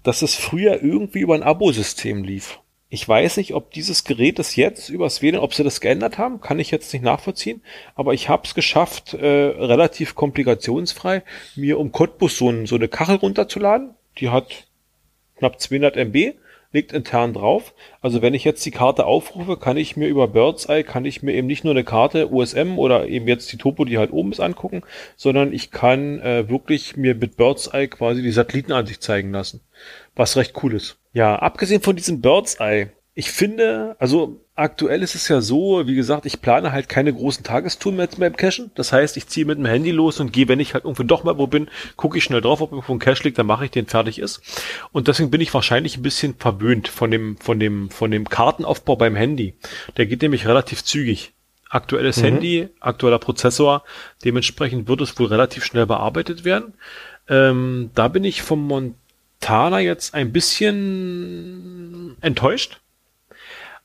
dass 0.02 0.22
es 0.22 0.34
früher 0.34 0.82
irgendwie 0.82 1.20
über 1.20 1.36
ein 1.36 1.44
Abosystem 1.44 2.24
lief. 2.24 2.59
Ich 2.91 3.07
weiß 3.07 3.36
nicht, 3.36 3.53
ob 3.53 3.70
dieses 3.70 4.05
Gerät 4.05 4.39
es 4.39 4.57
jetzt 4.57 4.89
übers 4.89 5.20
WLAN, 5.20 5.43
ob 5.43 5.53
sie 5.53 5.62
das 5.62 5.82
geändert 5.82 6.16
haben, 6.16 6.41
kann 6.41 6.59
ich 6.59 6.70
jetzt 6.70 6.91
nicht 6.95 7.03
nachvollziehen, 7.03 7.62
aber 7.95 8.14
ich 8.14 8.30
habe 8.30 8.45
es 8.47 8.55
geschafft, 8.55 9.12
äh, 9.12 9.26
relativ 9.26 10.14
komplikationsfrei, 10.14 11.22
mir 11.55 11.78
um 11.78 11.93
Cottbus 11.93 12.39
so, 12.39 12.49
ein, 12.49 12.64
so 12.64 12.76
eine 12.76 12.89
Kachel 12.89 13.16
runterzuladen. 13.16 13.91
Die 14.16 14.30
hat 14.30 14.68
knapp 15.36 15.61
200 15.61 15.97
MB, 15.97 16.34
liegt 16.72 16.93
intern 16.93 17.32
drauf. 17.32 17.74
Also 18.01 18.20
wenn 18.20 18.34
ich 18.34 18.45
jetzt 18.45 18.64
die 18.64 18.70
Karte 18.70 19.07
aufrufe, 19.07 19.57
kann 19.57 19.76
ich 19.76 19.97
mir 19.97 20.09
über 20.09 20.28
Birdseye, 20.28 20.82
kann 20.82 21.05
ich 21.05 21.22
mir 21.22 21.32
eben 21.32 21.47
nicht 21.47 21.64
nur 21.64 21.72
eine 21.72 21.84
Karte 21.84 22.32
USM 22.32 22.78
oder 22.78 23.07
eben 23.07 23.26
jetzt 23.26 23.51
die 23.53 23.57
Topo, 23.57 23.84
die 23.84 23.99
halt 23.99 24.12
oben 24.12 24.32
ist, 24.32 24.41
angucken, 24.41 24.82
sondern 25.16 25.53
ich 25.53 25.70
kann 25.70 26.20
äh, 26.20 26.49
wirklich 26.49 26.97
mir 26.97 27.14
mit 27.14 27.36
Birdseye 27.36 27.89
quasi 27.89 28.22
die 28.22 28.32
Satellitenansicht 28.32 29.03
zeigen 29.03 29.32
lassen. 29.32 29.61
Was 30.18 30.36
recht 30.36 30.52
cool 30.64 30.74
ist. 30.74 30.98
Ja, 31.12 31.36
abgesehen 31.36 31.80
von 31.80 31.94
diesem 31.94 32.20
Birdseye, 32.20 32.88
ich 33.14 33.30
finde, 33.30 33.94
also 34.00 34.44
aktuell 34.56 35.04
ist 35.04 35.14
es 35.14 35.28
ja 35.28 35.40
so, 35.40 35.86
wie 35.86 35.94
gesagt, 35.94 36.26
ich 36.26 36.40
plane 36.40 36.72
halt 36.72 36.88
keine 36.88 37.14
großen 37.14 37.44
Tagestouren 37.44 37.96
mehr 37.96 38.08
beim 38.18 38.34
Cachen. 38.34 38.72
Das 38.74 38.92
heißt, 38.92 39.16
ich 39.16 39.28
ziehe 39.28 39.46
mit 39.46 39.58
dem 39.58 39.66
Handy 39.66 39.92
los 39.92 40.18
und 40.18 40.32
gehe, 40.32 40.48
wenn 40.48 40.58
ich 40.58 40.74
halt 40.74 40.84
irgendwo 40.84 41.04
doch 41.04 41.22
mal 41.22 41.38
wo 41.38 41.46
bin, 41.46 41.68
gucke 41.94 42.18
ich 42.18 42.24
schnell 42.24 42.40
drauf, 42.40 42.60
ob 42.60 42.72
irgendwo 42.72 42.92
ein 42.92 42.98
Cache 42.98 43.22
liegt, 43.22 43.38
dann 43.38 43.46
mache 43.46 43.64
ich 43.64 43.70
den 43.70 43.86
fertig 43.86 44.18
ist. 44.18 44.40
Und 44.90 45.06
deswegen 45.06 45.30
bin 45.30 45.40
ich 45.40 45.54
wahrscheinlich 45.54 45.96
ein 45.96 46.02
bisschen 46.02 46.34
verwöhnt 46.36 46.88
von 46.88 47.12
dem, 47.12 47.36
von 47.36 47.60
dem, 47.60 47.90
von 47.90 48.10
dem 48.10 48.28
Kartenaufbau 48.28 48.96
beim 48.96 49.14
Handy. 49.14 49.54
Der 49.96 50.06
geht 50.06 50.22
nämlich 50.22 50.48
relativ 50.48 50.82
zügig. 50.82 51.32
Aktuelles 51.70 52.16
mhm. 52.16 52.24
Handy, 52.24 52.68
aktueller 52.80 53.20
Prozessor, 53.20 53.84
dementsprechend 54.24 54.88
wird 54.88 55.00
es 55.00 55.16
wohl 55.16 55.26
relativ 55.26 55.64
schnell 55.64 55.86
bearbeitet 55.86 56.44
werden. 56.44 56.74
Ähm, 57.28 57.90
da 57.94 58.08
bin 58.08 58.24
ich 58.24 58.42
vom 58.42 58.66
Montana 59.41 59.78
jetzt 59.80 60.14
ein 60.14 60.32
bisschen 60.32 62.16
enttäuscht 62.20 62.80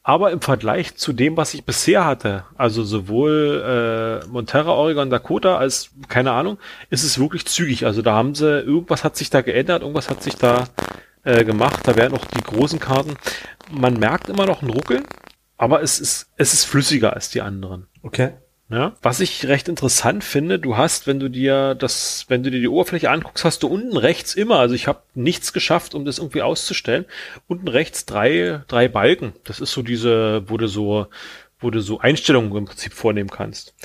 aber 0.06 0.32
im 0.32 0.42
Vergleich 0.42 0.96
zu 0.96 1.14
dem, 1.14 1.38
was 1.38 1.54
ich 1.54 1.64
bisher 1.64 2.04
hatte, 2.04 2.44
also 2.58 2.84
sowohl 2.84 4.22
äh, 4.26 4.28
Montera, 4.28 4.74
Oregon, 4.74 5.10
Dakota 5.10 5.58
als, 5.58 5.92
keine 6.10 6.34
Ahnung, 6.34 6.60
ist 6.90 7.06
es 7.06 7.20
wirklich 7.20 7.46
zügig. 7.46 7.86
Also 7.86 8.02
da 8.02 8.14
haben 8.14 8.36
sie, 8.36 8.60
irgendwas 8.60 9.06
hat 9.06 9.16
sich 9.16 9.30
da 9.30 9.40
geändert, 9.42 9.82
irgendwas 9.82 10.10
hat 10.10 10.22
sich 10.22 10.36
da 10.36 10.66
äh, 11.24 11.46
gemacht. 11.46 11.88
Da 11.88 11.96
werden 11.96 12.18
auch 12.18 12.26
die 12.26 12.44
großen 12.44 12.82
Karten. 12.82 13.16
Man 13.72 13.94
merkt 13.94 14.28
immer 14.28 14.46
noch 14.46 14.62
ein 14.62 14.70
Ruckeln, 14.70 15.06
aber 15.56 15.82
es 15.82 16.02
ist, 16.02 16.34
es 16.36 16.54
ist 16.54 16.66
flüssiger 16.66 17.14
als 17.14 17.30
die 17.30 17.40
anderen. 17.40 17.88
Okay. 18.02 18.34
Ja, 18.74 18.94
was 19.04 19.20
ich 19.20 19.46
recht 19.46 19.68
interessant 19.68 20.24
finde, 20.24 20.58
du 20.58 20.78
hast, 20.78 21.06
wenn 21.06 21.20
du 21.20 21.30
dir 21.30 21.76
das, 21.76 22.26
wenn 22.28 22.42
du 22.42 22.50
dir 22.50 22.60
die 22.60 22.68
Oberfläche 22.68 23.12
anguckst, 23.12 23.46
hast 23.46 23.62
du 23.62 23.68
unten 23.68 23.98
rechts 23.98 24.34
immer, 24.34 24.58
also 24.58 24.74
ich 24.74 24.88
habe 24.88 25.04
nichts 25.14 25.54
geschafft, 25.54 25.94
um 25.94 26.06
das 26.06 26.18
irgendwie 26.18 26.42
auszustellen, 26.42 27.06
unten 27.48 27.68
rechts 27.68 28.08
drei, 28.08 28.64
drei 28.68 28.88
Balken. 28.88 29.34
Das 29.44 29.60
ist 29.60 29.74
so 29.74 29.84
diese, 29.84 30.50
wo 30.50 30.58
du 30.58 30.68
so, 30.68 31.06
wo 31.60 31.70
du 31.70 31.82
so 31.82 32.00
Einstellungen 32.00 32.56
im 32.56 32.66
Prinzip 32.66 32.94
vornehmen 32.94 33.30
kannst. 33.30 33.76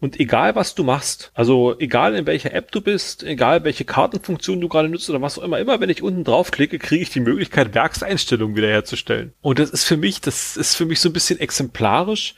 Und 0.00 0.18
egal 0.18 0.54
was 0.54 0.74
du 0.74 0.82
machst, 0.82 1.30
also 1.34 1.78
egal 1.78 2.14
in 2.14 2.24
welcher 2.24 2.54
App 2.54 2.72
du 2.72 2.80
bist, 2.80 3.24
egal 3.24 3.64
welche 3.64 3.84
Kartenfunktion 3.84 4.62
du 4.62 4.68
gerade 4.68 4.88
nutzt 4.88 5.10
oder 5.10 5.20
was 5.20 5.38
auch 5.38 5.42
immer, 5.42 5.58
immer 5.58 5.78
wenn 5.80 5.90
ich 5.90 6.02
unten 6.02 6.24
drauf 6.24 6.52
klicke, 6.52 6.78
kriege 6.78 7.02
ich 7.02 7.10
die 7.10 7.20
Möglichkeit, 7.20 7.74
Werkseinstellungen 7.74 8.56
wiederherzustellen. 8.56 9.34
Und 9.42 9.58
das 9.58 9.68
ist 9.68 9.84
für 9.84 9.98
mich, 9.98 10.22
das 10.22 10.56
ist 10.56 10.74
für 10.74 10.86
mich 10.86 11.00
so 11.00 11.10
ein 11.10 11.12
bisschen 11.12 11.38
exemplarisch, 11.38 12.34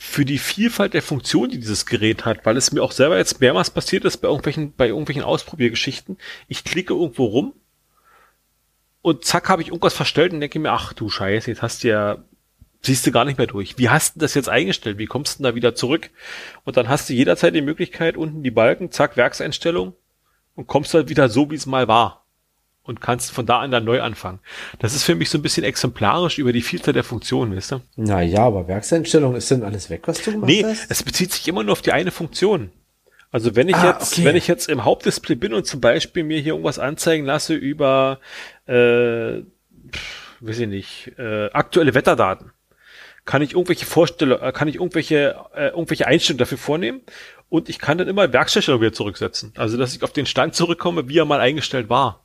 für 0.00 0.24
die 0.24 0.38
Vielfalt 0.38 0.94
der 0.94 1.02
Funktionen, 1.02 1.50
die 1.50 1.58
dieses 1.58 1.84
Gerät 1.84 2.24
hat, 2.24 2.46
weil 2.46 2.56
es 2.56 2.70
mir 2.70 2.84
auch 2.84 2.92
selber 2.92 3.18
jetzt 3.18 3.40
mehrmals 3.40 3.70
passiert 3.70 4.04
ist 4.04 4.18
bei 4.18 4.28
irgendwelchen, 4.28 4.72
bei 4.72 4.86
irgendwelchen 4.86 5.24
Ausprobiergeschichten. 5.24 6.18
Ich 6.46 6.62
klicke 6.62 6.94
irgendwo 6.94 7.24
rum 7.24 7.52
und 9.02 9.24
zack 9.24 9.48
habe 9.48 9.60
ich 9.60 9.68
irgendwas 9.68 9.94
verstellt 9.94 10.32
und 10.32 10.38
denke 10.38 10.60
mir, 10.60 10.70
ach 10.70 10.92
du 10.92 11.10
Scheiße, 11.10 11.50
jetzt 11.50 11.62
hast 11.62 11.82
du 11.82 11.88
ja, 11.88 12.18
siehst 12.80 13.08
du 13.08 13.10
gar 13.10 13.24
nicht 13.24 13.38
mehr 13.38 13.48
durch. 13.48 13.76
Wie 13.76 13.88
hast 13.88 14.14
du 14.14 14.20
das 14.20 14.34
jetzt 14.34 14.48
eingestellt? 14.48 14.98
Wie 14.98 15.06
kommst 15.06 15.40
du 15.40 15.42
da 15.42 15.56
wieder 15.56 15.74
zurück? 15.74 16.10
Und 16.62 16.76
dann 16.76 16.88
hast 16.88 17.08
du 17.08 17.12
jederzeit 17.12 17.56
die 17.56 17.60
Möglichkeit, 17.60 18.16
unten 18.16 18.44
die 18.44 18.52
Balken, 18.52 18.92
zack, 18.92 19.16
Werkseinstellung 19.16 19.96
und 20.54 20.68
kommst 20.68 20.94
halt 20.94 21.08
wieder 21.08 21.28
so, 21.28 21.50
wie 21.50 21.56
es 21.56 21.66
mal 21.66 21.88
war 21.88 22.17
und 22.88 23.00
kannst 23.00 23.30
von 23.30 23.46
da 23.46 23.60
an 23.60 23.70
dann 23.70 23.84
neu 23.84 24.00
anfangen. 24.00 24.40
Das 24.78 24.94
ist 24.94 25.04
für 25.04 25.14
mich 25.14 25.30
so 25.30 25.38
ein 25.38 25.42
bisschen 25.42 25.62
exemplarisch 25.62 26.38
über 26.38 26.52
die 26.52 26.62
Vielzahl 26.62 26.94
der 26.94 27.04
Funktionen, 27.04 27.54
weißt 27.54 27.72
du? 27.72 27.80
Naja, 27.96 28.44
aber 28.44 28.66
Werkseinstellung 28.66 29.36
ist 29.36 29.50
denn 29.50 29.62
alles 29.62 29.90
weg, 29.90 30.02
was 30.06 30.22
du 30.22 30.32
gemacht 30.32 30.48
nee, 30.48 30.64
hast? 30.64 30.80
Nee, 30.80 30.86
es 30.88 31.02
bezieht 31.02 31.32
sich 31.32 31.46
immer 31.46 31.62
nur 31.62 31.72
auf 31.72 31.82
die 31.82 31.92
eine 31.92 32.10
Funktion. 32.10 32.70
Also 33.30 33.54
wenn 33.54 33.68
ich 33.68 33.76
ah, 33.76 33.92
jetzt, 33.92 34.14
okay. 34.14 34.24
wenn 34.24 34.36
ich 34.36 34.48
jetzt 34.48 34.68
im 34.68 34.84
Hauptdisplay 34.84 35.34
bin 35.34 35.52
und 35.52 35.66
zum 35.66 35.80
Beispiel 35.82 36.24
mir 36.24 36.40
hier 36.40 36.52
irgendwas 36.52 36.78
anzeigen 36.78 37.26
lasse 37.26 37.54
über, 37.54 38.20
äh, 38.66 39.42
weiß 40.40 40.58
ich 40.60 40.66
nicht, 40.66 41.12
äh, 41.18 41.50
aktuelle 41.52 41.92
Wetterdaten, 41.92 42.52
kann 43.26 43.42
ich 43.42 43.52
irgendwelche 43.52 43.84
Vorstellungen, 43.84 44.42
äh, 44.42 44.52
kann 44.52 44.68
ich 44.68 44.76
irgendwelche, 44.76 45.36
äh, 45.54 45.68
irgendwelche 45.68 46.06
Einstellungen 46.06 46.38
dafür 46.38 46.56
vornehmen 46.56 47.02
und 47.50 47.68
ich 47.68 47.78
kann 47.78 47.98
dann 47.98 48.08
immer 48.08 48.32
Werkstellung 48.32 48.80
wieder 48.80 48.94
zurücksetzen. 48.94 49.52
Also 49.56 49.76
dass 49.76 49.94
ich 49.94 50.02
auf 50.02 50.14
den 50.14 50.24
Stand 50.24 50.54
zurückkomme, 50.54 51.08
wie 51.10 51.18
er 51.18 51.26
mal 51.26 51.40
eingestellt 51.40 51.90
war. 51.90 52.24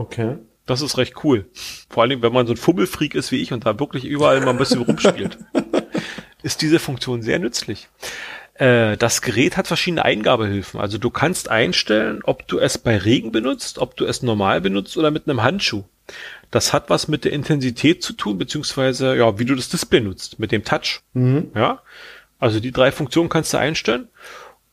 Okay. 0.00 0.38
Das 0.64 0.80
ist 0.80 0.96
recht 0.96 1.24
cool. 1.24 1.44
Vor 1.90 2.02
allem, 2.02 2.22
wenn 2.22 2.32
man 2.32 2.46
so 2.46 2.54
ein 2.54 2.56
Fummelfreak 2.56 3.14
ist 3.14 3.32
wie 3.32 3.42
ich 3.42 3.52
und 3.52 3.66
da 3.66 3.78
wirklich 3.78 4.04
überall 4.04 4.40
mal 4.40 4.50
ein 4.50 4.56
bisschen 4.56 4.80
rumspielt, 4.80 5.36
ist 6.42 6.62
diese 6.62 6.78
Funktion 6.78 7.20
sehr 7.20 7.38
nützlich. 7.38 7.88
Äh, 8.54 8.96
das 8.96 9.20
Gerät 9.20 9.58
hat 9.58 9.66
verschiedene 9.66 10.06
Eingabehilfen. 10.06 10.80
Also 10.80 10.96
du 10.96 11.10
kannst 11.10 11.50
einstellen, 11.50 12.20
ob 12.22 12.48
du 12.48 12.58
es 12.58 12.78
bei 12.78 12.96
Regen 12.96 13.30
benutzt, 13.30 13.78
ob 13.78 13.94
du 13.96 14.06
es 14.06 14.22
normal 14.22 14.62
benutzt 14.62 14.96
oder 14.96 15.10
mit 15.10 15.28
einem 15.28 15.42
Handschuh. 15.42 15.84
Das 16.50 16.72
hat 16.72 16.88
was 16.88 17.08
mit 17.08 17.26
der 17.26 17.32
Intensität 17.32 18.02
zu 18.02 18.14
tun, 18.14 18.38
beziehungsweise 18.38 19.14
ja, 19.16 19.38
wie 19.38 19.44
du 19.44 19.54
das 19.54 19.68
Display 19.68 20.00
nutzt, 20.00 20.38
mit 20.38 20.50
dem 20.50 20.64
Touch. 20.64 21.00
Mhm. 21.12 21.50
Ja, 21.54 21.82
also 22.38 22.58
die 22.58 22.72
drei 22.72 22.90
Funktionen 22.90 23.28
kannst 23.28 23.52
du 23.52 23.58
einstellen. 23.58 24.08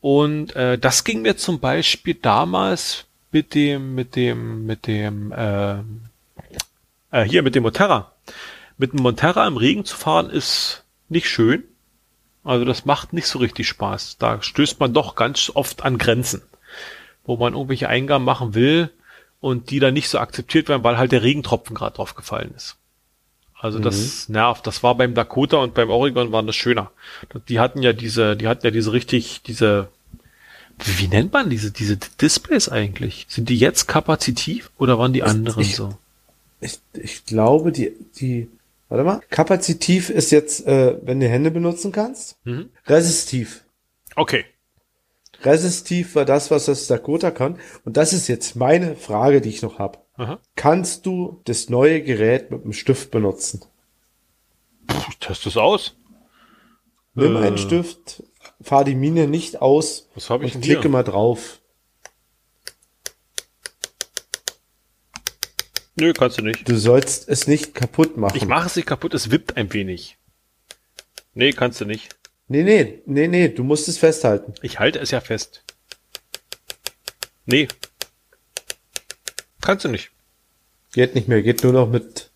Und 0.00 0.56
äh, 0.56 0.78
das 0.78 1.04
ging 1.04 1.20
mir 1.20 1.36
zum 1.36 1.60
Beispiel 1.60 2.14
damals 2.14 3.07
mit 3.30 3.54
dem, 3.54 3.94
mit 3.94 4.16
dem, 4.16 4.66
mit 4.66 4.86
dem, 4.86 5.32
äh, 5.32 5.78
äh, 7.10 7.24
hier 7.24 7.42
mit 7.42 7.54
dem 7.54 7.62
Monterra. 7.62 8.12
Mit 8.76 8.92
dem 8.92 9.02
Monterra 9.02 9.46
im 9.46 9.56
Regen 9.56 9.84
zu 9.84 9.96
fahren 9.96 10.30
ist 10.30 10.84
nicht 11.08 11.28
schön. 11.28 11.64
Also 12.44 12.64
das 12.64 12.84
macht 12.84 13.12
nicht 13.12 13.26
so 13.26 13.38
richtig 13.38 13.68
Spaß. 13.68 14.18
Da 14.18 14.40
stößt 14.40 14.80
man 14.80 14.94
doch 14.94 15.14
ganz 15.16 15.50
oft 15.54 15.84
an 15.84 15.98
Grenzen, 15.98 16.42
wo 17.24 17.36
man 17.36 17.52
irgendwelche 17.52 17.88
Eingaben 17.88 18.24
machen 18.24 18.54
will 18.54 18.90
und 19.40 19.70
die 19.70 19.80
dann 19.80 19.94
nicht 19.94 20.08
so 20.08 20.18
akzeptiert 20.18 20.68
werden, 20.68 20.84
weil 20.84 20.98
halt 20.98 21.12
der 21.12 21.22
Regentropfen 21.22 21.74
gerade 21.74 21.96
drauf 21.96 22.14
gefallen 22.14 22.52
ist. 22.56 22.76
Also 23.58 23.78
mhm. 23.78 23.82
das 23.82 24.28
nervt. 24.28 24.66
Das 24.66 24.82
war 24.82 24.94
beim 24.94 25.14
Dakota 25.14 25.58
und 25.58 25.74
beim 25.74 25.90
Oregon 25.90 26.32
waren 26.32 26.46
das 26.46 26.56
schöner. 26.56 26.90
Die 27.48 27.58
hatten 27.58 27.82
ja 27.82 27.92
diese, 27.92 28.36
die 28.36 28.48
hatten 28.48 28.64
ja 28.64 28.70
diese 28.70 28.92
richtig, 28.92 29.42
diese 29.42 29.88
wie 30.84 31.08
nennt 31.08 31.32
man 31.32 31.50
diese, 31.50 31.70
diese 31.70 31.96
Displays 32.20 32.68
eigentlich? 32.68 33.26
Sind 33.28 33.48
die 33.48 33.58
jetzt 33.58 33.86
kapazitiv 33.86 34.70
oder 34.78 34.98
waren 34.98 35.12
die 35.12 35.22
anderen 35.22 35.62
ich, 35.62 35.76
so? 35.76 35.96
Ich, 36.60 36.78
ich 36.94 37.24
glaube, 37.24 37.72
die, 37.72 37.92
die, 38.20 38.48
warte 38.88 39.04
mal, 39.04 39.20
kapazitiv 39.30 40.10
ist 40.10 40.30
jetzt, 40.30 40.66
äh, 40.66 40.96
wenn 41.02 41.20
du 41.20 41.28
Hände 41.28 41.50
benutzen 41.50 41.92
kannst. 41.92 42.36
Mhm. 42.44 42.70
Resistiv. 42.86 43.64
Okay. 44.16 44.44
Resistiv 45.42 46.14
war 46.14 46.24
das, 46.24 46.50
was 46.50 46.66
das 46.66 46.86
Dakota 46.86 47.30
kann. 47.30 47.58
Und 47.84 47.96
das 47.96 48.12
ist 48.12 48.28
jetzt 48.28 48.56
meine 48.56 48.96
Frage, 48.96 49.40
die 49.40 49.50
ich 49.50 49.62
noch 49.62 49.78
habe. 49.78 49.98
Kannst 50.56 51.06
du 51.06 51.40
das 51.44 51.68
neue 51.68 52.02
Gerät 52.02 52.50
mit 52.50 52.64
dem 52.64 52.72
Stift 52.72 53.12
benutzen? 53.12 53.60
Puh, 54.88 54.96
ich 55.10 55.18
teste 55.18 55.48
es 55.48 55.56
aus. 55.56 55.94
Nimm 57.14 57.36
äh. 57.36 57.46
einen 57.46 57.58
Stift, 57.58 58.24
fahr 58.60 58.84
die 58.84 58.94
Mine 58.94 59.26
nicht 59.26 59.60
aus 59.62 60.08
Was 60.14 60.30
hab 60.30 60.42
ich 60.42 60.54
und 60.54 60.62
klicke 60.62 60.82
hier? 60.82 60.90
mal 60.90 61.04
drauf. 61.04 61.60
Nö, 65.96 66.12
kannst 66.12 66.38
du 66.38 66.42
nicht. 66.42 66.68
Du 66.68 66.76
sollst 66.76 67.28
es 67.28 67.48
nicht 67.48 67.74
kaputt 67.74 68.16
machen. 68.16 68.36
Ich 68.36 68.46
mache 68.46 68.66
es 68.66 68.76
nicht 68.76 68.86
kaputt, 68.86 69.14
es 69.14 69.30
wippt 69.30 69.56
ein 69.56 69.72
wenig. 69.72 70.16
Nee, 71.34 71.52
kannst 71.52 71.80
du 71.80 71.84
nicht. 71.84 72.16
Nee, 72.46 72.62
nee, 72.62 73.02
nee, 73.04 73.28
nee, 73.28 73.48
du 73.48 73.64
musst 73.64 73.88
es 73.88 73.98
festhalten. 73.98 74.54
Ich 74.62 74.78
halte 74.78 75.00
es 75.00 75.10
ja 75.10 75.20
fest. 75.20 75.64
Nee. 77.46 77.68
Kannst 79.60 79.84
du 79.84 79.88
nicht. 79.88 80.10
Geht 80.92 81.14
nicht 81.14 81.28
mehr, 81.28 81.42
geht 81.42 81.62
nur 81.62 81.72
noch 81.72 81.88
mit 81.88 82.30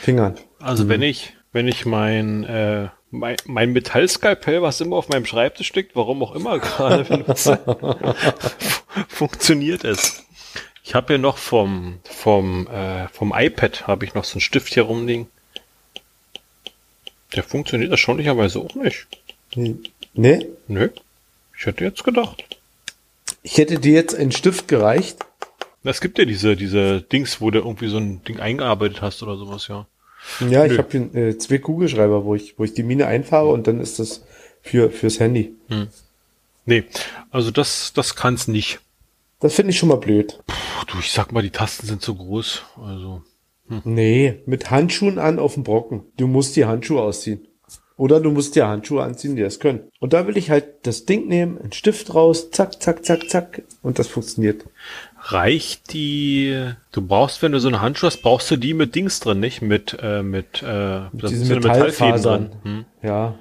Fingern. 0.00 0.38
Also 0.60 0.84
mhm. 0.84 0.88
wenn 0.88 1.02
ich, 1.02 1.36
wenn 1.52 1.68
ich 1.68 1.84
mein 1.84 2.44
äh, 2.44 2.88
mein, 3.10 3.36
mein 3.44 3.72
Metallskalpell, 3.72 4.62
was 4.62 4.80
immer 4.80 4.96
auf 4.96 5.08
meinem 5.08 5.26
Schreibtisch 5.26 5.72
liegt, 5.74 5.96
warum 5.96 6.22
auch 6.22 6.34
immer 6.34 6.58
gerade 6.60 7.04
benutze, 7.04 7.58
funktioniert 9.08 9.84
es. 9.84 10.24
Ich 10.82 10.94
habe 10.94 11.08
hier 11.08 11.18
noch 11.18 11.36
vom 11.36 12.00
vom 12.04 12.66
äh, 12.66 13.08
vom 13.08 13.32
iPad 13.36 13.86
habe 13.86 14.04
ich 14.04 14.14
noch 14.14 14.24
so 14.24 14.34
einen 14.34 14.40
Stift 14.40 14.74
hier 14.74 14.84
rumliegen. 14.84 15.28
Der 17.34 17.44
funktioniert 17.44 17.92
erstaunlicherweise 17.92 18.58
auch 18.58 18.74
nicht. 18.74 19.06
Nee? 20.14 20.46
Nö. 20.66 20.88
Ich 21.56 21.66
hätte 21.66 21.84
jetzt 21.84 22.02
gedacht. 22.02 22.44
Ich 23.42 23.58
hätte 23.58 23.78
dir 23.78 23.92
jetzt 23.92 24.14
einen 24.14 24.32
Stift 24.32 24.66
gereicht. 24.66 25.18
Es 25.84 26.00
gibt 26.00 26.18
ja 26.18 26.24
diese, 26.24 26.56
diese 26.56 27.00
Dings, 27.00 27.40
wo 27.40 27.50
du 27.50 27.60
irgendwie 27.60 27.88
so 27.88 27.98
ein 27.98 28.22
Ding 28.24 28.40
eingearbeitet 28.40 29.00
hast 29.00 29.22
oder 29.22 29.36
sowas, 29.36 29.68
ja. 29.68 29.86
Ja, 30.40 30.66
Nö. 30.66 30.72
ich 30.72 30.78
habe 30.78 30.88
hier 30.90 31.14
äh, 31.14 31.38
zwei 31.38 31.58
Kugelschreiber, 31.58 32.24
wo 32.24 32.34
ich, 32.34 32.58
wo 32.58 32.64
ich 32.64 32.74
die 32.74 32.82
Mine 32.82 33.06
einfahre 33.06 33.48
und 33.48 33.66
dann 33.66 33.80
ist 33.80 33.98
das 33.98 34.24
für 34.62 34.90
fürs 34.90 35.20
Handy. 35.20 35.54
Hm. 35.68 35.88
Nee, 36.66 36.84
also 37.30 37.50
das, 37.50 37.92
das 37.94 38.14
kann's 38.14 38.46
nicht. 38.46 38.80
Das 39.40 39.54
finde 39.54 39.70
ich 39.70 39.78
schon 39.78 39.88
mal 39.88 39.96
blöd. 39.96 40.38
Puh, 40.46 40.84
du, 40.86 40.98
ich 40.98 41.12
sag 41.12 41.32
mal, 41.32 41.42
die 41.42 41.50
Tasten 41.50 41.86
sind 41.86 42.02
zu 42.02 42.14
groß. 42.14 42.62
Also. 42.84 43.22
Hm. 43.68 43.80
Nee, 43.84 44.40
mit 44.46 44.70
Handschuhen 44.70 45.18
an 45.18 45.38
auf 45.38 45.54
dem 45.54 45.64
Brocken. 45.64 46.02
Du 46.16 46.26
musst 46.26 46.56
die 46.56 46.66
Handschuhe 46.66 47.00
ausziehen. 47.00 47.46
Oder 47.96 48.18
du 48.18 48.30
musst 48.30 48.56
dir 48.56 48.66
Handschuhe 48.66 49.02
anziehen, 49.02 49.36
die 49.36 49.42
das 49.42 49.60
können. 49.60 49.90
Und 49.98 50.14
da 50.14 50.26
will 50.26 50.38
ich 50.38 50.48
halt 50.48 50.86
das 50.86 51.04
Ding 51.04 51.28
nehmen, 51.28 51.58
einen 51.58 51.72
Stift 51.72 52.14
raus, 52.14 52.50
zack, 52.50 52.82
zack, 52.82 53.04
zack, 53.04 53.28
zack. 53.28 53.62
Und 53.82 53.98
das 53.98 54.08
funktioniert. 54.08 54.64
Reicht 55.22 55.92
die, 55.92 56.72
du 56.92 57.02
brauchst, 57.02 57.42
wenn 57.42 57.52
du 57.52 57.60
so 57.60 57.68
eine 57.68 57.80
Handschuhe 57.80 58.08
hast, 58.08 58.22
brauchst 58.22 58.50
du 58.50 58.56
die 58.56 58.74
mit 58.74 58.94
Dings 58.94 59.20
drin, 59.20 59.40
nicht? 59.40 59.62
Mit, 59.62 59.96
äh, 60.00 60.22
mit, 60.22 60.62
äh, 60.66 61.00
mit 61.12 61.30
diesen 61.30 61.48
Metallfasern. 61.48 62.52
Hm? 62.62 62.84
Ja. 63.02 63.34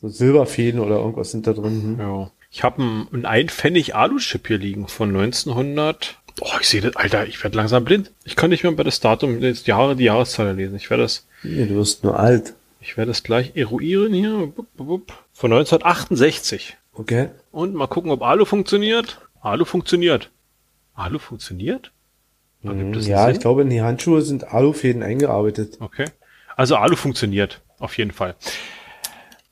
So 0.00 0.08
Silberfäden 0.08 0.80
oder 0.80 0.96
irgendwas 0.96 1.32
sind 1.32 1.46
da 1.46 1.52
drin. 1.52 1.98
Hm? 1.98 2.00
Ja. 2.00 2.30
Ich 2.50 2.62
habe 2.62 2.80
einen, 2.80 3.08
einen 3.12 3.26
Einpfennig 3.26 3.94
Alu-Chip 3.94 4.46
hier 4.46 4.58
liegen 4.58 4.88
von 4.88 5.08
1900. 5.08 6.16
Oh, 6.40 6.48
ich 6.60 6.68
sehe 6.68 6.80
das, 6.80 6.96
Alter, 6.96 7.26
ich 7.26 7.42
werde 7.42 7.56
langsam 7.56 7.84
blind. 7.84 8.12
Ich 8.24 8.36
kann 8.36 8.50
nicht 8.50 8.62
mehr 8.62 8.72
bei 8.72 8.82
das 8.82 9.00
Datum, 9.00 9.40
jetzt 9.40 9.66
Jahre, 9.66 9.96
die 9.96 10.04
Jahreszahl 10.04 10.54
lesen. 10.54 10.76
Ich 10.76 10.90
werde 10.90 11.02
das. 11.02 11.26
Nee, 11.42 11.66
du 11.66 11.74
wirst 11.76 12.04
nur 12.04 12.18
alt. 12.18 12.54
Ich 12.80 12.96
werde 12.96 13.10
es 13.10 13.22
gleich 13.22 13.56
eruieren 13.56 14.12
hier. 14.12 14.52
Von 14.76 15.52
1968. 15.52 16.76
Okay. 16.94 17.28
Und 17.50 17.74
mal 17.74 17.88
gucken, 17.88 18.10
ob 18.10 18.22
Alu 18.22 18.44
funktioniert. 18.44 19.20
Alu 19.40 19.64
funktioniert. 19.64 20.30
Alu 20.96 21.18
funktioniert? 21.18 21.92
Mhm, 22.62 22.94
ja, 22.94 23.26
Sinn? 23.26 23.34
ich 23.34 23.40
glaube, 23.40 23.62
in 23.62 23.70
die 23.70 23.82
Handschuhe 23.82 24.22
sind 24.22 24.52
Alufäden 24.52 25.02
eingearbeitet. 25.02 25.76
Okay. 25.80 26.06
Also 26.56 26.76
Alu 26.76 26.96
funktioniert. 26.96 27.62
Auf 27.78 27.96
jeden 27.98 28.12
Fall. 28.12 28.34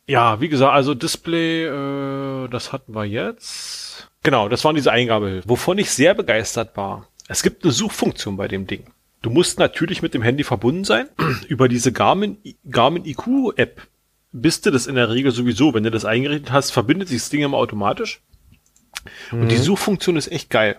Ja, 0.07 0.41
wie 0.41 0.49
gesagt, 0.49 0.73
also 0.73 0.95
Display, 0.95 1.65
äh, 1.65 2.49
das 2.49 2.73
hatten 2.73 2.95
wir 2.95 3.05
jetzt. 3.05 4.09
Genau, 4.23 4.49
das 4.49 4.65
waren 4.65 4.75
diese 4.75 4.93
Eingabehilfen. 4.93 5.49
Wovon 5.49 5.79
ich 5.79 5.91
sehr 5.91 6.15
begeistert 6.15 6.77
war. 6.77 7.09
Es 7.29 7.43
gibt 7.43 7.65
eine 7.65 7.73
Suchfunktion 7.73 8.37
bei 8.37 8.49
dem 8.49 8.67
Ding. 8.67 8.85
Du 9.23 9.31
musst 9.31 9.59
natürlich 9.59 10.03
mit 10.03 10.13
dem 10.13 10.23
Handy 10.23 10.45
verbunden 10.45 10.85
sein. 10.85 11.09
Über 11.49 11.69
diese 11.69 11.93
Garmin, 11.93 12.39
Garmin 12.69 13.05
IQ 13.05 13.57
App 13.57 13.83
bist 14.33 14.67
du 14.67 14.71
das 14.71 14.87
in 14.87 14.97
der 14.97 15.11
Regel 15.11 15.33
sowieso. 15.33 15.73
Wenn 15.73 15.85
du 15.85 15.91
das 15.91 16.05
eingerichtet 16.05 16.53
hast, 16.53 16.73
verbindet 16.73 17.09
sich 17.09 17.19
das 17.19 17.31
Ding 17.31 17.43
immer 17.43 17.57
automatisch. 17.57 18.21
Mhm. 19.31 19.43
Und 19.43 19.49
die 19.51 19.57
mhm. 19.57 19.63
Suchfunktion 19.63 20.17
ist 20.17 20.31
echt 20.31 20.51
geil. 20.51 20.77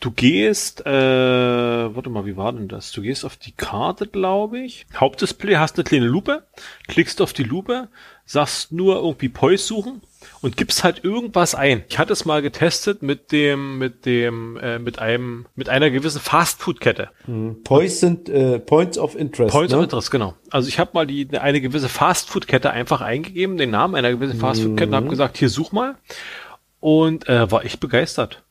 Du 0.00 0.12
gehst, 0.12 0.86
äh, 0.86 0.92
warte 0.92 2.08
mal, 2.08 2.24
wie 2.24 2.36
war 2.36 2.52
denn 2.52 2.68
das? 2.68 2.92
Du 2.92 3.02
gehst 3.02 3.24
auf 3.24 3.36
die 3.36 3.50
Karte, 3.50 4.06
glaube 4.06 4.60
ich. 4.60 4.86
Hauptdisplay, 4.94 5.56
hast 5.56 5.76
eine 5.76 5.82
kleine 5.82 6.06
Lupe, 6.06 6.44
klickst 6.86 7.20
auf 7.20 7.32
die 7.32 7.42
Lupe, 7.42 7.88
sagst 8.24 8.70
nur 8.70 8.96
irgendwie 8.96 9.28
Poise 9.28 9.64
suchen 9.64 10.00
und 10.40 10.56
gibst 10.56 10.84
halt 10.84 11.02
irgendwas 11.02 11.56
ein. 11.56 11.82
Ich 11.88 11.98
hatte 11.98 12.12
es 12.12 12.24
mal 12.24 12.42
getestet 12.42 13.02
mit 13.02 13.32
dem, 13.32 13.78
mit 13.78 14.06
dem, 14.06 14.56
äh, 14.58 14.78
mit 14.78 15.00
einem, 15.00 15.46
mit 15.56 15.68
einer 15.68 15.90
gewissen 15.90 16.20
Fastfood-Kette. 16.20 17.10
Hm. 17.24 17.64
Points 17.64 17.98
sind 17.98 18.28
äh, 18.28 18.60
Points 18.60 18.98
of 18.98 19.16
Interest. 19.16 19.50
Points 19.50 19.72
ne? 19.72 19.78
of 19.78 19.84
Interest, 19.84 20.12
genau. 20.12 20.34
Also 20.50 20.68
ich 20.68 20.78
habe 20.78 20.90
mal 20.94 21.08
die 21.08 21.28
eine 21.36 21.60
gewisse 21.60 21.88
Fastfood-Kette 21.88 22.70
einfach 22.70 23.00
eingegeben, 23.00 23.56
den 23.56 23.70
Namen 23.70 23.96
einer 23.96 24.10
gewissen 24.10 24.38
Fastfood-Kette, 24.38 24.90
mhm. 24.90 24.94
habe 24.94 25.08
gesagt, 25.08 25.38
hier 25.38 25.48
such 25.48 25.72
mal 25.72 25.96
und 26.80 27.28
äh, 27.28 27.50
war 27.50 27.64
echt 27.64 27.80
begeistert, 27.80 28.44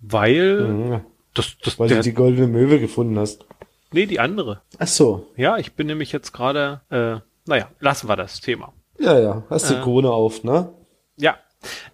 weil 0.00 0.60
mhm. 0.60 1.00
das, 1.34 1.56
das, 1.62 1.78
weil 1.78 1.88
der, 1.88 1.98
du 1.98 2.02
die 2.04 2.14
goldene 2.14 2.46
Möwe 2.46 2.80
gefunden 2.80 3.18
hast. 3.18 3.44
Nee, 3.92 4.06
die 4.06 4.20
andere. 4.20 4.60
Ach 4.78 4.86
so. 4.86 5.28
Ja, 5.36 5.56
ich 5.56 5.72
bin 5.72 5.86
nämlich 5.86 6.12
jetzt 6.12 6.32
gerade, 6.32 6.80
äh, 6.90 7.20
naja, 7.48 7.68
lassen 7.80 8.08
wir 8.08 8.16
das 8.16 8.40
Thema. 8.40 8.72
Ja, 8.98 9.18
ja, 9.18 9.44
hast 9.48 9.70
die 9.70 9.74
äh, 9.74 9.80
Krone 9.80 10.10
auf, 10.10 10.44
ne? 10.44 10.72
Ja. 11.16 11.36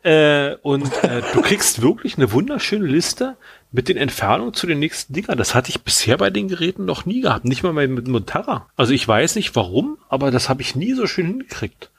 Äh, 0.02 0.56
und 0.62 0.90
äh, 1.05 1.22
du 1.32 1.40
kriegst 1.40 1.81
wirklich 1.81 2.16
eine 2.16 2.32
wunderschöne 2.32 2.86
Liste 2.86 3.36
mit 3.72 3.89
den 3.89 3.97
Entfernungen 3.97 4.55
zu 4.55 4.66
den 4.66 4.78
nächsten 4.78 5.14
Dingern. 5.14 5.39
Das 5.39 5.55
hatte 5.55 5.70
ich 5.70 5.82
bisher 5.82 6.16
bei 6.16 6.31
den 6.31 6.48
Geräten 6.48 6.85
noch 6.85 7.06
nie 7.06 7.22
gehabt. 7.22 7.44
Nicht 7.44 7.62
mal 7.62 7.72
mit 7.72 8.09
Montara. 8.09 8.68
Also 8.76 8.93
ich 8.93 9.06
weiß 9.06 9.36
nicht 9.36 9.56
warum, 9.56 9.98
aber 10.09 10.31
das 10.31 10.48
habe 10.48 10.62
ich 10.62 10.74
nie 10.74 10.93
so 10.93 11.06
schön 11.06 11.26
hingekriegt. 11.26 11.90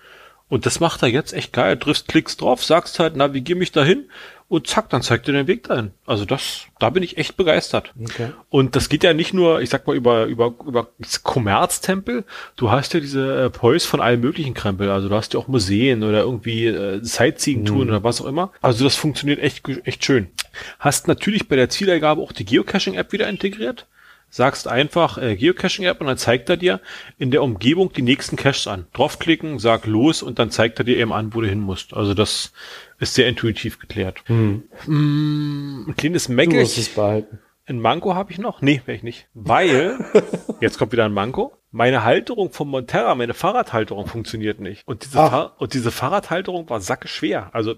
Und 0.48 0.66
das 0.66 0.80
macht 0.80 1.02
er 1.02 1.10
jetzt 1.10 1.34
echt 1.34 1.54
geil. 1.54 1.78
Triffst, 1.78 2.08
klickst 2.08 2.42
drauf, 2.42 2.64
sagst 2.64 3.00
halt, 3.00 3.16
navigier 3.16 3.56
mich 3.56 3.72
dahin 3.72 4.06
und 4.48 4.68
zack, 4.68 4.90
dann 4.90 5.02
zeigt 5.02 5.28
dir 5.28 5.32
den 5.32 5.48
Weg 5.48 5.64
dahin. 5.64 5.92
Also 6.06 6.24
das, 6.24 6.66
da 6.80 6.92
bin 6.92 7.02
ich 7.02 7.18
echt 7.18 7.36
begeistert. 7.36 7.94
Okay. 8.00 8.30
Und 8.50 8.76
das 8.76 8.90
geht 8.90 9.04
ja 9.04 9.14
nicht 9.14 9.34
nur, 9.34 9.62
ich 9.62 9.72
sag 9.72 9.88
mal, 9.88 9.96
über, 9.96 10.26
über, 10.26 10.54
über 10.68 10.88
Kommerztempel. 11.24 12.26
Du 12.56 12.70
hast 12.70 12.94
ja 12.94 13.00
diese 13.00 13.46
äh, 13.46 13.50
Poys 13.50 13.86
von 13.86 14.02
allen 14.02 14.22
möglichen 14.22 14.54
Krempel. 14.54 14.92
Also 14.92 15.10
du 15.10 15.16
hast 15.16 15.34
ja 15.34 15.40
auch 15.40 15.48
Museen 15.48 16.04
oder 16.04 16.20
irgendwie 16.20 16.68
äh, 16.68 17.00
Sightseeing-Touren 17.02 17.86
mhm. 17.86 17.90
oder 17.90 18.04
was 18.04 18.22
auch 18.22 18.28
immer. 18.28 18.52
Also 18.62 18.84
das 18.84 18.96
funktioniert 18.96 19.40
echt, 19.40 19.68
echt 19.84 20.06
schön. 20.06 20.28
Hast 20.78 21.08
natürlich 21.08 21.48
bei 21.48 21.56
der 21.56 21.70
Zieleingabe 21.70 22.22
auch 22.22 22.32
die 22.32 22.46
Geocaching-App 22.46 23.14
wieder 23.14 23.28
integriert 23.28 23.88
sagst 24.36 24.68
einfach 24.68 25.18
äh, 25.18 25.38
Geocaching-App 25.38 26.02
und 26.02 26.08
dann 26.08 26.18
zeigt 26.18 26.50
er 26.50 26.58
dir 26.58 26.82
in 27.18 27.32
der 27.32 27.42
Umgebung 27.42 27.94
die 27.94 28.02
nächsten 28.02 28.36
Caches 28.36 28.68
an. 28.68 28.86
Draufklicken, 28.92 29.60
sag 29.60 29.86
los 29.86 30.22
und 30.22 30.40
dann 30.40 30.52
zeigt 30.52 30.78
er 30.78 30.84
dir 30.84 30.98
eben 30.98 31.14
an, 31.14 31.34
wo 31.34 31.40
du 31.40 31.48
hin 31.48 31.62
musst. 31.62 31.94
Also 31.94 32.14
das 32.14 32.52
ist 33.00 33.14
sehr 33.14 33.30
intuitiv 33.30 33.80
geklärt. 33.80 34.24
Hm. 34.26 34.64
Mm, 34.88 35.86
ein 35.88 35.96
kleines 35.96 36.28
Mäckel. 36.28 36.56
Du 36.56 36.60
musst 36.60 36.78
es 36.78 36.90
behalten. 36.90 37.40
Ein 37.66 37.80
Manko 37.80 38.14
habe 38.14 38.34
ich 38.34 38.38
noch? 38.38 38.62
Nee, 38.62 38.82
wäre 38.86 38.98
ich 38.98 39.04
nicht. 39.04 39.30
Weil, 39.34 40.00
jetzt 40.60 40.78
kommt 40.78 40.92
wieder 40.92 41.06
ein 41.06 41.14
Manko. 41.14 41.56
Meine 41.72 42.04
Halterung 42.04 42.52
vom 42.52 42.70
Monterra, 42.70 43.16
meine 43.16 43.34
Fahrradhalterung 43.34 44.06
funktioniert 44.06 44.60
nicht. 44.60 44.86
Und 44.86 45.06
diese, 45.06 45.14
Fahr 45.14 45.56
und 45.60 45.74
diese 45.74 45.92
Fahrradhalterung 45.92 46.70
war 46.70 46.82
sacke 46.82 47.08
schwer. 47.08 47.52
Also 47.54 47.76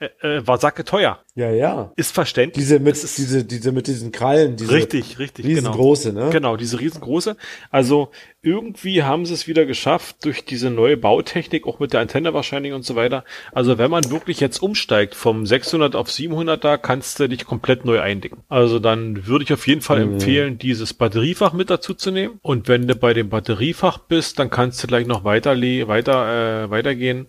äh, 0.00 0.38
äh, 0.38 0.46
war 0.46 0.56
sacke 0.56 0.86
teuer. 0.86 1.18
Ja, 1.34 1.50
ja. 1.50 1.92
Ist 1.94 2.14
verständlich. 2.14 2.64
Diese 2.64 2.78
mit, 2.80 2.96
ist, 2.96 3.18
diese, 3.18 3.44
diese 3.44 3.70
mit 3.70 3.86
diesen 3.86 4.12
Krallen, 4.12 4.56
diese 4.56 4.72
richtig, 4.72 5.18
richtig, 5.18 5.44
genau. 5.44 5.56
riesengroße, 5.58 6.12
genau. 6.12 6.24
ne? 6.24 6.30
Genau, 6.32 6.56
diese 6.56 6.80
riesengroße. 6.80 7.36
Also 7.70 8.10
irgendwie 8.40 9.02
haben 9.02 9.26
sie 9.26 9.34
es 9.34 9.46
wieder 9.46 9.66
geschafft 9.66 10.24
durch 10.24 10.46
diese 10.46 10.70
neue 10.70 10.96
Bautechnik, 10.96 11.66
auch 11.66 11.80
mit 11.80 11.92
der 11.92 12.00
Antenne 12.00 12.32
wahrscheinlich 12.32 12.72
und 12.72 12.82
so 12.82 12.96
weiter. 12.96 13.24
Also 13.52 13.76
wenn 13.76 13.90
man 13.90 14.10
wirklich 14.10 14.40
jetzt 14.40 14.62
umsteigt 14.62 15.14
vom 15.14 15.44
600 15.44 15.94
auf 15.94 16.10
700 16.10 16.64
da, 16.64 16.78
kannst 16.78 17.20
du 17.20 17.28
dich 17.28 17.44
komplett 17.44 17.84
neu 17.84 18.00
eindecken. 18.00 18.42
Also 18.48 18.78
dann 18.78 19.26
würde 19.26 19.44
ich 19.44 19.52
auf 19.52 19.66
jeden 19.66 19.82
Fall 19.82 20.04
mhm. 20.04 20.14
empfehlen, 20.14 20.58
dieses 20.58 20.94
Batteriefach 20.94 21.52
mit 21.52 21.68
dazu 21.68 21.92
zu 21.92 22.10
nehmen. 22.10 22.38
Und 22.40 22.68
wenn 22.68 22.88
du 22.88 22.94
bei 22.94 23.12
dem 23.12 23.28
Batteriefach 23.28 23.98
bist, 23.98 24.38
dann 24.38 24.48
kannst 24.48 24.82
du 24.82 24.86
gleich 24.86 25.06
noch 25.06 25.24
weiter, 25.24 25.60
weiter, 25.60 26.64
äh, 26.64 26.70
weitergehen 26.70 27.28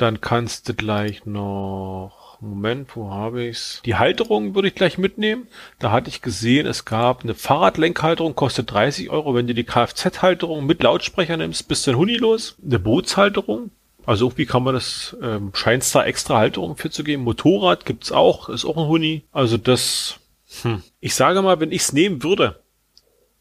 dann 0.00 0.20
kannst 0.20 0.68
du 0.68 0.74
gleich 0.74 1.26
noch, 1.26 2.38
Moment, 2.40 2.96
wo 2.96 3.10
habe 3.10 3.44
ich's? 3.44 3.82
Die 3.84 3.96
Halterung 3.96 4.54
würde 4.54 4.68
ich 4.68 4.74
gleich 4.74 4.96
mitnehmen. 4.98 5.46
Da 5.78 5.90
hatte 5.90 6.08
ich 6.08 6.22
gesehen, 6.22 6.66
es 6.66 6.84
gab 6.84 7.22
eine 7.22 7.34
Fahrradlenkhalterung, 7.34 8.34
kostet 8.34 8.70
30 8.72 9.10
Euro. 9.10 9.34
Wenn 9.34 9.46
du 9.46 9.54
die 9.54 9.64
Kfz-Halterung 9.64 10.64
mit 10.64 10.82
Lautsprecher 10.82 11.36
nimmst, 11.36 11.68
bist 11.68 11.86
du 11.86 11.92
ein 11.92 11.96
Huni 11.98 12.16
los. 12.16 12.56
Eine 12.64 12.78
Bootshalterung, 12.78 13.70
also 14.06 14.26
irgendwie 14.26 14.46
kann 14.46 14.62
man 14.62 14.74
das, 14.74 15.16
ähm, 15.22 15.50
scheint 15.54 15.94
da 15.94 16.04
extra 16.04 16.38
Halterung 16.38 16.76
für 16.76 16.90
zu 16.90 17.04
geben. 17.04 17.22
Motorrad 17.22 17.84
gibt's 17.84 18.12
auch, 18.12 18.48
ist 18.48 18.64
auch 18.64 18.76
ein 18.76 18.88
Huni. 18.88 19.22
Also 19.32 19.56
das, 19.56 20.18
hm. 20.62 20.82
ich 21.00 21.14
sage 21.14 21.42
mal, 21.42 21.60
wenn 21.60 21.72
ich's 21.72 21.92
nehmen 21.92 22.22
würde 22.22 22.60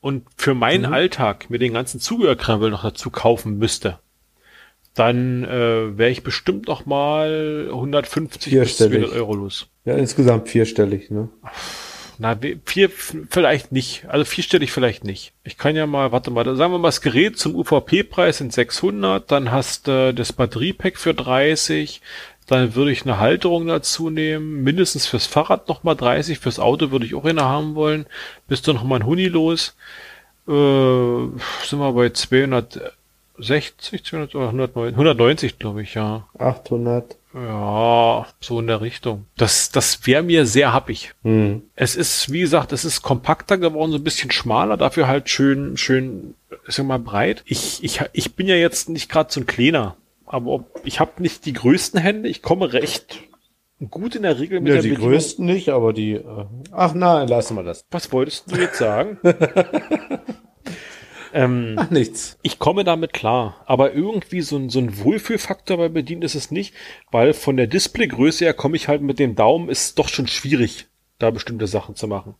und 0.01 0.27
für 0.35 0.53
meinen 0.53 0.87
mhm. 0.87 0.93
Alltag 0.93 1.49
mir 1.49 1.59
den 1.59 1.73
ganzen 1.73 1.99
Zubehörkrempel 1.99 2.69
noch 2.69 2.83
dazu 2.83 3.09
kaufen 3.09 3.57
müsste, 3.57 3.99
dann 4.93 5.43
äh, 5.43 5.97
wäre 5.97 6.09
ich 6.09 6.23
bestimmt 6.23 6.67
noch 6.67 6.85
mal 6.85 7.67
150 7.69 8.53
bis 8.53 8.77
200 8.77 9.11
Euro 9.11 9.35
los. 9.35 9.67
Ja, 9.85 9.95
insgesamt 9.95 10.49
vierstellig, 10.49 11.09
ne? 11.09 11.29
Na, 12.21 12.37
vier 12.65 12.89
vielleicht 12.89 13.71
nicht. 13.71 14.03
Also 14.09 14.25
vierstellig 14.25 14.73
vielleicht 14.73 15.05
nicht. 15.05 15.31
Ich 15.45 15.57
kann 15.57 15.77
ja 15.77 15.87
mal, 15.87 16.11
warte 16.11 16.31
mal, 16.31 16.43
sagen 16.57 16.73
wir 16.73 16.77
mal, 16.77 16.89
das 16.89 16.99
Gerät 16.99 17.37
zum 17.37 17.55
UVP-Preis 17.55 18.39
sind 18.39 18.51
600, 18.51 19.31
dann 19.31 19.51
hast 19.51 19.87
du 19.87 20.09
äh, 20.09 20.13
das 20.13 20.33
Batteriepack 20.33 20.97
für 20.97 21.13
30, 21.13 22.01
dann 22.45 22.75
würde 22.75 22.91
ich 22.91 23.03
eine 23.03 23.19
Halterung 23.19 23.67
dazu 23.67 24.09
nehmen, 24.09 24.63
mindestens 24.63 25.07
fürs 25.07 25.27
Fahrrad 25.27 25.69
noch 25.69 25.83
mal 25.83 25.95
30, 25.95 26.39
fürs 26.39 26.59
Auto 26.59 26.91
würde 26.91 27.05
ich 27.05 27.15
auch 27.15 27.23
eine 27.23 27.45
haben 27.45 27.75
wollen, 27.75 28.05
bist 28.49 28.67
du 28.67 28.73
noch 28.73 28.83
mal 28.83 28.97
ein 28.97 29.05
Huni 29.05 29.27
los. 29.27 29.77
Äh, 30.45 30.51
sind 30.51 31.79
wir 31.79 31.93
bei 31.93 32.09
200 32.09 32.98
60, 33.39 34.03
200 34.03 34.35
oder 34.35 34.45
190, 34.45 34.93
190 34.93 35.59
glaube 35.59 35.81
ich, 35.81 35.93
ja. 35.95 36.27
800. 36.37 37.17
Ja, 37.33 38.25
so 38.39 38.59
in 38.59 38.67
der 38.67 38.81
Richtung. 38.81 39.25
Das, 39.37 39.71
das 39.71 40.05
wäre 40.07 40.23
mir 40.23 40.45
sehr 40.47 40.73
happig. 40.73 41.13
Hm. 41.23 41.61
Es 41.75 41.95
ist, 41.95 42.31
wie 42.31 42.39
gesagt, 42.41 42.71
es 42.71 42.85
ist 42.85 43.03
kompakter 43.03 43.57
geworden, 43.57 43.91
so 43.91 43.97
ein 43.97 44.03
bisschen 44.03 44.31
schmaler, 44.31 44.77
dafür 44.77 45.07
halt 45.07 45.29
schön, 45.29 45.77
schön, 45.77 46.33
ist 46.65 46.79
ja 46.79 46.83
mal 46.83 46.99
breit. 46.99 47.43
Ich, 47.45 47.83
ich, 47.83 48.01
ich 48.13 48.35
bin 48.35 48.47
ja 48.47 48.55
jetzt 48.55 48.89
nicht 48.89 49.11
gerade 49.11 49.31
so 49.31 49.41
ein 49.41 49.45
kleiner, 49.45 49.95
aber 50.25 50.65
ich 50.83 50.99
habe 50.99 51.21
nicht 51.21 51.45
die 51.45 51.53
größten 51.53 51.99
Hände, 51.99 52.29
ich 52.29 52.41
komme 52.41 52.73
recht 52.73 53.19
gut 53.89 54.15
in 54.15 54.23
der 54.23 54.39
Regel 54.39 54.59
mit 54.59 54.69
ja, 54.69 54.73
der 54.75 54.83
die 54.83 54.89
Bedienung. 54.89 55.11
größten 55.11 55.45
nicht, 55.45 55.69
aber 55.69 55.93
die, 55.93 56.13
äh, 56.13 56.45
ach 56.71 56.93
nein, 56.93 57.27
lassen 57.27 57.55
wir 57.55 57.63
das. 57.63 57.85
Was 57.91 58.11
wolltest 58.11 58.51
du 58.51 58.57
jetzt 58.57 58.77
sagen? 58.77 59.19
Ähm, 61.33 61.75
Ach, 61.77 61.89
nichts. 61.89 62.37
Ich 62.41 62.59
komme 62.59 62.83
damit 62.83 63.13
klar, 63.13 63.63
aber 63.65 63.93
irgendwie 63.93 64.41
so 64.41 64.57
ein, 64.57 64.69
so 64.69 64.79
ein 64.79 65.03
Wohlfühlfaktor 65.03 65.77
bei 65.77 65.89
Bedienen 65.89 66.21
ist 66.21 66.35
es 66.35 66.51
nicht, 66.51 66.73
weil 67.11 67.33
von 67.33 67.57
der 67.57 67.67
Displaygröße 67.67 68.45
her 68.45 68.53
komme 68.53 68.75
ich 68.75 68.87
halt 68.87 69.01
mit 69.01 69.19
dem 69.19 69.35
Daumen, 69.35 69.69
ist 69.69 69.99
doch 69.99 70.09
schon 70.09 70.27
schwierig, 70.27 70.87
da 71.17 71.31
bestimmte 71.31 71.67
Sachen 71.67 71.95
zu 71.95 72.07
machen. 72.07 72.35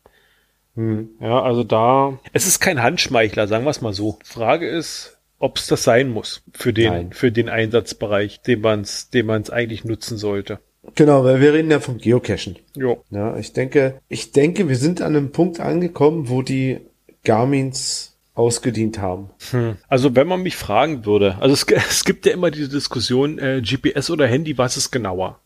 Hm. 0.75 1.09
Ja, 1.19 1.41
also 1.41 1.63
da, 1.63 2.19
es 2.33 2.47
ist 2.47 2.59
kein 2.59 2.81
Handschmeichler, 2.81 3.47
sagen 3.47 3.65
wir 3.65 3.71
es 3.71 3.81
mal 3.81 3.93
so. 3.93 4.19
Frage 4.23 4.67
ist, 4.67 5.17
ob 5.39 5.57
es 5.57 5.67
das 5.67 5.83
sein 5.83 6.09
muss 6.09 6.43
für 6.53 6.73
den, 6.73 7.13
für 7.13 7.31
den 7.31 7.49
Einsatzbereich, 7.49 8.41
den 8.41 8.61
man 8.61 8.81
es 8.81 9.09
den 9.09 9.25
man's 9.25 9.49
eigentlich 9.49 9.85
nutzen 9.85 10.17
sollte. 10.17 10.59
Genau, 10.95 11.23
weil 11.23 11.41
wir 11.41 11.53
reden 11.53 11.71
ja 11.71 11.79
vom 11.79 11.97
Geocachen. 11.97 12.57
Jo. 12.75 13.03
Ja, 13.09 13.37
ich 13.37 13.53
denke, 13.53 14.01
ich 14.07 14.31
denke, 14.31 14.69
wir 14.69 14.75
sind 14.75 15.01
an 15.01 15.15
einem 15.15 15.31
Punkt 15.31 15.59
angekommen, 15.59 16.29
wo 16.29 16.41
die 16.41 16.79
Garmins 17.23 18.08
ausgedient 18.39 18.99
haben. 18.99 19.29
Hm. 19.51 19.75
Also 19.89 20.15
wenn 20.15 20.27
man 20.27 20.41
mich 20.41 20.55
fragen 20.55 21.05
würde, 21.05 21.37
also 21.39 21.53
es, 21.53 21.63
es 21.89 22.05
gibt 22.05 22.25
ja 22.25 22.31
immer 22.31 22.49
diese 22.49 22.69
Diskussion, 22.69 23.37
äh, 23.37 23.61
GPS 23.61 24.09
oder 24.09 24.25
Handy, 24.25 24.57
was 24.57 24.77
ist 24.77 24.91
genauer? 24.91 25.39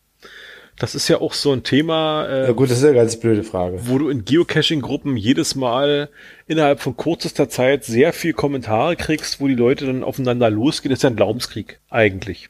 Das 0.79 0.95
ist 0.95 1.07
ja 1.07 1.21
auch 1.21 1.33
so 1.33 1.51
ein 1.51 1.63
Thema. 1.63 2.27
Äh, 2.27 2.47
ja 2.47 2.51
gut, 2.51 2.69
das 2.69 2.79
ist 2.79 2.83
eine 2.83 2.95
ganz 2.95 3.19
blöde 3.19 3.43
Frage. 3.43 3.87
Wo 3.87 3.97
du 3.99 4.09
in 4.09 4.25
Geocaching-Gruppen 4.25 5.17
jedes 5.17 5.55
Mal 5.55 6.09
innerhalb 6.47 6.79
von 6.79 6.97
kürzester 6.97 7.47
Zeit 7.47 7.83
sehr 7.83 8.11
viel 8.11 8.33
Kommentare 8.33 8.95
kriegst, 8.95 9.39
wo 9.39 9.47
die 9.47 9.55
Leute 9.55 9.85
dann 9.85 10.03
aufeinander 10.03 10.49
losgehen. 10.49 10.89
Das 10.89 10.99
ist 10.99 11.03
ja 11.03 11.11
ein 11.11 11.15
Glaubenskrieg 11.15 11.79
eigentlich. 11.89 12.49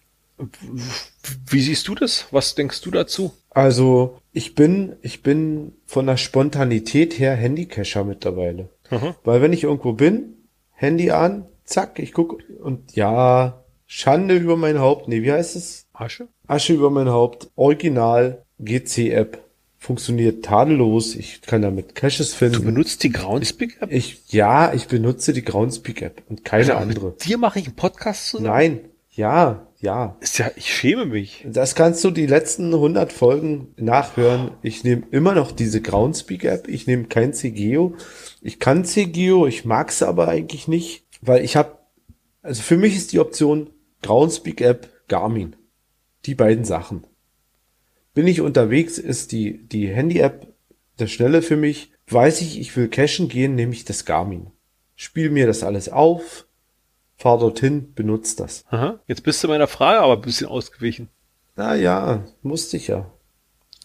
Wie 1.50 1.62
siehst 1.62 1.88
du 1.88 1.96
das? 1.96 2.28
Was 2.32 2.56
denkst 2.56 2.82
du 2.82 2.92
dazu? 2.92 3.34
Also 3.50 4.20
ich 4.32 4.56
bin, 4.56 4.94
ich 5.02 5.22
bin 5.22 5.74
von 5.86 6.08
der 6.08 6.18
Spontanität 6.18 7.20
her 7.20 7.36
Handycacher 7.36 8.04
mittlerweile. 8.04 8.70
Mhm. 8.94 9.16
Weil 9.24 9.42
wenn 9.42 9.54
ich 9.54 9.64
irgendwo 9.64 9.94
bin, 9.94 10.36
Handy 10.72 11.12
an, 11.12 11.46
zack, 11.64 12.00
ich 12.00 12.14
gucke 12.14 12.38
und 12.62 12.96
ja, 12.96 13.64
Schande 13.86 14.36
über 14.36 14.58
mein 14.58 14.80
Haupt. 14.80 15.08
Nee, 15.08 15.22
wie 15.22 15.32
heißt 15.32 15.56
es? 15.56 15.86
Asche? 15.94 16.28
Asche 16.48 16.74
über 16.74 16.90
mein 16.90 17.10
Haupt. 17.10 17.52
Original 17.56 18.44
GC-App. 18.60 19.40
Funktioniert 19.78 20.46
tadellos. 20.46 21.14
Ich 21.16 21.42
kann 21.42 21.62
damit 21.62 21.94
Caches 21.94 22.34
finden. 22.34 22.56
Du 22.56 22.64
benutzt 22.64 23.04
die 23.04 23.12
Groundspeak-App? 23.12 23.92
Ich, 23.92 24.32
ja, 24.32 24.74
ich 24.74 24.88
benutze 24.88 25.34
die 25.34 25.44
Groundspeak-App 25.44 26.24
und 26.30 26.46
keine 26.46 26.74
also, 26.74 26.74
andere. 26.74 27.06
Mit 27.08 27.26
dir 27.26 27.38
mache 27.38 27.60
ich 27.60 27.68
einen 27.68 27.76
Podcast 27.76 28.30
zusammen? 28.30 28.50
Nein. 28.50 28.80
Ja, 29.12 29.68
ja. 29.84 30.16
Ist 30.22 30.38
ja, 30.38 30.50
ich 30.56 30.74
schäme 30.74 31.06
mich. 31.06 31.46
Das 31.46 31.76
kannst 31.76 32.04
du 32.06 32.10
die 32.10 32.26
letzten 32.26 32.74
100 32.74 33.12
Folgen 33.12 33.74
nachhören. 33.76 34.52
Ich 34.62 34.86
nehme 34.86 35.04
immer 35.12 35.36
noch 35.36 35.52
diese 35.52 35.82
Groundspeak-App. 35.82 36.70
Ich 36.70 36.88
nehme 36.88 37.06
kein 37.06 37.34
CGO. 37.34 37.94
Ich 38.42 38.60
kann 38.60 38.86
CGO, 38.86 39.46
ich 39.46 39.66
mag 39.66 39.90
es 39.90 40.02
aber 40.02 40.30
eigentlich 40.30 40.70
nicht, 40.70 41.04
weil 41.22 41.44
ich 41.44 41.58
habe, 41.58 41.80
also 42.42 42.62
für 42.62 42.78
mich 42.78 42.96
ist 42.96 43.12
die 43.12 43.20
Option 43.20 43.72
Groundspeak-App 44.04 44.90
Garmin. 45.10 45.58
Die 46.26 46.36
beiden 46.36 46.64
Sachen. 46.64 47.06
Bin 48.14 48.26
ich 48.26 48.40
unterwegs, 48.40 48.98
ist 48.98 49.34
die, 49.34 49.68
die 49.68 49.90
Handy-App 49.90 50.48
das 50.96 51.12
Schnelle 51.12 51.42
für 51.42 51.58
mich. 51.58 51.92
Weiß 52.08 52.40
ich, 52.40 52.58
ich 52.58 52.76
will 52.78 52.88
cashen 52.88 53.28
gehen, 53.28 53.56
nehme 53.56 53.74
ich 53.74 53.84
das 53.84 54.06
Garmin. 54.06 54.48
Spiel 54.96 55.30
mir 55.30 55.46
das 55.46 55.62
alles 55.62 55.90
auf, 55.90 56.46
fahr 57.24 57.40
dorthin, 57.40 57.94
benutzt 57.94 58.42
das. 58.42 58.66
Aha. 58.70 59.00
Jetzt 59.08 59.24
bist 59.24 59.42
du 59.42 59.48
meiner 59.48 59.68
Frage 59.68 60.02
aber 60.02 60.16
ein 60.16 60.22
bisschen 60.22 60.48
ausgewichen. 60.48 61.08
Na 61.56 61.74
ja, 61.74 62.26
musste 62.42 62.76
ich 62.76 62.88
ja. 62.88 63.10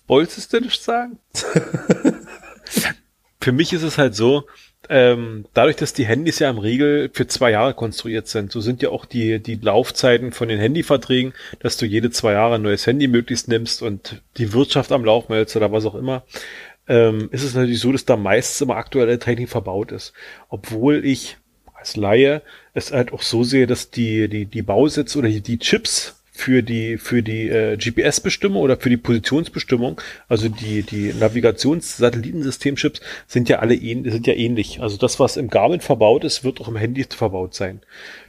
Wolltest 0.09 0.53
du 0.53 0.61
nicht 0.61 0.83
sagen? 0.83 1.21
Für 3.41 3.53
mich 3.53 3.73
ist 3.73 3.85
es 3.85 3.97
halt 3.97 4.17
so, 4.17 4.43
ähm, 4.89 5.47
dadurch, 5.55 5.77
dass 5.77 5.93
die 5.93 6.05
Handys 6.05 6.41
ja 6.41 6.51
im 6.51 6.59
Regel 6.59 7.11
für 7.13 7.29
zwei 7.29 7.53
Jahre 7.53 7.75
konstruiert 7.75 8.27
sind, 8.27 8.51
so 8.51 8.61
sind 8.61 8.83
ja 8.83 8.89
auch 8.89 9.05
die, 9.05 9.41
die 9.41 9.55
Laufzeiten 9.55 10.33
von 10.33 10.49
den 10.49 10.59
Handyverträgen, 10.59 11.33
dass 11.61 11.77
du 11.77 11.87
jede 11.87 12.11
zwei 12.11 12.33
Jahre 12.33 12.57
ein 12.57 12.63
neues 12.63 12.89
Handy 12.89 13.07
möglichst 13.07 13.47
nimmst 13.47 13.83
und 13.83 14.21
die 14.37 14.53
Wirtschaft 14.53 14.91
am 14.91 15.05
Laufen 15.05 15.33
hältst 15.35 15.55
oder 15.55 15.71
was 15.71 15.85
auch 15.85 15.95
immer, 15.95 16.25
ähm, 16.89 17.29
ist 17.31 17.45
es 17.45 17.55
natürlich 17.55 17.79
so, 17.79 17.93
dass 17.93 18.05
da 18.05 18.17
meistens 18.17 18.61
immer 18.63 18.77
aktuelle 18.77 19.21
Technik 19.21 19.49
verbaut 19.49 19.93
ist. 19.93 20.13
Obwohl 20.49 21.05
ich 21.05 21.37
als 21.79 21.97
Laie 21.97 22.43
es 22.75 22.93
halt 22.93 23.13
auch 23.13 23.23
so 23.23 23.45
sehe, 23.45 23.67
dass 23.67 23.91
die, 23.91 24.29
die, 24.29 24.47
die 24.47 24.63
Bausätze 24.63 25.19
oder 25.19 25.29
die, 25.29 25.41
die 25.41 25.59
Chips 25.59 26.18
für 26.39 26.63
die 26.63 26.99
für 26.99 27.21
die 27.21 27.49
äh, 27.49 27.77
GPS-Bestimmung 27.77 28.63
oder 28.63 28.77
für 28.77 28.91
die 28.91 28.97
Positionsbestimmung, 28.97 30.01
also 30.29 30.49
die 30.49 30.83
die 30.83 31.13
Navigations-Satellitensystemchips 31.13 33.01
sind 33.27 33.49
ja 33.49 33.59
alle 33.59 33.75
ähn, 33.75 34.09
sind 34.09 34.25
ja 34.29 34.35
ähnlich. 34.35 34.81
Also 34.81 34.99
das, 34.99 35.19
was 35.19 35.37
im 35.37 35.49
Garmin 35.49 35.81
verbaut 35.81 36.23
ist, 36.23 36.45
wird 36.45 36.61
auch 36.61 36.69
im 36.69 36.77
Handy 36.77 37.05
verbaut 37.05 37.55
sein. 37.55 37.81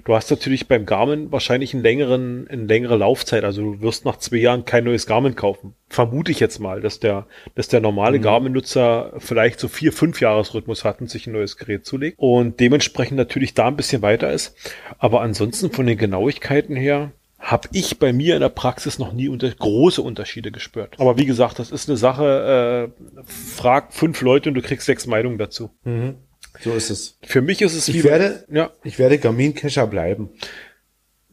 Du 0.06 0.16
hast 0.16 0.32
natürlich 0.32 0.68
beim 0.68 0.88
Garmin 0.88 1.32
wahrscheinlich 1.32 1.76
einen 1.76 1.84
längeren 1.84 2.48
eine 2.50 2.66
längere 2.66 2.98
Laufzeit. 2.98 3.44
Also 3.44 3.62
du 3.62 3.82
wirst 3.82 4.06
nach 4.06 4.18
zwei 4.18 4.38
Jahren 4.38 4.66
kein 4.66 4.86
neues 4.86 5.06
Garmin 5.06 5.36
kaufen. 5.36 5.76
Vermute 5.88 6.32
ich 6.32 6.40
jetzt 6.40 6.58
mal, 6.58 6.82
dass 6.82 7.00
der 7.00 7.28
dass 7.54 7.68
der 7.68 7.80
normale 7.80 8.18
mhm. 8.18 8.24
Garmin-Nutzer 8.24 9.14
vielleicht 9.20 9.60
so 9.60 9.68
vier 9.68 9.94
fünf 9.94 10.20
Jahresrhythmus 10.20 10.84
hat 10.84 11.00
und 11.00 11.12
sich 11.12 11.28
ein 11.28 11.34
neues 11.34 11.58
Gerät 11.58 11.86
zulegt 11.86 12.18
und 12.18 12.60
dementsprechend 12.60 13.18
natürlich 13.18 13.54
da 13.54 13.68
ein 13.68 13.78
bisschen 13.78 14.02
weiter 14.02 14.34
ist. 14.34 14.56
Aber 14.98 15.22
ansonsten 15.22 15.70
von 15.70 15.86
den 15.86 15.98
Genauigkeiten 15.98 16.76
her 16.76 17.12
habe 17.40 17.70
ich 17.72 18.00
bei 18.00 18.12
mir 18.12 18.36
in 18.36 18.42
der 18.42 18.50
Praxis 18.50 19.00
noch 19.00 19.14
nie 19.14 19.30
unter 19.30 19.50
große 19.50 20.02
Unterschiede 20.02 20.52
gespürt. 20.52 21.00
Aber 21.00 21.18
wie 21.18 21.26
gesagt, 21.26 21.58
das 21.58 21.72
ist 21.72 21.90
eine 21.90 21.98
Sache, 21.98 22.92
äh, 22.98 23.24
frag 23.24 23.94
fünf 23.94 24.22
Leute 24.22 24.50
und 24.50 24.56
du 24.56 24.62
kriegst 24.62 24.86
sechs 24.86 25.08
Meinungen 25.08 25.38
dazu. 25.38 25.72
Mhm. 25.84 26.16
So 26.62 26.74
ist 26.74 26.90
es. 26.90 27.18
Für 27.24 27.42
mich 27.42 27.62
ist 27.62 27.76
es 27.76 27.88
ich 27.88 27.96
wie 27.96 28.04
werde, 28.04 28.46
bei, 28.50 28.56
ja. 28.56 28.72
Ich 28.84 29.00
werde 29.00 29.18
Garmin 29.18 29.56
Cacher 29.56 29.88
bleiben. 29.88 30.30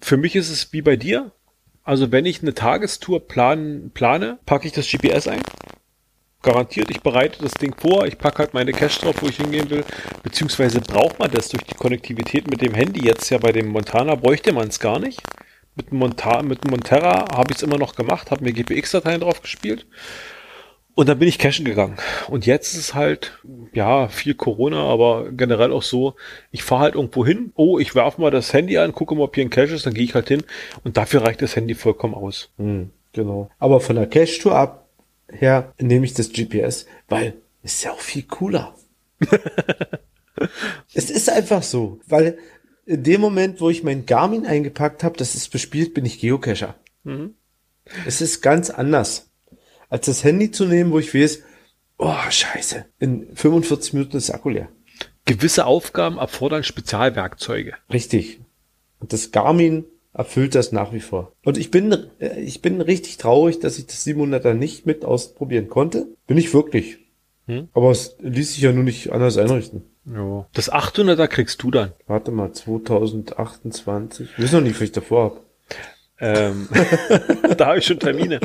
Für 0.01 0.17
mich 0.17 0.37
ist 0.37 0.51
es 0.51 0.73
wie 0.73 0.83
bei 0.83 0.97
dir. 0.97 1.33
Also 1.83 2.13
wenn 2.13 2.25
ich 2.25 2.43
eine 2.43 2.55
Tagestour 2.55 3.27
plan, 3.27 3.91
plane, 3.93 4.39
packe 4.47 4.67
ich 4.67 4.73
das 4.73 4.89
GPS 4.89 5.29
ein. 5.29 5.41
Garantiert, 6.43 6.91
ich 6.91 7.01
bereite 7.01 7.43
das 7.43 7.55
Ding 7.55 7.75
vor, 7.77 8.07
ich 8.07 8.19
packe 8.19 8.39
halt 8.39 8.55
meine 8.55 8.73
Cache 8.73 9.01
drauf, 9.01 9.17
wo 9.21 9.27
ich 9.27 9.37
hingehen 9.37 9.69
will. 9.71 9.85
Beziehungsweise 10.23 10.81
braucht 10.81 11.19
man 11.19 11.31
das 11.31 11.49
durch 11.49 11.65
die 11.65 11.75
Konnektivität 11.75 12.49
mit 12.49 12.63
dem 12.63 12.75
Handy 12.75 13.05
jetzt 13.05 13.31
ja 13.31 13.39
bei 13.39 13.51
dem 13.51 13.69
Montana, 13.69 14.15
bräuchte 14.15 14.53
man 14.53 14.69
es 14.69 14.79
gar 14.79 15.01
nicht. 15.01 15.21
Mit, 15.77 15.93
Monta 15.93 16.43
mit 16.43 16.69
Montera 16.69 17.27
habe 17.37 17.53
ich 17.53 17.59
es 17.59 17.63
immer 17.63 17.79
noch 17.79 17.95
gemacht, 17.95 18.31
habe 18.31 18.43
mir 18.43 18.53
GPX-Dateien 18.53 19.21
drauf 19.21 19.43
gespielt. 19.43 19.87
Und 20.95 21.11
dann 21.11 21.19
bin 21.19 21.29
ich 21.29 21.39
cashen 21.39 21.67
gegangen. 21.67 21.99
Und 22.29 22.47
jetzt 22.47 22.73
ist 22.73 22.79
es 22.79 22.95
halt, 22.95 23.39
ja, 23.75 24.09
viel 24.09 24.33
Corona, 24.33 24.81
aber 24.85 25.31
generell 25.31 25.71
auch 25.71 25.83
so, 25.83 26.15
ich 26.51 26.63
fahre 26.63 26.81
halt 26.81 26.95
irgendwo 26.95 27.27
hin, 27.27 27.53
oh, 27.55 27.79
ich 27.79 27.95
werfe 27.95 28.23
mal 28.23 28.31
das 28.31 28.55
Handy 28.55 28.79
an, 28.79 28.93
gucke 28.93 29.15
mal, 29.15 29.25
ob 29.25 29.35
hier 29.35 29.45
ein 29.45 29.51
Cache 29.51 29.75
ist, 29.75 29.85
dann 29.85 29.93
gehe 29.93 30.05
ich 30.05 30.15
halt 30.15 30.29
hin 30.29 30.43
und 30.85 30.97
dafür 30.97 31.23
reicht 31.23 31.43
das 31.43 31.55
Handy 31.55 31.75
vollkommen 31.75 32.15
aus. 32.15 32.49
Hm, 32.57 32.91
genau. 33.13 33.51
Aber 33.59 33.81
von 33.81 33.97
der 33.97 34.07
Cache-Tour 34.07 34.57
ab 34.57 34.89
her 35.31 35.75
nehme 35.79 36.07
ich 36.07 36.15
das 36.15 36.33
GPS, 36.33 36.87
weil 37.09 37.35
es 37.63 37.75
ist 37.75 37.85
ja 37.85 37.93
auch 37.93 38.01
viel 38.01 38.23
cooler. 38.23 38.75
es 40.95 41.11
ist 41.11 41.29
einfach 41.29 41.63
so, 41.63 42.01
weil 42.07 42.39
in 42.87 43.03
dem 43.03 43.21
Moment, 43.21 43.61
wo 43.61 43.69
ich 43.69 43.83
mein 43.83 44.07
Garmin 44.07 44.47
eingepackt 44.47 45.05
habe, 45.05 45.19
das 45.19 45.35
ist 45.35 45.51
bespielt, 45.51 45.93
bin 45.93 46.07
ich 46.07 46.21
Geocacher. 46.21 46.77
Mhm. 47.05 47.35
Es 48.07 48.21
ist 48.21 48.41
ganz 48.41 48.71
anders, 48.71 49.31
als 49.89 50.07
das 50.07 50.25
Handy 50.25 50.51
zu 50.51 50.65
nehmen, 50.65 50.93
wo 50.93 50.99
ich 50.99 51.15
weiß, 51.15 51.43
oh, 51.99 52.15
scheiße, 52.31 52.87
in 52.99 53.35
45 53.35 53.93
Minuten 53.93 54.17
ist 54.17 54.31
Akku 54.31 54.51
leer. 54.51 54.69
Gewisse 55.25 55.67
Aufgaben 55.67 56.19
erfordern 56.19 56.63
Spezialwerkzeuge. 56.63 57.75
Richtig. 57.93 58.41
Und 59.01 59.13
das 59.13 59.33
Garmin 59.33 59.85
erfüllt 60.13 60.55
das 60.55 60.71
nach 60.71 60.93
wie 60.93 61.01
vor. 61.01 61.33
Und 61.45 61.59
ich 61.59 61.71
bin, 61.71 61.93
äh, 62.21 62.41
ich 62.41 62.63
bin 62.63 62.81
richtig 62.81 63.19
traurig, 63.19 63.59
dass 63.59 63.79
ich 63.79 63.87
das 63.87 64.07
700er 64.07 64.55
nicht 64.55 64.87
mit 64.87 65.05
ausprobieren 65.05 65.69
konnte. 65.69 66.07
Bin 66.27 66.39
ich 66.39 66.55
wirklich. 66.55 66.99
Hm? 67.47 67.69
Aber 67.75 67.91
es 67.91 68.17
ließ 68.21 68.55
sich 68.55 68.63
ja 68.63 68.73
nur 68.73 68.85
nicht 68.85 69.11
anders 69.13 69.37
einrichten. 69.37 69.83
Ja. 70.07 70.47
Das 70.53 70.73
800er 70.73 71.27
kriegst 71.27 71.63
du 71.63 71.71
dann. 71.71 71.93
Warte 72.07 72.31
mal, 72.31 72.53
2028. 72.53 74.31
Ich 74.37 74.45
weiß 74.45 74.53
noch 74.53 74.61
nicht, 74.61 74.77
was 74.77 74.83
ich 74.83 74.93
davor 74.93 75.25
habe. 75.25 75.41
Ähm, 76.19 76.69
da 77.57 77.67
habe 77.67 77.79
ich 77.79 77.87
schon 77.87 77.99
Termine. 77.99 78.41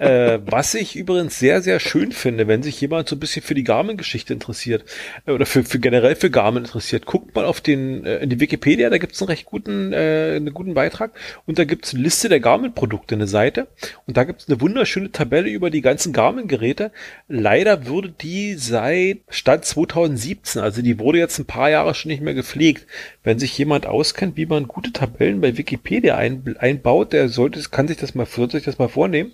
Äh, 0.00 0.40
was 0.44 0.74
ich 0.74 0.96
übrigens 0.96 1.38
sehr, 1.38 1.62
sehr 1.62 1.80
schön 1.80 2.12
finde, 2.12 2.48
wenn 2.48 2.62
sich 2.62 2.80
jemand 2.80 3.08
so 3.08 3.16
ein 3.16 3.20
bisschen 3.20 3.42
für 3.42 3.54
die 3.54 3.64
Garmin-Geschichte 3.64 4.32
interessiert 4.32 4.84
äh, 5.26 5.32
oder 5.32 5.46
für, 5.46 5.64
für 5.64 5.78
generell 5.78 6.16
für 6.16 6.30
Garmin 6.30 6.64
interessiert, 6.64 7.06
guckt 7.06 7.34
mal 7.34 7.44
auf 7.44 7.60
den 7.60 8.04
äh, 8.04 8.18
in 8.18 8.30
die 8.30 8.40
Wikipedia, 8.40 8.90
da 8.90 8.98
gibt 8.98 9.14
es 9.14 9.22
einen 9.22 9.28
recht 9.28 9.46
guten, 9.46 9.92
äh, 9.92 10.34
einen 10.36 10.52
guten 10.52 10.74
Beitrag 10.74 11.12
und 11.46 11.58
da 11.58 11.64
gibt 11.64 11.86
es 11.86 11.94
eine 11.94 12.02
Liste 12.02 12.28
der 12.28 12.40
Garmin-Produkte, 12.40 13.14
eine 13.14 13.26
Seite 13.26 13.68
und 14.06 14.16
da 14.16 14.24
gibt 14.24 14.42
es 14.42 14.48
eine 14.48 14.60
wunderschöne 14.60 15.12
Tabelle 15.12 15.48
über 15.48 15.70
die 15.70 15.82
ganzen 15.82 16.12
Garmin-Geräte. 16.12 16.92
Leider 17.28 17.86
würde 17.86 18.10
die 18.10 18.54
seit 18.54 19.18
Stand 19.28 19.64
2017, 19.64 20.60
also 20.60 20.82
die 20.82 20.98
wurde 20.98 21.18
jetzt 21.18 21.38
ein 21.38 21.46
paar 21.46 21.70
Jahre 21.70 21.94
schon 21.94 22.10
nicht 22.10 22.22
mehr 22.22 22.34
gepflegt. 22.34 22.86
Wenn 23.22 23.38
sich 23.38 23.56
jemand 23.56 23.86
auskennt, 23.86 24.36
wie 24.36 24.46
man 24.46 24.68
gute 24.68 24.92
Tabellen 24.92 25.40
bei 25.40 25.56
Wikipedia 25.56 26.16
ein, 26.16 26.42
einbaut, 26.86 27.12
der 27.12 27.28
sollte, 27.28 27.60
kann 27.70 27.88
sich 27.88 27.96
das 27.96 28.14
mal, 28.14 28.26
sollte 28.26 28.56
sich 28.56 28.64
das 28.64 28.78
mal 28.78 28.88
vornehmen 28.88 29.32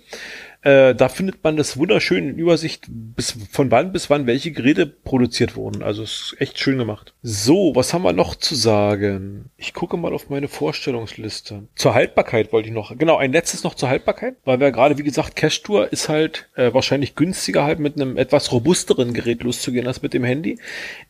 Äh, 0.65 0.95
da 0.95 1.09
findet 1.09 1.43
man 1.43 1.57
das 1.57 1.75
wunderschön 1.75 2.29
in 2.29 2.37
Übersicht, 2.37 2.85
bis, 2.87 3.35
von 3.51 3.69
wann 3.69 3.91
bis 3.91 4.09
wann 4.09 4.27
welche 4.27 4.53
Geräte 4.53 4.85
produziert 4.85 5.57
wurden. 5.57 5.83
Also 5.83 6.03
ist 6.03 6.37
echt 6.39 6.57
schön 6.57 6.77
gemacht. 6.77 7.13
So, 7.21 7.73
was 7.75 7.93
haben 7.93 8.03
wir 8.03 8.13
noch 8.13 8.35
zu 8.35 8.55
sagen? 8.55 9.49
Ich 9.57 9.73
gucke 9.73 9.97
mal 9.97 10.13
auf 10.13 10.29
meine 10.29 10.47
Vorstellungsliste. 10.47 11.67
Zur 11.75 11.93
Haltbarkeit 11.93 12.53
wollte 12.53 12.69
ich 12.69 12.73
noch. 12.73 12.97
Genau, 12.97 13.17
ein 13.17 13.33
letztes 13.33 13.65
noch 13.65 13.75
zur 13.75 13.89
Haltbarkeit, 13.89 14.37
weil 14.45 14.61
wir 14.61 14.71
gerade, 14.71 14.97
wie 14.97 15.03
gesagt, 15.03 15.35
Cash 15.35 15.63
Tour 15.63 15.91
ist 15.91 16.07
halt 16.07 16.49
äh, 16.55 16.73
wahrscheinlich 16.73 17.15
günstiger 17.15 17.65
halt 17.65 17.79
mit 17.79 17.97
einem 17.99 18.15
etwas 18.15 18.53
robusteren 18.53 19.13
Gerät 19.13 19.43
loszugehen 19.43 19.85
als 19.85 20.01
mit 20.01 20.13
dem 20.13 20.23
Handy. 20.23 20.59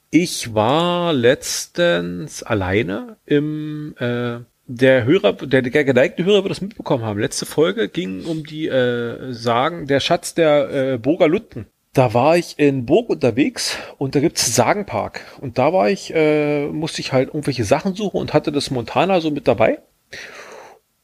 Ich 0.09 0.55
war 0.55 1.13
letztens 1.13 2.41
alleine 2.41 3.17
im 3.27 3.93
äh, 3.99 4.39
der 4.65 5.03
Hörer, 5.03 5.33
der, 5.33 5.61
der 5.61 5.83
geneigte 5.83 6.23
Hörer 6.23 6.43
wird 6.43 6.51
das 6.51 6.61
mitbekommen 6.61 7.03
haben. 7.03 7.19
Letzte 7.19 7.45
Folge 7.45 7.89
ging 7.89 8.25
um 8.25 8.45
die 8.45 8.67
äh, 8.67 9.33
Sagen, 9.33 9.87
der 9.87 9.99
Schatz 9.99 10.33
der 10.33 10.69
äh, 10.93 10.97
Burger 10.97 11.27
Lutten. 11.27 11.67
Da 11.93 12.13
war 12.13 12.37
ich 12.37 12.57
in 12.57 12.85
Burg 12.85 13.09
unterwegs 13.09 13.77
und 13.99 14.15
da 14.15 14.19
gibt's 14.19 14.55
Sagenpark. 14.55 15.21
Und 15.41 15.59
da 15.59 15.73
war 15.73 15.89
ich, 15.89 16.13
äh, 16.13 16.65
musste 16.67 17.01
ich 17.01 17.13
halt 17.13 17.27
irgendwelche 17.29 17.65
Sachen 17.65 17.93
suchen 17.93 18.19
und 18.19 18.33
hatte 18.33 18.51
das 18.51 18.71
Montana 18.71 19.21
so 19.21 19.29
mit 19.29 19.47
dabei. 19.47 19.79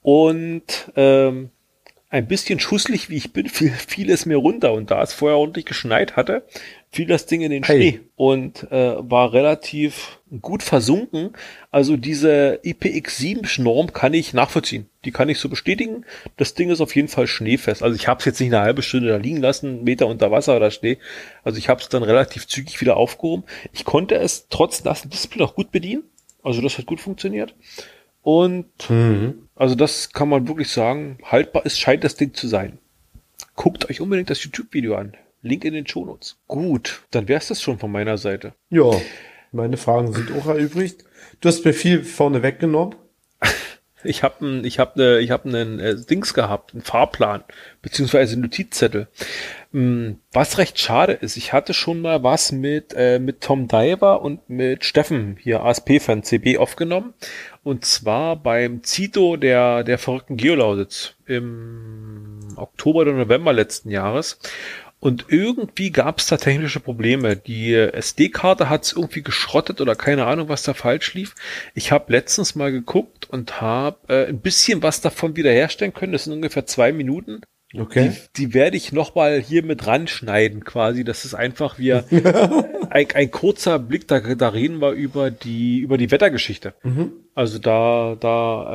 Und 0.01 0.91
ähm, 0.95 1.51
ein 2.09 2.27
bisschen 2.27 2.59
schusslig 2.59 3.09
wie 3.09 3.17
ich 3.17 3.33
bin, 3.33 3.45
fiel, 3.49 3.69
fiel 3.71 4.09
es 4.09 4.25
mir 4.25 4.37
runter. 4.37 4.73
Und 4.73 4.89
da 4.89 5.03
es 5.03 5.13
vorher 5.13 5.37
ordentlich 5.37 5.65
geschneit 5.65 6.15
hatte, 6.15 6.43
fiel 6.89 7.07
das 7.07 7.27
Ding 7.27 7.41
in 7.41 7.51
den 7.51 7.63
hey. 7.63 7.77
Schnee 7.77 7.99
und 8.15 8.71
äh, 8.71 8.95
war 8.97 9.33
relativ 9.33 10.18
gut 10.41 10.63
versunken. 10.63 11.31
Also 11.71 11.97
diese 11.97 12.59
IPX7-Norm 12.63 13.93
kann 13.93 14.13
ich 14.13 14.33
nachvollziehen. 14.33 14.87
Die 15.05 15.11
kann 15.11 15.29
ich 15.29 15.39
so 15.39 15.49
bestätigen. 15.49 16.05
Das 16.37 16.53
Ding 16.53 16.69
ist 16.69 16.81
auf 16.81 16.95
jeden 16.95 17.07
Fall 17.07 17.27
schneefest. 17.27 17.83
Also 17.83 17.95
ich 17.95 18.07
habe 18.07 18.19
es 18.19 18.25
jetzt 18.25 18.39
nicht 18.39 18.53
eine 18.53 18.61
halbe 18.61 18.81
Stunde 18.81 19.09
da 19.09 19.17
liegen 19.17 19.37
lassen, 19.37 19.83
Meter 19.83 20.07
unter 20.07 20.31
Wasser 20.31 20.55
oder 20.55 20.71
Schnee. 20.71 20.97
Also 21.43 21.57
ich 21.57 21.69
habe 21.69 21.81
es 21.81 21.89
dann 21.89 22.03
relativ 22.03 22.47
zügig 22.47 22.79
wieder 22.81 22.97
aufgehoben. 22.97 23.43
Ich 23.73 23.85
konnte 23.85 24.15
es 24.15 24.47
trotz 24.49 24.83
nassen 24.83 25.09
Display 25.09 25.39
noch 25.39 25.55
gut 25.55 25.71
bedienen. 25.71 26.03
Also 26.43 26.61
das 26.61 26.77
hat 26.77 26.85
gut 26.85 27.01
funktioniert. 27.01 27.55
Und 28.21 28.67
mhm. 28.89 29.47
also 29.55 29.75
das 29.75 30.11
kann 30.11 30.29
man 30.29 30.47
wirklich 30.47 30.69
sagen, 30.69 31.17
haltbar 31.23 31.65
ist, 31.65 31.79
scheint 31.79 32.03
das 32.03 32.15
Ding 32.15 32.33
zu 32.33 32.47
sein. 32.47 32.77
Guckt 33.55 33.89
euch 33.89 34.01
unbedingt 34.01 34.29
das 34.29 34.43
YouTube-Video 34.43 34.95
an. 34.95 35.15
Link 35.41 35.63
in 35.63 35.73
den 35.73 35.87
Shownotes. 35.87 36.37
Gut, 36.47 37.03
dann 37.11 37.27
wär's 37.27 37.47
das 37.47 37.61
schon 37.61 37.79
von 37.79 37.91
meiner 37.91 38.17
Seite. 38.17 38.53
Ja, 38.69 38.91
meine 39.51 39.77
Fragen 39.77 40.13
sind 40.13 40.31
auch 40.31 40.47
erübrigt. 40.47 41.03
Du 41.41 41.49
hast 41.49 41.65
mir 41.65 41.73
viel 41.73 42.03
vorne 42.03 42.43
weggenommen. 42.43 42.95
Ich 44.01 44.23
habe 44.23 44.61
ich 44.63 44.79
hab 44.79 44.95
ne, 44.95 45.19
ich 45.19 45.29
hab 45.29 45.45
einen 45.45 45.77
äh, 45.81 45.93
Dings 45.93 46.33
gehabt, 46.33 46.73
einen 46.73 46.83
Fahrplan, 46.83 47.43
beziehungsweise 47.81 48.31
einen 48.31 48.43
Notizzettel. 48.43 49.09
Hm, 49.73 50.19
was 50.31 50.57
recht 50.57 50.79
schade 50.79 51.11
ist, 51.11 51.35
ich 51.35 51.51
hatte 51.51 51.73
schon 51.73 52.01
mal 52.01 52.23
was 52.23 52.53
mit, 52.53 52.93
äh, 52.95 53.19
mit 53.19 53.41
Tom 53.41 53.67
Diver 53.67 54.21
und 54.21 54.49
mit 54.49 54.85
Steffen, 54.85 55.37
hier 55.39 55.63
ASP-Fan 55.63 56.23
CB, 56.23 56.57
aufgenommen. 56.57 57.13
Und 57.61 57.83
zwar 57.83 58.37
beim 58.37 58.83
Zito 58.83 59.35
der, 59.35 59.83
der 59.83 59.97
verrückten 59.97 60.37
Geolausitz 60.37 61.15
im 61.25 62.39
Oktober 62.55 63.01
oder 63.01 63.13
November 63.13 63.51
letzten 63.51 63.91
Jahres. 63.91 64.39
Und 64.99 65.27
irgendwie 65.29 65.91
gab 65.91 66.19
es 66.19 66.27
da 66.27 66.35
technische 66.35 66.81
Probleme. 66.81 67.37
Die 67.37 67.73
SD-Karte 67.73 68.67
hat 68.69 68.83
es 68.83 68.91
irgendwie 68.93 69.21
geschrottet 69.23 69.79
oder 69.79 69.95
keine 69.95 70.25
Ahnung, 70.25 70.49
was 70.49 70.63
da 70.63 70.73
falsch 70.73 71.13
lief. 71.13 71.35
Ich 71.73 71.93
habe 71.93 72.11
letztens 72.11 72.55
mal 72.55 72.71
geguckt 72.71 73.29
und 73.29 73.61
habe 73.61 73.97
äh, 74.09 74.27
ein 74.27 74.41
bisschen 74.41 74.83
was 74.83 74.99
davon 74.99 75.37
wiederherstellen 75.37 75.93
können. 75.93 76.11
Das 76.11 76.25
sind 76.25 76.33
ungefähr 76.33 76.65
zwei 76.65 76.91
Minuten. 76.91 77.41
Okay. 77.77 78.11
Die, 78.35 78.47
die 78.47 78.53
werde 78.55 78.77
ich 78.77 78.91
nochmal 78.91 79.39
hier 79.39 79.63
mit 79.63 79.85
ranschneiden, 79.85 80.63
quasi. 80.63 81.03
Das 81.03 81.23
ist 81.23 81.35
einfach 81.35 81.77
wie 81.77 81.93
ein, 82.89 83.07
ein, 83.13 83.31
kurzer 83.31 83.77
Blick, 83.77 84.07
da, 84.07 84.19
da 84.19 84.49
reden 84.49 84.81
wir 84.81 84.91
über 84.91 85.29
die, 85.29 85.79
über 85.79 85.99
die 85.99 86.09
Wettergeschichte. 86.09 86.73
Mhm. 86.81 87.11
Also 87.35 87.59
da, 87.59 88.17
da 88.19 88.27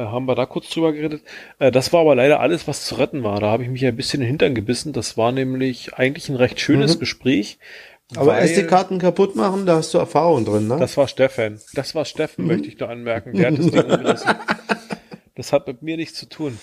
äh, 0.05 0.07
haben 0.13 0.27
wir 0.27 0.37
da 0.37 0.47
kurz 0.47 0.71
drüber 0.71 0.93
geredet. 0.93 1.23
Äh, 1.59 1.73
das 1.73 1.93
war 1.93 2.03
aber 2.03 2.15
leider 2.15 2.39
alles, 2.39 2.69
was 2.69 2.85
zu 2.85 2.95
retten 2.95 3.25
war. 3.25 3.41
Da 3.41 3.49
habe 3.49 3.65
ich 3.65 3.69
mich 3.69 3.85
ein 3.85 3.97
bisschen 3.97 4.21
in 4.21 4.27
den 4.27 4.31
Hintern 4.31 4.55
gebissen. 4.55 4.93
Das 4.93 5.17
war 5.17 5.33
nämlich 5.33 5.95
eigentlich 5.95 6.29
ein 6.29 6.37
recht 6.37 6.61
schönes 6.61 6.95
mhm. 6.95 7.01
Gespräch. 7.01 7.59
Aber 8.17 8.39
SD-Karten 8.39 8.99
kaputt 8.99 9.35
machen, 9.35 9.67
da 9.67 9.77
hast 9.77 9.93
du 9.93 9.99
Erfahrung 9.99 10.45
drin, 10.45 10.69
ne? 10.69 10.77
Das 10.79 10.97
war 10.97 11.09
Steffen. 11.09 11.61
Das 11.73 11.95
war 11.95 12.05
Steffen, 12.05 12.45
mhm. 12.45 12.51
möchte 12.53 12.69
ich 12.69 12.77
da 12.77 12.87
anmerken. 12.87 13.33
Der 13.33 13.51
hat 13.51 13.59
das 13.59 13.71
Ding 13.71 13.83
umgerissen. 13.91 14.35
Das 15.35 15.53
hat 15.53 15.67
mit 15.67 15.83
mir 15.83 15.97
nichts 15.97 16.17
zu 16.17 16.29
tun. 16.29 16.59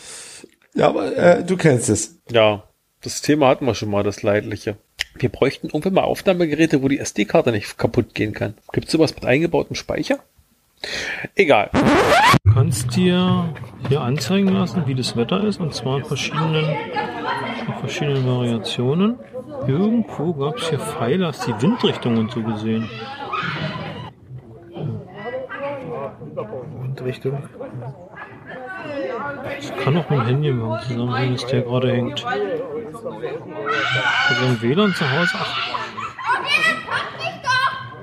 Ja, 0.74 0.88
aber 0.88 1.16
äh, 1.16 1.44
du 1.44 1.58
kennst 1.58 1.90
es. 1.90 2.22
Ja, 2.30 2.64
das 3.02 3.22
Thema 3.22 3.48
hatten 3.48 3.66
wir 3.66 3.76
schon 3.76 3.90
mal, 3.90 4.04
das 4.04 4.24
Leidliche. 4.24 4.78
Wir 5.16 5.30
bräuchten 5.30 5.68
irgendwann 5.68 5.94
mal 5.94 6.04
Aufnahmegeräte, 6.04 6.82
wo 6.82 6.88
die 6.88 7.00
SD-Karte 7.00 7.52
nicht 7.52 7.78
kaputt 7.78 8.16
gehen 8.16 8.34
kann. 8.34 8.56
Gibt 8.72 8.88
es 8.88 8.94
sowas 8.94 9.14
mit 9.14 9.26
eingebautem 9.26 9.76
Speicher? 9.76 10.20
Egal. 11.36 11.70
Du 12.44 12.54
kannst 12.54 12.96
dir 12.96 13.54
hier 13.88 14.02
anzeigen 14.02 14.48
lassen, 14.48 14.84
wie 14.88 14.96
das 14.96 15.16
Wetter 15.16 15.44
ist, 15.44 15.60
und 15.60 15.74
zwar 15.74 15.98
in 15.98 16.06
verschiedenen, 16.06 16.66
in 17.68 17.74
verschiedenen 17.80 18.26
Variationen. 18.26 19.20
Irgendwo 19.68 20.34
gab 20.34 20.58
es 20.58 20.70
hier 20.70 20.80
Pfeile, 20.80 21.28
hast 21.28 21.46
die 21.46 21.62
Windrichtung 21.62 22.18
und 22.18 22.32
so 22.32 22.42
gesehen. 22.42 22.90
Windrichtung. 26.82 27.44
Das 29.58 29.74
kann 29.84 29.98
auch 29.98 30.10
mit 30.10 30.20
dem 30.20 30.26
Handy 30.26 30.50
im 30.50 30.78
zusammenhängen, 30.88 31.34
dass 31.34 31.48
der 31.48 31.62
gerade 31.62 31.92
hängt. 31.92 32.26
Also 32.26 34.46
im 34.46 34.62
WLAN 34.62 34.94
zu 34.94 35.12
Hause. 35.12 35.32
Ach. 35.34 35.58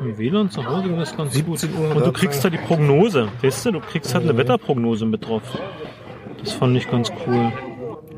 Im 0.01 0.17
WLAN 0.17 0.51
zu 0.51 0.65
Hause 0.65 0.85
ging 0.85 0.99
das 0.99 1.17
ganz 1.17 1.45
gut. 1.45 1.65
Und 1.65 2.07
du 2.07 2.13
kriegst 2.13 2.45
da 2.45 2.51
die 2.51 2.59
Prognose. 2.59 3.29
Weißt 3.43 3.67
du, 3.67 3.73
du 3.73 3.81
kriegst 3.81 4.15
halt 4.15 4.25
eine 4.25 4.37
Wetterprognose 4.37 5.07
mit 5.07 5.27
drauf. 5.27 5.43
Das 6.41 6.53
fand 6.53 6.77
ich 6.77 6.89
ganz 6.89 7.11
cool. 7.27 7.53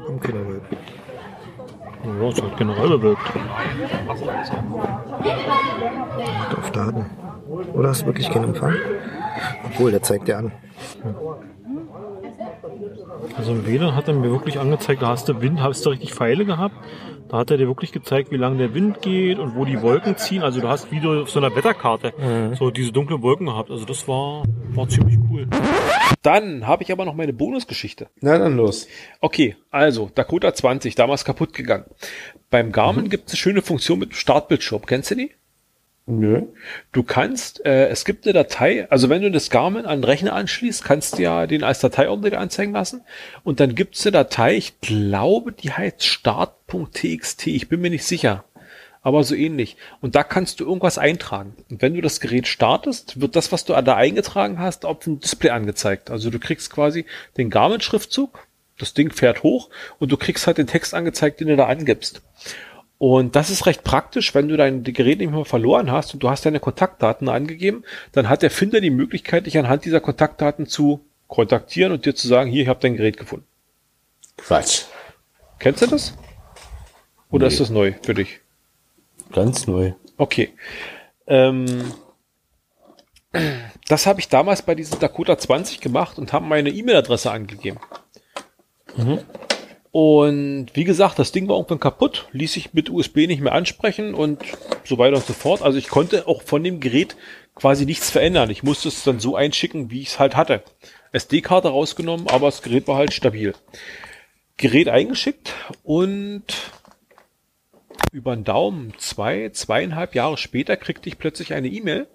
Im 0.09 0.21
Killerwelt. 0.21 0.63
Ja, 2.05 2.29
es 2.29 2.43
hat 2.43 2.57
generell 2.57 2.89
bewirkt. 2.89 3.23
Auf 6.59 6.71
Daten. 6.73 7.07
Oder 7.73 7.89
hast 7.89 8.03
du 8.03 8.07
wirklich 8.07 8.31
keinen 8.31 8.47
Empfang? 8.47 8.75
Obwohl, 9.65 9.91
der 9.91 10.03
zeigt 10.03 10.29
dir 10.29 10.39
an. 10.39 10.53
Hm. 11.03 11.15
Also 13.37 13.53
im 13.53 13.67
WLAN 13.67 13.95
hat 13.95 14.09
er 14.09 14.15
mir 14.15 14.31
wirklich 14.31 14.59
angezeigt, 14.59 15.03
da 15.03 15.09
hast 15.09 15.29
du 15.29 15.41
Wind, 15.41 15.61
hast 15.63 15.85
du 15.85 15.91
richtig 15.91 16.15
Pfeile 16.15 16.45
gehabt. 16.45 16.75
Da 17.29 17.39
hat 17.39 17.51
er 17.53 17.59
dir 17.59 17.69
wirklich 17.69 17.93
gezeigt, 17.93 18.33
wie 18.33 18.37
lange 18.37 18.59
der 18.59 18.75
Wind 18.75 19.03
geht 19.03 19.39
und 19.39 19.55
wo 19.55 19.65
die 19.65 19.81
Wolken 19.83 20.17
ziehen. 20.17 20.43
Also 20.43 20.61
du 20.61 20.69
hast 20.69 20.91
wie 20.91 20.99
du 20.99 21.23
auf 21.23 21.31
so 21.31 21.39
einer 21.39 21.55
Wetterkarte 21.55 22.13
mhm. 22.19 22.57
so 22.57 22.73
diese 22.73 22.91
dunklen 22.91 23.23
Wolken 23.23 23.47
gehabt. 23.47 23.71
Also 23.71 23.85
das 23.85 24.09
war, 24.09 24.43
war 24.71 24.89
ziemlich 24.89 25.17
cool. 25.31 25.47
Dann 26.23 26.67
habe 26.67 26.83
ich 26.83 26.91
aber 26.91 27.05
noch 27.05 27.15
meine 27.15 27.33
Bonusgeschichte. 27.33 28.09
Na 28.21 28.37
dann 28.37 28.57
los. 28.57 28.89
Okay, 29.21 29.57
also 29.71 30.11
Dakota 30.13 30.53
20, 30.53 30.97
damals 30.97 31.25
kaputt 31.25 31.53
gegangen. 31.55 31.85
Beim 32.51 32.73
Garmin 32.73 33.05
mhm. 33.05 33.11
gibt 33.11 33.29
es 33.29 33.35
eine 33.35 33.39
schöne 33.39 33.63
Funktion 33.63 34.01
mit 34.01 34.17
Startbildschirm. 34.17 34.85
Kennst 34.85 35.13
du 35.13 35.15
die? 35.15 35.31
Nö. 36.11 36.43
Du 36.91 37.05
kannst, 37.05 37.65
äh, 37.65 37.87
es 37.89 38.05
gibt 38.05 38.27
eine 38.27 38.33
Datei, 38.33 38.91
also 38.91 39.09
wenn 39.09 39.23
du 39.23 39.31
das 39.31 39.49
Garmin 39.49 39.87
an 39.87 40.01
den 40.01 40.05
Rechner 40.05 40.33
anschließt, 40.33 40.83
kannst 40.83 41.17
du 41.17 41.23
ja 41.23 41.47
den 41.47 41.63
als 41.63 41.79
Dateiordner 41.79 42.37
anzeigen 42.37 42.73
lassen. 42.73 43.03
Und 43.45 43.61
dann 43.61 43.77
gibt 43.77 43.95
es 43.95 44.05
eine 44.05 44.13
Datei, 44.13 44.57
ich 44.57 44.81
glaube, 44.81 45.53
die 45.53 45.71
heißt 45.71 46.05
start.txt, 46.05 47.47
ich 47.47 47.69
bin 47.69 47.81
mir 47.81 47.91
nicht 47.91 48.05
sicher. 48.05 48.45
Aber 49.03 49.23
so 49.23 49.37
ähnlich. 49.37 49.77
Und 50.01 50.17
da 50.17 50.25
kannst 50.25 50.59
du 50.59 50.65
irgendwas 50.65 50.99
eintragen. 50.99 51.55
Und 51.71 51.81
wenn 51.81 51.95
du 51.95 52.03
das 52.03 52.21
Gerät 52.21 52.49
startest, 52.49 53.21
wird 53.21 53.35
das, 53.37 53.51
was 53.53 53.65
du 53.65 53.73
da 53.73 53.95
eingetragen 53.95 54.59
hast, 54.59 54.85
auf 54.85 54.99
dem 54.99 55.21
Display 55.21 55.51
angezeigt. 55.51 56.11
Also 56.11 56.29
du 56.29 56.39
kriegst 56.39 56.71
quasi 56.71 57.07
den 57.39 57.51
Garmin-Schriftzug, 57.51 58.47
das 58.79 58.95
Ding 58.95 59.13
fährt 59.13 59.43
hoch 59.45 59.71
und 60.01 60.11
du 60.11 60.17
kriegst 60.17 60.47
halt 60.47 60.59
den 60.59 60.67
Text 60.67 60.93
angezeigt, 60.93 61.41
den 61.41 61.49
du 61.49 61.57
da 61.57 61.67
angibst. 61.67 62.21
Und 63.01 63.35
das 63.35 63.49
ist 63.49 63.65
recht 63.65 63.83
praktisch, 63.83 64.35
wenn 64.35 64.49
du 64.49 64.59
dein 64.59 64.85
Gerät 64.85 65.21
nicht 65.21 65.33
mehr 65.33 65.47
verloren 65.47 65.91
hast 65.91 66.13
und 66.13 66.23
du 66.23 66.29
hast 66.29 66.45
deine 66.45 66.61
Kontaktdaten 66.61 67.31
angegeben, 67.31 67.83
dann 68.13 68.29
hat 68.29 68.43
der 68.43 68.51
Finder 68.51 68.83
die 68.83 68.91
Möglichkeit, 68.91 69.47
dich 69.47 69.57
anhand 69.57 69.87
dieser 69.87 70.01
Kontaktdaten 70.01 70.67
zu 70.67 71.01
kontaktieren 71.27 71.93
und 71.93 72.05
dir 72.05 72.15
zu 72.15 72.29
sagen, 72.29 72.51
hier, 72.51 72.61
ich 72.61 72.69
habe 72.69 72.81
dein 72.81 72.99
Gerät 72.99 73.17
gefunden. 73.17 73.47
Quatsch. 74.37 74.83
Kennst 75.59 75.81
du 75.81 75.87
das? 75.87 76.15
Oder 77.31 77.47
nee. 77.47 77.55
ist 77.55 77.61
das 77.61 77.71
neu 77.71 77.95
für 78.03 78.13
dich? 78.13 78.41
Ganz 79.33 79.67
neu. 79.67 79.95
Okay. 80.19 80.51
Ähm, 81.27 81.95
das 83.89 84.07
habe 84.07 84.21
ich 84.21 84.29
damals 84.29 84.61
bei 84.61 84.75
diesem 84.75 85.01
Dakota 85.01 85.39
20 85.39 85.81
gemacht 85.81 86.19
und 86.19 86.35
habe 86.35 86.45
meine 86.45 86.69
E-Mail-Adresse 86.69 87.31
angegeben. 87.31 87.79
Mhm. 88.95 89.21
Und 89.93 90.69
wie 90.75 90.85
gesagt, 90.85 91.19
das 91.19 91.33
Ding 91.33 91.49
war 91.49 91.57
irgendwann 91.57 91.81
kaputt, 91.81 92.29
ließ 92.33 92.53
sich 92.53 92.73
mit 92.75 92.91
USB 92.91 93.27
nicht 93.27 93.41
mehr 93.41 93.53
ansprechen 93.53 94.15
und 94.15 94.41
so 94.85 94.99
weiter 94.99 95.17
und 95.17 95.27
so 95.27 95.33
fort. 95.33 95.63
Also 95.63 95.79
ich 95.79 95.89
konnte 95.89 96.29
auch 96.29 96.43
von 96.43 96.63
dem 96.63 96.79
Gerät 96.79 97.17
quasi 97.57 97.87
nichts 97.87 98.11
verändern. 98.11 98.51
Ich 98.51 98.63
musste 98.63 98.89
es 98.89 99.03
dann 99.03 99.19
so 99.19 99.35
einschicken, 99.35 99.91
wie 99.91 100.01
ich 100.01 100.09
es 100.09 100.19
halt 100.21 100.37
hatte. 100.37 100.63
SD-Karte 101.13 101.69
rausgenommen, 101.69 102.29
aber 102.29 102.47
das 102.47 102.63
Gerät 102.63 102.87
war 102.87 102.97
halt 102.97 103.13
stabil. 103.13 103.53
Gerät 104.57 104.89
eingeschickt 104.89 105.55
und 105.83 106.45
über 108.13 108.35
den 108.35 108.45
Daumen 108.45 108.95
zwei, 108.99 109.51
zweieinhalb 109.51 110.15
Jahre 110.15 110.37
später 110.37 110.77
kriegte 110.77 111.09
ich 111.09 111.19
plötzlich 111.19 111.53
eine 111.53 111.69
E-Mail 111.69 112.07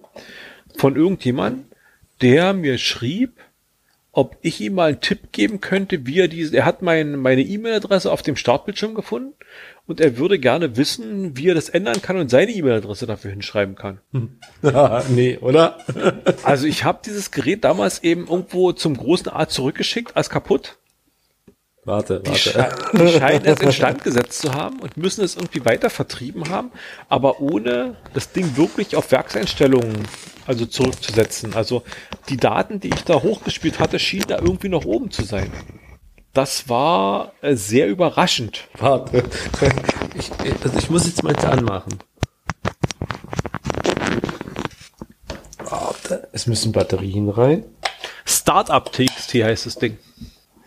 von 0.76 0.96
irgendjemandem, 0.96 1.66
der 2.22 2.54
mir 2.54 2.78
schrieb, 2.78 3.38
ob 4.16 4.38
ich 4.40 4.62
ihm 4.62 4.74
mal 4.74 4.88
einen 4.88 5.00
Tipp 5.02 5.30
geben 5.30 5.60
könnte, 5.60 6.06
wie 6.06 6.20
er 6.20 6.28
diese, 6.28 6.56
er 6.56 6.64
hat 6.64 6.80
mein, 6.80 7.16
meine 7.16 7.42
E-Mail-Adresse 7.42 8.10
auf 8.10 8.22
dem 8.22 8.36
Startbildschirm 8.36 8.94
gefunden 8.94 9.34
und 9.86 10.00
er 10.00 10.16
würde 10.16 10.38
gerne 10.38 10.78
wissen, 10.78 11.36
wie 11.36 11.48
er 11.48 11.54
das 11.54 11.68
ändern 11.68 12.00
kann 12.00 12.16
und 12.16 12.30
seine 12.30 12.50
E-Mail-Adresse 12.50 13.06
dafür 13.06 13.30
hinschreiben 13.30 13.74
kann. 13.74 14.00
nee, 15.10 15.36
oder? 15.36 15.78
also 16.44 16.66
ich 16.66 16.84
habe 16.84 17.00
dieses 17.04 17.30
Gerät 17.30 17.62
damals 17.64 18.02
eben 18.02 18.26
irgendwo 18.26 18.72
zum 18.72 18.96
großen 18.96 19.30
A 19.30 19.48
zurückgeschickt 19.48 20.16
als 20.16 20.30
kaputt 20.30 20.78
Warte, 21.86 22.18
die, 22.18 22.30
warte. 22.30 22.40
sche 22.40 22.68
die 22.94 23.08
scheinen 23.08 23.44
es 23.44 23.60
instand 23.60 24.02
gesetzt 24.02 24.40
zu 24.40 24.52
haben 24.52 24.80
und 24.80 24.96
müssen 24.96 25.22
es 25.24 25.36
irgendwie 25.36 25.64
weiter 25.64 25.88
vertrieben 25.88 26.50
haben, 26.50 26.72
aber 27.08 27.40
ohne 27.40 27.94
das 28.12 28.32
Ding 28.32 28.56
wirklich 28.56 28.96
auf 28.96 29.12
Werkseinstellungen 29.12 29.96
also 30.48 30.66
zurückzusetzen. 30.66 31.54
Also 31.54 31.84
die 32.28 32.38
Daten, 32.38 32.80
die 32.80 32.88
ich 32.88 33.04
da 33.04 33.22
hochgespielt 33.22 33.78
hatte, 33.78 34.00
schienen 34.00 34.26
da 34.26 34.38
irgendwie 34.40 34.68
noch 34.68 34.84
oben 34.84 35.12
zu 35.12 35.22
sein. 35.22 35.52
Das 36.32 36.68
war 36.68 37.32
äh, 37.40 37.54
sehr 37.54 37.86
überraschend. 37.86 38.68
Warte. 38.78 39.24
Ich, 40.18 40.32
also 40.64 40.78
ich 40.78 40.88
muss 40.88 41.04
jetzt 41.04 41.22
mal 41.22 41.36
anmachen. 41.36 41.98
Warte. 45.58 46.26
Es 46.32 46.46
müssen 46.46 46.72
Batterien 46.72 47.28
rein. 47.28 47.64
Startup 48.24 48.90
TXT 48.90 49.34
heißt 49.34 49.66
das 49.66 49.76
Ding. 49.76 49.98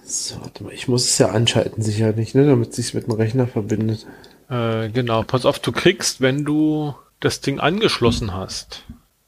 So, 0.10 0.42
warte 0.42 0.64
mal, 0.64 0.74
ich 0.74 0.88
muss 0.88 1.06
es 1.06 1.18
ja 1.20 1.30
anschalten, 1.30 1.84
sicherlich, 1.84 2.34
ne, 2.34 2.48
damit 2.48 2.70
es 2.72 2.78
sich 2.78 2.94
mit 2.96 3.06
dem 3.06 3.14
Rechner 3.14 3.46
verbindet. 3.46 4.08
Äh, 4.50 4.90
genau, 4.90 5.22
pass 5.22 5.46
auf, 5.46 5.60
du 5.60 5.72
kriegst, 5.72 6.20
wenn 6.20 6.46
du 6.46 6.96
das 7.20 7.42
Ding 7.42 7.60
angeschlossen 7.60 8.34
hast. 8.34 8.86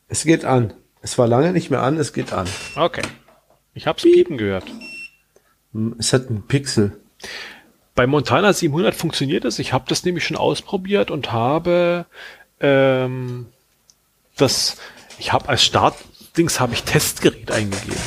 Es 0.08 0.24
geht 0.24 0.44
an. 0.44 0.74
Es 1.04 1.20
war 1.20 1.28
lange 1.28 1.52
nicht 1.52 1.70
mehr 1.70 1.84
an, 1.84 1.98
es 1.98 2.14
geht 2.14 2.34
an. 2.34 2.48
Okay. 2.76 3.04
Ich 3.76 3.86
hab's 3.86 4.02
piepen 4.02 4.38
gehört. 4.38 4.66
Es 6.00 6.14
hat 6.14 6.30
einen 6.30 6.48
Pixel. 6.48 6.98
Bei 7.94 8.08
Montana 8.08 8.52
700 8.52 8.96
funktioniert 8.96 9.46
es. 9.46 9.60
Ich 9.60 9.74
habe 9.74 9.86
das 9.88 10.04
nämlich 10.04 10.26
schon 10.26 10.38
ausprobiert 10.38 11.12
und 11.12 11.32
habe 11.32 12.06
ähm, 12.60 13.48
das, 14.36 14.78
ich 15.20 15.32
habe 15.32 15.48
als 15.48 15.64
Startdings 15.64 16.60
habe 16.60 16.74
ich 16.74 16.84
Testgerät 16.84 17.52
eingegeben. 17.52 18.02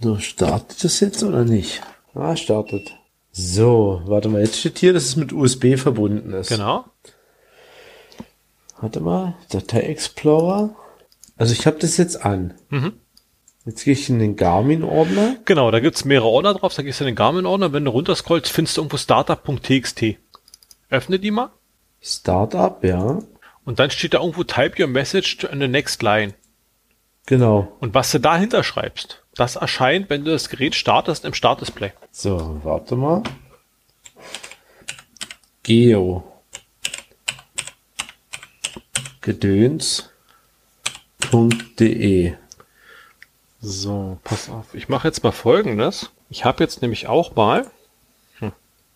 So, 0.00 0.18
startet 0.18 0.84
das 0.84 1.00
jetzt 1.00 1.22
oder 1.22 1.44
nicht? 1.44 1.82
Ah, 2.14 2.36
startet. 2.36 2.94
So, 3.32 4.02
warte 4.06 4.28
mal, 4.28 4.40
jetzt 4.40 4.58
steht 4.58 4.78
hier, 4.78 4.92
dass 4.92 5.04
es 5.04 5.16
mit 5.16 5.32
USB 5.32 5.76
verbunden 5.76 6.32
ist. 6.32 6.48
Genau. 6.48 6.86
Warte 8.80 9.00
mal, 9.00 9.34
Datei 9.50 9.80
Explorer. 9.80 10.74
Also 11.36 11.52
ich 11.52 11.66
habe 11.66 11.78
das 11.78 11.96
jetzt 11.96 12.24
an. 12.24 12.54
Mhm. 12.70 12.94
Jetzt 13.64 13.84
gehe 13.84 13.94
ich 13.94 14.08
in 14.08 14.20
den 14.20 14.36
Garmin-Ordner. 14.36 15.36
Genau, 15.44 15.70
da 15.70 15.80
gibt's 15.80 16.04
mehrere 16.04 16.28
Ordner 16.28 16.54
drauf. 16.54 16.74
Da 16.74 16.82
gehst 16.82 17.00
du 17.00 17.04
in 17.04 17.08
den 17.08 17.16
Garmin-Ordner. 17.16 17.72
Wenn 17.72 17.84
du 17.84 17.90
runterscrollst, 17.90 18.50
findest 18.50 18.76
du 18.76 18.82
irgendwo 18.82 18.96
startup.txt. 18.96 20.16
Öffne 20.88 21.18
die 21.18 21.30
mal. 21.30 21.50
Startup, 22.00 22.82
ja. 22.84 23.18
Und 23.64 23.78
dann 23.80 23.90
steht 23.90 24.14
da 24.14 24.20
irgendwo 24.20 24.44
Type 24.44 24.80
your 24.80 24.88
message 24.88 25.38
to 25.38 25.48
the 25.48 25.66
next 25.66 26.02
line. 26.02 26.34
Genau. 27.26 27.76
Und 27.80 27.92
was 27.92 28.12
du 28.12 28.20
dahinter 28.20 28.62
schreibst, 28.62 29.24
das 29.36 29.56
erscheint, 29.56 30.10
wenn 30.10 30.24
du 30.24 30.30
das 30.32 30.48
Gerät 30.48 30.74
startest 30.74 31.24
im 31.24 31.34
Startdisplay. 31.34 31.92
So, 32.10 32.60
warte 32.64 32.96
mal. 32.96 33.22
Geo. 35.62 36.24
Gedöns.de 39.20 40.14
So, 43.60 44.18
pass 44.24 44.48
auf. 44.48 44.74
Ich 44.74 44.88
mache 44.88 45.08
jetzt 45.08 45.22
mal 45.22 45.32
folgendes. 45.32 46.10
Ich 46.30 46.44
habe 46.44 46.62
jetzt 46.62 46.80
nämlich 46.82 47.08
auch 47.08 47.34
mal. 47.34 47.70
Hm, 48.38 48.52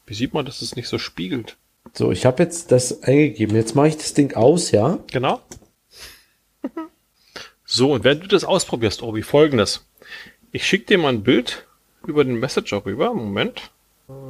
wie 0.06 0.14
sieht 0.14 0.32
man, 0.32 0.46
dass 0.46 0.62
es 0.62 0.76
nicht 0.76 0.88
so 0.88 0.98
spiegelt? 0.98 1.56
So, 1.92 2.12
ich 2.12 2.24
habe 2.26 2.42
jetzt 2.42 2.72
das 2.72 3.02
eingegeben. 3.02 3.56
Jetzt 3.56 3.74
mache 3.74 3.88
ich 3.88 3.96
das 3.96 4.14
Ding 4.14 4.34
aus, 4.34 4.70
ja? 4.70 4.98
Genau. 5.10 5.40
So, 7.72 7.92
und 7.92 8.02
wenn 8.02 8.18
du 8.18 8.26
das 8.26 8.42
ausprobierst, 8.42 9.00
Obi, 9.00 9.22
folgendes. 9.22 9.84
Ich 10.52 10.66
schicke 10.66 10.86
dir 10.86 10.98
mal 10.98 11.10
ein 11.12 11.22
Bild 11.22 11.66
über 12.06 12.24
den 12.24 12.40
Messenger 12.40 12.84
rüber. 12.84 13.14
Moment. 13.14 13.70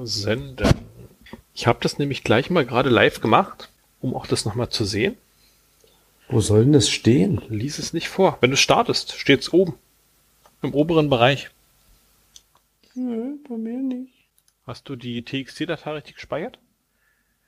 Senden. 0.03 0.69
Ich 1.55 1.67
habe 1.67 1.79
das 1.83 1.99
nämlich 1.99 2.25
gleich 2.25 2.51
mal 2.51 2.67
gerade 2.67 2.91
live 2.91 3.21
gemacht, 3.21 3.71
um 4.01 4.15
auch 4.15 4.27
das 4.27 4.45
nochmal 4.45 4.69
zu 4.69 4.85
sehen. 4.85 5.17
Wo 6.29 6.41
soll 6.41 6.65
denn 6.65 6.73
das 6.73 6.89
stehen? 6.89 7.43
Lies 7.49 7.79
es 7.79 7.93
nicht 7.93 8.09
vor. 8.09 8.39
Wenn 8.41 8.51
du 8.51 8.57
startest, 8.57 9.13
steht's 9.13 9.53
oben. 9.53 9.75
Im 10.63 10.75
oberen 10.75 11.09
Bereich. 11.09 11.51
Nö, 12.95 13.37
bei 13.49 13.57
mir 13.57 13.79
nicht. 13.79 14.13
Hast 14.67 14.89
du 14.89 14.97
die 14.97 15.23
TXT-Datei 15.25 15.93
richtig 15.93 16.17
gespeichert? 16.17 16.59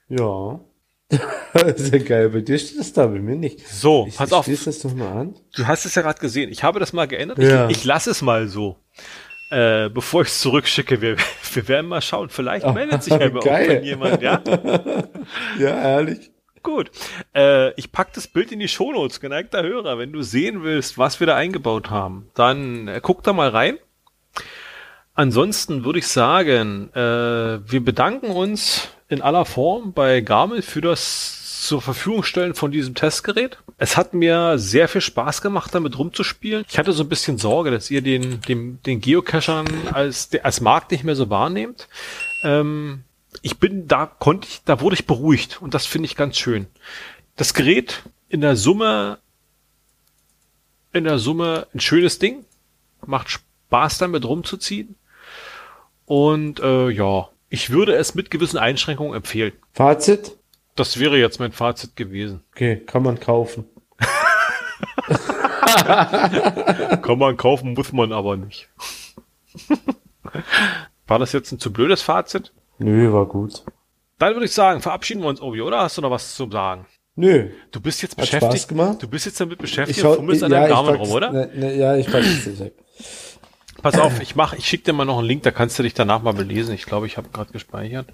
Ja. 0.09 0.59
Sehr 1.75 1.99
geil. 1.99 2.29
Bei 2.29 2.41
dir 2.41 2.57
steht 2.57 2.79
das 2.79 2.93
da, 2.93 3.07
bei 3.07 3.19
mir 3.19 3.35
nicht. 3.35 3.67
So, 3.67 4.05
Ich, 4.07 4.17
pass 4.17 4.29
ich 4.29 4.35
auf. 4.35 4.47
das 4.47 4.79
doch 4.79 4.93
mal 4.93 5.11
an. 5.11 5.35
Du 5.55 5.67
hast 5.67 5.85
es 5.85 5.95
ja 5.95 6.01
gerade 6.01 6.19
gesehen. 6.19 6.51
Ich 6.51 6.63
habe 6.63 6.79
das 6.79 6.93
mal 6.93 7.07
geändert. 7.07 7.37
Ja. 7.39 7.69
Ich, 7.69 7.77
ich 7.77 7.83
lasse 7.85 8.11
es 8.11 8.21
mal 8.21 8.47
so. 8.47 8.77
Äh, 9.51 9.89
bevor 9.89 10.23
ich 10.23 10.29
es 10.29 10.39
zurückschicke, 10.39 11.01
wir, 11.01 11.17
wir 11.53 11.67
werden 11.67 11.87
mal 11.87 12.01
schauen. 12.01 12.29
Vielleicht 12.29 12.65
meldet 12.73 13.03
sich 13.03 13.13
ja 13.13 13.29
bei 13.29 13.81
jemand, 13.81 14.21
ja? 14.21 14.41
Ja, 15.59 15.69
ehrlich. 15.69 16.31
Gut. 16.63 16.91
Äh, 17.35 17.71
ich 17.79 17.91
pack 17.91 18.13
das 18.13 18.27
Bild 18.27 18.51
in 18.51 18.59
die 18.59 18.67
Shownotes, 18.69 19.19
geneigter 19.19 19.61
Hörer. 19.63 19.97
Wenn 19.99 20.13
du 20.13 20.21
sehen 20.23 20.63
willst, 20.63 20.97
was 20.97 21.19
wir 21.19 21.27
da 21.27 21.35
eingebaut 21.35 21.89
haben, 21.89 22.29
dann 22.33 22.87
äh, 22.87 22.99
guck 23.03 23.21
da 23.23 23.33
mal 23.33 23.49
rein. 23.49 23.77
Ansonsten 25.13 25.85
würde 25.85 25.99
ich 25.99 26.07
sagen, 26.07 26.89
äh, 26.95 26.99
wir 26.99 27.83
bedanken 27.83 28.31
uns 28.31 28.89
in 29.13 29.21
aller 29.21 29.45
Form 29.45 29.93
bei 29.93 30.21
Garmin 30.21 30.61
für 30.61 30.81
das 30.81 31.43
zur 31.63 31.81
Verfügung 31.81 32.23
stellen 32.23 32.55
von 32.55 32.71
diesem 32.71 32.93
Testgerät. 32.93 33.57
Es 33.77 33.95
hat 33.95 34.13
mir 34.13 34.57
sehr 34.57 34.89
viel 34.89 35.01
Spaß 35.01 35.41
gemacht, 35.41 35.73
damit 35.73 35.97
rumzuspielen. 35.97 36.65
Ich 36.69 36.77
hatte 36.77 36.91
so 36.91 37.03
ein 37.03 37.09
bisschen 37.09 37.37
Sorge, 37.37 37.71
dass 37.71 37.89
ihr 37.89 38.01
den, 38.01 38.41
den, 38.41 38.81
den 38.83 38.99
Geocachern 38.99 39.67
als, 39.93 40.29
als 40.43 40.59
Markt 40.59 40.91
nicht 40.91 41.05
mehr 41.05 41.15
so 41.15 41.29
wahrnehmt. 41.29 41.87
Ähm, 42.43 43.03
ich 43.41 43.59
bin, 43.59 43.87
da 43.87 44.05
konnte 44.05 44.47
ich, 44.47 44.61
da 44.65 44.81
wurde 44.81 44.95
ich 44.95 45.07
beruhigt 45.07 45.61
und 45.61 45.73
das 45.73 45.85
finde 45.85 46.07
ich 46.07 46.17
ganz 46.17 46.37
schön. 46.37 46.67
Das 47.37 47.53
Gerät 47.53 48.03
in 48.27 48.41
der 48.41 48.55
Summe, 48.55 49.19
in 50.91 51.05
der 51.05 51.17
Summe 51.17 51.67
ein 51.73 51.79
schönes 51.79 52.19
Ding, 52.19 52.45
macht 53.05 53.29
Spaß 53.29 53.99
damit 53.99 54.25
rumzuziehen 54.25 54.95
und 56.05 56.59
äh, 56.59 56.89
ja, 56.89 57.29
ich 57.53 57.69
würde 57.69 57.93
es 57.95 58.15
mit 58.15 58.31
gewissen 58.31 58.57
Einschränkungen 58.57 59.13
empfehlen. 59.15 59.53
Fazit? 59.73 60.35
Das 60.75 60.99
wäre 60.99 61.17
jetzt 61.17 61.39
mein 61.39 61.51
Fazit 61.51 61.95
gewesen. 61.95 62.41
Okay, 62.51 62.77
kann 62.77 63.03
man 63.03 63.19
kaufen. 63.19 63.65
Kann 67.01 67.19
man 67.19 67.37
kaufen, 67.37 67.73
muss 67.73 67.91
man 67.93 68.11
aber 68.11 68.37
nicht. 68.37 68.69
War 71.07 71.19
das 71.19 71.31
jetzt 71.33 71.51
ein 71.51 71.59
zu 71.59 71.71
blödes 71.71 72.01
Fazit? 72.01 72.51
Nö, 72.79 73.11
war 73.13 73.25
gut. 73.27 73.63
Dann 74.17 74.33
würde 74.33 74.45
ich 74.45 74.51
sagen, 74.51 74.81
verabschieden 74.81 75.21
wir 75.21 75.27
uns, 75.29 75.41
Obi, 75.41 75.61
oder? 75.61 75.79
Hast 75.81 75.97
du 75.97 76.01
noch 76.01 76.11
was 76.11 76.35
zu 76.35 76.49
sagen? 76.49 76.85
Nö. 77.15 77.49
Du 77.71 77.79
bist 77.81 78.01
jetzt 78.01 78.13
Hat 78.13 78.21
beschäftigt. 78.21 78.53
Spaß 78.53 78.67
gemacht. 78.67 79.03
Du 79.03 79.07
bist 79.07 79.25
jetzt 79.25 79.39
damit 79.39 79.59
beschäftigt 79.59 79.99
schau- 79.99 80.11
und 80.11 80.17
fummelst 80.17 80.43
an 80.43 80.51
ja, 80.51 80.67
deinem 80.67 80.71
ich 80.71 80.91
pack's- 80.91 80.99
rum, 81.07 81.11
oder? 81.11 81.31
Ne, 81.31 81.49
ne, 81.53 81.75
ja, 81.75 81.95
ich 81.97 82.09
pack's 82.11 82.27
es 82.47 82.59
nicht. 82.59 82.73
Pass 83.83 83.99
auf, 83.99 84.19
ich 84.21 84.35
mach, 84.35 84.53
ich 84.53 84.65
schick 84.65 84.85
dir 84.85 84.93
mal 84.93 85.03
noch 85.03 85.17
einen 85.19 85.27
Link, 85.27 85.43
da 85.43 85.51
kannst 85.51 85.77
du 85.77 85.83
dich 85.83 85.93
danach 85.93 86.23
mal 86.23 86.33
belesen. 86.33 86.73
Ich 86.73 86.85
glaube, 86.85 87.05
ich 87.05 87.17
habe 87.17 87.27
gerade 87.27 87.51
gespeichert. 87.51 88.07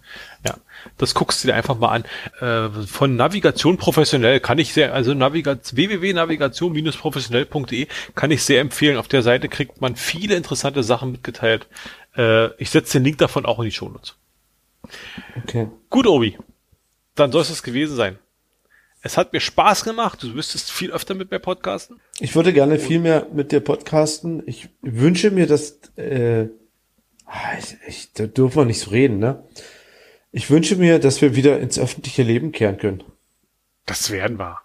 Ja, 0.44 0.56
das 0.98 1.14
guckst 1.14 1.44
du 1.44 1.48
dir 1.48 1.54
einfach 1.54 1.78
mal 1.78 1.90
an. 1.90 2.06
Äh, 2.42 2.70
von 2.88 3.16
Navigation 3.16 3.78
professionell 3.78 4.40
kann 4.40 4.58
ich 4.58 4.74
sehr, 4.74 4.96
also 4.96 5.14
Navigat 5.14 5.76
www.navigation-professionell.de 5.76 7.86
kann 8.16 8.32
ich 8.32 8.44
sehr 8.44 8.62
empfehlen. 8.62 8.98
Auf 8.98 9.08
der 9.08 9.22
Seite 9.22 9.48
kriegt 9.48 9.80
man 9.80 9.96
viele 9.96 10.36
interessante 10.36 10.82
Sachen 10.82 11.12
mitgeteilt. 11.12 11.68
Äh, 12.18 12.48
ich 12.56 12.72
setze 12.72 12.98
den 12.98 13.06
Link 13.06 13.20
davon 13.20 13.46
auch 13.46 13.60
in 13.60 13.66
die 13.66 13.72
Shownotes. 13.72 14.16
Okay. 15.44 15.68
Gut, 15.92 16.08
Obi. 16.08 16.36
Dann 17.14 17.32
soll 17.32 17.44
es 17.44 17.50
das 17.50 17.62
gewesen 17.62 17.96
sein. 17.96 18.18
Es 19.02 19.18
hat 19.18 19.32
mir 19.32 19.40
Spaß 19.40 19.84
gemacht. 19.84 20.22
Du 20.24 20.28
müsstest 20.28 20.72
viel 20.72 20.92
öfter 20.92 21.16
mit 21.16 21.32
mir 21.32 21.40
podcasten. 21.40 22.00
Ich 22.20 22.36
würde 22.36 22.52
gerne 22.52 22.80
viel 22.80 23.00
mehr 23.00 23.28
mit 23.34 23.52
dir 23.52 23.62
podcasten. 23.62 24.44
Ich 24.46 24.70
wünsche 24.82 25.32
mir, 25.32 25.48
dass 25.48 25.80
äh, 25.96 26.48
ah, 27.26 27.58
ich, 27.58 27.78
ich, 27.88 28.14
da 28.14 28.28
dürfen 28.28 28.58
wir 28.58 28.66
nicht 28.66 28.80
so 28.80 28.92
reden, 28.92 29.20
ne? 29.20 29.44
Ich 30.32 30.52
wünsche 30.52 30.76
mir, 30.76 31.00
dass 31.00 31.22
wir 31.22 31.36
wieder 31.36 31.60
ins 31.60 31.80
öffentliche 31.80 32.24
Leben 32.24 32.52
kehren 32.52 32.78
können. 32.78 33.04
Das 33.86 34.12
werden 34.12 34.38
wir. 34.38 34.60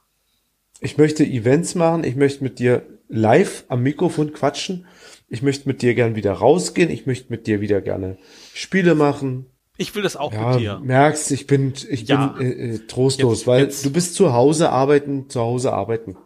Ich 0.81 0.99
möchte 0.99 1.25
Events 1.25 1.75
machen. 1.75 2.05
Ich 2.05 2.17
möchte 2.17 2.45
mit 2.45 2.59
dir 2.59 2.83
live 3.09 3.65
am 3.69 3.83
Mikrofon 3.83 4.33
quatschen. 4.33 4.87
Ich 5.29 5.43
möchte 5.43 5.69
mit 5.69 5.81
dir 5.81 5.95
gern 5.95 6.17
wieder 6.17 6.33
rausgehen. 6.33 6.91
Ich 6.91 7.07
möchte 7.07 7.31
mit 7.31 7.47
dir 7.47 7.61
wieder 7.61 7.81
gerne 7.81 8.19
Spiele 8.53 8.95
machen. 8.95 9.47
Ich 9.77 9.95
will 9.95 10.03
das 10.03 10.17
auch 10.17 10.33
Ja, 10.33 10.51
mit 10.53 10.61
dir. 10.61 10.79
merkst, 10.81 11.31
ich 11.33 11.47
bin, 11.47 11.73
ich 11.91 12.03
Ja. 12.09 12.29
bin 12.29 12.47
äh, 12.47 12.75
äh, 12.75 12.79
trostlos, 12.87 13.41
Jetzt- 13.41 13.47
weil 13.47 13.63
jetzt- 13.65 13.85
du 13.85 13.93
bist 13.93 14.15
zu 14.15 14.33
Hause 14.33 14.71
arbeiten, 14.71 15.29
zu 15.29 15.41
Hause 15.41 15.73
arbeiten. 15.73 16.17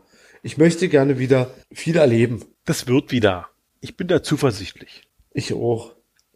Ich 0.42 0.58
möchte 0.58 0.88
gerne 0.88 1.18
wieder 1.18 1.50
viel 1.72 1.96
erleben. 1.96 2.44
Das 2.64 2.86
wird 2.86 3.10
wieder. 3.10 3.48
Ich 3.80 3.96
bin 3.96 4.06
da 4.08 4.22
zuversichtlich. 4.22 5.02
Ich 5.32 5.52
auch. 5.54 5.94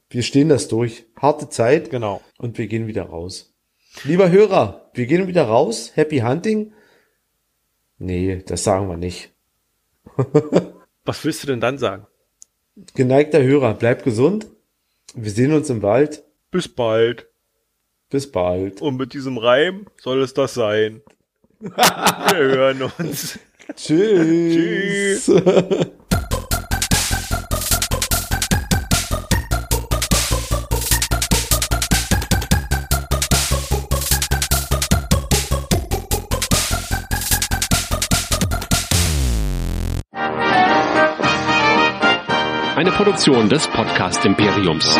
Wir 0.08 0.22
stehen 0.22 0.48
das 0.48 0.68
durch. 0.68 1.04
Harte 1.16 1.48
Zeit. 1.48 1.90
Genau. 1.90 2.20
Und 2.38 2.58
wir 2.58 2.66
gehen 2.66 2.86
wieder 2.86 3.04
raus. 3.04 3.52
Lieber 4.04 4.30
Hörer, 4.30 4.90
wir 4.94 5.06
gehen 5.06 5.26
wieder 5.26 5.44
raus. 5.44 5.92
Happy 5.94 6.18
Hunting? 6.20 6.72
Nee, 7.98 8.42
das 8.46 8.64
sagen 8.64 8.88
wir 8.88 8.96
nicht. 8.96 9.30
Was 11.04 11.24
willst 11.24 11.42
du 11.42 11.46
denn 11.46 11.60
dann 11.60 11.78
sagen? 11.78 12.06
Geneigter 12.94 13.42
Hörer, 13.42 13.74
bleib 13.74 14.02
gesund. 14.02 14.46
Wir 15.14 15.30
sehen 15.30 15.52
uns 15.52 15.68
im 15.70 15.82
Wald. 15.82 16.24
Bis 16.52 16.68
bald. 16.68 17.28
Bis 18.10 18.30
bald. 18.30 18.82
Und 18.82 18.98
mit 18.98 19.14
diesem 19.14 19.38
Reim 19.38 19.86
soll 19.96 20.20
es 20.20 20.34
das 20.34 20.52
sein. 20.52 21.00
Wir 21.58 22.36
hören 22.36 22.82
uns. 22.82 23.38
Tschüss. 23.74 25.30
Eine 42.76 42.90
Produktion 42.90 43.48
des 43.48 43.66
Podcast 43.68 44.22
Imperiums. 44.26 44.98